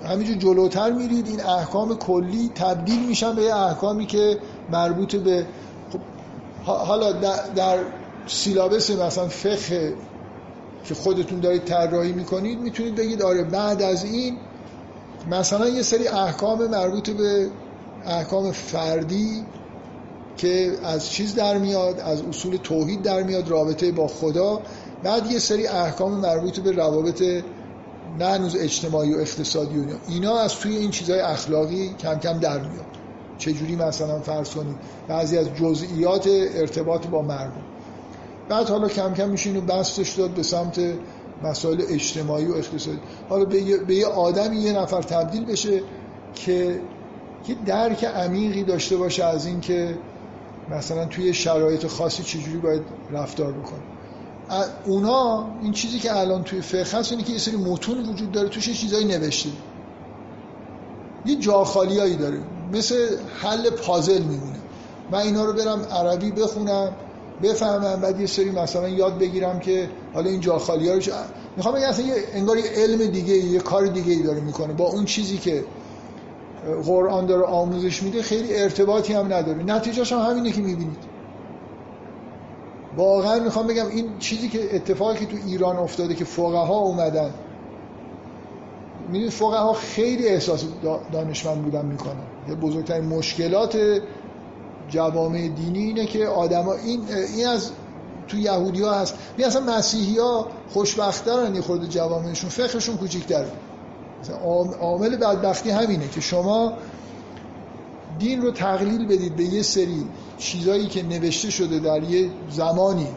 همینجور 0.04 0.36
جلوتر 0.36 0.92
میرید 0.92 1.28
این 1.28 1.40
احکام 1.40 1.96
کلی 1.96 2.50
تبدیل 2.54 3.06
میشن 3.06 3.34
به 3.34 3.54
احکامی 3.54 4.06
که 4.06 4.38
مربوط 4.70 5.16
به 5.16 5.46
خب 5.90 6.00
حالا 6.64 7.12
در 7.56 7.78
سیلابس 8.26 8.90
مثلا 8.90 9.28
فقه 9.28 9.94
که 10.84 10.94
خودتون 10.94 11.40
دارید 11.40 11.64
طراحی 11.64 12.12
می‌کنید 12.12 12.58
می‌تونید 12.60 12.94
بگید 12.94 13.22
آره 13.22 13.44
بعد 13.44 13.82
از 13.82 14.04
این 14.04 14.36
مثلا 15.30 15.68
یه 15.68 15.82
سری 15.82 16.08
احکام 16.08 16.66
مربوط 16.66 17.10
به 17.10 17.50
احکام 18.06 18.52
فردی 18.52 19.44
که 20.36 20.72
از 20.84 21.10
چیز 21.10 21.34
در 21.34 21.58
میاد 21.58 22.00
از 22.00 22.22
اصول 22.22 22.56
توحید 22.56 23.02
در 23.02 23.22
میاد 23.22 23.48
رابطه 23.48 23.92
با 23.92 24.06
خدا 24.06 24.60
بعد 25.02 25.30
یه 25.30 25.38
سری 25.38 25.66
احکام 25.66 26.12
مربوط 26.12 26.60
به 26.60 26.72
روابط 26.72 27.22
نه 28.18 28.24
هنوز 28.26 28.56
اجتماعی 28.56 29.14
و 29.14 29.18
اقتصادی 29.18 29.78
و 29.78 29.84
اینا 30.08 30.38
از 30.38 30.54
توی 30.54 30.76
این 30.76 30.90
چیزهای 30.90 31.20
اخلاقی 31.20 31.94
کم 31.98 32.18
کم 32.18 32.38
در 32.38 32.58
میاد. 32.58 33.03
چجوری 33.44 33.76
مثلا 33.76 34.20
فرض 34.20 34.50
کنید 34.50 34.76
بعضی 35.08 35.38
از 35.38 35.54
جزئیات 35.54 36.26
ارتباط 36.54 37.06
با 37.06 37.22
مردم. 37.22 37.62
بعد 38.48 38.68
حالا 38.68 38.88
کم 38.88 39.14
کم 39.14 39.28
میشه 39.28 39.50
اینو 39.50 39.60
بستش 39.60 40.12
داد 40.12 40.30
به 40.30 40.42
سمت 40.42 40.80
مسائل 41.42 41.82
اجتماعی 41.88 42.46
و 42.46 42.54
اقتصادی. 42.54 42.98
حالا 43.28 43.44
به 43.44 43.62
یه, 43.62 43.76
به 43.76 43.94
یه 43.94 44.06
آدمی 44.06 44.56
یه 44.56 44.72
نفر 44.72 45.02
تبدیل 45.02 45.44
بشه 45.44 45.82
که 46.34 46.80
یه 47.48 47.56
درک 47.66 48.04
عمیقی 48.04 48.62
داشته 48.62 48.96
باشه 48.96 49.24
از 49.24 49.46
این 49.46 49.60
که 49.60 49.98
مثلا 50.70 51.04
توی 51.04 51.34
شرایط 51.34 51.86
خاصی 51.86 52.22
چجوری 52.22 52.58
باید 52.58 52.82
رفتار 53.12 53.52
بکنه. 53.52 53.82
اونا 54.84 55.46
این 55.62 55.72
چیزی 55.72 55.98
که 55.98 56.16
الان 56.16 56.42
توی 56.42 56.60
فقه 56.60 56.98
هست 56.98 57.12
اینه 57.12 57.24
که 57.24 57.32
یه 57.32 57.38
سری 57.38 57.56
متون 57.56 58.08
وجود 58.08 58.32
داره 58.32 58.48
توش 58.48 58.80
چیزایی 58.80 59.04
نوشته. 59.04 59.50
یه 61.26 61.36
جاخالیایی 61.36 62.16
داره. 62.16 62.38
مثل 62.72 63.16
حل 63.42 63.70
پازل 63.70 64.22
میمونه. 64.22 64.58
من 65.10 65.18
اینا 65.18 65.44
رو 65.44 65.52
برم 65.52 65.82
عربی 65.90 66.30
بخونم 66.30 66.92
بفهمم 67.42 68.00
بعد 68.00 68.20
یه 68.20 68.26
سری 68.26 68.50
مثلا 68.50 68.88
یاد 68.88 69.18
بگیرم 69.18 69.60
که 69.60 69.90
حالا 70.14 70.30
این 70.30 70.40
جاخالی 70.40 70.88
ها 70.88 70.94
رو 70.94 71.00
می‌خوام 71.56 71.74
بگم 71.74 71.88
اصلا 71.88 72.06
یه 72.06 72.14
انگار 72.32 72.58
یه 72.58 72.70
علم 72.76 73.10
دیگه 73.10 73.34
یه 73.34 73.60
کار 73.60 73.86
دیگه 73.86 74.12
ای 74.12 74.22
داره 74.22 74.40
می‌کنه. 74.40 74.72
با 74.72 74.84
اون 74.84 75.04
چیزی 75.04 75.38
که 75.38 75.64
قرآن 76.84 77.26
داره 77.26 77.42
آموزش 77.42 78.02
میده 78.02 78.22
خیلی 78.22 78.56
ارتباطی 78.56 79.12
هم 79.12 79.32
نداره. 79.32 79.62
نتیجهش 79.62 80.12
هم 80.12 80.18
همینه 80.18 80.52
که 80.52 80.60
می‌بینید. 80.60 81.14
واقعا 82.96 83.38
می‌خوام 83.38 83.66
بگم 83.66 83.86
این 83.86 84.18
چیزی 84.18 84.48
که 84.48 84.76
اتفاقی 84.76 85.18
که 85.18 85.26
تو 85.26 85.36
ایران 85.46 85.76
افتاده 85.76 86.14
که 86.14 86.24
فقها 86.24 86.78
اومدن 86.78 87.30
می‌دونید 89.08 89.30
فقها 89.30 89.72
خیلی 89.72 90.28
احساس 90.28 90.64
دانشمند 91.12 91.62
بودن 91.62 91.86
می‌کنن. 91.86 92.26
یه 92.48 92.54
بزرگترین 92.54 93.04
مشکلات 93.04 93.78
جوامع 94.88 95.48
دینی 95.48 95.78
اینه 95.78 96.06
که 96.06 96.26
آدما 96.26 96.72
این 96.72 97.00
این 97.36 97.46
از 97.46 97.70
تو 98.28 98.38
یهودی 98.38 98.82
ها 98.82 98.94
هست. 98.94 99.14
این 99.36 99.46
اصلا 99.46 99.76
مسیحی 99.76 100.18
ها 100.18 100.48
خوشبخترن 100.70 101.54
یه 101.54 101.60
خورده 101.60 101.86
جوامعشون. 101.86 102.50
فقهشون 102.50 102.96
کوچیک‌تره. 102.96 103.50
عامل 104.80 105.16
بدبختی 105.16 105.70
همینه 105.70 106.08
که 106.08 106.20
شما 106.20 106.72
دین 108.18 108.42
رو 108.42 108.50
تقلیل 108.50 109.06
بدید 109.06 109.36
به 109.36 109.44
یه 109.44 109.62
سری 109.62 110.06
چیزایی 110.38 110.86
که 110.86 111.02
نوشته 111.02 111.50
شده 111.50 111.78
در 111.78 112.02
یه 112.02 112.30
زمانی 112.50 113.08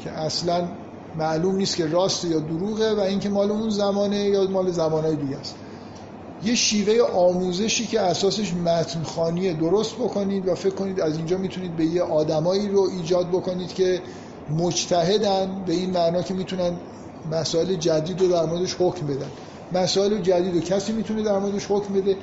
که 0.00 0.10
اصلا 0.10 0.68
معلوم 1.14 1.56
نیست 1.56 1.76
که 1.76 1.86
راست 1.86 2.24
یا 2.24 2.40
دروغه 2.40 2.94
و 2.94 3.00
اینکه 3.00 3.28
مال 3.28 3.50
اون 3.50 3.70
زمانه 3.70 4.16
یا 4.16 4.44
مال 4.44 4.70
زمانهای 4.70 5.16
دیگه 5.16 5.36
است. 5.36 5.54
یه 6.44 6.54
شیوه 6.54 7.02
آموزشی 7.02 7.86
که 7.86 8.00
اساسش 8.00 8.54
متنخانی 8.54 9.54
درست 9.54 9.94
بکنید 9.94 10.48
و 10.48 10.54
فکر 10.54 10.74
کنید 10.74 11.00
از 11.00 11.16
اینجا 11.16 11.38
می‌تونید 11.38 11.76
به 11.76 11.84
یه 11.84 12.02
آدمایی 12.02 12.68
رو 12.68 12.88
ایجاد 12.98 13.28
بکنید 13.28 13.74
که 13.74 14.02
مجتهدن 14.50 15.62
به 15.66 15.72
این 15.72 15.90
معنا 15.90 16.22
که 16.22 16.34
می‌تونن 16.34 16.76
مسائل 17.32 17.74
جدید 17.74 18.20
رو 18.20 18.28
در 18.28 18.44
موردش 18.44 18.76
حکم 18.78 19.06
بدن. 19.06 19.30
مسائل 19.72 20.20
جدید 20.20 20.56
و 20.56 20.60
کسی 20.60 20.92
می‌تونه 20.92 21.22
در 21.22 21.38
موردش 21.38 21.66
حکم 21.68 21.94
بده 21.94 22.16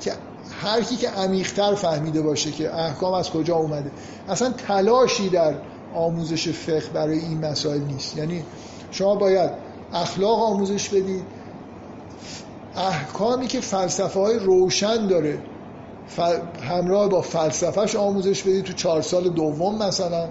که 0.00 0.12
هر 0.60 0.82
کی 0.82 0.96
که 0.96 1.08
عمیق‌تر 1.08 1.74
فهمیده 1.74 2.22
باشه 2.22 2.52
که 2.52 2.74
احکام 2.74 3.14
از 3.14 3.30
کجا 3.30 3.56
اومده. 3.56 3.90
اصلا 4.28 4.50
تلاشی 4.50 5.28
در 5.28 5.54
آموزش 5.94 6.48
فقه 6.48 6.88
برای 6.94 7.18
این 7.18 7.46
مسائل 7.46 7.80
نیست. 7.80 8.16
یعنی 8.16 8.44
شما 8.90 9.14
باید 9.14 9.50
اخلاق 9.92 10.42
آموزش 10.42 10.88
بدید. 10.88 11.24
احکامی 12.76 13.46
که 13.46 13.60
فلسفه 13.60 14.20
های 14.20 14.38
روشن 14.38 15.06
داره 15.06 15.38
همراه 16.62 17.08
با 17.08 17.20
فلسفهش 17.20 17.96
آموزش 17.96 18.42
بدید 18.42 18.64
تو 18.64 18.72
چهار 18.72 19.02
سال 19.02 19.28
دوم 19.28 19.82
مثلا. 19.82 20.28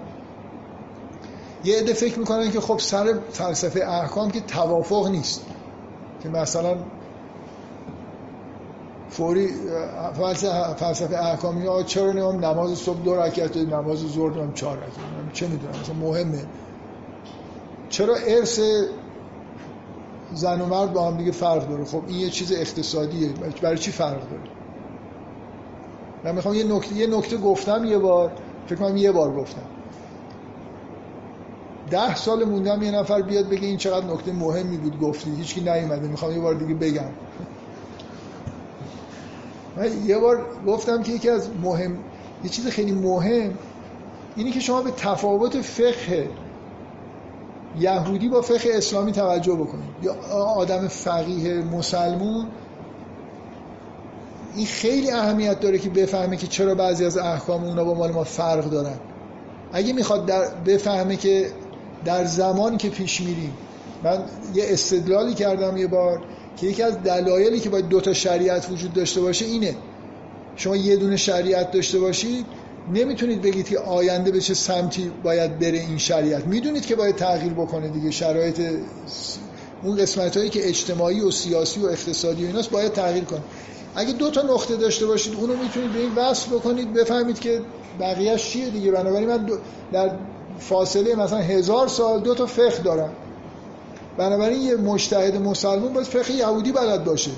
یه 1.64 1.78
عده 1.78 1.92
فکر 1.92 2.18
می‌کنن 2.18 2.50
که 2.50 2.60
خب 2.60 2.78
سر 2.78 3.14
فلسفه 3.30 3.80
احکام 3.80 4.30
که 4.30 4.40
توافق 4.40 5.08
نیست. 5.08 5.44
که 6.22 6.28
مثلا 6.28 6.76
فوری 9.10 9.48
فلسفه 10.78 11.18
احکامی 11.18 11.66
ها 11.66 11.82
چرا 11.82 12.12
نمام 12.12 12.44
نماز 12.44 12.78
صبح 12.78 13.00
دو 13.00 13.16
رکعت 13.16 13.56
نماز 13.56 13.98
ظهر 13.98 14.30
نمام 14.30 14.52
چهار 14.52 14.76
رکعت؟ 14.76 15.32
چه 15.32 15.46
می‌دونم؟ 15.46 15.74
مثلا 15.80 15.94
مهمه. 15.94 16.44
چرا 17.88 18.14
ارث 18.14 18.60
زن 20.32 20.60
و 20.60 20.66
مرد 20.66 20.92
با 20.92 21.10
هم 21.10 21.16
دیگه 21.16 21.30
فرق 21.30 21.68
داره؟ 21.68 21.84
خب 21.84 22.02
این 22.06 22.16
یه 22.20 22.30
چیز 22.30 22.52
اقتصادیه. 22.52 23.32
برای 23.62 23.78
چی 23.78 23.90
فرق 23.90 24.20
داره؟ 24.30 24.42
من 26.24 26.34
می‌خوام 26.34 26.54
یه 26.54 26.64
نکته 26.64 26.94
یه 26.94 27.06
نکته 27.06 27.36
گفتم 27.36 27.84
یه 27.84 27.98
بار. 27.98 28.32
فکر 28.66 28.78
کنم 28.78 28.96
یه 28.96 29.12
بار 29.12 29.36
گفتم. 29.36 29.66
ده 31.90 32.14
سال 32.14 32.44
موندم 32.44 32.82
یه 32.82 32.90
نفر 32.90 33.22
بیاد 33.22 33.48
بگه 33.48 33.66
این 33.66 33.76
چقدر 33.76 34.06
نکته 34.06 34.32
مهمی 34.32 34.76
بود 34.76 35.00
گفتی. 35.00 35.30
هیچکی 35.30 35.60
نیومده. 35.60 36.08
می‌خوام 36.08 36.32
یه 36.32 36.40
بار 36.40 36.54
دیگه 36.54 36.74
بگم. 36.74 37.10
من 39.76 40.06
یه 40.06 40.18
بار 40.18 40.46
گفتم 40.66 41.02
که 41.02 41.12
یکی 41.12 41.28
از 41.28 41.48
مهم 41.62 41.98
یه 42.44 42.50
چیز 42.50 42.66
خیلی 42.66 42.92
مهم 42.92 43.54
اینی 44.36 44.50
که 44.50 44.60
شما 44.60 44.82
به 44.82 44.90
تفاوت 44.90 45.60
فقه 45.60 46.28
یهودی 47.78 48.28
با 48.28 48.40
فقه 48.40 48.70
اسلامی 48.72 49.12
توجه 49.12 49.54
بکنید. 49.54 49.90
یا 50.02 50.14
آدم 50.34 50.88
فقیه 50.88 51.54
مسلمون 51.54 52.46
این 54.56 54.66
خیلی 54.66 55.10
اهمیت 55.10 55.60
داره 55.60 55.78
که 55.78 55.90
بفهمه 55.90 56.36
که 56.36 56.46
چرا 56.46 56.74
بعضی 56.74 57.04
از 57.04 57.18
احکام 57.18 57.64
اونا 57.64 57.84
با 57.84 57.94
مال 57.94 58.12
ما 58.12 58.24
فرق 58.24 58.64
دارن. 58.70 58.96
اگه 59.72 59.92
می‌خواد 59.92 60.26
در 60.26 60.48
بفهمه 60.66 61.16
که 61.16 61.46
در 62.04 62.24
زمانی 62.24 62.76
که 62.76 62.88
پیش 62.88 63.20
میریم 63.20 63.52
من 64.02 64.18
یه 64.54 64.64
استدلالی 64.68 65.34
کردم 65.34 65.76
یه 65.76 65.86
بار 65.86 66.22
که 66.60 66.66
یکی 66.66 66.82
از 66.82 67.02
دلایلی 67.02 67.60
که 67.60 67.70
باید 67.70 67.88
دو 67.88 68.00
تا 68.00 68.12
شریعت 68.12 68.70
وجود 68.70 68.92
داشته 68.92 69.20
باشه 69.20 69.44
اینه. 69.44 69.76
شما 70.56 70.76
یه 70.76 70.96
دونه 70.96 71.16
شریعت 71.16 71.70
داشته 71.70 71.98
باشید 71.98 72.46
نمی‌تونید 72.94 73.42
بگید 73.42 73.68
که 73.68 73.78
آینده 73.78 74.30
به 74.30 74.40
چه 74.40 74.54
سمتی 74.54 75.10
باید 75.22 75.58
بره 75.58 75.78
این 75.78 75.98
شریعت. 75.98 76.46
می‌دونید 76.46 76.86
که 76.86 76.96
باید 76.96 77.16
تغییر 77.16 77.52
بکنه 77.52 77.88
دیگه. 77.88 78.10
شرایط 78.10 78.60
اون 79.82 79.96
قسمت 79.96 80.36
هایی 80.36 80.50
که 80.50 80.68
اجتماعی 80.68 81.20
و 81.20 81.30
سیاسی 81.30 81.80
و 81.80 81.86
اقتصادی 81.86 82.44
و 82.44 82.46
ایناست 82.46 82.70
باید 82.70 82.92
تغییر 82.92 83.24
کنه. 83.24 83.40
اگه 83.94 84.12
دو 84.12 84.30
تا 84.30 84.42
نقطه 84.42 84.76
داشته 84.76 85.06
باشید 85.06 85.34
اونو 85.34 85.56
می‌تونید 85.56 85.92
به 85.92 85.98
این 85.98 86.14
وصل 86.14 86.50
بکنید 86.50 86.92
بفهمید 86.92 87.38
که 87.38 87.60
بقیهش 88.00 88.50
چیه 88.50 88.70
دیگه. 88.70 88.90
بنابراین 88.90 89.28
من 89.28 89.46
در 89.92 90.10
فاصله 90.58 91.14
مثلا 91.14 91.38
هزار 91.38 91.88
سال 91.88 92.20
دو 92.20 92.34
تا 92.34 92.46
فقه 92.46 92.82
دارم. 92.84 93.12
بنابراین 94.16 94.62
یه 94.62 94.76
مجتهد 94.76 95.36
مسلمان 95.36 95.92
باید 95.92 96.06
فقه 96.06 96.32
یهودی 96.32 96.72
بلد 96.72 97.04
باشه. 97.04 97.30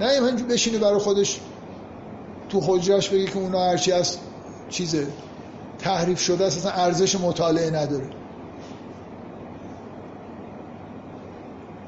نه 0.00 0.06
همینجور 0.06 0.48
بشینه 0.48 0.78
برای 0.78 0.98
خودش 0.98 1.40
تو 2.48 2.60
حجرش 2.60 3.08
بگه 3.08 3.24
که 3.24 3.38
اونا 3.38 3.64
هرچی 3.64 3.92
از 3.92 4.16
چیزه 4.70 5.06
تحریف 5.78 6.20
شده 6.20 6.44
است 6.44 6.56
اصلا 6.56 6.72
ارزش 6.72 7.16
مطالعه 7.20 7.70
نداره. 7.70 8.10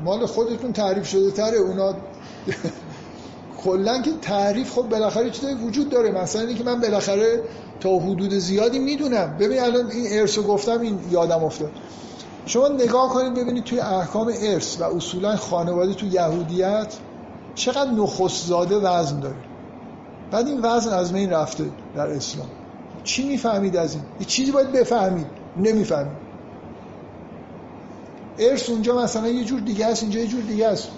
مال 0.04 0.26
خودتون 0.26 0.72
تعریف 0.72 1.08
شده 1.08 1.30
تره 1.30 1.56
اونا 1.56 1.94
کلا 3.64 4.02
که 4.02 4.10
تعریف 4.22 4.72
خب 4.72 4.82
بالاخره 4.82 5.30
چیزایی 5.30 5.54
وجود 5.54 5.88
داره. 5.90 6.10
مثلا 6.10 6.42
اینکه 6.42 6.64
من 6.64 6.80
بالاخره 6.80 7.42
تا 7.80 7.98
حدود 7.98 8.34
زیادی 8.34 8.78
می‌دونم. 8.78 9.36
ببین 9.40 9.60
الان 9.60 9.90
این 9.90 10.06
ارث 10.10 10.38
گفتم 10.38 10.80
این 10.80 10.98
یادم 11.10 11.44
افتاد. 11.44 11.70
شما 12.46 12.68
نگاه 12.68 13.08
کنید 13.08 13.34
ببینید 13.34 13.64
توی 13.64 13.80
احکام 13.80 14.32
ارث 14.40 14.80
و 14.80 14.84
اصولا 14.84 15.36
خانواده 15.36 15.94
تو 15.94 16.06
یهودیت 16.06 16.94
چقدر 17.54 17.90
نخست 17.90 18.46
زاده 18.46 18.76
وزن 18.76 19.20
داره. 19.20 19.36
بعد 20.30 20.46
این 20.46 20.60
وزن 20.62 20.92
از 20.92 21.14
این 21.14 21.30
رفته 21.30 21.64
در 21.94 22.06
اسلام. 22.06 22.48
چی 23.04 23.28
می‌فهمید 23.28 23.76
از 23.76 23.94
این؟ 23.94 24.04
یه 24.20 24.26
چیزی 24.26 24.52
باید 24.52 24.72
بفهمید. 24.72 25.26
نمی‌فهمید. 25.56 26.16
ارث 28.38 28.70
اونجا 28.70 29.02
مثلا 29.02 29.28
یه 29.28 29.44
جور 29.44 29.60
دیگه 29.60 29.86
است 29.86 30.02
اینجا 30.02 30.20
یه 30.20 30.26
جور 30.26 30.40
دیگه 30.40 30.66
است. 30.66 30.88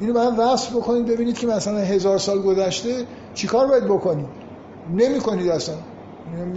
اینو 0.00 0.12
من 0.12 0.36
وصف 0.36 0.76
بکنید 0.76 1.06
ببینید 1.06 1.38
که 1.38 1.46
مثلا 1.46 1.78
هزار 1.78 2.18
سال 2.18 2.42
گذشته 2.42 3.06
چیکار 3.34 3.66
باید 3.66 3.84
بکنید؟ 3.84 4.26
نمی 4.94 5.20
کنید 5.20 5.50
اصلا. 5.50 5.74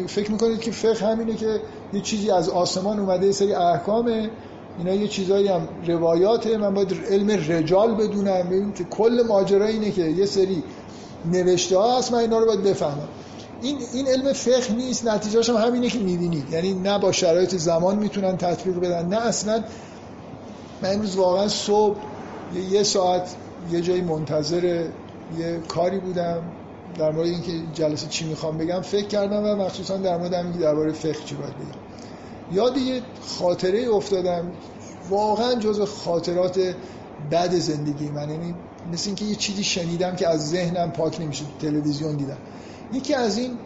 فکر 0.08 0.32
می‌کنید 0.32 0.60
که 0.60 0.72
فقه 0.72 1.06
همینه 1.06 1.36
که 1.36 1.62
یه 1.94 2.02
چیزی 2.02 2.32
از 2.32 2.50
آسمان 2.50 3.00
اومده 3.00 3.26
یه 3.26 3.32
سری 3.32 3.54
احکامه. 3.54 4.30
اینا 4.78 4.94
یه 4.94 5.08
چیزایی 5.08 5.48
هم 5.48 5.68
روایاته. 5.88 6.58
من 6.58 6.74
باید 6.74 6.94
علم 7.10 7.30
رجال 7.30 7.96
بدونم. 7.96 8.44
ببین 8.44 8.74
که 8.74 8.84
کل 8.84 9.24
ماجرا 9.28 9.66
اینه 9.66 9.91
که 9.91 10.02
یه 10.02 10.26
سری 10.26 10.64
نوشته 11.32 11.78
ها 11.78 11.98
هست 11.98 12.12
من 12.12 12.20
اینا 12.20 12.40
رو 12.40 12.46
باید 12.46 12.64
بفهمم. 12.64 13.08
این 13.62 13.78
این 13.94 14.08
علم 14.08 14.34
فقه 14.34 14.74
نیست. 14.74 15.08
نتیجهش 15.08 15.50
هم 15.50 15.56
همینه 15.56 15.90
که 15.90 16.00
می‌بینید. 16.00 16.50
یعنی 16.52 16.74
نه 16.74 17.00
با 17.00 17.12
شرایط 17.12 17.56
زمان 17.56 17.96
می‌تونن 17.96 18.38
تطبیق 18.38 18.76
بدن 18.80 19.06
نه 19.06 19.18
اصلا. 19.18 19.64
من 20.82 20.94
امروز 20.94 21.16
واقعا 21.16 21.48
صبح 21.48 21.98
یه 22.72 22.84
ساعت 22.84 23.36
یه 23.72 23.82
جایی 23.82 24.02
منتظر 24.02 24.64
یه 25.38 25.60
کاری 25.68 26.00
بودم. 26.00 26.44
در 26.98 27.11
مورد 27.11 27.28
اینکه 27.28 27.52
جلسه 27.74 28.07
چی 28.07 28.26
می‌خوام 28.26 28.57
بگم 28.57 28.82
فکر 28.82 29.07
کردم 29.07 29.44
و 29.44 29.56
مخصوصا 29.56 29.98
در 29.98 30.18
مورد 30.18 30.34
اینکه 30.34 30.60
درباره 30.60 30.91
فقه 30.91 31.24
چی 31.26 31.36
باید 31.36 31.53
بگم. 31.53 31.80
یاد 32.52 32.78
یه 32.78 33.02
خاطره 33.22 33.90
افتادم 33.94 34.52
واقعا 35.10 35.56
جز 35.56 35.82
خاطرات 35.82 36.76
بد 37.32 37.52
زندگی 37.52 38.10
من. 38.10 38.30
یعنی 38.30 38.53
مثل 38.94 39.07
اینکه 39.07 39.26
یه 39.26 39.36
چیزی 39.36 39.64
شنیدم 39.64 40.16
که 40.16 40.28
از 40.28 40.49
ذهنم 40.49 40.91
پاک 40.91 41.22
نمیشه 41.22 41.45
تلویزیون 41.61 42.16
دیدم. 42.16 42.38
یکی 42.94 43.14
از 43.14 43.38
این 43.38 43.57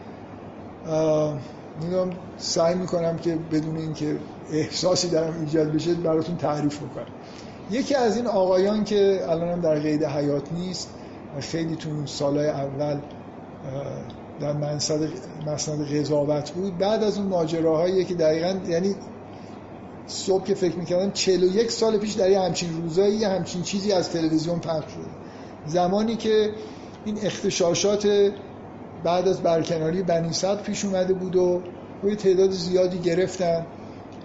می‌دونم 1.82 2.10
سعی 2.38 2.76
می‌کنم 2.76 3.18
که 3.18 3.36
بدون 3.52 3.78
اینکه 3.78 4.18
احساسی 4.52 5.10
درم 5.10 5.34
ایجاد 5.40 5.72
بشه 5.72 5.94
براتون 5.94 6.38
تعریف 6.38 6.78
بکنم. 6.78 7.06
یکی 7.72 7.96
از 7.96 8.18
این 8.18 8.28
آقایان 8.28 8.84
که 8.84 9.20
الان 9.30 9.50
هم 9.50 9.62
در 9.62 9.80
قید 9.80 10.04
حیات 10.04 10.52
نیست 10.52 10.90
خیلی 11.40 11.76
تو 11.76 11.90
سالهای 12.06 12.48
اول 12.48 13.00
در 14.40 14.54
منصد 14.54 15.00
مسند 15.48 15.88
قضاوت 15.88 16.52
بود. 16.52 16.78
بعد 16.78 17.04
از 17.04 17.18
اون 17.18 17.28
ماجراهایی 17.28 18.06
که 18.06 18.14
دقیقا 18.14 18.60
یعنی 18.68 18.96
صبح 20.08 20.44
که 20.44 20.54
فکر 20.56 20.76
می‌کردم 20.76 21.12
41 21.12 21.72
سال 21.72 21.98
پیش 21.98 22.14
در 22.14 22.30
یه 22.30 22.40
همچین 22.40 22.82
روزایی 22.82 23.24
همچین 23.24 23.62
چیزی 23.62 23.92
از 23.92 24.10
تلویزیون 24.10 24.60
پخش 24.60 24.92
شده. 24.92 25.04
زمانی 25.66 26.16
که 26.16 26.50
این 27.06 27.18
اختشاشات 27.24 28.32
بعد 29.04 29.28
از 29.28 29.42
برکناری 29.42 30.04
بنی 30.04 30.34
صد 30.34 30.62
پیش 30.62 30.86
اومده 30.86 31.14
بود 31.14 31.36
و 31.36 31.62
یه 32.04 32.16
تعداد 32.16 32.52
زیادی 32.52 32.98
گرفتن 32.98 33.66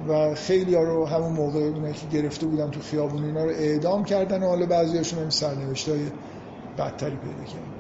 و 0.09 0.35
خیلی 0.35 0.75
ها 0.75 0.83
رو 0.83 1.07
همون 1.07 1.33
موقع 1.33 1.61
اونه 1.61 1.93
که 1.93 2.07
گرفته 2.13 2.47
بودن 2.47 2.71
تو 2.71 2.81
خیابون 2.81 3.25
اینا 3.25 3.45
رو 3.45 3.51
اعدام 3.51 4.05
کردن 4.05 4.43
و 4.43 4.47
حالا 4.47 4.67
بعضی 4.67 4.97
هاشون 4.97 5.23
هم 5.23 5.31
سرنوشت 5.31 5.89
های 5.89 6.01
بدتری 6.79 7.17
پیدا 7.17 7.45
کردن 7.45 7.79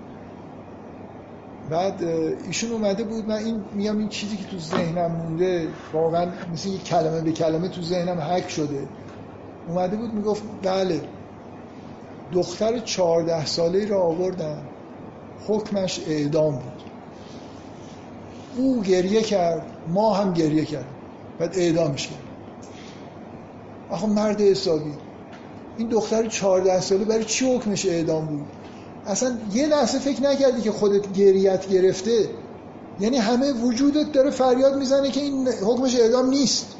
بعد 1.71 2.03
ایشون 2.47 2.73
اومده 2.73 3.05
بود 3.05 3.29
من 3.29 3.35
این 3.37 3.65
میام 3.73 3.99
این 3.99 4.09
چیزی 4.09 4.37
که 4.37 4.45
تو 4.45 4.59
ذهنم 4.59 5.13
مونده 5.13 5.69
واقعا 5.93 6.27
مثل 6.53 6.69
یک 6.69 6.85
کلمه 6.85 7.21
به 7.21 7.33
کلمه 7.33 7.69
تو 7.69 7.83
ذهنم 7.83 8.21
حک 8.21 8.51
شده. 8.51 8.89
اومده 9.69 9.97
بود 9.97 10.15
می‌گفت 10.15 10.43
بله 10.63 11.01
دختر 12.33 12.79
چهارده 12.79 13.47
ساله 13.47 13.87
را 13.87 14.03
آوردن 14.03 14.63
حکمش 15.47 16.01
اعدام 16.07 16.55
بود. 16.55 16.83
او 18.57 18.83
گریه 18.83 19.23
کرد 19.23 19.67
ما 19.89 20.15
هم 20.15 20.33
گریه 20.33 20.65
کرد 20.65 20.87
بعد 21.39 21.59
اعدامش 21.59 22.09
کرد 22.09 22.19
آخه 23.91 24.07
مرد 24.07 24.41
حسابی 24.41 24.93
این 25.77 25.89
دختر 25.89 26.27
چهارده 26.29 26.81
ساله 26.81 27.05
برای 27.05 27.25
چی 27.25 27.57
حکمش 27.57 27.87
اعدام 27.87 28.27
بود؟ 28.27 28.47
اصلا 29.09 29.39
یه 29.53 29.67
لحظه 29.67 29.99
فکر 29.99 30.23
نکردی 30.23 30.63
که 30.63 30.73
خودت 30.73 31.13
گریت 31.13 31.69
گرفته. 31.69 32.29
یعنی 33.01 33.17
همه 33.17 33.53
وجودت 33.53 34.13
داره 34.13 34.31
فریاد 34.31 34.77
می‌زنه 34.79 35.11
که 35.11 35.21
این 35.21 35.49
حکمش 35.49 36.01
اعدام 36.01 36.31
نیست. 36.31 36.75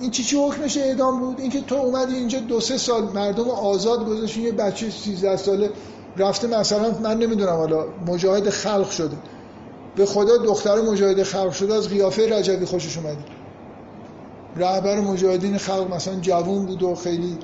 این 0.00 0.10
چی 0.10 0.24
چی 0.24 0.36
حکمش 0.36 0.78
اعدام 0.78 1.20
بود؟ 1.20 1.40
اینکه 1.40 1.60
تو 1.60 1.74
اومدی 1.74 2.14
اینجا 2.14 2.38
دو 2.38 2.60
سه 2.60 2.78
سال 2.78 3.02
مردم 3.14 3.48
آزاد 3.48 4.06
گذاشتین 4.06 4.44
یه 4.44 4.52
بچه 4.52 4.90
13 4.90 5.36
ساله 5.36 5.70
رفته 6.16 6.46
مثلا 6.46 6.90
من 7.02 7.18
نمی‌دونم 7.18 7.56
حالا 7.56 7.84
مجاهد 8.06 8.50
خلق 8.50 8.90
شده. 8.90 9.16
به 9.96 10.06
خدا 10.06 10.36
دختر 10.36 10.80
مجاهد 10.80 11.22
خلق 11.22 11.52
شده 11.52 11.74
از 11.74 11.88
قیافه 11.88 12.38
رجبی 12.38 12.64
خوشش 12.64 12.98
اومدی 12.98 13.24
رهبر 14.56 15.00
مجاهدین 15.00 15.58
خلق 15.58 15.94
مثلا 15.94 16.14
جوون 16.20 16.66
بود 16.66 16.82
و 16.82 16.94
خیلی 16.94 17.38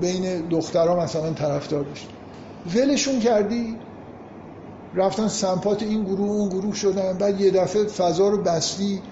بین 0.00 0.48
دخترها 0.48 0.96
مثلا 1.04 1.32
طرفدار 1.32 1.84
داشت. 1.84 2.08
ولشون 2.76 3.20
کردی؟ 3.20 3.76
رفتن 4.94 5.28
سمپات 5.28 5.82
این 5.82 6.04
گروه 6.04 6.30
اون 6.30 6.48
گروه 6.48 6.74
شدن 6.74 7.18
بعد 7.18 7.40
یه 7.40 7.50
دفعه 7.50 7.84
فضا 7.84 8.28
رو 8.28 8.42
بستی. 8.42 9.02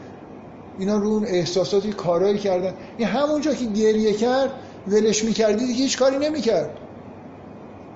اینا 0.79 0.97
رو 0.97 1.09
اون 1.09 1.25
احساساتی 1.25 1.93
کارایی 1.93 2.39
کردن. 2.39 2.75
این 2.99 3.09
همونجا 3.09 3.55
که 3.55 3.65
گریه 3.65 4.13
کرد 4.13 4.51
ولش 4.89 5.25
می‌کردی 5.25 5.67
دیگه 5.67 5.83
هیچ 5.83 5.99
کاری 5.99 6.19
نمی‌کرد. 6.19 6.71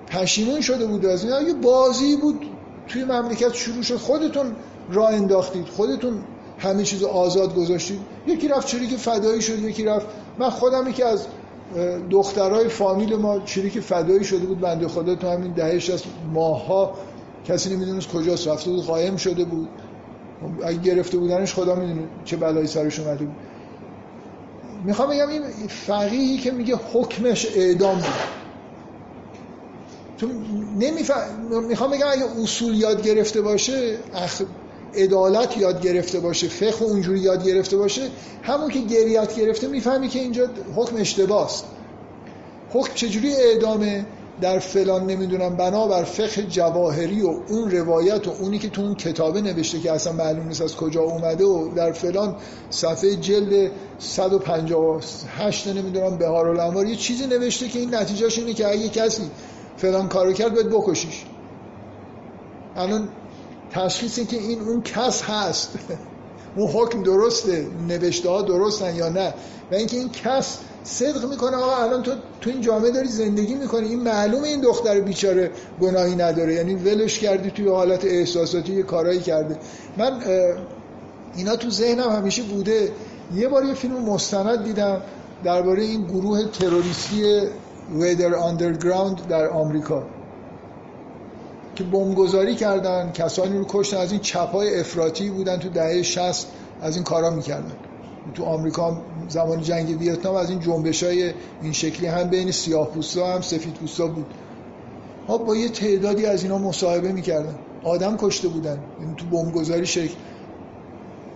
پشیمون 0.07 0.61
شده 0.61 0.87
بود 0.87 1.07
از 1.07 1.25
این. 1.25 1.49
یه 1.49 1.55
بازی 1.55 2.17
بود 2.17 2.47
توی 2.89 3.05
مملکت 3.05 3.55
شروع 3.55 3.83
شد 3.83 3.97
خودتون 3.97 4.57
راه 4.91 5.15
انداختید 5.15 5.69
خودتون 5.69 6.25
همه 6.59 6.83
چیز 6.83 7.05
آزاد 7.05 7.55
گذاشتید. 7.55 8.01
یکی 8.27 8.49
رفت 8.49 8.67
چریک 8.67 8.97
فدایی 8.97 9.43
شد 9.43 9.59
یکی 9.59 9.85
رفت. 9.85 10.07
من 10.39 10.51
خودم 10.51 10.93
که 10.93 11.05
از 11.05 11.27
دخترای 12.11 12.69
فامیل 12.69 13.17
ما 13.17 13.41
چریک 13.41 13.81
فدایی 13.81 14.25
شده 14.25 14.47
بود 14.47 14.61
بنده 14.61 14.89
خدا 14.89 15.15
تو 15.15 15.29
همین 15.29 15.53
دهش 15.53 15.91
از 15.91 16.03
ماها 16.33 16.95
کسی 17.49 17.77
نمی‌دونست 17.77 18.09
کجاست 18.09 18.49
رفته 18.49 18.71
بود 18.71 18.85
قایم 18.85 19.17
شده 19.17 19.45
بود. 19.45 19.69
اگه 20.65 20.79
گرفته 20.79 21.19
بودنش 21.19 21.55
خدا 21.55 21.75
می‌دونه 21.75 22.09
چه 22.25 22.37
بلایی 22.37 22.67
سرش 22.67 23.01
اومده 23.01 23.25
بود. 23.25 23.37
می‌خوام 24.85 25.11
بگم 25.11 25.29
این 25.29 25.43
فقیهی 25.69 26.39
که 26.39 26.51
میگه 26.51 26.77
حکمش 26.93 27.47
اعدام 27.57 27.95
بود. 27.95 28.05
تو 30.19 30.29
نمیفهم 30.79 31.65
می‌خوام 31.69 31.91
بگم 31.91 32.07
اگه 32.13 32.25
اصول 32.43 32.75
یاد 32.75 33.03
گرفته 33.03 33.43
باشه 33.43 33.99
اخ... 34.15 34.43
عدالت 34.97 35.57
یاد 35.57 35.83
گرفته 35.83 36.21
باشه 36.21 36.49
فقه 36.49 36.83
اونجوری 36.83 37.21
یاد 37.21 37.47
گرفته 37.47 37.77
باشه 37.77 38.03
همون 38.43 38.71
که 38.71 38.81
گریت 38.81 39.37
گرفته 39.37 39.69
می‌فهمی 39.69 40.09
که 40.09 40.19
اینجا 40.19 40.49
حکم 40.77 40.97
اشتباست. 40.97 41.65
حکم 42.71 42.95
چجوری 42.95 43.33
اعدامه؟ 43.33 44.07
در 44.41 44.59
فلان 44.59 45.07
نمی‌دونم 45.07 45.57
بنابر 45.57 46.05
فقه 46.05 46.43
جواهری 46.43 47.23
و 47.23 47.35
اون 47.49 47.71
روایت 47.71 48.29
و 48.29 48.31
اونی 48.41 48.59
که 48.59 48.69
تو 48.69 48.83
اون 48.83 48.95
کتابه 48.95 49.41
نوشته 49.41 49.81
که 49.81 49.93
اصلا 49.93 50.13
معلوم 50.13 50.49
نیست 50.49 50.63
از 50.63 50.77
کجا 50.77 51.01
اومده 51.01 51.45
و 51.45 51.75
در 51.75 51.93
فلان 51.93 52.37
صفحه 52.71 53.17
جلد 53.17 53.71
158 53.99 55.67
نمی‌دونم 55.69 56.17
بهار 56.19 56.49
الانوار 56.49 56.87
یه 56.87 56.97
چیزی 56.97 57.27
نوشته 57.27 57.69
که 57.69 57.79
این 57.79 57.95
نتیجهش 57.95 58.39
اینه 58.39 58.55
که 58.55 58.69
اگه 58.69 58.89
کسی 58.89 59.23
فلان 59.77 60.09
کارو 60.09 60.33
کرد 60.33 60.55
باید 60.55 60.69
بکشیش. 60.71 61.25
الان 62.77 63.09
تشخیصی 63.75 64.25
که 64.25 64.37
این 64.37 64.61
اون 64.61 64.83
کس 64.83 65.23
هست. 65.23 65.79
اون 66.57 66.71
حکم 66.71 67.03
درسته 67.03 67.67
نوشته 67.89 68.29
ها 68.29 68.43
درستن 68.43 68.97
یا 68.97 69.09
نه. 69.09 69.35
و 69.71 69.75
اینکه 69.75 69.97
این 69.97 70.09
کس 70.09 70.59
صدق 70.85 71.31
می‌کنه 71.31 71.57
آقا 71.57 71.83
الان 71.83 72.03
تو 72.03 72.11
تو 72.41 72.51
این 72.51 72.61
جامعه 72.61 72.91
داری 72.91 73.09
زندگی 73.09 73.55
می‌کنی. 73.55 73.89
این 73.89 74.01
معلومه 74.01 74.49
این 74.49 74.61
دختر 74.61 75.01
بیچاره 75.01 75.51
گناهی 75.81 76.15
نداره. 76.15 76.55
یعنی 76.55 76.75
ولش 76.75 77.19
کردی 77.19 77.51
توی 77.51 77.69
حالت 77.69 78.05
احساساتی 78.05 78.73
یه 78.73 78.83
کارایی 78.83 79.21
کرده. 79.21 79.59
من 79.97 80.21
اینا 81.37 81.57
تو 81.57 81.71
ذهنم 81.71 82.11
همیشه 82.11 82.43
بوده. 82.43 82.89
یه 83.35 83.49
بار 83.49 83.65
یه 83.65 83.75
فیلم 83.75 84.05
مستند 84.05 84.65
دیدم 84.65 85.01
درباره 85.45 85.83
این 85.83 86.07
گروه 86.07 86.45
تروریستی 86.45 87.41
ویدر 87.93 88.35
آندرگراند 88.35 89.29
در 89.29 89.49
آمریکا. 89.49 90.03
که 91.75 91.85
بمبگذاری 91.85 92.55
کردن 92.55 93.13
کسانی 93.13 93.59
رو 93.59 93.65
کشتن 93.69 93.97
از 93.97 94.13
این 94.13 94.21
چپای 94.21 94.81
افراطی 94.81 95.31
بودن 95.31 95.57
تو 95.57 95.69
دهه 95.69 96.03
60 96.03 96.47
از 96.83 96.95
این 96.95 97.05
کارا 97.05 97.31
می‌کردن. 97.31 97.73
تو 98.35 98.45
آمریکا 98.45 99.03
زمان 99.29 99.63
جنگ 99.63 100.01
ویتنام 100.01 100.35
از 100.35 100.51
این 100.51 100.61
جنبش 100.61 101.03
های 101.03 101.33
این 101.63 101.73
شکلی 101.73 102.07
هم 102.07 102.25
بین 102.25 102.51
سیاه 102.51 102.89
پوستا 102.89 103.35
هم 103.35 103.41
سفید 103.41 103.75
پوستا 103.75 104.07
بود. 104.07 104.27
ها 105.29 105.39
با 105.39 105.57
یه 105.57 105.69
تعدادی 105.69 106.27
از 106.27 106.43
اینا 106.43 106.59
مصاحبه 106.59 107.13
می‌کردن. 107.13 107.55
آدم 107.85 108.17
کشته 108.17 108.49
بودن. 108.49 108.71
این 108.71 108.81
یعنی 109.03 109.15
تو 109.17 109.27
بمبگذاری 109.27 109.87
شکل. 109.87 110.15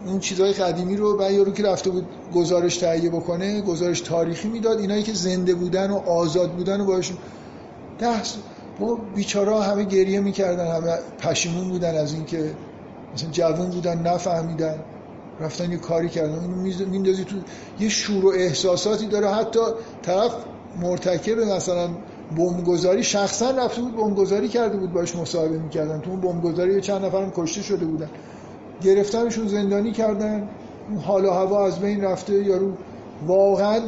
اون 0.06 0.18
چیزهای 0.18 0.52
قدیمی 0.52 0.96
رو 0.96 1.16
بعد 1.16 1.32
یارو 1.32 1.52
که 1.52 1.62
رفته 1.62 1.90
بود 1.90 2.06
گزارش 2.34 2.76
تهیه 2.76 3.10
بکنه 3.10 3.60
گزارش 3.60 4.00
تاریخی 4.00 4.48
می‌داد. 4.48 4.80
اینایی 4.80 5.02
که 5.02 5.12
زنده 5.12 5.54
بودن 5.54 5.90
و 5.90 5.96
آزاد 5.96 6.52
بودن 6.52 6.80
و 6.80 6.84
باشون. 6.84 7.16
ده 7.98 8.22
و 8.80 8.96
بیچاره 9.14 9.60
همه 9.60 9.84
گریه 9.84 10.20
می‌کردن 10.20 10.66
همه 10.66 10.98
پشیمون 11.18 11.68
بودن 11.68 11.94
از 11.98 12.12
اینکه 12.14 12.50
مثلا 13.14 13.30
جوون 13.30 13.70
بودن 13.70 13.98
نفهمیدن. 13.98 14.78
رفتن 15.40 15.72
یه 15.72 15.78
کاری 15.78 16.08
کردن. 16.08 16.38
اینو 16.40 16.56
میندازی 16.90 17.24
تو 17.24 17.36
یه 17.80 17.88
شور 17.88 18.24
و 18.24 18.28
احساساتی 18.28 19.06
داره. 19.06 19.28
حتی 19.28 19.60
طرف 20.02 20.32
مرتکب 20.80 21.38
مثلا 21.38 21.88
بمبگذاری 22.36 23.04
شخصا 23.04 23.50
رفته 23.50 23.82
بود 23.82 23.96
بمبگذاری 23.96 24.48
کرده 24.48 24.76
بود 24.76 24.92
باش 24.92 25.16
مصاحبه 25.16 25.58
می‌کردن. 25.58 26.00
تو 26.00 26.10
اون 26.10 26.20
بمبگذاری 26.20 26.80
چند 26.80 27.04
نفرم 27.04 27.32
کشته 27.36 27.62
شده 27.62 27.84
بودن. 27.84 28.10
گرفتنشون 28.82 29.48
زندانی 29.48 29.92
کردن. 29.92 30.48
حال 31.06 31.24
و 31.24 31.30
هوا 31.30 31.66
از 31.66 31.80
بین 31.80 32.04
رفته. 32.04 32.44
یارو 32.44 32.72
واقعا 33.26 33.80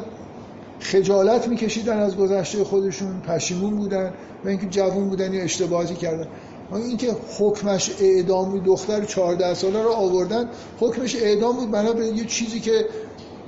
خجالت 0.81 1.49
میکشیدن 1.49 1.99
از 1.99 2.17
گذشته 2.17 2.65
خودشون 2.65 3.21
پشیمون 3.21 3.77
بودن 3.77 4.13
و 4.45 4.49
اینکه 4.49 4.67
جوون 4.67 5.09
بودن 5.09 5.35
یا 5.35 5.43
اشتباهی 5.43 5.95
کردن. 5.95 6.27
اینکه 6.73 7.17
حکمش 7.39 7.91
اعدام 8.01 8.51
بود 8.51 8.65
دختر 8.65 9.05
14 9.05 9.55
ساله 9.55 9.83
رو 9.83 9.91
آوردن 9.91 10.49
حکمش 10.81 11.17
اعدام 11.17 11.57
بود 11.57 11.71
بنا 11.71 11.93
به 11.93 12.07
یه 12.07 12.25
چیزی 12.25 12.61
که 12.61 12.87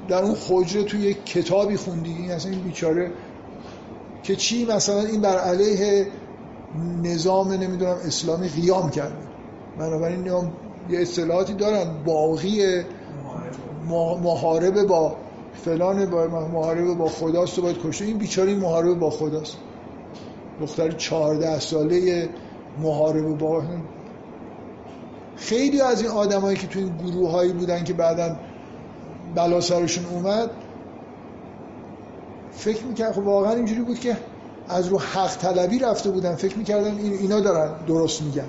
در 0.08 0.22
اون 0.22 0.34
خجره 0.34 0.82
توی 0.82 1.00
یک 1.00 1.24
کتابی 1.24 1.76
خوندی. 1.76 2.10
این 2.18 2.30
اصلا 2.30 2.52
این 2.52 2.60
بیچاره 2.60 3.10
که 4.22 4.36
چی 4.36 4.64
مثلا 4.64 5.00
این 5.00 5.20
بر 5.20 5.38
علیه 5.38 6.06
نظام 7.02 7.52
نمی‌دونم 7.52 7.96
اسلامی 8.06 8.48
قیام 8.48 8.90
کرده 8.90 9.16
بنابراین 9.78 10.26
یه 10.90 11.00
اصطلاحاتی 11.00 11.54
دارن. 11.54 12.04
باقی 12.04 12.82
محاربه 14.22 14.84
با 14.84 15.16
فلان 15.52 16.10
با 16.10 16.26
محاربه 16.26 16.94
با 16.94 17.08
خداست 17.08 17.58
و 17.58 17.62
باید 17.62 17.76
کشته. 17.84 18.04
این 18.04 18.18
بیچاره 18.18 18.54
محاربه 18.54 18.94
با 18.94 19.10
خداست. 19.10 19.56
دختر 20.60 20.90
14 20.90 21.60
ساله 21.60 22.28
محاربه 22.82 23.34
با 23.34 23.62
خیلی 25.36 25.80
از 25.80 26.02
این 26.02 26.10
آدمایی 26.10 26.56
که 26.56 26.66
تو 26.66 26.78
این 26.78 26.96
گروه 26.96 27.30
هایی 27.30 27.52
بودن 27.52 27.84
که 27.84 27.92
بعدا 27.92 28.36
بلا 29.34 29.60
سرشون 29.60 30.04
اومد 30.04 30.50
فکر 32.50 32.84
می‌کرد 32.84 33.12
خب 33.12 33.26
واقعا 33.26 33.52
اینجوری 33.52 33.80
بود 33.80 33.98
که 33.98 34.16
از 34.68 34.88
رو 34.88 34.98
حق 34.98 35.36
طلبی 35.36 35.78
رفته 35.78 36.10
بودن. 36.10 36.34
فکر 36.34 36.58
می‌کردن 36.58 36.98
اینا 36.98 37.40
دارن 37.40 37.86
درست 37.86 38.22
میگن. 38.22 38.48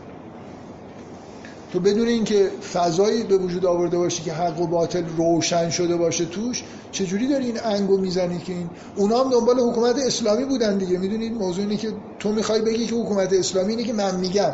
تو 1.74 1.80
بدون 1.80 2.08
اینکه 2.08 2.50
فضایی 2.74 3.24
به 3.24 3.38
وجود 3.38 3.66
آورده 3.66 3.98
باشی 3.98 4.24
که 4.24 4.34
حق 4.34 4.62
و 4.62 4.68
باطل 4.68 5.04
روشن 5.18 5.70
شده 5.70 5.98
باشه 5.98 6.26
توش 6.26 6.64
چجوری 6.92 7.28
داری 7.28 7.46
این 7.46 7.60
انگو 7.64 7.98
می‌زنی 7.98 8.40
که 8.40 8.54
این 8.54 8.70
اونا 8.96 9.24
هم 9.24 9.30
دنبال 9.30 9.60
حکومت 9.60 9.96
اسلامی 9.98 10.46
بودن 10.46 10.78
دیگه. 10.78 10.98
می‌دونید 10.98 11.34
موضوع 11.34 11.64
اینه 11.64 11.78
که 11.78 11.92
تو 12.20 12.32
می‌خوای 12.32 12.62
بگی 12.62 12.88
که 12.88 12.96
حکومت 12.96 13.34
اسلامی 13.34 13.70
اینه 13.70 13.84
که 13.84 13.94
من 13.94 14.16
میگم. 14.16 14.52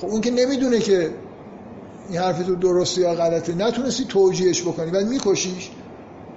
خب 0.00 0.06
اون 0.06 0.20
که 0.20 0.30
نمی‌دونه 0.30 0.78
که 0.78 1.10
این 2.08 2.18
حرف 2.18 2.46
تو 2.46 2.56
درسته 2.56 3.00
یا 3.00 3.14
غلطه. 3.14 3.54
نتونستی 3.54 4.04
توجیهش 4.04 4.62
بکنی. 4.62 4.90
بعد 4.90 5.06
میکشیش. 5.06 5.70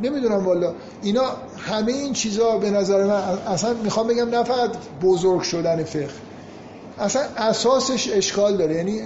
نمی‌دونم 0.02 0.45
والا. 0.45 0.73
اینا 1.02 1.26
همه 1.57 1.91
این 1.91 2.14
چیزا 2.14 2.57
به 2.57 2.69
نظر 2.69 3.03
من 3.03 3.22
اصلا 3.48 3.73
می‌خوام 3.84 4.07
بگم 4.07 4.30
نه 4.30 4.44
فقط 4.44 4.72
بزرگ 5.02 5.41
شدن 5.41 5.84
فقه. 5.84 6.10
اصلا 6.99 7.22
اساسش 7.38 8.10
اشکال 8.14 8.57
داره. 8.57 8.76
یعنی 8.76 9.02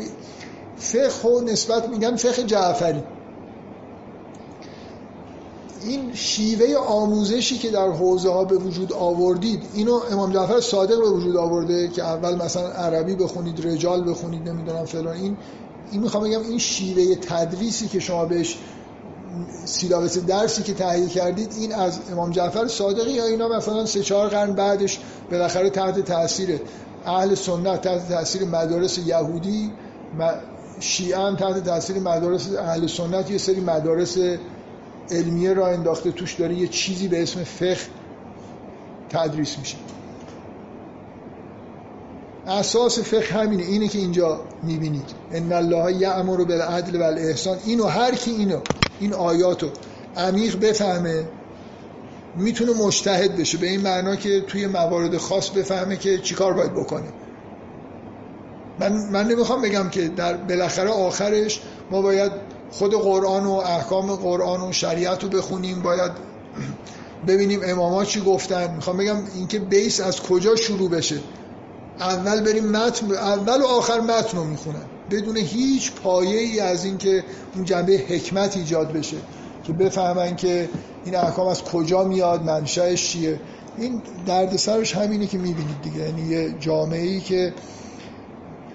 فقه 0.82 1.30
و 1.30 1.42
نسبت 1.42 1.90
میگن 1.90 2.16
فقه 2.16 2.44
جعفری. 2.44 3.04
این 5.84 6.14
شیوه 6.14 6.76
آموزشی 6.76 7.58
که 7.58 7.70
در 7.72 7.88
حوزه 7.88 8.30
ها 8.30 8.44
به 8.44 8.56
وجود 8.56 8.94
آوردید 8.94 9.64
اینو 9.74 10.00
امام 10.12 10.34
جعفر 10.34 10.60
صادق 10.60 11.00
به 11.00 11.10
وجود 11.10 11.38
آورده 11.38 11.88
که 11.88 12.04
اول 12.04 12.36
مثلا 12.36 12.68
عربی 12.68 13.16
بخونید 13.16 13.68
رجال 13.68 14.10
بخونید 14.10 14.50
نمی‌دونم 14.50 14.86
فلان 14.86 15.08
این 15.08 15.38
این 15.92 16.02
می‌خوام 16.02 16.24
بگم 16.24 16.42
این 16.42 16.58
شیوه 16.58 17.16
تدریسی 17.16 17.88
که 17.88 18.00
شما 18.00 18.26
بهش 18.26 18.58
سیلابس 19.66 20.18
درسی 20.18 20.64
که 20.64 20.74
تهیه 20.74 21.08
کردید 21.08 21.56
این 21.60 21.76
از 21.76 22.00
امام 22.12 22.32
جعفر 22.32 22.68
صادقی 22.68 23.12
یا 23.12 23.26
اینا 23.26 23.48
مثلا 23.48 23.86
سه 23.86 24.02
چهار 24.02 24.30
قرن 24.30 24.54
بعدش 24.54 25.00
بالاخره 25.32 25.70
تحت 25.70 26.00
تاثیر 26.00 26.60
اهل 27.06 27.36
سنت 27.36 27.82
تحت 27.82 28.10
تاثیر 28.10 28.46
مدارس 28.46 28.98
یهودی 28.98 29.72
شیعه 30.82 31.36
تحت 31.36 31.64
تاثیر 31.64 32.00
مدارس 32.00 32.56
اهل 32.56 32.88
سنت 32.88 33.32
یه 33.32 33.38
سری 33.38 33.60
مدارس 33.60 34.18
علمیه 35.12 35.54
را 35.54 35.68
انداخته 35.68 36.12
توش 36.12 36.34
داره 36.34 36.56
یه 36.56 36.68
چیزی 36.68 37.08
به 37.08 37.24
اسم 37.24 37.44
فقه 37.44 37.78
تدریس 39.10 39.60
میشه. 39.60 39.78
اساس 42.48 43.00
فقه 43.00 43.34
همینه 43.34 43.64
اینه 43.64 43.88
که 43.88 44.00
اینجا 44.00 44.42
می‌بینید. 44.64 45.10
ان 45.32 45.52
الله 45.52 45.94
یأمر 45.94 46.44
بالعدل 46.44 47.00
والاحسان 47.00 47.58
اینو 47.66 47.86
هر 47.86 48.16
کی 48.16 48.32
اینو 48.32 48.60
این 49.00 49.14
آیاتو 49.14 49.70
عمیق 50.16 50.60
بفهمه 50.60 51.30
می‌تونه 52.36 52.74
مجتهد 52.74 53.38
بشه. 53.38 53.58
به 53.58 53.68
این 53.70 53.82
معنا 53.82 54.16
که 54.16 54.42
توی 54.42 54.68
موارد 54.68 55.18
خاص 55.18 55.50
بفهمه 55.50 55.98
که 55.98 56.18
چیکار 56.18 56.54
باید 56.54 56.74
بکنه. 56.74 57.14
من, 58.82 58.94
من 58.94 59.28
نمی‌خوام 59.28 59.62
بگم 59.62 59.90
که 59.90 60.08
در 60.08 60.34
بالاخره 60.34 60.90
آخرش 60.90 61.62
ما 61.92 62.02
باید 62.02 62.32
خود 62.72 62.94
قرآن 62.94 63.46
و 63.46 63.52
احکام 63.52 64.16
قرآن 64.16 64.62
و 64.62 64.72
شریعت 64.72 65.24
رو 65.24 65.30
بخونیم 65.30 65.82
باید 65.82 66.12
ببینیم 67.28 67.60
اماما 67.64 68.06
چی 68.06 68.22
گفتن. 68.22 68.76
می‌خوام 68.76 68.98
بگم 68.98 69.18
اینکه 69.36 69.60
بیس 69.60 70.02
از 70.02 70.22
کجا 70.22 70.56
شروع 70.56 70.90
بشه. 70.90 71.20
اول 72.00 72.42
بریم 72.42 72.66
متن 72.68 73.12
اول 73.12 73.62
و 73.62 73.66
آخر 73.66 74.00
متن 74.00 74.38
رو 74.38 74.44
می‌خونن. 74.44 74.86
بدون 75.12 75.38
هیچ 75.38 75.92
پایه 75.92 76.40
ای 76.40 76.60
از 76.60 76.86
اینکه 76.86 77.24
اون 77.56 77.66
جنبه 77.66 77.94
حکمت 77.94 78.58
ایجاد 78.58 78.94
بشه 78.94 79.18
که 79.64 79.74
بفهمن 79.74 80.36
که 80.36 80.70
این 81.06 81.16
احکام 81.16 81.48
از 81.48 81.64
کجا 81.64 82.04
میاد 82.04 82.44
منشأش 82.44 83.12
چیه. 83.12 83.40
این 83.78 84.02
دردسرش 84.26 84.96
همینه 84.96 85.28
که 85.28 85.38
می‌بینید 85.38 85.82
دیگه. 85.84 86.00
یعنی 86.00 86.22
یه 86.22 86.56
جامعه 86.60 87.02
ای 87.02 87.20
که 87.20 87.54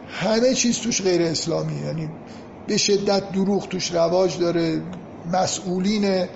همه 0.08 0.54
چیز 0.54 0.78
توش 0.78 1.02
غیر 1.02 1.22
اسلامی 1.22 1.80
یعنی 1.86 2.10
به 2.66 2.76
شدت 2.76 3.32
دروغ 3.32 3.68
توش 3.68 3.92
رواج 3.92 4.38
داره 4.38 4.82
مسئولین 5.32 6.26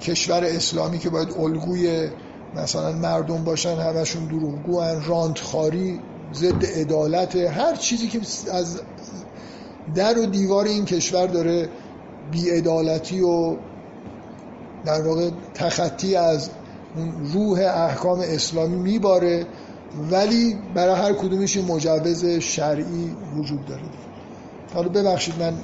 کشور 0.00 0.44
اسلامی 0.44 0.98
که 0.98 1.10
باید 1.10 1.28
الگوی 1.38 2.08
مثلا 2.56 2.92
مردم 2.92 3.44
باشن 3.44 3.74
همشون 3.76 4.26
دروغگو 4.26 4.80
هن 4.80 5.04
رانتخاری 5.04 6.00
ضد 6.34 6.64
عدالت 6.64 7.36
هر 7.36 7.76
چیزی 7.76 8.08
که 8.08 8.20
از 8.52 8.80
در 9.94 10.18
و 10.18 10.26
دیوار 10.26 10.64
این 10.64 10.84
کشور 10.84 11.26
داره 11.26 11.68
بیعدالتی 12.30 13.20
و 13.20 13.56
در 14.84 15.02
واقع 15.02 15.30
تخطی 15.54 16.16
از 16.16 16.50
روح 17.32 17.58
احکام 17.58 18.20
اسلامی 18.20 18.76
میباره. 18.76 19.46
ولی 20.10 20.56
برای 20.74 20.94
هر 20.94 21.12
کدومش 21.12 21.56
مجوز 21.56 22.24
شرعی 22.24 23.16
وجود 23.36 23.66
داره. 23.66 23.82
حالا 24.74 24.88
ببخشید 24.88 25.34
من 25.38 25.54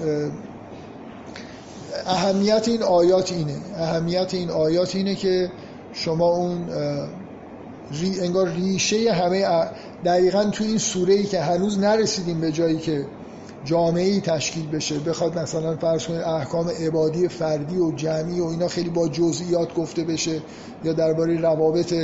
اهمیت 2.07 2.69
این 2.69 2.83
آیات 2.83 3.33
اینه. 3.33 3.57
اهمیت 3.77 4.35
این 4.35 4.51
آیات 4.51 4.97
اینه 4.97 5.15
که 5.15 5.51
شما 5.93 6.29
اون 6.29 6.69
ری 7.93 8.21
انگار 8.21 8.49
ریشه 8.49 9.13
همه 9.13 9.47
دقیقا 10.05 10.45
تو 10.45 10.65
این 10.65 10.79
سوره 10.79 11.15
ای 11.15 11.25
که 11.25 11.41
هنوز 11.41 11.79
نرسیدیم 11.79 12.41
به 12.41 12.53
جایی 12.53 12.79
که 12.79 13.07
جامعه 13.65 14.05
ای 14.05 14.21
تشکیل 14.21 14.67
بشه 14.67 14.99
بخواد 14.99 15.39
مثلا 15.39 15.77
فرض 15.77 16.07
کنید 16.07 16.21
احکام 16.21 16.69
عبادی 16.69 17.29
فردی 17.29 17.79
و 17.79 17.93
جمعی 17.93 18.41
و 18.41 18.45
اینا 18.45 18.69
خیلی 18.69 18.91
با 18.91 19.09
جزئیات 19.09 19.75
گفته 19.75 20.05
بشه 20.05 20.43
یا 20.85 20.93
درباره 20.93 21.41
روابط 21.41 21.95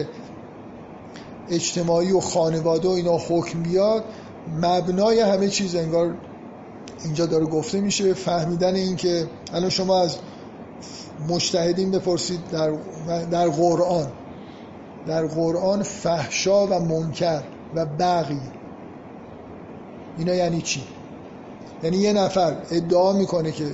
اجتماعی 1.50 2.12
و 2.12 2.20
خانواده 2.20 2.88
و 2.88 2.90
اینا 2.90 3.18
حکم 3.28 3.62
بیاد 3.62 4.04
مبنای 4.62 5.20
همه 5.20 5.48
چیز 5.48 5.76
انگار 5.76 6.14
اینجا 7.04 7.26
داره 7.26 7.44
گفته 7.44 7.80
میشه. 7.80 8.14
فهمیدن 8.14 8.74
این 8.74 8.96
که 8.96 9.26
الان 9.52 9.70
شما 9.70 10.00
از 10.00 10.16
مجتهدین 11.28 11.90
بپرسید 11.90 12.40
در, 12.52 12.70
در 13.30 13.48
قرآن. 13.48 14.06
در 15.06 15.26
قرآن 15.26 15.82
فحشا 15.82 16.66
و 16.66 16.80
منکر 16.80 17.42
و 17.74 17.86
بقی 17.86 18.40
اینا 20.18 20.34
یعنی 20.34 20.62
چی؟ 20.62 20.82
یعنی 21.82 21.96
یه 21.96 22.12
نفر 22.12 22.56
ادعا 22.70 23.12
می‌کنه 23.12 23.52
که 23.52 23.64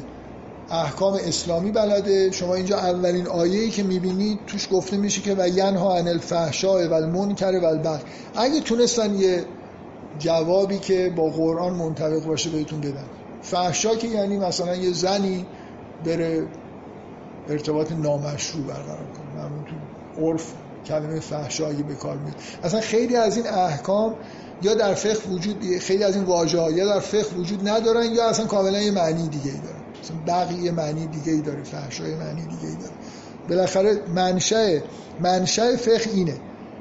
احکام 0.71 1.15
اسلامی 1.15 1.71
بلده. 1.73 2.31
شما 2.31 2.55
اینجا 2.55 2.79
اولین 2.79 3.27
آیه‌ای 3.27 3.71
که 3.71 3.83
می‌بینید 3.83 4.39
توش 4.47 4.69
گفته 4.73 4.97
میشه 4.97 5.21
که 5.21 5.35
و 5.39 5.49
ینها 5.49 5.97
عن 5.97 6.09
الفحشاء 6.09 6.89
و 6.89 6.93
المنکر 6.93 7.61
و 7.63 7.99
اگه 8.35 8.61
تونستن 8.61 9.15
یه 9.15 9.45
جوابی 10.19 10.79
که 10.79 11.13
با 11.17 11.31
قرآن 11.31 11.73
منطبق 11.73 12.25
باشه 12.25 12.51
بهتون 12.51 12.81
بدن. 12.81 13.05
فحشا 13.43 13.95
که 13.95 14.09
یعنی 14.09 14.37
مثلا 14.37 14.77
یه 14.77 14.93
زنی 14.93 15.47
بره 16.05 16.47
ارتباط 17.49 17.93
نامشروع 17.93 18.67
برقرار 18.67 19.07
کنه. 19.17 19.43
همون 19.43 19.65
تو 19.65 19.77
عرف 20.23 20.53
کلمه 20.87 21.21
فحشایی 21.21 21.83
به 21.83 21.95
کار 21.95 22.17
میاد. 22.17 22.37
اصلا 22.63 22.81
خیلی 22.81 23.17
از 23.17 23.37
این 23.37 23.47
احکام 23.47 24.15
یا 24.63 24.75
در 24.75 24.95
فقه 24.95 25.31
وجود 25.31 25.65
خیلی 25.81 26.05
از 26.05 26.17
این 26.17 26.25
واژه 26.25 26.73
یا 26.73 26.87
در 26.87 27.01
فقه 27.01 27.37
وجود 27.39 27.69
ندارن 27.69 28.13
یا 28.13 28.29
اصلا 28.29 28.47
کاملا 28.47 28.83
یه 28.83 28.91
معنی 28.91 29.29
دیگه 29.29 29.51
ای 29.51 29.59
دارن. 29.59 29.80
مثلا 30.03 30.17
بقیه 30.27 30.71
معنی 30.71 31.07
دیگه 31.07 31.33
ای 31.33 31.41
داره 31.41 31.63
فحشای 31.63 32.15
معنی 32.15 32.43
دیگه 32.43 32.69
ای 32.69 32.75
داره. 32.75 32.95
بالاخره 33.49 34.03
منشأ 34.15 34.79
منشأ 35.21 35.77
فقه 35.77 36.11
اینه 36.15 36.37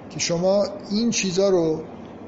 که 0.10 0.20
شما 0.20 0.66
این 0.92 1.12
چیزا 1.12 1.50
رو 1.50 1.82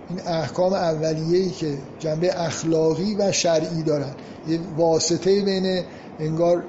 این 0.09 0.19
احکام 0.25 0.73
اولیه‌ای 0.73 1.49
که 1.49 1.77
جنبه 1.99 2.41
اخلاقی 2.41 3.15
و 3.15 3.31
شرعی 3.31 3.83
دارن. 3.83 4.15
یه 4.47 4.59
واسطه 4.77 5.41
بین 5.41 5.83
انگار 6.19 6.63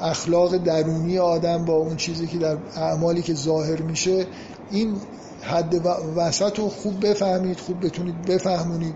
اخلاق 0.00 0.56
درونی 0.56 1.18
آدم 1.18 1.64
با 1.64 1.72
اون 1.72 1.96
چیزی 1.96 2.26
که 2.26 2.38
در 2.38 2.56
اعمالی 2.76 3.22
که 3.22 3.34
ظاهر 3.34 3.82
میشه 3.82 4.26
این 4.70 4.96
حد 5.42 5.86
وسط 6.16 6.58
رو 6.58 6.68
خوب 6.68 7.06
بفهمید 7.06 7.60
خوب 7.60 7.86
بتونید 7.86 8.22
بفهمونید 8.22 8.94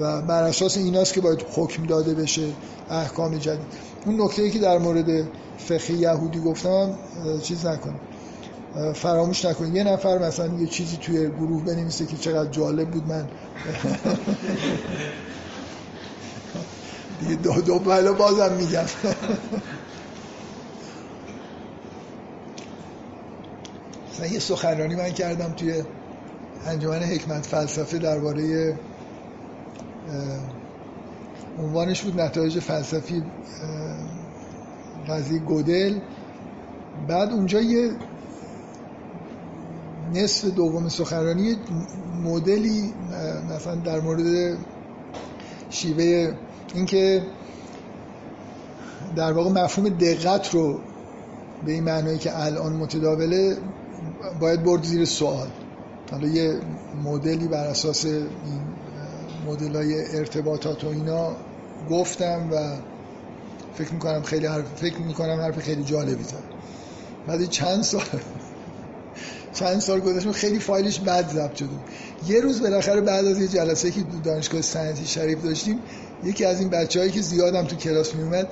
و 0.00 0.22
بر 0.22 0.42
اساس 0.42 0.76
ایناست 0.76 1.12
که 1.12 1.20
باید 1.20 1.44
حکم 1.54 1.86
داده 1.86 2.14
بشه 2.14 2.48
احکام 2.90 3.38
جدید. 3.38 3.66
اون 4.04 4.20
نکته 4.20 4.42
ای 4.42 4.50
که 4.50 4.58
در 4.58 4.78
مورد 4.78 5.28
فقه 5.58 5.92
یهودی 5.92 6.40
گفتم 6.40 6.98
چیز 7.42 7.66
نکنید. 7.66 8.00
فراموش 8.94 9.44
نکنید. 9.44 9.74
یه 9.74 9.84
نفر 9.84 10.18
مثلا 10.18 10.46
یه 10.58 10.66
چیزی 10.66 10.96
توی 10.96 11.30
گروه 11.30 11.64
بنویسه 11.64 12.06
که 12.06 12.16
چقدر 12.16 12.50
جالب 12.50 12.90
بود 12.90 13.06
من 13.08 13.28
دیگه 17.20 17.34
دو 17.34 17.60
دو 17.60 17.78
بله 17.78 18.12
بازم 18.12 18.52
میگم. 18.52 18.84
مثلا 24.12 24.26
یه 24.26 24.38
سخنرانی 24.38 24.94
من 24.94 25.10
کردم 25.10 25.52
توی 25.52 25.82
انجمن 26.66 27.02
حکمت 27.02 27.46
فلسفه 27.46 27.98
درباره 27.98 28.74
عنوانش 31.58 32.02
بود 32.02 32.20
نتایج 32.20 32.58
فلسفی 32.58 33.22
قضیه 35.08 35.38
گودل. 35.38 35.98
بعد 37.08 37.32
اونجا 37.32 37.60
یه 37.60 37.90
نصف 40.14 40.44
دوم 40.44 40.88
سخنرانی 40.88 41.56
مدلی 42.24 42.94
مثلا 43.50 43.74
در 43.74 44.00
مورد 44.00 44.56
شیوه 45.70 46.34
اینکه 46.74 47.22
در 49.16 49.32
واقع 49.32 49.50
مفهوم 49.50 49.88
دقت 49.88 50.54
رو 50.54 50.80
به 51.66 51.72
این 51.72 51.84
معنایی 51.84 52.18
که 52.18 52.38
الان 52.44 52.72
متداوله 52.72 53.56
باید 54.40 54.62
برد 54.62 54.82
زیر 54.82 55.04
سوال. 55.04 55.48
حالا 56.10 56.28
یه 56.28 56.60
مدلی 57.04 57.48
بر 57.48 57.66
اساس 57.66 58.04
این 58.04 58.30
مدل 59.46 59.92
ارتباطات 60.14 60.84
و 60.84 60.88
اینا 60.88 61.32
گفتم 61.90 62.48
و 62.52 62.76
فکر 63.78 63.92
می‌کنم 63.92 64.22
خیلی 64.22 64.46
حرف 64.46 64.64
فکر 64.76 64.98
می‌کنم 64.98 65.40
حرف 65.40 65.58
خیلی 65.58 65.84
جالبی 65.84 66.24
زد. 66.24 66.42
بعد 67.26 67.44
چند 67.44 67.82
سال 67.82 68.02
چند 69.52 69.80
سال 69.80 70.00
گذشت 70.00 70.32
خیلی 70.32 70.58
فایلش 70.58 71.00
بد 71.00 71.28
ضبط 71.32 71.54
شده 71.54 71.68
یه 72.26 72.40
روز 72.40 72.62
بالاخره 72.62 73.00
بعد 73.00 73.26
از 73.26 73.38
یه 73.38 73.48
جلسه 73.48 73.90
که 73.90 74.00
دانشگاه 74.24 74.62
صنعتی 74.62 75.06
شریف 75.06 75.42
داشتیم 75.42 75.78
یکی 76.24 76.44
از 76.44 76.60
این 76.60 76.70
بچه‌هایی 76.70 77.12
که 77.12 77.20
زیادم 77.20 77.64
تو 77.64 77.76
کلاس 77.76 78.14
میومد 78.14 78.48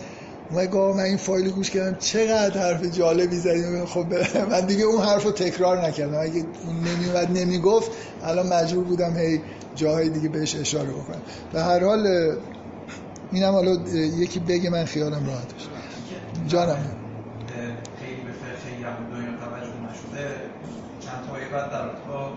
اومد 0.51 0.71
گفت 0.71 0.97
من 0.97 1.05
این 1.05 1.17
فایل 1.17 1.51
گوش 1.51 1.71
کردم 1.71 1.99
چقدر 1.99 2.61
حرف 2.61 2.85
جالبی 2.85 3.37
زدیم 3.37 3.85
خب 3.85 4.07
من 4.51 4.61
دیگه 4.61 4.85
اون 4.85 5.03
حرف 5.03 5.25
رو 5.25 5.31
تکرار 5.31 5.87
نکردم. 5.87 6.21
اگه 6.21 6.45
اون 6.67 6.77
نمیومد 6.77 7.39
نمی‌گفت 7.39 7.91
الان 8.23 8.47
مجبور 8.47 8.85
بودم 8.85 9.17
هی 9.17 9.41
جاهای 9.75 10.09
دیگه 10.09 10.29
بهش 10.29 10.57
اشاره 10.57 10.91
بکنم. 10.91 11.23
به 11.53 11.63
هر 11.63 11.85
حال 11.85 12.37
اینم 13.33 13.53
حالا 13.53 13.71
یکی 13.95 14.41
بگه 14.41 14.71
من 14.71 14.85
خیالم 14.85 15.27
راحت 15.27 15.55
بشه 15.55 15.69
جانم. 16.47 16.85
خیلی 18.01 18.21
به 18.21 18.33
فقه 18.33 18.71
یهودیان 18.81 19.39
توجه 19.39 19.77
نشده. 19.91 20.25
چند 21.01 21.27
تا 21.27 21.33
بعد 21.57 21.71
در 21.71 21.87
با 21.89 22.33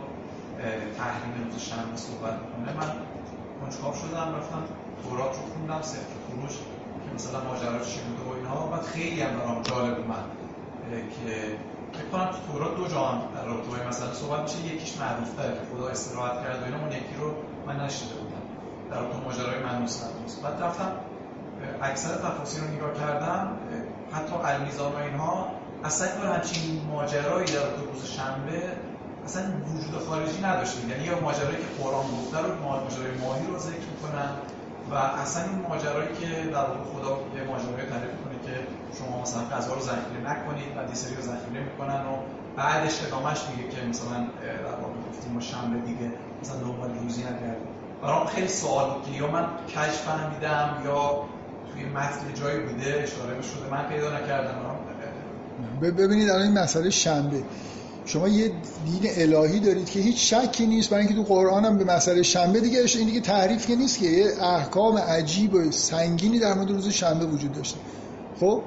تحریم 0.97 1.34
روز 1.51 1.61
شنبه 1.61 1.97
صحبت 1.97 2.34
می‌کنه. 2.34 2.77
من 2.80 2.93
کنجکاو 3.61 3.93
شدم 3.93 4.35
رفتم 4.38 4.63
تورات 5.03 5.35
رو 5.35 5.43
خوندم 5.53 5.81
سفر 5.81 6.15
فروش 6.30 6.51
که 7.03 7.15
مثلا 7.15 7.43
ماجراش 7.43 7.93
چی 7.93 7.99
بوده 8.01 8.30
و 8.30 8.34
اینها. 8.38 8.67
بعد 8.67 8.81
خیلی 8.81 9.22
هم 9.22 9.39
برام 9.39 9.61
جالب 9.61 9.97
اومد 9.99 10.26
که 10.89 11.57
فکر 11.93 12.09
کنم 12.11 12.26
تو 12.31 12.38
تورات 12.51 12.77
دو 12.77 12.88
جا 12.88 13.22
در 13.35 13.45
رابطه 13.45 13.88
مثلا 13.88 14.13
صحبت 14.13 14.41
میشه. 14.41 14.76
یکیش 14.76 14.97
معروف 14.97 15.30
که 15.35 15.61
خدا 15.72 15.88
استراحت 15.88 16.43
کرد 16.43 16.61
و 16.61 16.65
اینا 16.65 16.80
اون 16.80 16.91
یکی 16.91 17.15
رو 17.19 17.30
من 17.67 17.85
نشیده 17.85 18.13
در 18.95 19.01
رابطه 19.01 19.19
ماجرای 19.26 19.63
منوس 19.63 20.03
نموس 20.03 20.35
بعد 20.35 20.63
رفتم 20.63 20.91
اکثر 21.81 22.15
تفاصیل 22.15 22.63
رو 22.63 22.69
نگاه 22.69 22.93
کردم 22.93 23.57
حتی 24.11 24.35
المیزان 24.43 24.91
و 24.91 24.97
اینها 24.97 25.47
اصلا 25.84 26.07
این 26.07 26.31
همچین 26.31 26.81
ماجرایی 26.91 27.45
در 27.45 27.69
روز 27.93 28.05
شنبه 28.05 28.61
اصلا 29.26 29.43
وجود 29.43 30.01
خارجی 30.07 30.41
نداشته 30.41 30.88
یعنی 30.88 31.03
یا 31.03 31.19
ماجرایی 31.19 31.57
که 31.57 31.84
قرآن 31.84 32.05
گفته 32.05 32.38
رو 32.38 32.63
ماجرای 32.63 33.11
ماهی 33.22 33.47
رو 33.47 33.59
ذکر 33.59 33.88
می‌کنن 33.93 34.30
و 34.91 34.95
اصلا 34.95 35.43
این 35.43 35.59
ماجرایی 35.69 36.07
که 36.19 36.49
در 36.49 36.65
خدا 36.91 37.11
یه 37.38 37.43
ماجرایی 37.51 37.89
تعریف 37.89 38.15
کنه 38.22 38.38
که 38.45 38.55
شما 38.97 39.22
مثلا 39.22 39.41
غذا 39.51 39.73
رو 39.73 39.81
ذخیره 39.81 40.22
نکنید 40.30 40.77
و 40.77 40.88
دیسری 40.89 41.15
رو 41.15 41.22
ذخیره 41.22 41.59
می‌کنن 41.63 42.01
و 42.09 42.13
بعدش 42.57 43.03
ادامهش 43.03 43.39
میگه 43.49 43.69
که 43.69 43.88
مثلا 43.88 44.17
در 44.65 44.76
واقع 44.81 44.99
گفتیم 45.09 45.31
ما 45.34 45.39
شنبه 45.39 45.77
دیگه 45.80 46.11
مثلا 46.41 46.57
دنبال 46.57 46.89
روزی 47.03 47.23
نگردیم. 47.23 47.74
برام 48.06 48.27
خیلی 48.27 48.48
سوال 48.48 48.94
بود 48.94 49.11
که 49.11 49.19
یا 49.19 49.32
من 49.32 49.45
کش 49.68 49.95
فهمیدم 49.95 50.82
یا 50.86 51.23
توی 51.73 51.84
متن 51.86 52.34
جایی 52.41 52.60
بوده 52.60 53.03
اشاره 53.03 53.41
شده. 53.41 53.69
من 53.72 53.90
پیدا 53.90 54.19
نکردم. 54.19 54.56
ببینید 55.82 56.30
الان 56.30 56.41
این 56.41 56.57
مسئله 56.60 56.90
شنبه. 56.90 57.44
شما 58.06 58.27
یه 58.27 58.52
دین 58.86 59.36
الهی 59.36 59.60
دارید 59.60 59.90
که 59.90 59.99
هیچ 59.99 60.34
شکی 60.34 60.68
نیست 60.68 60.90
برای 60.90 61.07
اینکه 61.07 61.15
تو 61.15 61.34
قرآن 61.34 61.65
هم 61.65 61.77
به 61.77 61.84
مسئله 61.84 62.23
شنبه 62.23 62.60
دیگه 62.60 62.80
این 62.80 63.06
دیگه 63.06 63.19
تعریف 63.19 63.68
که 63.68 63.76
نیست 63.76 63.99
که 63.99 64.06
یه 64.06 64.44
احکام 64.44 64.98
عجیب 64.98 65.53
و 65.53 65.72
سنگینی 65.72 66.40
در 66.40 66.53
مورد 66.53 66.72
روز 66.72 66.88
شنبه 66.88 67.26
وجود 67.26 67.52
داشته. 67.52 67.80
خب؟ 68.40 68.61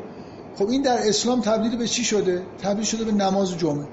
خب 0.58 0.68
این 0.68 0.82
در 0.82 1.08
اسلام 1.08 1.40
تبدیل 1.40 1.76
به 1.76 1.86
چی 1.86 2.04
شده؟ 2.04 2.42
تبدیل 2.62 2.84
شده 2.84 3.04
به 3.04 3.12
نماز 3.12 3.58
جمعه. 3.58 3.86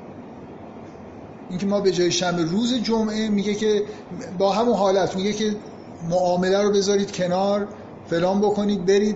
اینکه 1.50 1.66
ما 1.66 1.82
به 1.82 1.92
جای 1.92 2.12
شنبه 2.12 2.44
روز 2.44 2.74
جمعه 2.74 3.30
میگه 3.30 3.54
که 3.54 3.84
با 4.38 4.52
همون 4.52 4.76
حالت 4.76 5.16
میگه 5.16 5.34
که 5.34 5.56
معامله 6.10 6.62
رو 6.62 6.72
بذارید 6.72 7.12
کنار 7.12 7.68
فلان 8.08 8.42
بکنید 8.42 8.86
برید. 8.86 9.16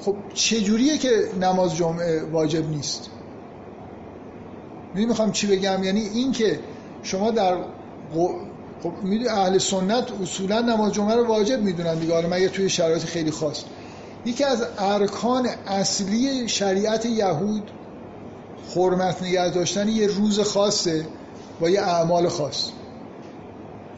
خب 0.00 0.16
چه 0.34 0.60
جوریه 0.60 0.98
که 0.98 1.10
نماز 1.40 1.76
جمعه 1.76 2.22
واجب 2.32 2.70
نیست؟ 2.70 3.10
می‌خوام 4.94 5.32
چی 5.32 5.46
بگم 5.46 5.84
یعنی 5.84 6.00
این 6.00 6.32
که 6.32 6.58
شما 7.02 7.30
در 7.30 7.56
خب 8.82 8.92
می‌دونی 9.02 9.28
اهل 9.28 9.58
سنت 9.58 10.12
اصولا 10.22 10.60
نماز 10.60 10.92
جمعه 10.92 11.14
رو 11.14 11.26
واجب 11.26 11.60
می‌دونن 11.60 11.94
دیگه. 11.94 12.14
حالا 12.14 12.28
مگه 12.28 12.48
توی 12.48 12.68
شرایط 12.68 13.04
خیلی 13.04 13.30
خاص. 13.30 13.64
یکی 14.26 14.44
از 14.44 14.66
ارکان 14.78 15.48
اصلی 15.66 16.48
شریعت 16.48 17.06
یهود 17.06 17.70
حرمت 18.76 19.22
نگه 19.22 19.50
داشتن 19.50 19.88
یه 19.88 20.06
روز 20.06 20.40
خاصه 20.40 21.06
با 21.60 21.70
یه 21.70 21.80
اعمال 21.80 22.28
خاص. 22.28 22.68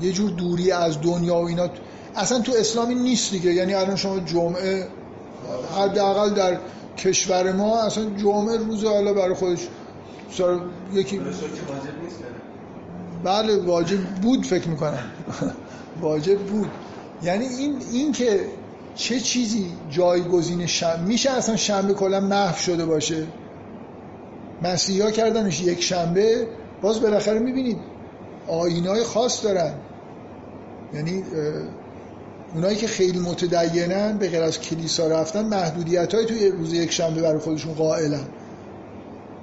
یه 0.01 0.13
جور 0.13 0.31
دوری 0.31 0.73
از 0.73 1.01
دنیا 1.01 1.35
و 1.35 1.47
اینا. 1.47 1.69
اصلا 2.17 2.41
تو 2.41 2.53
اسلامی 2.59 2.95
نیست 2.95 3.31
دیگه. 3.31 3.53
یعنی 3.53 3.75
الان 3.75 3.97
شما 3.97 4.19
جمعه 4.21 4.89
حداقل 5.77 6.35
در 6.35 6.59
کشور 6.97 7.53
ما 7.53 7.83
اصلا 7.83 8.11
جمعه 8.11 8.57
روز 8.57 8.85
حالا 8.85 9.13
برای 9.13 9.35
خودش 9.35 9.69
یکی 10.93 11.21
بله 13.25 13.57
واجب 13.57 14.05
بود 14.05 14.47
فکر 14.47 14.69
می‌کنم. 14.69 15.05
واجب 16.01 16.39
بود. 16.39 16.71
یعنی 17.23 17.47
این 17.47 17.83
این 17.93 18.13
که 18.13 18.41
چه 18.95 19.21
چیزی 19.21 19.73
جایگزین 19.91 20.67
شنبه 20.67 21.03
میشه 21.03 21.31
اصلا 21.31 21.57
شنبه 21.57 21.95
کلا 21.95 22.21
محو 22.21 22.59
شده 22.59 22.87
باشه؟ 22.87 23.27
مسیحی 24.65 25.01
ها 25.01 25.11
کردنش 25.11 25.61
یک 25.61 25.83
شنبه 25.83 26.47
باز 26.83 27.01
بالاخره 27.01 27.39
می‌بینید 27.39 27.79
آینای 28.49 29.03
خاص 29.03 29.45
دارن. 29.45 29.75
یعنی 30.95 31.25
اونایی 32.55 32.77
که 32.77 32.87
خیلی 32.87 33.19
متدینن 33.19 34.19
به 34.19 34.29
غیر 34.29 34.43
از 34.43 34.61
کلیسا 34.61 35.07
رفتن 35.07 35.45
محدودیت 35.45 36.15
های 36.15 36.25
توی 36.25 36.49
روز 36.49 36.73
یک 36.73 36.93
شنبه 36.93 37.23
برای 37.23 37.39
خودشون 37.39 37.75
قائلن. 37.75 38.25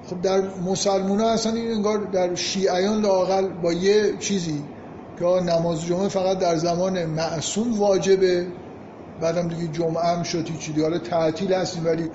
خب 0.09 0.21
در 0.21 0.41
مسلمان 0.65 1.19
ها 1.19 1.31
اصلا 1.31 1.53
این 1.53 1.71
انگار 1.71 1.97
در 1.97 2.35
شیعیان 2.35 3.01
لاقل 3.01 3.47
با 3.47 3.73
یه 3.73 4.17
چیزی 4.19 4.63
که 5.19 5.25
نماز 5.25 5.85
جمعه 5.85 6.07
فقط 6.07 6.39
در 6.39 6.57
زمان 6.57 7.05
معصوم 7.05 7.79
واجبه 7.79 8.47
بعدم 9.21 9.47
دیگه 9.47 9.67
جمعه 9.67 10.03
هم 10.03 10.23
شد 10.23 10.49
هیچی 10.49 10.81
حالا 10.81 10.97
تعطیل 10.97 11.53
هستیم 11.53 11.85
ولی 11.85 12.09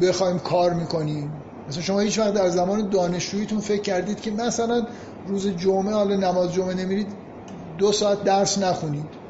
بخوایم 0.00 0.38
کار 0.38 0.72
می‌کنیم. 0.72 1.41
مثلا 1.68 1.82
شما 1.82 2.00
هیچ 2.00 2.18
وقت 2.18 2.34
در 2.34 2.48
زمان 2.48 2.88
دانشجوییتون 2.88 3.60
فکر 3.60 3.82
کردید 3.82 4.20
که 4.20 4.30
مثلا 4.30 4.86
روز 5.26 5.48
جمعه 5.48 5.94
حالا 5.94 6.16
نماز 6.16 6.52
جمعه 6.52 6.74
نمیرید 6.74 7.06
دو 7.78 7.92
ساعت 7.92 8.24
درس 8.24 8.58
نخونید. 8.58 9.22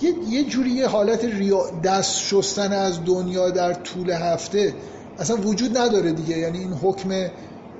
یه, 0.00 0.12
یه 0.28 0.44
جوری 0.44 0.70
یه 0.70 0.88
حالت 0.88 1.24
ریا 1.24 1.70
دست 1.84 2.18
شستن 2.18 2.72
از 2.72 3.04
دنیا 3.04 3.50
در 3.50 3.72
طول 3.72 4.10
هفته 4.10 4.74
اصلا 5.18 5.36
وجود 5.36 5.78
نداره 5.78 6.12
دیگه. 6.12 6.38
یعنی 6.38 6.58
این 6.58 6.72
حکم 6.72 7.28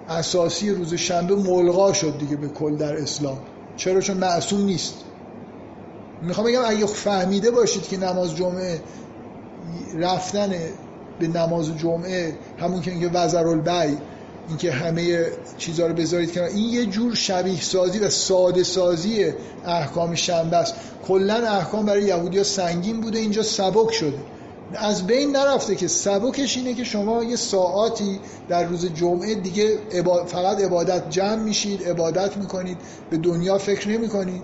اساسی 0.08 0.70
روز 0.70 0.94
شنبه 0.94 1.34
ملغا 1.34 1.92
شد 1.92 2.18
دیگه 2.18 2.36
به 2.36 2.48
کل 2.48 2.76
در 2.76 2.96
اسلام. 2.96 3.38
چرا؟ 3.76 4.00
چون 4.00 4.16
معصوم 4.16 4.64
نیست. 4.64 4.94
می‌خوام 6.22 6.46
بگم 6.46 6.62
اگه 6.66 6.86
فهمیده 6.86 7.50
باشید 7.50 7.82
که 7.82 7.96
نماز 7.96 8.36
جمعه 8.36 8.80
رفتن 9.94 10.52
به 11.20 11.28
نماز 11.28 11.78
جمعه 11.78 12.36
همون 12.58 12.80
که 12.80 12.90
میگه 12.90 13.10
وزر 13.12 13.46
البی 13.46 13.96
اینکه 14.48 14.72
همه 14.72 15.26
چیزها 15.58 15.86
رو 15.86 15.94
بذارید 15.94 16.32
کنار. 16.32 16.48
این 16.48 16.68
یه 16.68 16.86
جور 16.86 17.14
شبیه 17.14 17.60
سازی 17.60 17.98
و 17.98 18.10
ساده 18.10 18.62
سازی 18.62 19.32
احکام 19.66 20.14
شنبه 20.14 20.56
است. 20.56 20.74
کلا 21.08 21.34
احکام 21.34 21.86
برای 21.86 22.02
یهودی 22.02 22.44
سنگین 22.44 23.00
بوده 23.00 23.18
اینجا 23.18 23.42
سبک 23.42 23.92
شده. 23.92 24.18
از 24.74 25.06
بین 25.06 25.36
نرفته 25.36 25.74
که 25.74 25.88
سبکش 25.88 26.56
اینه 26.56 26.74
که 26.74 26.84
شما 26.84 27.24
یه 27.24 27.36
ساعاتی 27.36 28.20
در 28.48 28.64
روز 28.64 28.94
جمعه 28.94 29.34
دیگه 29.34 29.78
فقط 30.26 30.60
عبادت 30.60 31.10
جمع 31.10 31.42
میشید 31.42 31.88
عبادت 31.88 32.36
می‌کنید 32.36 32.78
به 33.10 33.16
دنیا 33.16 33.58
فکر 33.58 33.88
نمی‌کنید. 33.88 34.42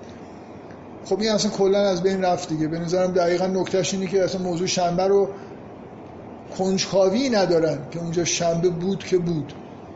خب 1.05 1.21
این 1.21 1.31
اصلا 1.31 1.51
کلا 1.51 1.89
از 1.89 2.03
بین 2.03 2.23
رفت 2.23 2.49
دیگه. 2.49 2.69
به 2.69 2.79
نظرم 2.79 3.13
دقیقا 3.13 3.47
نکتهش 3.47 3.95
اینه 3.95 4.07
که 4.07 4.25
اصلا 4.25 4.43
موضوع 4.43 4.67
شنبه 4.67 5.07
رو 5.07 5.29
کنجکاوی 6.59 7.29
ندارن 7.29 7.79
که 7.91 7.99
اونجا 7.99 8.25
شنبه 8.25 8.69
بود 8.69 9.05
که 9.05 9.19
بود. 9.19 9.53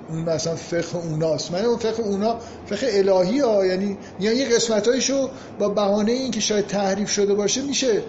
اون 0.09 0.23
مثلا 0.23 0.55
فقه 0.55 0.97
اوناست. 0.97 1.53
من 1.53 1.65
اون 1.65 1.77
فقه 1.77 2.03
اونا 2.03 2.37
فقه 2.67 2.87
الهی 2.93 3.39
ها 3.41 3.67
یعنی 3.67 3.97
یه 4.21 4.49
قسمت 4.55 4.89
هایشو 4.89 5.29
با 5.59 5.69
بهانه 5.69 6.13
این 6.13 6.31
که 6.31 6.41
شاید 6.41 6.67
تحریف 6.67 7.11
شده 7.11 7.35
باشه 7.35 7.63
میشه 7.63 8.03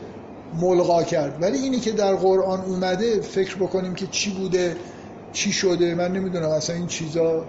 ملغا 0.61 1.03
کرد. 1.03 1.37
ولی 1.41 1.57
اینی 1.57 1.79
که 1.79 1.91
در 1.91 2.15
قرآن 2.15 2.61
اومده 2.61 3.21
فکر 3.21 3.55
بکنیم 3.55 3.95
که 3.95 4.07
چی 4.07 4.31
بوده 4.31 4.75
چی 5.33 5.51
شده 5.51 5.95
من 5.95 6.11
نمی‌دونم. 6.11 6.49
اصلا 6.49 6.75
این 6.75 6.87
چیزا 6.87 7.45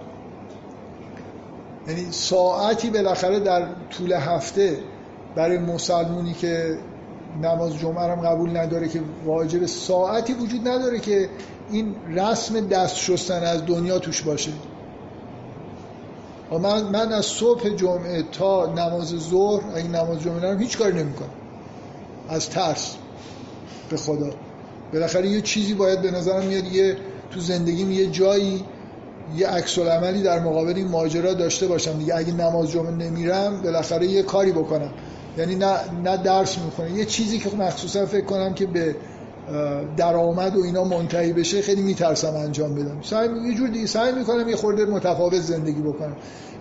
یعنی 1.87 2.07
ساعتی 2.11 2.89
بالاخره 2.89 3.39
در 3.39 3.67
طول 3.89 4.13
هفته 4.13 4.77
برای 5.35 5.57
مسلمونی 5.57 6.33
که 6.33 6.77
نماز 7.41 7.77
جمعه 7.77 8.11
هم 8.11 8.21
قبول 8.21 8.57
نداره 8.57 8.87
که 8.87 9.01
واجب 9.25 9.65
ساعتی 9.65 10.33
وجود 10.33 10.67
نداره 10.67 10.99
که 10.99 11.29
این 11.71 11.95
رسم 12.09 12.67
دست 12.67 12.95
شستن 12.95 13.43
از 13.43 13.65
دنیا 13.65 13.99
توش 13.99 14.21
باشه. 14.21 14.51
من, 16.51 16.83
من 16.83 17.11
از 17.11 17.25
صبح 17.25 17.69
جمعه 17.69 18.23
تا 18.31 18.73
نماز 18.73 19.07
ظهر 19.07 19.63
اگه 19.75 19.87
نماز 19.87 20.19
جمعه 20.19 20.39
نرم 20.39 20.59
هیچ 20.59 20.77
کاری 20.77 20.93
نمی‌کنم. 20.93 21.29
از 22.29 22.49
ترس. 22.49 22.95
به 23.89 23.97
خدا. 23.97 24.29
بالاخره 24.93 25.27
یه 25.27 25.41
چیزی 25.41 25.73
باید 25.73 26.01
به 26.01 26.11
نظرم 26.11 26.45
میاد 26.45 26.65
یه 26.65 26.97
تو 27.31 27.39
زندگیم 27.39 27.91
یه 27.91 28.07
جایی 28.07 28.65
یه 29.37 29.47
عکس 29.47 29.79
عملی 29.79 30.21
در 30.23 30.39
مقابل 30.39 30.73
این 30.75 30.87
ماجرا 30.87 31.33
داشته 31.33 31.67
باشم. 31.67 31.99
دیگه 31.99 32.15
اگه 32.15 32.33
نماز 32.33 32.71
جمعه 32.71 32.91
نمیرم 32.91 33.61
بالاخره 33.61 34.07
یه 34.07 34.23
کاری 34.23 34.51
بکنم. 34.51 34.91
یعنی 35.37 35.55
نه, 35.55 35.75
نه 36.03 36.17
درس 36.17 36.57
می‌کنه 36.57 36.91
یه 36.91 37.05
چیزی 37.05 37.39
که 37.39 37.55
مخصوصا 37.55 38.05
فکر 38.05 38.25
کنم 38.25 38.53
که 38.53 38.65
به 38.65 38.95
درآمد 39.97 40.55
و 40.55 40.63
اینا 40.63 40.83
منتهی 40.83 41.33
بشه 41.33 41.61
خیلی 41.61 41.81
میترسم 41.81 42.35
انجام 42.35 42.75
بدم. 42.75 43.01
سعی 43.01 43.29
یه 43.47 43.53
جور 43.55 43.69
دیگه 43.69 43.87
سعی 43.87 44.11
می‌کنم 44.11 44.49
یه 44.49 44.55
خورده 44.55 44.85
متفاوت 44.85 45.39
زندگی 45.39 45.81
بکنم. 45.81 46.15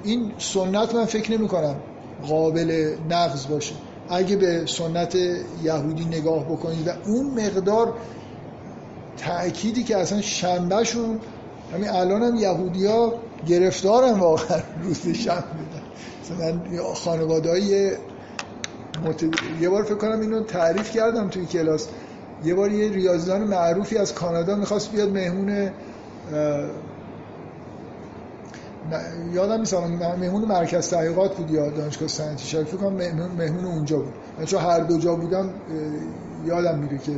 این 0.05 0.33
سنت 0.39 0.95
من 0.95 1.05
فکر 1.05 1.33
نمی 1.33 1.49
کنم 1.49 1.77
قابل 2.29 2.95
نقض 3.11 3.47
باشه. 3.47 3.75
اگه 4.09 4.37
به 4.37 4.67
سنت 4.67 5.17
یهودی 5.63 6.05
نگاه 6.05 6.45
بکنید 6.45 6.89
و 6.89 6.91
اون 7.07 7.27
مقدار 7.27 7.93
تأکیدی 9.17 9.85
که 9.85 9.97
اصلا 9.97 10.21
شنبهشون 10.21 11.21
همین 11.75 11.89
الان 11.89 12.23
هم 12.23 12.37
یهودی 12.37 12.87
ها 12.87 13.15
گرفتارن 13.47 14.19
واقعا 14.19 14.61
روز 14.83 15.09
شنبه. 15.09 15.45
مثلا 16.23 16.61
خانواده 16.95 17.51
های 17.51 17.91
مت... 19.03 19.25
یه 19.61 19.69
بار 19.69 19.83
فکر 19.83 19.95
کنم 19.95 20.21
اینو 20.21 20.43
تعریف 20.43 20.91
کردم 20.91 21.29
توی 21.29 21.47
کلاس. 21.47 21.89
یه 22.45 22.55
بار 22.55 22.73
یه 22.73 22.91
ریاضیدان 22.91 23.41
معروفی 23.41 23.99
از 23.99 24.15
کانادا 24.15 24.57
می‌خواست 24.57 24.93
بیاد 24.93 25.09
مهمون 25.09 25.71
یادم 29.33 29.61
نیست 29.61 29.75
مهمون 29.75 30.45
مرکز 30.45 30.89
تحقیقات 30.89 31.37
بود 31.37 31.51
یا 31.51 31.71
دانشگاه 31.71 32.09
صنعتی 32.09 32.47
شریف 32.47 32.69
فکر 32.69 32.77
کنم 32.77 32.93
مهمون 33.39 33.65
اونجا 33.65 33.99
بود. 33.99 34.15
من 34.39 34.45
چون 34.45 34.61
هر 34.61 34.81
دو 34.81 34.99
جا 34.99 35.15
بودم 35.15 35.51
یادم 36.47 36.79
میره 36.79 36.99
که 36.99 37.13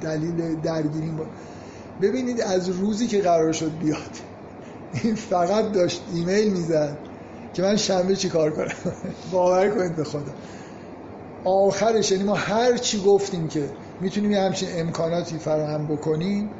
دلیل 0.00 0.60
درگیری 0.60 1.10
بود 1.10 1.26
ببینید 2.02 2.40
از 2.40 2.68
روزی 2.68 3.06
که 3.06 3.20
قرار 3.20 3.52
شد 3.52 3.78
بیاد 3.78 3.98
این 4.92 5.14
فقط 5.14 5.72
داشت 5.72 6.02
ایمیل 6.14 6.52
می‌زد 6.52 6.98
که 7.54 7.62
من 7.62 7.76
شنبه 7.76 8.16
چی 8.16 8.28
کار 8.28 8.50
کنم. 8.50 8.72
باور 9.32 9.68
کنید 9.68 9.96
به 9.96 10.04
خدا. 10.04 10.32
آخرش 11.48 12.12
یعنی 12.12 12.24
ما 12.24 12.34
هر 12.34 12.76
چی 12.76 13.02
گفتیم 13.02 13.48
که 13.48 13.70
می‌تونیم 14.00 14.30
یه 14.30 14.40
همچین 14.40 14.68
امکاناتی 14.76 15.38
فراهم 15.38 15.86
بکنیم 15.86 16.50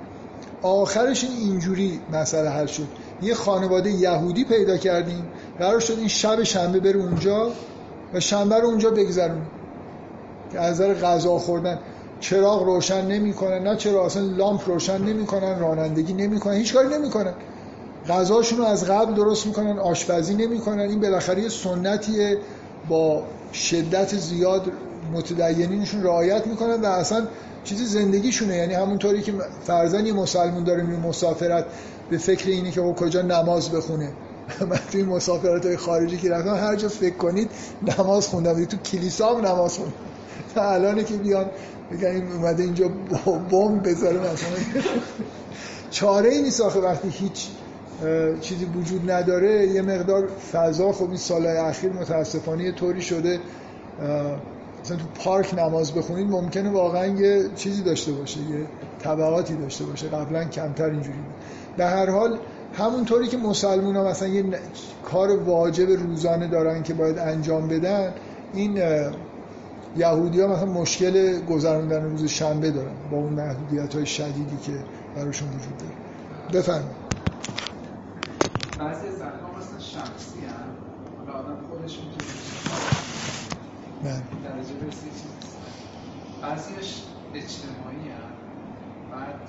آخرش 0.63 1.25
این 1.25 1.51
اینجوری 1.51 2.01
مسئله 2.13 2.49
حل 2.49 2.67
شد. 2.67 2.89
یه 3.23 3.35
خانواده 3.35 3.91
یهودی 3.91 4.45
پیدا 4.45 4.77
کردیم 4.77 5.25
قرار 5.59 5.81
شد 5.81 5.99
این 5.99 6.09
شب 6.09 6.43
شنبه 6.43 6.81
بره 6.81 6.97
اونجا 6.97 7.51
و 8.15 8.21
شنبه 8.21 8.61
رو 8.61 8.69
اونجا 8.69 8.91
بگذرون. 8.91 9.43
که 10.53 10.61
از 10.61 10.75
نظر 10.75 10.95
غذا 10.95 11.39
خوردن 11.39 11.79
چراغ 12.21 12.63
روشن 12.63 13.07
نمی‌کنن 13.07 13.59
نه 13.59 13.77
چرا 13.77 14.07
اصلا 14.07 14.23
لامپ 14.23 14.69
روشن 14.69 14.99
نمی‌کنن 14.99 15.59
رانندگی 15.59 16.13
نمی‌کنن 16.13 16.55
هیچ 16.55 16.75
کاری 16.75 16.89
نمی‌کنن. 16.89 17.35
غذاشون 18.09 18.59
رو 18.59 18.65
از 18.65 18.85
قبل 18.85 19.15
درست 19.15 19.47
می‌کنن 19.47 19.79
آشپزی 19.79 20.35
نمی‌کنن. 20.35 20.81
این 20.81 21.01
بالاخره 21.01 21.43
یه 21.43 21.49
سنتیه. 21.49 22.39
با 22.89 23.23
شدت 23.53 24.17
زیاد 24.17 24.73
متدینینشون 25.13 26.03
رعایت 26.03 26.47
می‌کنن 26.47 26.81
و 26.81 26.87
اصلا 26.87 27.27
چیزی 27.65 27.85
زندگیشونه. 27.85 28.57
یعنی 28.57 28.75
همونطوری 28.75 29.23
که 29.23 29.33
فرزن 29.65 30.07
یه 30.07 30.13
مسلمون 30.13 30.65
داره 30.65 30.83
می 30.83 30.97
مسافرت 30.97 31.65
به 32.11 32.19
فکر 32.19 32.49
اینه 32.49 32.71
که 32.71 32.81
او 32.81 32.95
کجا 32.95 33.23
نماز 33.23 33.71
بخونه. 33.71 34.13
من 34.71 34.79
توی 34.93 35.03
مسافرت 35.03 35.67
های 35.67 35.77
خارجی 35.77 36.17
که 36.17 36.31
رفتم 36.31 36.55
هر 36.55 36.77
جا 36.77 36.89
فکر 36.89 37.17
کنید 37.17 37.51
نماز 37.99 38.27
خوندم. 38.29 38.65
تو 38.65 38.77
کلیسا 38.77 39.35
هم 39.35 39.47
نماز 39.47 39.75
خوندم. 39.75 39.95
تا 40.55 40.71
الان 40.71 41.05
که 41.05 41.15
بیان 41.15 41.47
بگن 41.93 42.09
این 42.09 42.33
اومده 42.33 42.63
اینجا 42.63 42.89
بمب 43.51 43.89
بذاره 43.89 44.19
مثلا. 44.19 44.83
چاره 45.91 46.31
ای 46.31 46.43
نیست 46.43 46.61
آخه 46.61 46.81
وقتی 46.81 47.09
هیچ 47.09 47.47
چیزی 48.41 48.65
وجود 48.65 49.11
نداره 49.11 49.67
یه 49.67 49.83
مقدار 49.83 50.29
فضا 50.53 50.93
خب 50.93 51.07
این 51.07 51.17
سالهای 51.17 51.57
اخیر 51.57 51.93
متاسفانه 51.93 52.73
طوری 52.73 53.03
شده 53.03 53.41
مثلا 54.85 54.97
تو 54.97 55.05
پارک 55.25 55.55
نماز 55.55 55.95
بخونید 55.95 56.31
ممکنه 56.31 56.71
واقعا 56.71 57.07
یه 57.07 57.45
چیزی 57.57 57.83
داشته 57.83 58.13
باشه 58.13 58.41
یه 58.41 58.67
طبقاتی 58.99 59.55
داشته 59.55 59.85
باشه 59.85 60.09
قبلا 60.09 60.45
کمتر 60.45 60.85
اینجوری 60.85 61.19
بود. 61.19 61.35
در 61.77 61.91
هر 61.91 62.11
حال 62.11 62.39
همونطوری 62.75 63.27
که 63.27 63.37
مسلمون 63.37 63.97
ها 63.97 64.05
مثلا 64.05 64.29
یه 64.29 64.45
کار 65.05 65.43
واجب 65.43 65.91
روزانه 65.91 66.49
دارن 66.49 66.83
که 66.83 66.95
باید 66.95 67.19
انجام 67.19 67.69
بدن 67.69 68.15
این 68.55 68.83
یهودی 69.97 70.41
ها 70.41 70.47
مثلا 70.47 70.67
مشکل 70.67 71.41
گذراندن 71.41 72.03
روز 72.03 72.25
شنبه 72.25 72.71
دارن 72.71 72.93
با 73.11 73.17
اون 73.17 73.33
محدودیت 73.33 73.95
های 73.95 74.07
شدیدی 74.07 74.57
که 74.63 74.73
براشون 75.17 75.49
وجود 75.49 75.77
داره. 75.79 76.59
بفرمایید. 76.59 77.08
بعضی 78.79 79.07
از 79.09 79.15
مثلا 79.15 79.79
شخصی 79.79 80.41
هم 80.47 80.69
حالا 81.19 81.39
آدم 81.39 81.59
خودش 81.71 81.99
می‌تونه 81.99 82.33
درجه 84.45 84.75
برسی 84.75 85.11
بعضیش 86.43 87.03
اجتماعی 87.35 88.09
هم 88.09 88.31
بعد 89.11 89.41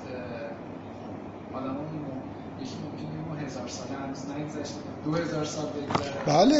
آدم 1.53 1.77
یکی 2.61 2.75
ممکنه 2.83 3.45
هزار 3.45 3.67
ساله 3.67 3.99
هنوز 3.99 4.29
نگذشته. 4.29 4.79
دو 5.05 5.13
هزار 5.13 5.45
سال 5.45 5.65
بگذره. 5.65 6.25
بله 6.27 6.57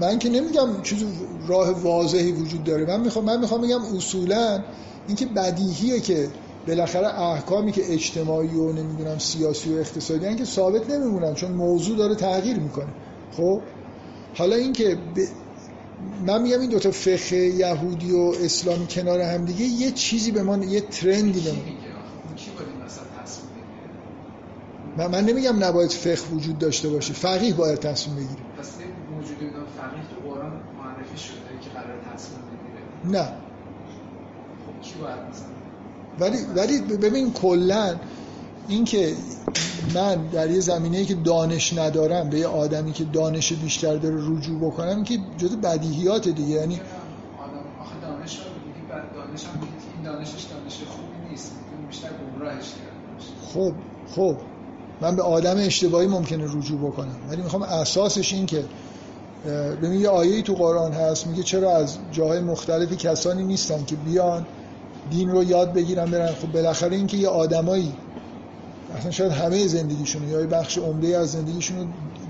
من 0.00 0.18
که 0.18 0.28
نمیگم 0.28 0.82
چیز 0.82 1.04
راه 1.46 1.82
واضحی 1.82 2.32
وجود 2.32 2.64
داره. 2.64 2.84
من 2.84 3.00
می‌خوام 3.00 3.24
من 3.24 3.40
می‌خوام 3.40 3.60
بگم 3.60 3.96
اصولا 3.96 4.64
اینکه 5.06 5.26
بدیهیه 5.26 6.00
که 6.00 6.32
بالاخره 6.68 7.20
احکامی 7.20 7.72
که 7.72 7.92
اجتماعی 7.94 8.54
و 8.54 8.72
نمی‌دونم 8.72 9.18
سیاسی 9.18 9.74
و 9.74 9.78
اقتصادی 9.78 10.26
هن 10.26 10.36
که 10.36 10.44
ثابت 10.44 10.90
نمیمونن 10.90 11.34
چون 11.34 11.52
موضوع 11.52 11.96
داره 11.96 12.14
تغییر 12.14 12.58
می‌کنه. 12.58 12.88
خب؟ 13.36 13.60
حالا 14.34 14.56
اینکه 14.56 14.94
ب... 14.94 15.18
من 16.26 16.42
میگم 16.42 16.60
این 16.60 16.70
دوتا 16.70 16.90
فقه 16.90 17.36
یهودی 17.36 18.12
و 18.12 18.32
اسلامی 18.44 18.86
کنار 18.86 19.20
هم 19.20 19.44
دیگه 19.44 19.64
یه 19.64 19.90
چیزی 19.90 20.30
به 20.30 20.42
ما 20.42 20.56
یه 20.56 20.80
ترندی 20.80 21.40
به 21.40 21.52
من, 24.96 25.06
من 25.06 25.24
نمیگم 25.24 25.64
نباید 25.64 25.90
فقه 25.90 26.34
وجود 26.34 26.58
داشته 26.58 26.88
باشه. 26.88 27.12
فقیه 27.12 27.54
باید 27.54 27.78
تصمیم 27.78 28.16
بگیره. 28.16 28.40
پس 28.58 28.68
موجود 29.10 29.36
فقیه 29.78 30.02
تو 30.10 30.28
قرآن 30.28 30.52
معرفی 30.78 31.18
شده 31.18 31.36
که 31.60 31.70
قرار 31.70 31.98
تصمیم 32.14 32.40
بگیره؟ 32.40 33.20
نه. 33.20 33.24
خب 34.66 34.80
کی 34.82 34.94
باید 35.00 35.18
مثلا 35.30 35.61
ولی 36.20 36.38
ولی 36.56 36.80
ببین 36.80 37.32
کلا 37.32 37.96
اینکه 38.68 39.14
من 39.94 40.26
در 40.26 40.50
یه 40.50 40.60
زمینه 40.60 41.04
که 41.04 41.14
دانش 41.14 41.72
ندارم 41.78 42.30
به 42.30 42.38
یه 42.38 42.46
آدمی 42.46 42.92
که 42.92 43.04
دانش 43.04 43.52
بیشتر 43.52 43.96
داره 43.96 44.16
رجوع 44.16 44.60
بکنم 44.60 45.04
که 45.04 45.18
جز 45.38 45.56
بدیهیات 45.56 46.28
دیگه. 46.28 46.50
یعنی 46.50 46.80
دانش 48.02 48.38
دانش 49.14 49.42
دانشش 50.04 50.44
دانش 50.44 50.74
خوبی 50.88 51.30
نیست. 51.30 51.52
بیشتر 51.88 52.08
گمراهش 52.08 52.66
خب 53.54 53.72
خب. 54.14 54.36
من 55.00 55.16
به 55.16 55.22
آدم 55.22 55.56
اشتباهی 55.56 56.06
ممکنه 56.06 56.44
رجوع 56.44 56.78
بکنم. 56.78 57.16
ولی 57.28 57.42
می‌خوام 57.42 57.62
اساسش 57.62 58.32
این 58.32 58.46
که 58.46 58.64
ببین 59.82 60.00
یه 60.00 60.08
آیه‌ای 60.08 60.42
تو 60.42 60.54
قرآن 60.54 60.92
هست 60.92 61.26
میگه 61.26 61.42
چرا 61.42 61.76
از 61.76 61.98
جاهای 62.12 62.40
مختلفی 62.40 62.96
کسانی 62.96 63.44
نیستن 63.44 63.84
که 63.84 63.96
بیان 63.96 64.46
دین 65.12 65.30
رو 65.30 65.44
یاد 65.44 65.72
بگیرن 65.72 66.10
برن. 66.10 66.32
خب 66.32 66.52
بالاخره 66.52 66.96
اینکه 66.96 67.16
یه 67.16 67.28
آدمایی 67.28 67.92
اصلا 68.98 69.10
شاید 69.10 69.32
همه 69.32 69.66
زندگیشون 69.66 70.28
یا 70.28 70.40
یه 70.40 70.46
بخش 70.46 70.78
عمده 70.78 71.16
از 71.18 71.32
زندگیشون 71.32 71.78
رو 71.78 71.86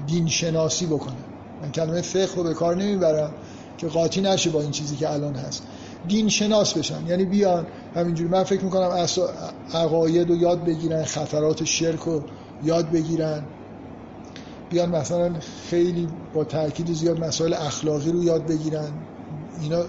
دین 0.06 0.28
شناسی 0.28 0.86
بکنن. 0.86 1.24
من 1.62 1.70
کلمه 1.72 2.00
فقه 2.00 2.34
رو 2.36 2.42
به 2.42 2.54
کار 2.54 2.76
نمی‌برم 2.76 3.34
که 3.78 3.86
قاطی 3.86 4.20
نشه 4.20 4.50
با 4.50 4.60
این 4.60 4.70
چیزی 4.70 4.96
که 4.96 5.10
الان 5.10 5.34
هست. 5.34 5.62
دین 6.08 6.28
شناس 6.28 6.72
بشن. 6.72 7.06
یعنی 7.06 7.24
بیان 7.24 7.66
همینجوری. 7.94 8.30
من 8.30 8.44
فکر 8.44 8.64
می‌کنم 8.64 9.06
عقاید 9.74 10.28
رو 10.28 10.36
یاد 10.36 10.64
بگیرن 10.64 11.04
خطرات 11.04 11.64
شرک 11.64 12.00
رو 12.00 12.22
یاد 12.64 12.90
بگیرن. 12.90 13.42
بیان 14.70 14.88
مثلا 14.88 15.32
خیلی 15.70 16.08
با 16.34 16.44
تاکید 16.44 16.92
زیاد 16.92 17.20
مسائل 17.20 17.54
اخلاقی 17.54 18.12
رو 18.12 18.24
یاد 18.24 18.46
بگیرن. 18.46 18.92
اینا 19.60 19.84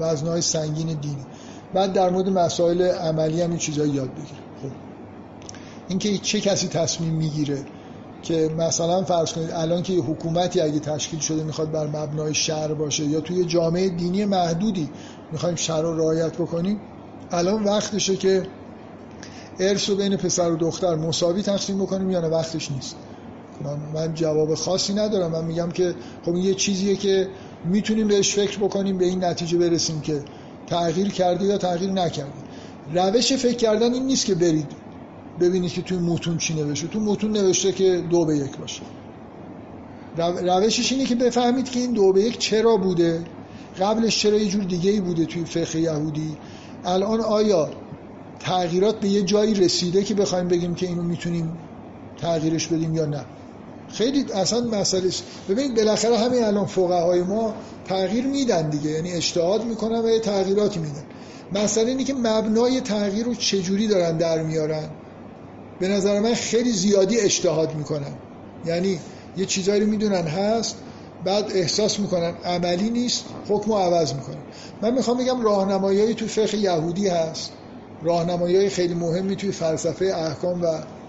وزنهای 0.00 0.40
سنگین 0.40 0.86
دینی 0.86 1.26
بعد 1.74 1.92
در 1.92 2.10
مورد 2.10 2.28
مسائل 2.28 2.82
عملی 2.82 3.42
هم 3.42 3.50
این 3.50 3.58
چیزایی 3.58 3.92
یاد 3.92 4.10
بگیره 4.10 4.40
خب. 4.62 4.70
اینکه 5.88 6.18
چه 6.18 6.40
کسی 6.40 6.68
تصمیم 6.68 7.14
می‌گیره 7.14 7.58
که 8.22 8.50
مثلا 8.58 9.04
فرض 9.04 9.32
کنید 9.32 9.50
الان 9.50 9.82
که 9.82 9.92
یه 9.92 10.02
حکومتی 10.02 10.60
اگه 10.60 10.78
تشکیل 10.78 11.20
شده 11.20 11.44
می‌خواد 11.44 11.70
بر 11.70 11.86
مبنای 11.86 12.34
شهر 12.34 12.74
باشه 12.74 13.04
یا 13.04 13.20
توی 13.20 13.44
جامعه 13.44 13.88
دینی 13.88 14.24
محدودی 14.24 14.90
می‌خوایم 15.32 15.56
شهر 15.56 15.82
رو 15.82 15.98
رعایت 15.98 16.32
بکنیم 16.32 16.80
الان 17.30 17.64
وقتشه 17.64 18.16
که 18.16 18.46
ارث 19.60 19.90
رو 19.90 19.96
بین 19.96 20.16
پسر 20.16 20.50
و 20.50 20.56
دختر 20.56 20.94
مساوی 20.94 21.42
تقسیم 21.42 21.78
بکنیم 21.78 22.10
یا 22.10 22.20
نه 22.20 22.28
وقتش 22.28 22.70
نیست. 22.70 22.96
من 23.94 24.14
جواب 24.14 24.54
خاصی 24.54 24.94
ندارم. 24.94 25.30
من 25.30 25.44
میگم 25.44 25.70
که 25.70 25.94
خب 26.24 26.34
یه 26.34 26.54
چیزیه 26.54 26.96
که 26.96 27.28
می‌تونیم 27.64 28.08
بهش 28.08 28.34
فکر 28.34 28.58
بکنیم 28.58 28.98
به 28.98 29.04
این 29.04 29.24
نتیجه 29.24 29.58
برسیم 29.58 30.00
که 30.00 30.22
تغییر 30.70 31.08
کرده 31.08 31.44
یا 31.44 31.58
تغییر 31.58 31.90
نکرده 31.90 32.32
روش 32.94 33.32
فکر 33.32 33.56
کردن 33.56 33.94
این 33.94 34.06
نیست 34.06 34.26
که 34.26 34.34
برید 34.34 34.72
ببینید 35.40 35.72
که 35.72 35.82
توی 35.82 35.98
متون 35.98 36.38
چی 36.38 36.54
نوشته. 36.54 36.86
تو 36.86 37.00
متون 37.00 37.32
نوشته 37.32 37.72
که 37.72 38.04
دو 38.10 38.24
به 38.24 38.36
یک 38.36 38.56
باشه. 38.56 38.82
روشش 40.42 40.92
اینه 40.92 41.04
که 41.04 41.14
بفهمید 41.14 41.70
که 41.70 41.80
این 41.80 41.92
دو 41.92 42.12
به 42.12 42.22
یک 42.22 42.38
چرا 42.38 42.76
بوده. 42.76 43.24
قبلش 43.80 44.18
چرا 44.22 44.38
یه 44.38 44.48
جور 44.48 44.64
دیگه 44.64 44.90
ای 44.90 45.00
بوده 45.00 45.26
توی 45.26 45.44
فقه 45.44 45.80
یهودی. 45.80 46.36
الان 46.84 47.20
آیا 47.20 47.70
تغییرات 48.40 49.00
به 49.00 49.08
یه 49.08 49.22
جایی 49.22 49.54
رسیده 49.54 50.04
که 50.04 50.14
بخوایم 50.14 50.48
بگیم 50.48 50.74
که 50.74 50.86
اینو 50.86 51.02
می‌تونیم 51.02 51.58
تغییرش 52.16 52.66
بدیم 52.66 52.94
یا 52.94 53.06
نه؟ 53.06 53.24
خیلی 53.92 54.32
اصلا 54.32 54.60
مسئله 54.60 55.10
ببینید 55.48 55.76
بالاخره 55.76 56.18
همین 56.18 56.44
الان 56.44 56.66
فقهای 56.66 57.22
ما 57.22 57.54
تغییر 57.84 58.26
میدن 58.26 58.70
دیگه. 58.70 58.90
یعنی 58.90 59.12
اجتهاد 59.12 59.64
می‌کنن 59.64 60.04
و 60.04 60.08
یه 60.08 60.20
تغییراتی 60.20 60.80
میدن. 60.80 61.04
مسئله 61.52 61.88
اینه 61.88 62.04
که 62.04 62.14
مبنای 62.14 62.80
تغییر 62.80 63.26
رو 63.26 63.34
چجوری 63.34 63.86
دارن 63.86 64.16
در 64.16 64.42
میارن؟ 64.42 64.88
به 65.80 65.88
نظر 65.88 66.20
من 66.20 66.34
خیلی 66.34 66.72
زیادی 66.72 67.20
اجتهاد 67.20 67.74
می‌کنن. 67.74 68.14
یعنی 68.66 69.00
یه 69.36 69.46
چیزایی 69.46 69.84
می‌دونن 69.84 70.26
هست 70.26 70.76
بعد 71.24 71.44
احساس 71.54 72.00
می‌کنن 72.00 72.34
عملی 72.44 72.90
نیست 72.90 73.24
حکم 73.48 73.72
عوض 73.72 74.14
می‌کنن. 74.14 74.36
من 74.82 74.94
می‌خوام 74.94 75.16
بگم 75.18 75.40
راهنمایی 75.42 76.14
تو 76.14 76.26
فقه 76.26 76.56
یهودی 76.56 77.08
هست. 77.08 77.52
راهنمایی 78.02 78.68
خیلی 78.68 78.94
مهمی 78.94 79.36
توی 79.36 79.52
فلسفه 79.52 80.04
احکام 80.04 80.62
و 80.62 80.66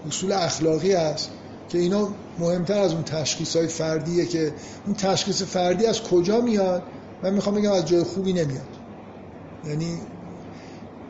اصول 0.08 0.32
اخلاقی 0.32 0.92
هست. 0.92 1.30
که 1.70 1.78
اینا 1.78 2.08
مهمتر 2.38 2.78
از 2.78 2.92
اون 2.92 3.02
تشخیص 3.02 3.56
های 3.56 3.66
فردیه 3.66 4.26
که 4.26 4.52
اون 4.86 4.94
تشخیص 4.94 5.42
فردی 5.42 5.86
از 5.86 6.02
کجا 6.02 6.40
میاد؟ 6.40 6.82
من 7.22 7.34
می‌خوام 7.34 7.54
بگم 7.54 7.72
از 7.72 7.86
جای 7.86 8.02
خوبی 8.02 8.32
نمیاد. 8.32 8.68
یعنی 9.68 9.98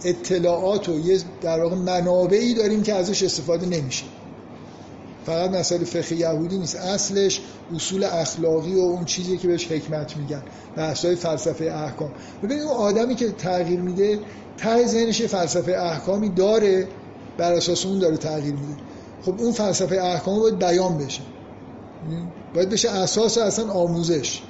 اطلاعات 0.05 0.89
و 0.89 0.99
یه 0.99 1.19
در 1.43 1.61
واقع 1.61 1.77
منابعی 1.77 2.55
داریم 2.55 2.83
که 2.83 2.95
ازش 2.95 3.23
استفاده 3.23 3.67
نمیشه. 3.67 4.05
فقط 5.27 5.51
مسئله 5.51 5.85
فقه 5.85 6.15
یهودی 6.15 6.59
نیست. 6.59 6.77
اصلش 6.77 7.41
اصول 7.75 8.05
اخلاقی 8.05 8.75
و 8.75 8.79
اون 8.79 9.05
چیزی 9.05 9.37
که 9.37 9.49
بهش 9.49 9.73
حکمت 9.73 10.17
میگن. 10.17 10.43
بحث‌های 10.77 11.17
فلسفه 11.17 11.65
احکام. 11.65 12.11
ببینید 12.43 12.63
اون 12.63 12.73
آدمی 12.73 13.15
که 13.15 13.31
تغییر 13.31 13.81
میده 13.81 14.19
ته 14.59 14.87
ذهنش 14.87 15.23
فلسفه 15.23 15.73
احکامی 15.73 16.29
داره 16.29 16.89
بر 17.39 17.53
اساس 17.53 17.87
اون 17.87 17.99
داره 17.99 18.17
تغییر 18.17 18.55
میده. 18.55 18.90
خب 19.27 19.35
اون 19.39 19.53
فلسفه 19.53 19.97
احکام 19.97 20.41
باید 20.41 20.59
بیان 20.59 20.99
بشه. 20.99 21.21
باید 22.55 22.69
بشه 22.71 22.91
اساس 22.91 23.39
اصلا 23.39 23.73
آموزش. 23.73 24.41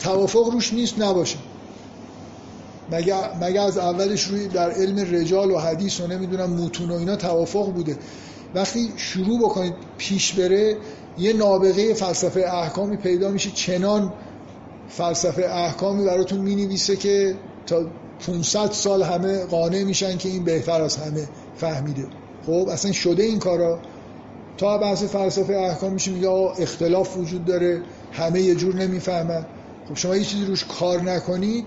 توافق 0.00 0.52
روش 0.52 0.72
نیست 0.72 0.98
نباشه. 0.98 1.38
مگه, 2.92 3.44
مگه 3.44 3.60
از 3.60 3.78
اولش 3.78 4.24
روی 4.24 4.48
در 4.48 4.70
علم 4.70 5.14
رجال 5.14 5.50
و 5.50 5.58
حدیث 5.58 6.00
و 6.00 6.06
نمی‌دونم 6.06 6.50
متون 6.50 6.90
و 6.90 6.94
اینا 6.94 7.16
توافق 7.16 7.72
بوده؟ 7.72 7.98
وقتی 8.54 8.92
شروع 8.96 9.40
بکنید 9.40 9.74
پیش 9.98 10.32
بره 10.32 10.76
یه 11.18 11.32
نابغه 11.32 11.94
فلسفه 11.94 12.40
احکامی 12.40 12.96
پیدا 12.96 13.28
میشه 13.28 13.50
چنان 13.50 14.12
فلسفه 14.88 15.42
احکامی 15.42 16.04
براتون 16.04 16.40
می 16.40 16.76
که 16.76 17.36
تا 17.66 17.86
500 18.26 18.72
سال 18.72 19.02
همه 19.02 19.44
قانع 19.44 19.84
میشن 19.84 20.16
که 20.16 20.28
این 20.28 20.44
بهتر 20.44 20.82
از 20.82 20.96
همه 20.96 21.28
فهمیده. 21.56 22.06
خب 22.48 22.68
اصلا 22.68 22.92
شده 22.92 23.22
این 23.22 23.38
کارا. 23.38 23.78
تا 24.56 24.78
بحث 24.78 25.02
فلسفه 25.04 25.52
احکام 25.54 25.92
میشه 25.92 26.10
میگه 26.10 26.28
اختلاف 26.28 27.16
وجود 27.16 27.44
داره 27.44 27.82
همه 28.12 28.40
یه 28.40 28.54
جور 28.54 28.74
نمی‌فهمن. 28.74 29.46
خب 29.88 29.96
شما 29.96 30.16
یه 30.16 30.24
چیزی 30.24 30.44
روش 30.44 30.64
کار 30.64 31.02
نکنید 31.02 31.64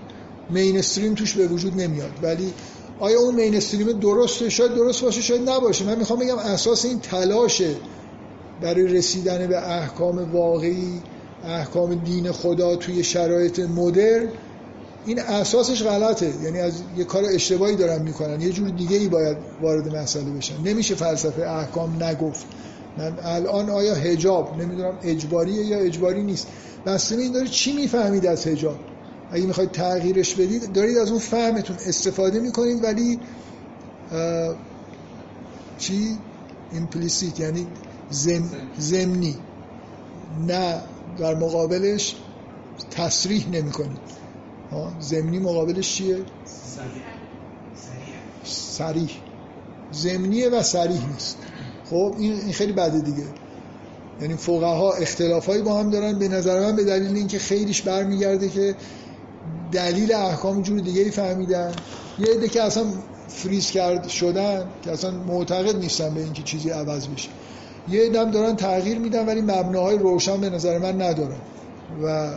مینستریم 0.50 1.14
توش 1.14 1.36
به 1.36 1.46
وجود 1.46 1.80
نمیاد. 1.80 2.10
ولی 2.22 2.52
آیا 3.00 3.20
اون 3.20 3.34
مینستریم 3.34 3.92
درسته؟ 3.92 4.48
شاید 4.48 4.74
درست 4.74 5.02
باشه 5.02 5.20
شاید 5.20 5.50
نباشه. 5.50 5.84
من 5.84 5.98
می‌خوام 5.98 6.18
بگم 6.18 6.38
اساس 6.38 6.84
این 6.84 7.00
تلاشه 7.00 7.74
برای 8.62 8.86
رسیدن 8.86 9.46
به 9.46 9.72
احکام 9.72 10.32
واقعی 10.32 11.00
احکام 11.44 11.94
دین 11.94 12.32
خدا 12.32 12.76
توی 12.76 13.04
شرایط 13.04 13.58
مدرن 13.58 14.28
این 15.06 15.20
اساسش 15.20 15.82
غلطه. 15.82 16.34
یعنی 16.42 16.58
از 16.58 16.82
یه 16.96 17.04
کار 17.04 17.24
اشتباهی 17.24 17.76
دارن 17.76 18.02
می‌کنن. 18.02 18.40
یه 18.40 18.50
جور 18.50 18.68
دیگه 18.68 18.96
ای 18.96 19.08
باید 19.08 19.36
وارد 19.60 19.96
مسئله 19.96 20.30
بشن. 20.30 20.60
نمیشه 20.64 20.94
فلسفه 20.94 21.42
احکام 21.42 22.02
نگفت. 22.02 22.46
من 22.96 23.18
الان 23.22 23.70
آیا 23.70 23.94
هجاب 23.94 24.60
نمی‌دونم 24.60 24.98
اجباریه 25.02 25.64
یا 25.64 25.78
اجباری 25.78 26.22
نیست. 26.22 26.46
بسته 26.86 27.16
این 27.16 27.32
داره 27.32 27.48
چی 27.48 27.72
می‌فهمید 27.72 28.26
از 28.26 28.46
هجاب 28.46 28.76
اگه 29.32 29.46
می‌خواید 29.46 29.70
تغییرش 29.70 30.34
بدید 30.34 30.72
دارید 30.72 30.98
از 30.98 31.10
اون 31.10 31.18
فهمتون 31.18 31.76
استفاده 31.86 32.40
می‌کنید 32.40 32.84
ولی 32.84 33.20
چی؟ 35.78 36.18
ایمپلیسیت 36.72 37.40
یعنی 37.40 37.66
زم 38.10 38.50
زمینی. 38.78 39.36
نه 40.48 40.80
در 41.18 41.34
مقابلش 41.34 42.16
تصریح 42.90 43.48
نمی‌کنید. 43.50 44.21
زمینی 45.00 45.38
مقابلش 45.38 45.94
چیه؟ 45.94 46.18
سریح. 48.44 49.10
زمینیه 49.92 50.48
و 50.48 50.62
سریح 50.62 51.08
نیست. 51.12 51.36
خب 51.90 52.14
این 52.18 52.52
خیلی 52.52 52.72
بده 52.72 53.00
دیگه. 53.00 53.24
یعنی 54.20 54.34
فقها 54.34 54.92
اختلافایی 54.92 55.62
با 55.62 55.78
هم 55.78 55.90
دارن. 55.90 56.18
به 56.18 56.28
نظر 56.28 56.60
من 56.60 56.76
به 56.76 56.84
دلیل 56.84 57.16
اینکه 57.16 57.38
خیلیش 57.38 57.82
برمیگرده 57.82 58.48
که 58.48 58.74
دلیل 59.72 60.14
احکام 60.14 60.62
جور 60.62 60.80
دیگه 60.80 61.10
فهمیدن. 61.10 61.72
یه 62.18 62.26
عده 62.26 62.48
که 62.48 62.62
اصلا 62.62 62.84
فریز 63.28 63.70
کرد 63.70 64.08
شدن 64.08 64.68
که 64.82 64.90
اصلا 64.90 65.10
معتقد 65.10 65.76
نیستن 65.76 66.14
به 66.14 66.20
اینکه 66.20 66.42
چیزی 66.42 66.70
عوض 66.70 67.08
بشه. 67.08 67.28
یه 67.88 68.02
عده 68.02 68.30
دارن 68.30 68.56
تغییر 68.56 68.98
میدن 68.98 69.26
ولی 69.26 69.40
مبناهای 69.40 69.98
روشن 69.98 70.40
به 70.40 70.50
نظر 70.50 70.78
من 70.78 71.02
ندارن. 71.02 71.40
و 72.04 72.30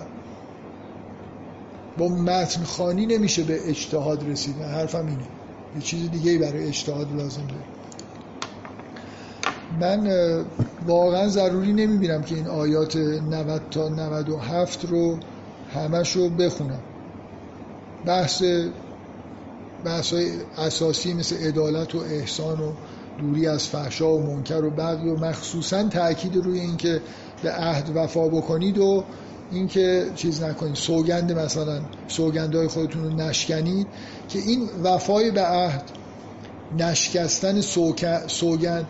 با 1.97 2.07
متن 2.07 2.63
خانی 2.63 3.05
نمیشه 3.05 3.43
به 3.43 3.69
اجتهاد 3.69 4.29
رسید. 4.29 4.57
من 4.57 4.65
حرفم 4.65 5.07
اینه. 5.07 5.27
یه 5.75 5.81
چیز 5.81 6.11
دیگه 6.11 6.37
برای 6.37 6.67
اجتهاد 6.67 7.07
لازم 7.15 7.43
داره. 7.47 7.65
من 9.79 10.09
واقعا 10.87 11.27
ضروری 11.27 11.73
نمی‌بینم 11.73 12.21
که 12.21 12.35
این 12.35 12.47
آیات 12.47 12.95
90 12.95 13.61
تا 13.71 13.89
97 13.89 14.85
رو 14.85 15.17
همش 15.73 16.15
رو 16.15 16.29
بخونم. 16.29 16.81
بحث 18.05 18.43
بحث 19.85 20.13
های 20.13 20.31
اساسی 20.57 21.13
مثل 21.13 21.35
عدالت 21.35 21.95
و 21.95 21.99
احسان 21.99 22.59
و 22.59 22.71
دوری 23.19 23.47
از 23.47 23.67
فحشا 23.67 24.13
و 24.13 24.23
منکر 24.23 24.63
و 24.63 24.69
بقی 24.69 25.09
و 25.09 25.15
مخصوصا 25.15 25.83
تاکید 25.83 26.35
روی 26.35 26.59
اینکه 26.59 27.01
به 27.43 27.51
عهد 27.51 27.91
وفا 27.95 28.27
بکنید 28.27 28.77
و 28.77 29.03
اینکه 29.51 30.05
چیز 30.15 30.43
نکنید. 30.43 30.75
سوگند 30.75 31.31
مثلا 31.31 31.81
سوگندهای 32.07 32.67
خودتون 32.67 33.03
رو 33.03 33.09
نشکنید 33.09 33.87
که 34.29 34.39
این 34.39 34.69
وفای 34.83 35.31
به 35.31 35.41
عهد 35.41 35.83
نشکستن 36.77 37.61
سوگند 38.27 38.85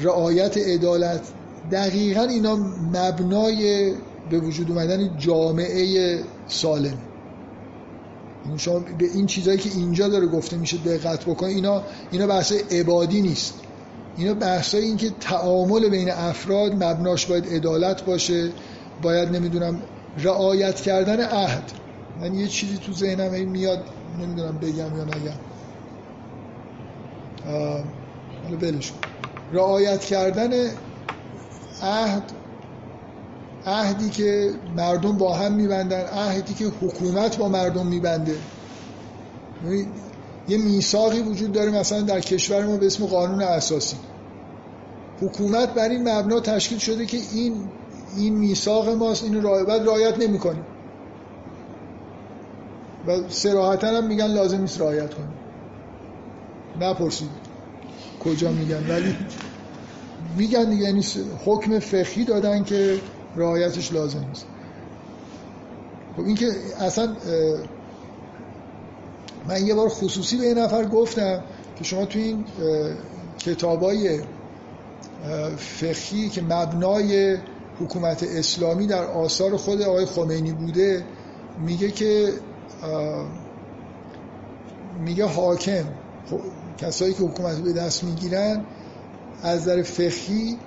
رعایت 0.00 0.56
عدالت 0.56 1.20
دقیقا 1.72 2.22
اینا 2.22 2.56
مبنای 2.92 3.92
به 4.30 4.38
وجود 4.38 4.70
اومدن 4.70 5.18
جامعه 5.18 6.18
سالم. 6.46 6.98
شما 8.56 8.78
به 8.98 9.04
این 9.14 9.26
چیزایی 9.26 9.58
که 9.58 9.70
اینجا 9.74 10.08
داره 10.08 10.26
گفته 10.26 10.56
میشه 10.56 10.76
دقت 10.76 11.24
بکنید 11.24 11.56
اینا 11.56 11.82
اینا 12.10 12.26
بحث 12.26 12.52
عبادی 12.52 13.22
نیست. 13.22 13.54
اینا 14.16 14.34
بحثای 14.34 14.82
این 14.82 14.96
که 14.96 15.10
تعامل 15.20 15.88
بین 15.88 16.10
افراد 16.10 16.72
مبناش 16.84 17.26
باید 17.26 17.46
عدالت 17.46 18.04
باشه. 18.04 18.50
باید 19.02 19.28
نمی‌دونم 19.28 19.82
رعایت 20.16 20.80
کردن 20.80 21.20
عهد. 21.20 21.72
من 22.16 22.34
یه 22.34 22.48
چیزی 22.48 22.78
تو 22.78 22.92
ذهنم 22.92 23.48
میاد 23.48 23.84
نمی‌دونم 24.18 24.58
بگم 24.58 24.96
یا 24.96 25.04
نگم. 25.04 25.38
حالا 28.42 28.56
بلش 28.60 28.92
رعایت 29.52 30.00
کردن 30.00 30.50
عهد 31.80 32.32
عهدی 33.66 34.10
که 34.10 34.50
مردم 34.76 35.18
با 35.18 35.34
هم 35.34 35.52
میبندن 35.52 36.00
عهدی 36.00 36.54
که 36.54 36.64
حکومت 36.64 37.36
با 37.36 37.48
مردم 37.48 37.86
میبنده. 37.86 38.40
یه 40.48 40.58
میثاقی 40.58 41.20
وجود 41.20 41.52
داره 41.52 41.70
مثلا 41.70 42.00
در 42.00 42.20
کشور 42.20 42.66
ما 42.66 42.76
به 42.76 42.86
اسم 42.86 43.06
قانون 43.06 43.42
اساسی. 43.42 43.96
حکومت 45.20 45.74
بر 45.74 45.88
این 45.88 46.08
مبنا 46.08 46.40
تشکیل 46.40 46.78
شده 46.78 47.06
که 47.06 47.16
این 47.16 47.72
این 48.16 48.34
میثاق 48.34 48.88
ماست 48.88 49.24
اینو 49.24 49.40
رعایت 49.40 49.68
رعایت 49.68 50.18
نمی‌کنیم. 50.18 50.64
و 53.06 53.28
سراحتا 53.28 53.86
هم 53.86 54.06
میگن 54.06 54.26
لازم 54.26 54.60
نیست 54.60 54.80
رعایت 54.80 55.14
کنیم. 55.14 55.34
نپرسید. 56.80 57.28
کجا 58.24 58.50
میگن؟ 58.50 58.90
ولی 58.90 59.16
میگن 60.36 60.70
دیگه 60.70 60.82
یعنی 60.82 61.04
حکم 61.44 61.78
فقهی 61.78 62.24
دادن 62.24 62.64
که 62.64 63.00
رعایتش 63.36 63.92
لازم 63.92 64.24
نیست. 64.28 64.46
خب 66.16 66.22
این 66.22 66.36
که 66.36 66.46
اصلا 66.80 67.16
من 69.48 69.66
یه 69.66 69.74
بار 69.74 69.88
خصوصی 69.88 70.36
به 70.36 70.44
یه 70.44 70.54
نفر 70.54 70.84
گفتم 70.84 71.42
که 71.78 71.84
شما 71.84 72.04
تو 72.04 72.18
این 72.18 72.44
کتابای 73.38 74.20
فقهی 75.56 76.28
که 76.28 76.42
مبنای 76.42 77.36
حکومت 77.80 78.22
اسلامی 78.22 78.86
در 78.86 79.04
آثار 79.04 79.56
خود 79.56 79.82
آقای 79.82 80.06
خمینی 80.06 80.52
بوده 80.52 81.04
میگه 81.58 81.90
که 81.90 82.32
میگه 85.04 85.26
حاکم 85.26 85.84
کسایی 86.78 87.14
که 87.14 87.22
حکومت 87.22 87.58
به 87.58 87.72
دست 87.72 88.04
می‌گیرن 88.04 88.64
از 89.42 89.60
نظر 89.60 89.82
فقهی 89.82 90.58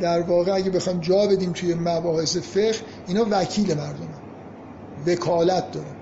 در 0.00 0.20
واقع 0.20 0.52
اگه 0.54 0.70
بخوام 0.70 1.00
جا 1.00 1.26
بدیم 1.26 1.52
توی 1.52 1.74
مباحث 1.74 2.36
فقه 2.36 2.74
اینا 3.06 3.26
وکیل 3.30 3.74
مردم 3.74 4.08
وکالت 5.06 5.72
دارن. 5.72 5.96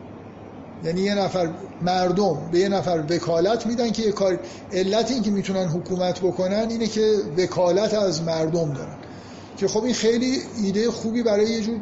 یعنی 0.84 1.00
یه 1.00 1.14
نفر 1.14 1.50
مردم 1.82 2.50
به 2.52 2.58
یه 2.58 2.68
نفر 2.68 3.04
وکالت 3.10 3.66
میدن 3.66 3.90
که 3.90 4.02
یه 4.02 4.12
کار 4.12 4.40
علت 4.72 5.10
این 5.10 5.22
که 5.22 5.30
می‌تونن 5.30 5.68
حکومت 5.68 6.20
بکنن 6.20 6.66
اینه 6.70 6.86
که 6.86 7.16
وکالت 7.38 7.94
از 7.94 8.22
مردم 8.22 8.72
دارن. 8.72 8.96
که 9.58 9.68
خب 9.68 9.84
این 9.84 9.94
خیلی 9.94 10.38
ایده 10.62 10.90
خوبی 10.90 11.22
برای 11.22 11.50
یه 11.50 11.60
جور 11.60 11.76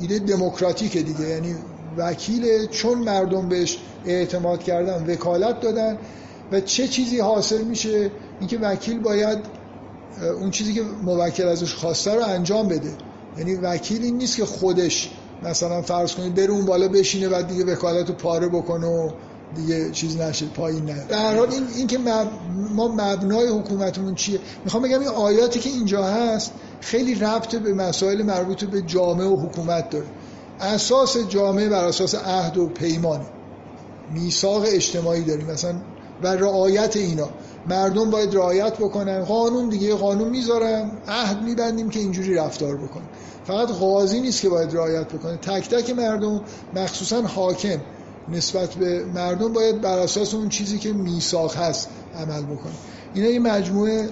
ایده 0.00 0.18
دموکراتیکه 0.18 1.02
دیگه. 1.02 1.28
یعنی 1.28 1.54
وکیل 1.96 2.66
چون 2.66 2.98
مردم 2.98 3.48
بهش 3.48 3.78
اعتماد 4.06 4.62
کردن 4.62 5.12
وکالت 5.12 5.60
دادن 5.60 5.98
و 6.52 6.60
چه 6.60 6.88
چیزی 6.88 7.18
حاصل 7.18 7.62
میشه 7.62 8.10
اینکه 8.40 8.58
وکیل 8.58 8.98
باید 8.98 9.38
اون 10.40 10.50
چیزی 10.50 10.74
که 10.74 10.82
موکل 11.04 11.48
ازش 11.48 11.74
خواسته 11.74 12.14
رو 12.14 12.24
انجام 12.24 12.68
بده. 12.68 12.90
یعنی 13.38 13.54
وکیل 13.54 14.02
این 14.02 14.18
نیست 14.18 14.36
که 14.36 14.44
خودش 14.44 15.10
مثلا 15.42 15.82
فرض 15.82 16.14
کنید 16.14 16.34
بره 16.34 16.50
اون 16.50 16.64
بالا 16.64 16.88
بشینه 16.88 17.28
بعد 17.28 17.48
دیگه 17.48 17.64
وکالت 17.64 18.08
رو 18.08 18.14
پاره 18.14 18.48
بکنه 18.48 18.86
و 18.86 19.10
دیگه 19.56 19.90
چیز 19.90 20.20
نشه 20.20 20.46
پایین 20.46 20.84
نه 20.84 21.04
در 21.08 21.36
حال 21.36 21.50
این, 21.50 21.66
این 21.76 21.86
که 21.86 21.98
ما 22.74 22.88
مبنای 22.88 23.48
حکومتمون 23.48 24.14
چیه؟ 24.14 24.38
می‌خوام 24.64 24.82
بگم 24.82 25.00
این 25.00 25.08
آیاتی 25.08 25.60
که 25.60 25.70
اینجا 25.70 26.04
هست 26.04 26.52
خیلی 26.80 27.14
ربط 27.14 27.56
به 27.56 27.74
مسائل 27.74 28.22
مربوط 28.22 28.64
به 28.64 28.82
جامعه 28.82 29.26
و 29.26 29.36
حکومت 29.46 29.90
داره. 29.90 30.06
اساس 30.60 31.18
جامعه 31.28 31.68
بر 31.68 31.84
اساس 31.84 32.14
عهد 32.14 32.58
و 32.58 32.66
پیمانه. 32.66 33.26
میثاق 34.14 34.62
اجتماعی 34.66 35.24
داریم. 35.24 35.46
مثلا 35.46 35.74
و 36.22 36.26
رعایت 36.26 36.96
اینا. 36.96 37.28
مردم 37.68 38.10
باید 38.10 38.34
رعایت 38.34 38.74
بکنن. 38.74 39.24
قانون 39.24 39.68
دیگه 39.68 39.94
قانون 39.94 40.28
می‌ذارن. 40.28 40.90
عهد 41.08 41.42
میبندیم 41.42 41.90
که 41.90 42.00
اینجوری 42.00 42.34
رفتار 42.34 42.76
بکنن. 42.76 43.04
فقط 43.44 43.68
قاضی 43.68 44.20
نیست 44.20 44.40
که 44.40 44.48
باید 44.48 44.74
رعایت 44.74 45.12
بکنه. 45.12 45.36
تک 45.36 45.68
تک 45.68 45.90
مردم 45.90 46.40
مخصوصا 46.74 47.22
حاکم 47.22 47.80
نسبت 48.28 48.74
به 48.74 49.04
مردم 49.04 49.52
باید 49.52 49.80
بر 49.80 49.98
اساس 49.98 50.34
اون 50.34 50.48
چیزی 50.48 50.78
که 50.78 50.92
میثاق 50.92 51.56
هست 51.56 51.88
عمل 52.14 52.42
بکنه. 52.42 52.72
اینا 53.14 53.28
یه 53.28 53.38
مجموعه 53.38 54.08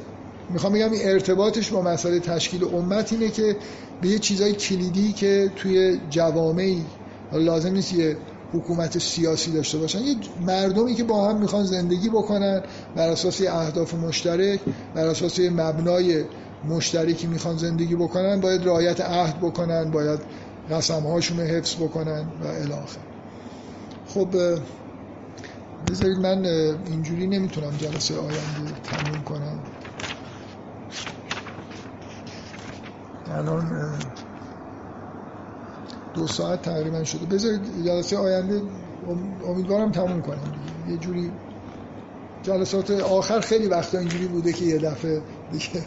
می‌خوام 0.51 0.73
بگم 0.73 0.93
این 0.93 1.09
ارتباطش 1.09 1.71
با 1.71 1.83
مسئله 1.83 2.21
تشکیل 2.21 2.65
امت 2.65 3.13
اینه 3.13 3.29
که 3.29 3.57
به 4.01 4.09
یه 4.09 4.19
چیزای 4.19 4.53
کلیدی 4.53 5.13
که 5.13 5.53
توی 5.57 6.01
جوامعی 6.11 6.85
لازم 7.33 7.73
نیست 7.73 7.93
یه 7.93 8.17
حکومت 8.53 8.99
سیاسی 8.99 9.53
داشته 9.53 9.79
باشن 9.79 10.01
یه 10.01 10.17
مردمی 10.47 10.95
که 10.95 11.05
با 11.05 11.29
هم 11.29 11.41
می‌خوان 11.41 11.65
زندگی 11.65 12.09
بکنن 12.09 12.63
بر 12.97 13.09
اساس 13.09 13.41
اهداف 13.41 13.95
مشترک 13.95 14.61
بر 14.95 15.07
اساس 15.07 15.41
مبنای 15.41 16.25
مشترکی 16.69 17.27
می‌خوان 17.27 17.57
زندگی 17.57 17.95
بکنن 17.95 18.41
باید 18.41 18.65
رعایت 18.65 19.01
عهد 19.01 19.39
بکنن 19.39 19.91
باید 19.91 20.21
قسم 20.71 21.07
حفظ 21.41 21.77
بکنن 21.77 22.27
و 22.43 22.47
الاخر 22.47 23.01
خب 24.09 24.29
بذارید 25.91 26.19
من 26.19 26.47
اینجوری 26.87 27.27
نمی‌تونم 27.27 27.77
جلسه 27.77 28.15
آینده 28.17 28.75
تموم 28.85 29.23
کنم. 29.25 29.59
الان 33.31 33.99
دو 36.15 36.27
ساعت 36.27 36.63
تقریبا 36.63 37.05
شده. 37.05 37.27
بذارید 37.27 37.85
جلسه 37.85 38.17
آینده 38.17 38.63
امیدوارم 39.47 39.93
تموم 39.93 40.23
کنم 40.23 40.55
یه 40.89 40.97
جوری 40.97 41.33
جلسات 42.43 42.91
آخر 42.91 43.41
خیلی 43.41 43.67
وقتا 43.67 43.99
اینجوری 43.99 44.27
بوده 44.27 44.53
که 44.53 44.65
یه 44.65 44.79
دفعه 44.79 45.23
دیگه 45.53 45.85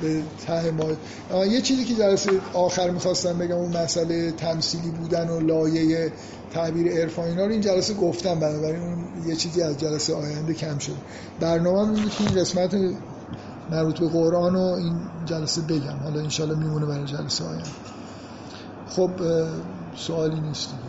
به 0.00 0.22
ته 0.46 0.70
ما 0.70 1.44
یه 1.46 1.60
چیزی 1.60 1.84
که 1.84 1.94
جلسه 1.94 2.30
آخر 2.52 2.90
می‌خواستم 2.90 3.38
بگم 3.38 3.56
اون 3.56 3.76
مسئله 3.76 4.32
تمثیلی 4.32 4.90
بودن 4.90 5.28
و 5.28 5.40
لایه 5.40 6.12
تعبیر 6.52 6.92
عرفان 6.92 7.28
اینا 7.28 7.44
رو 7.44 7.52
این 7.52 7.60
جلسه 7.60 7.94
گفتم 7.94 8.40
بنابراین 8.40 8.82
اون 8.82 8.98
یه 9.26 9.36
چیزی 9.36 9.62
از 9.62 9.80
جلسه 9.80 10.14
آینده 10.14 10.54
کم 10.54 10.78
شد. 10.78 10.96
برنامه 11.40 11.98
این 12.18 12.40
قسمت 12.40 12.74
مربوط 13.70 14.00
به 14.00 14.08
قرآن 14.08 14.56
و 14.56 14.62
این 14.62 15.00
جلسه 15.26 15.62
بگم. 15.62 15.96
حالا 16.02 16.20
انشالله 16.20 16.58
میمونه 16.58 16.86
برای 16.86 17.04
جلسه 17.04 17.44
آینده. 17.44 17.70
خب 18.88 19.10
سوالی 19.96 20.40
نیست. 20.40 20.70
دیگه 20.70 20.83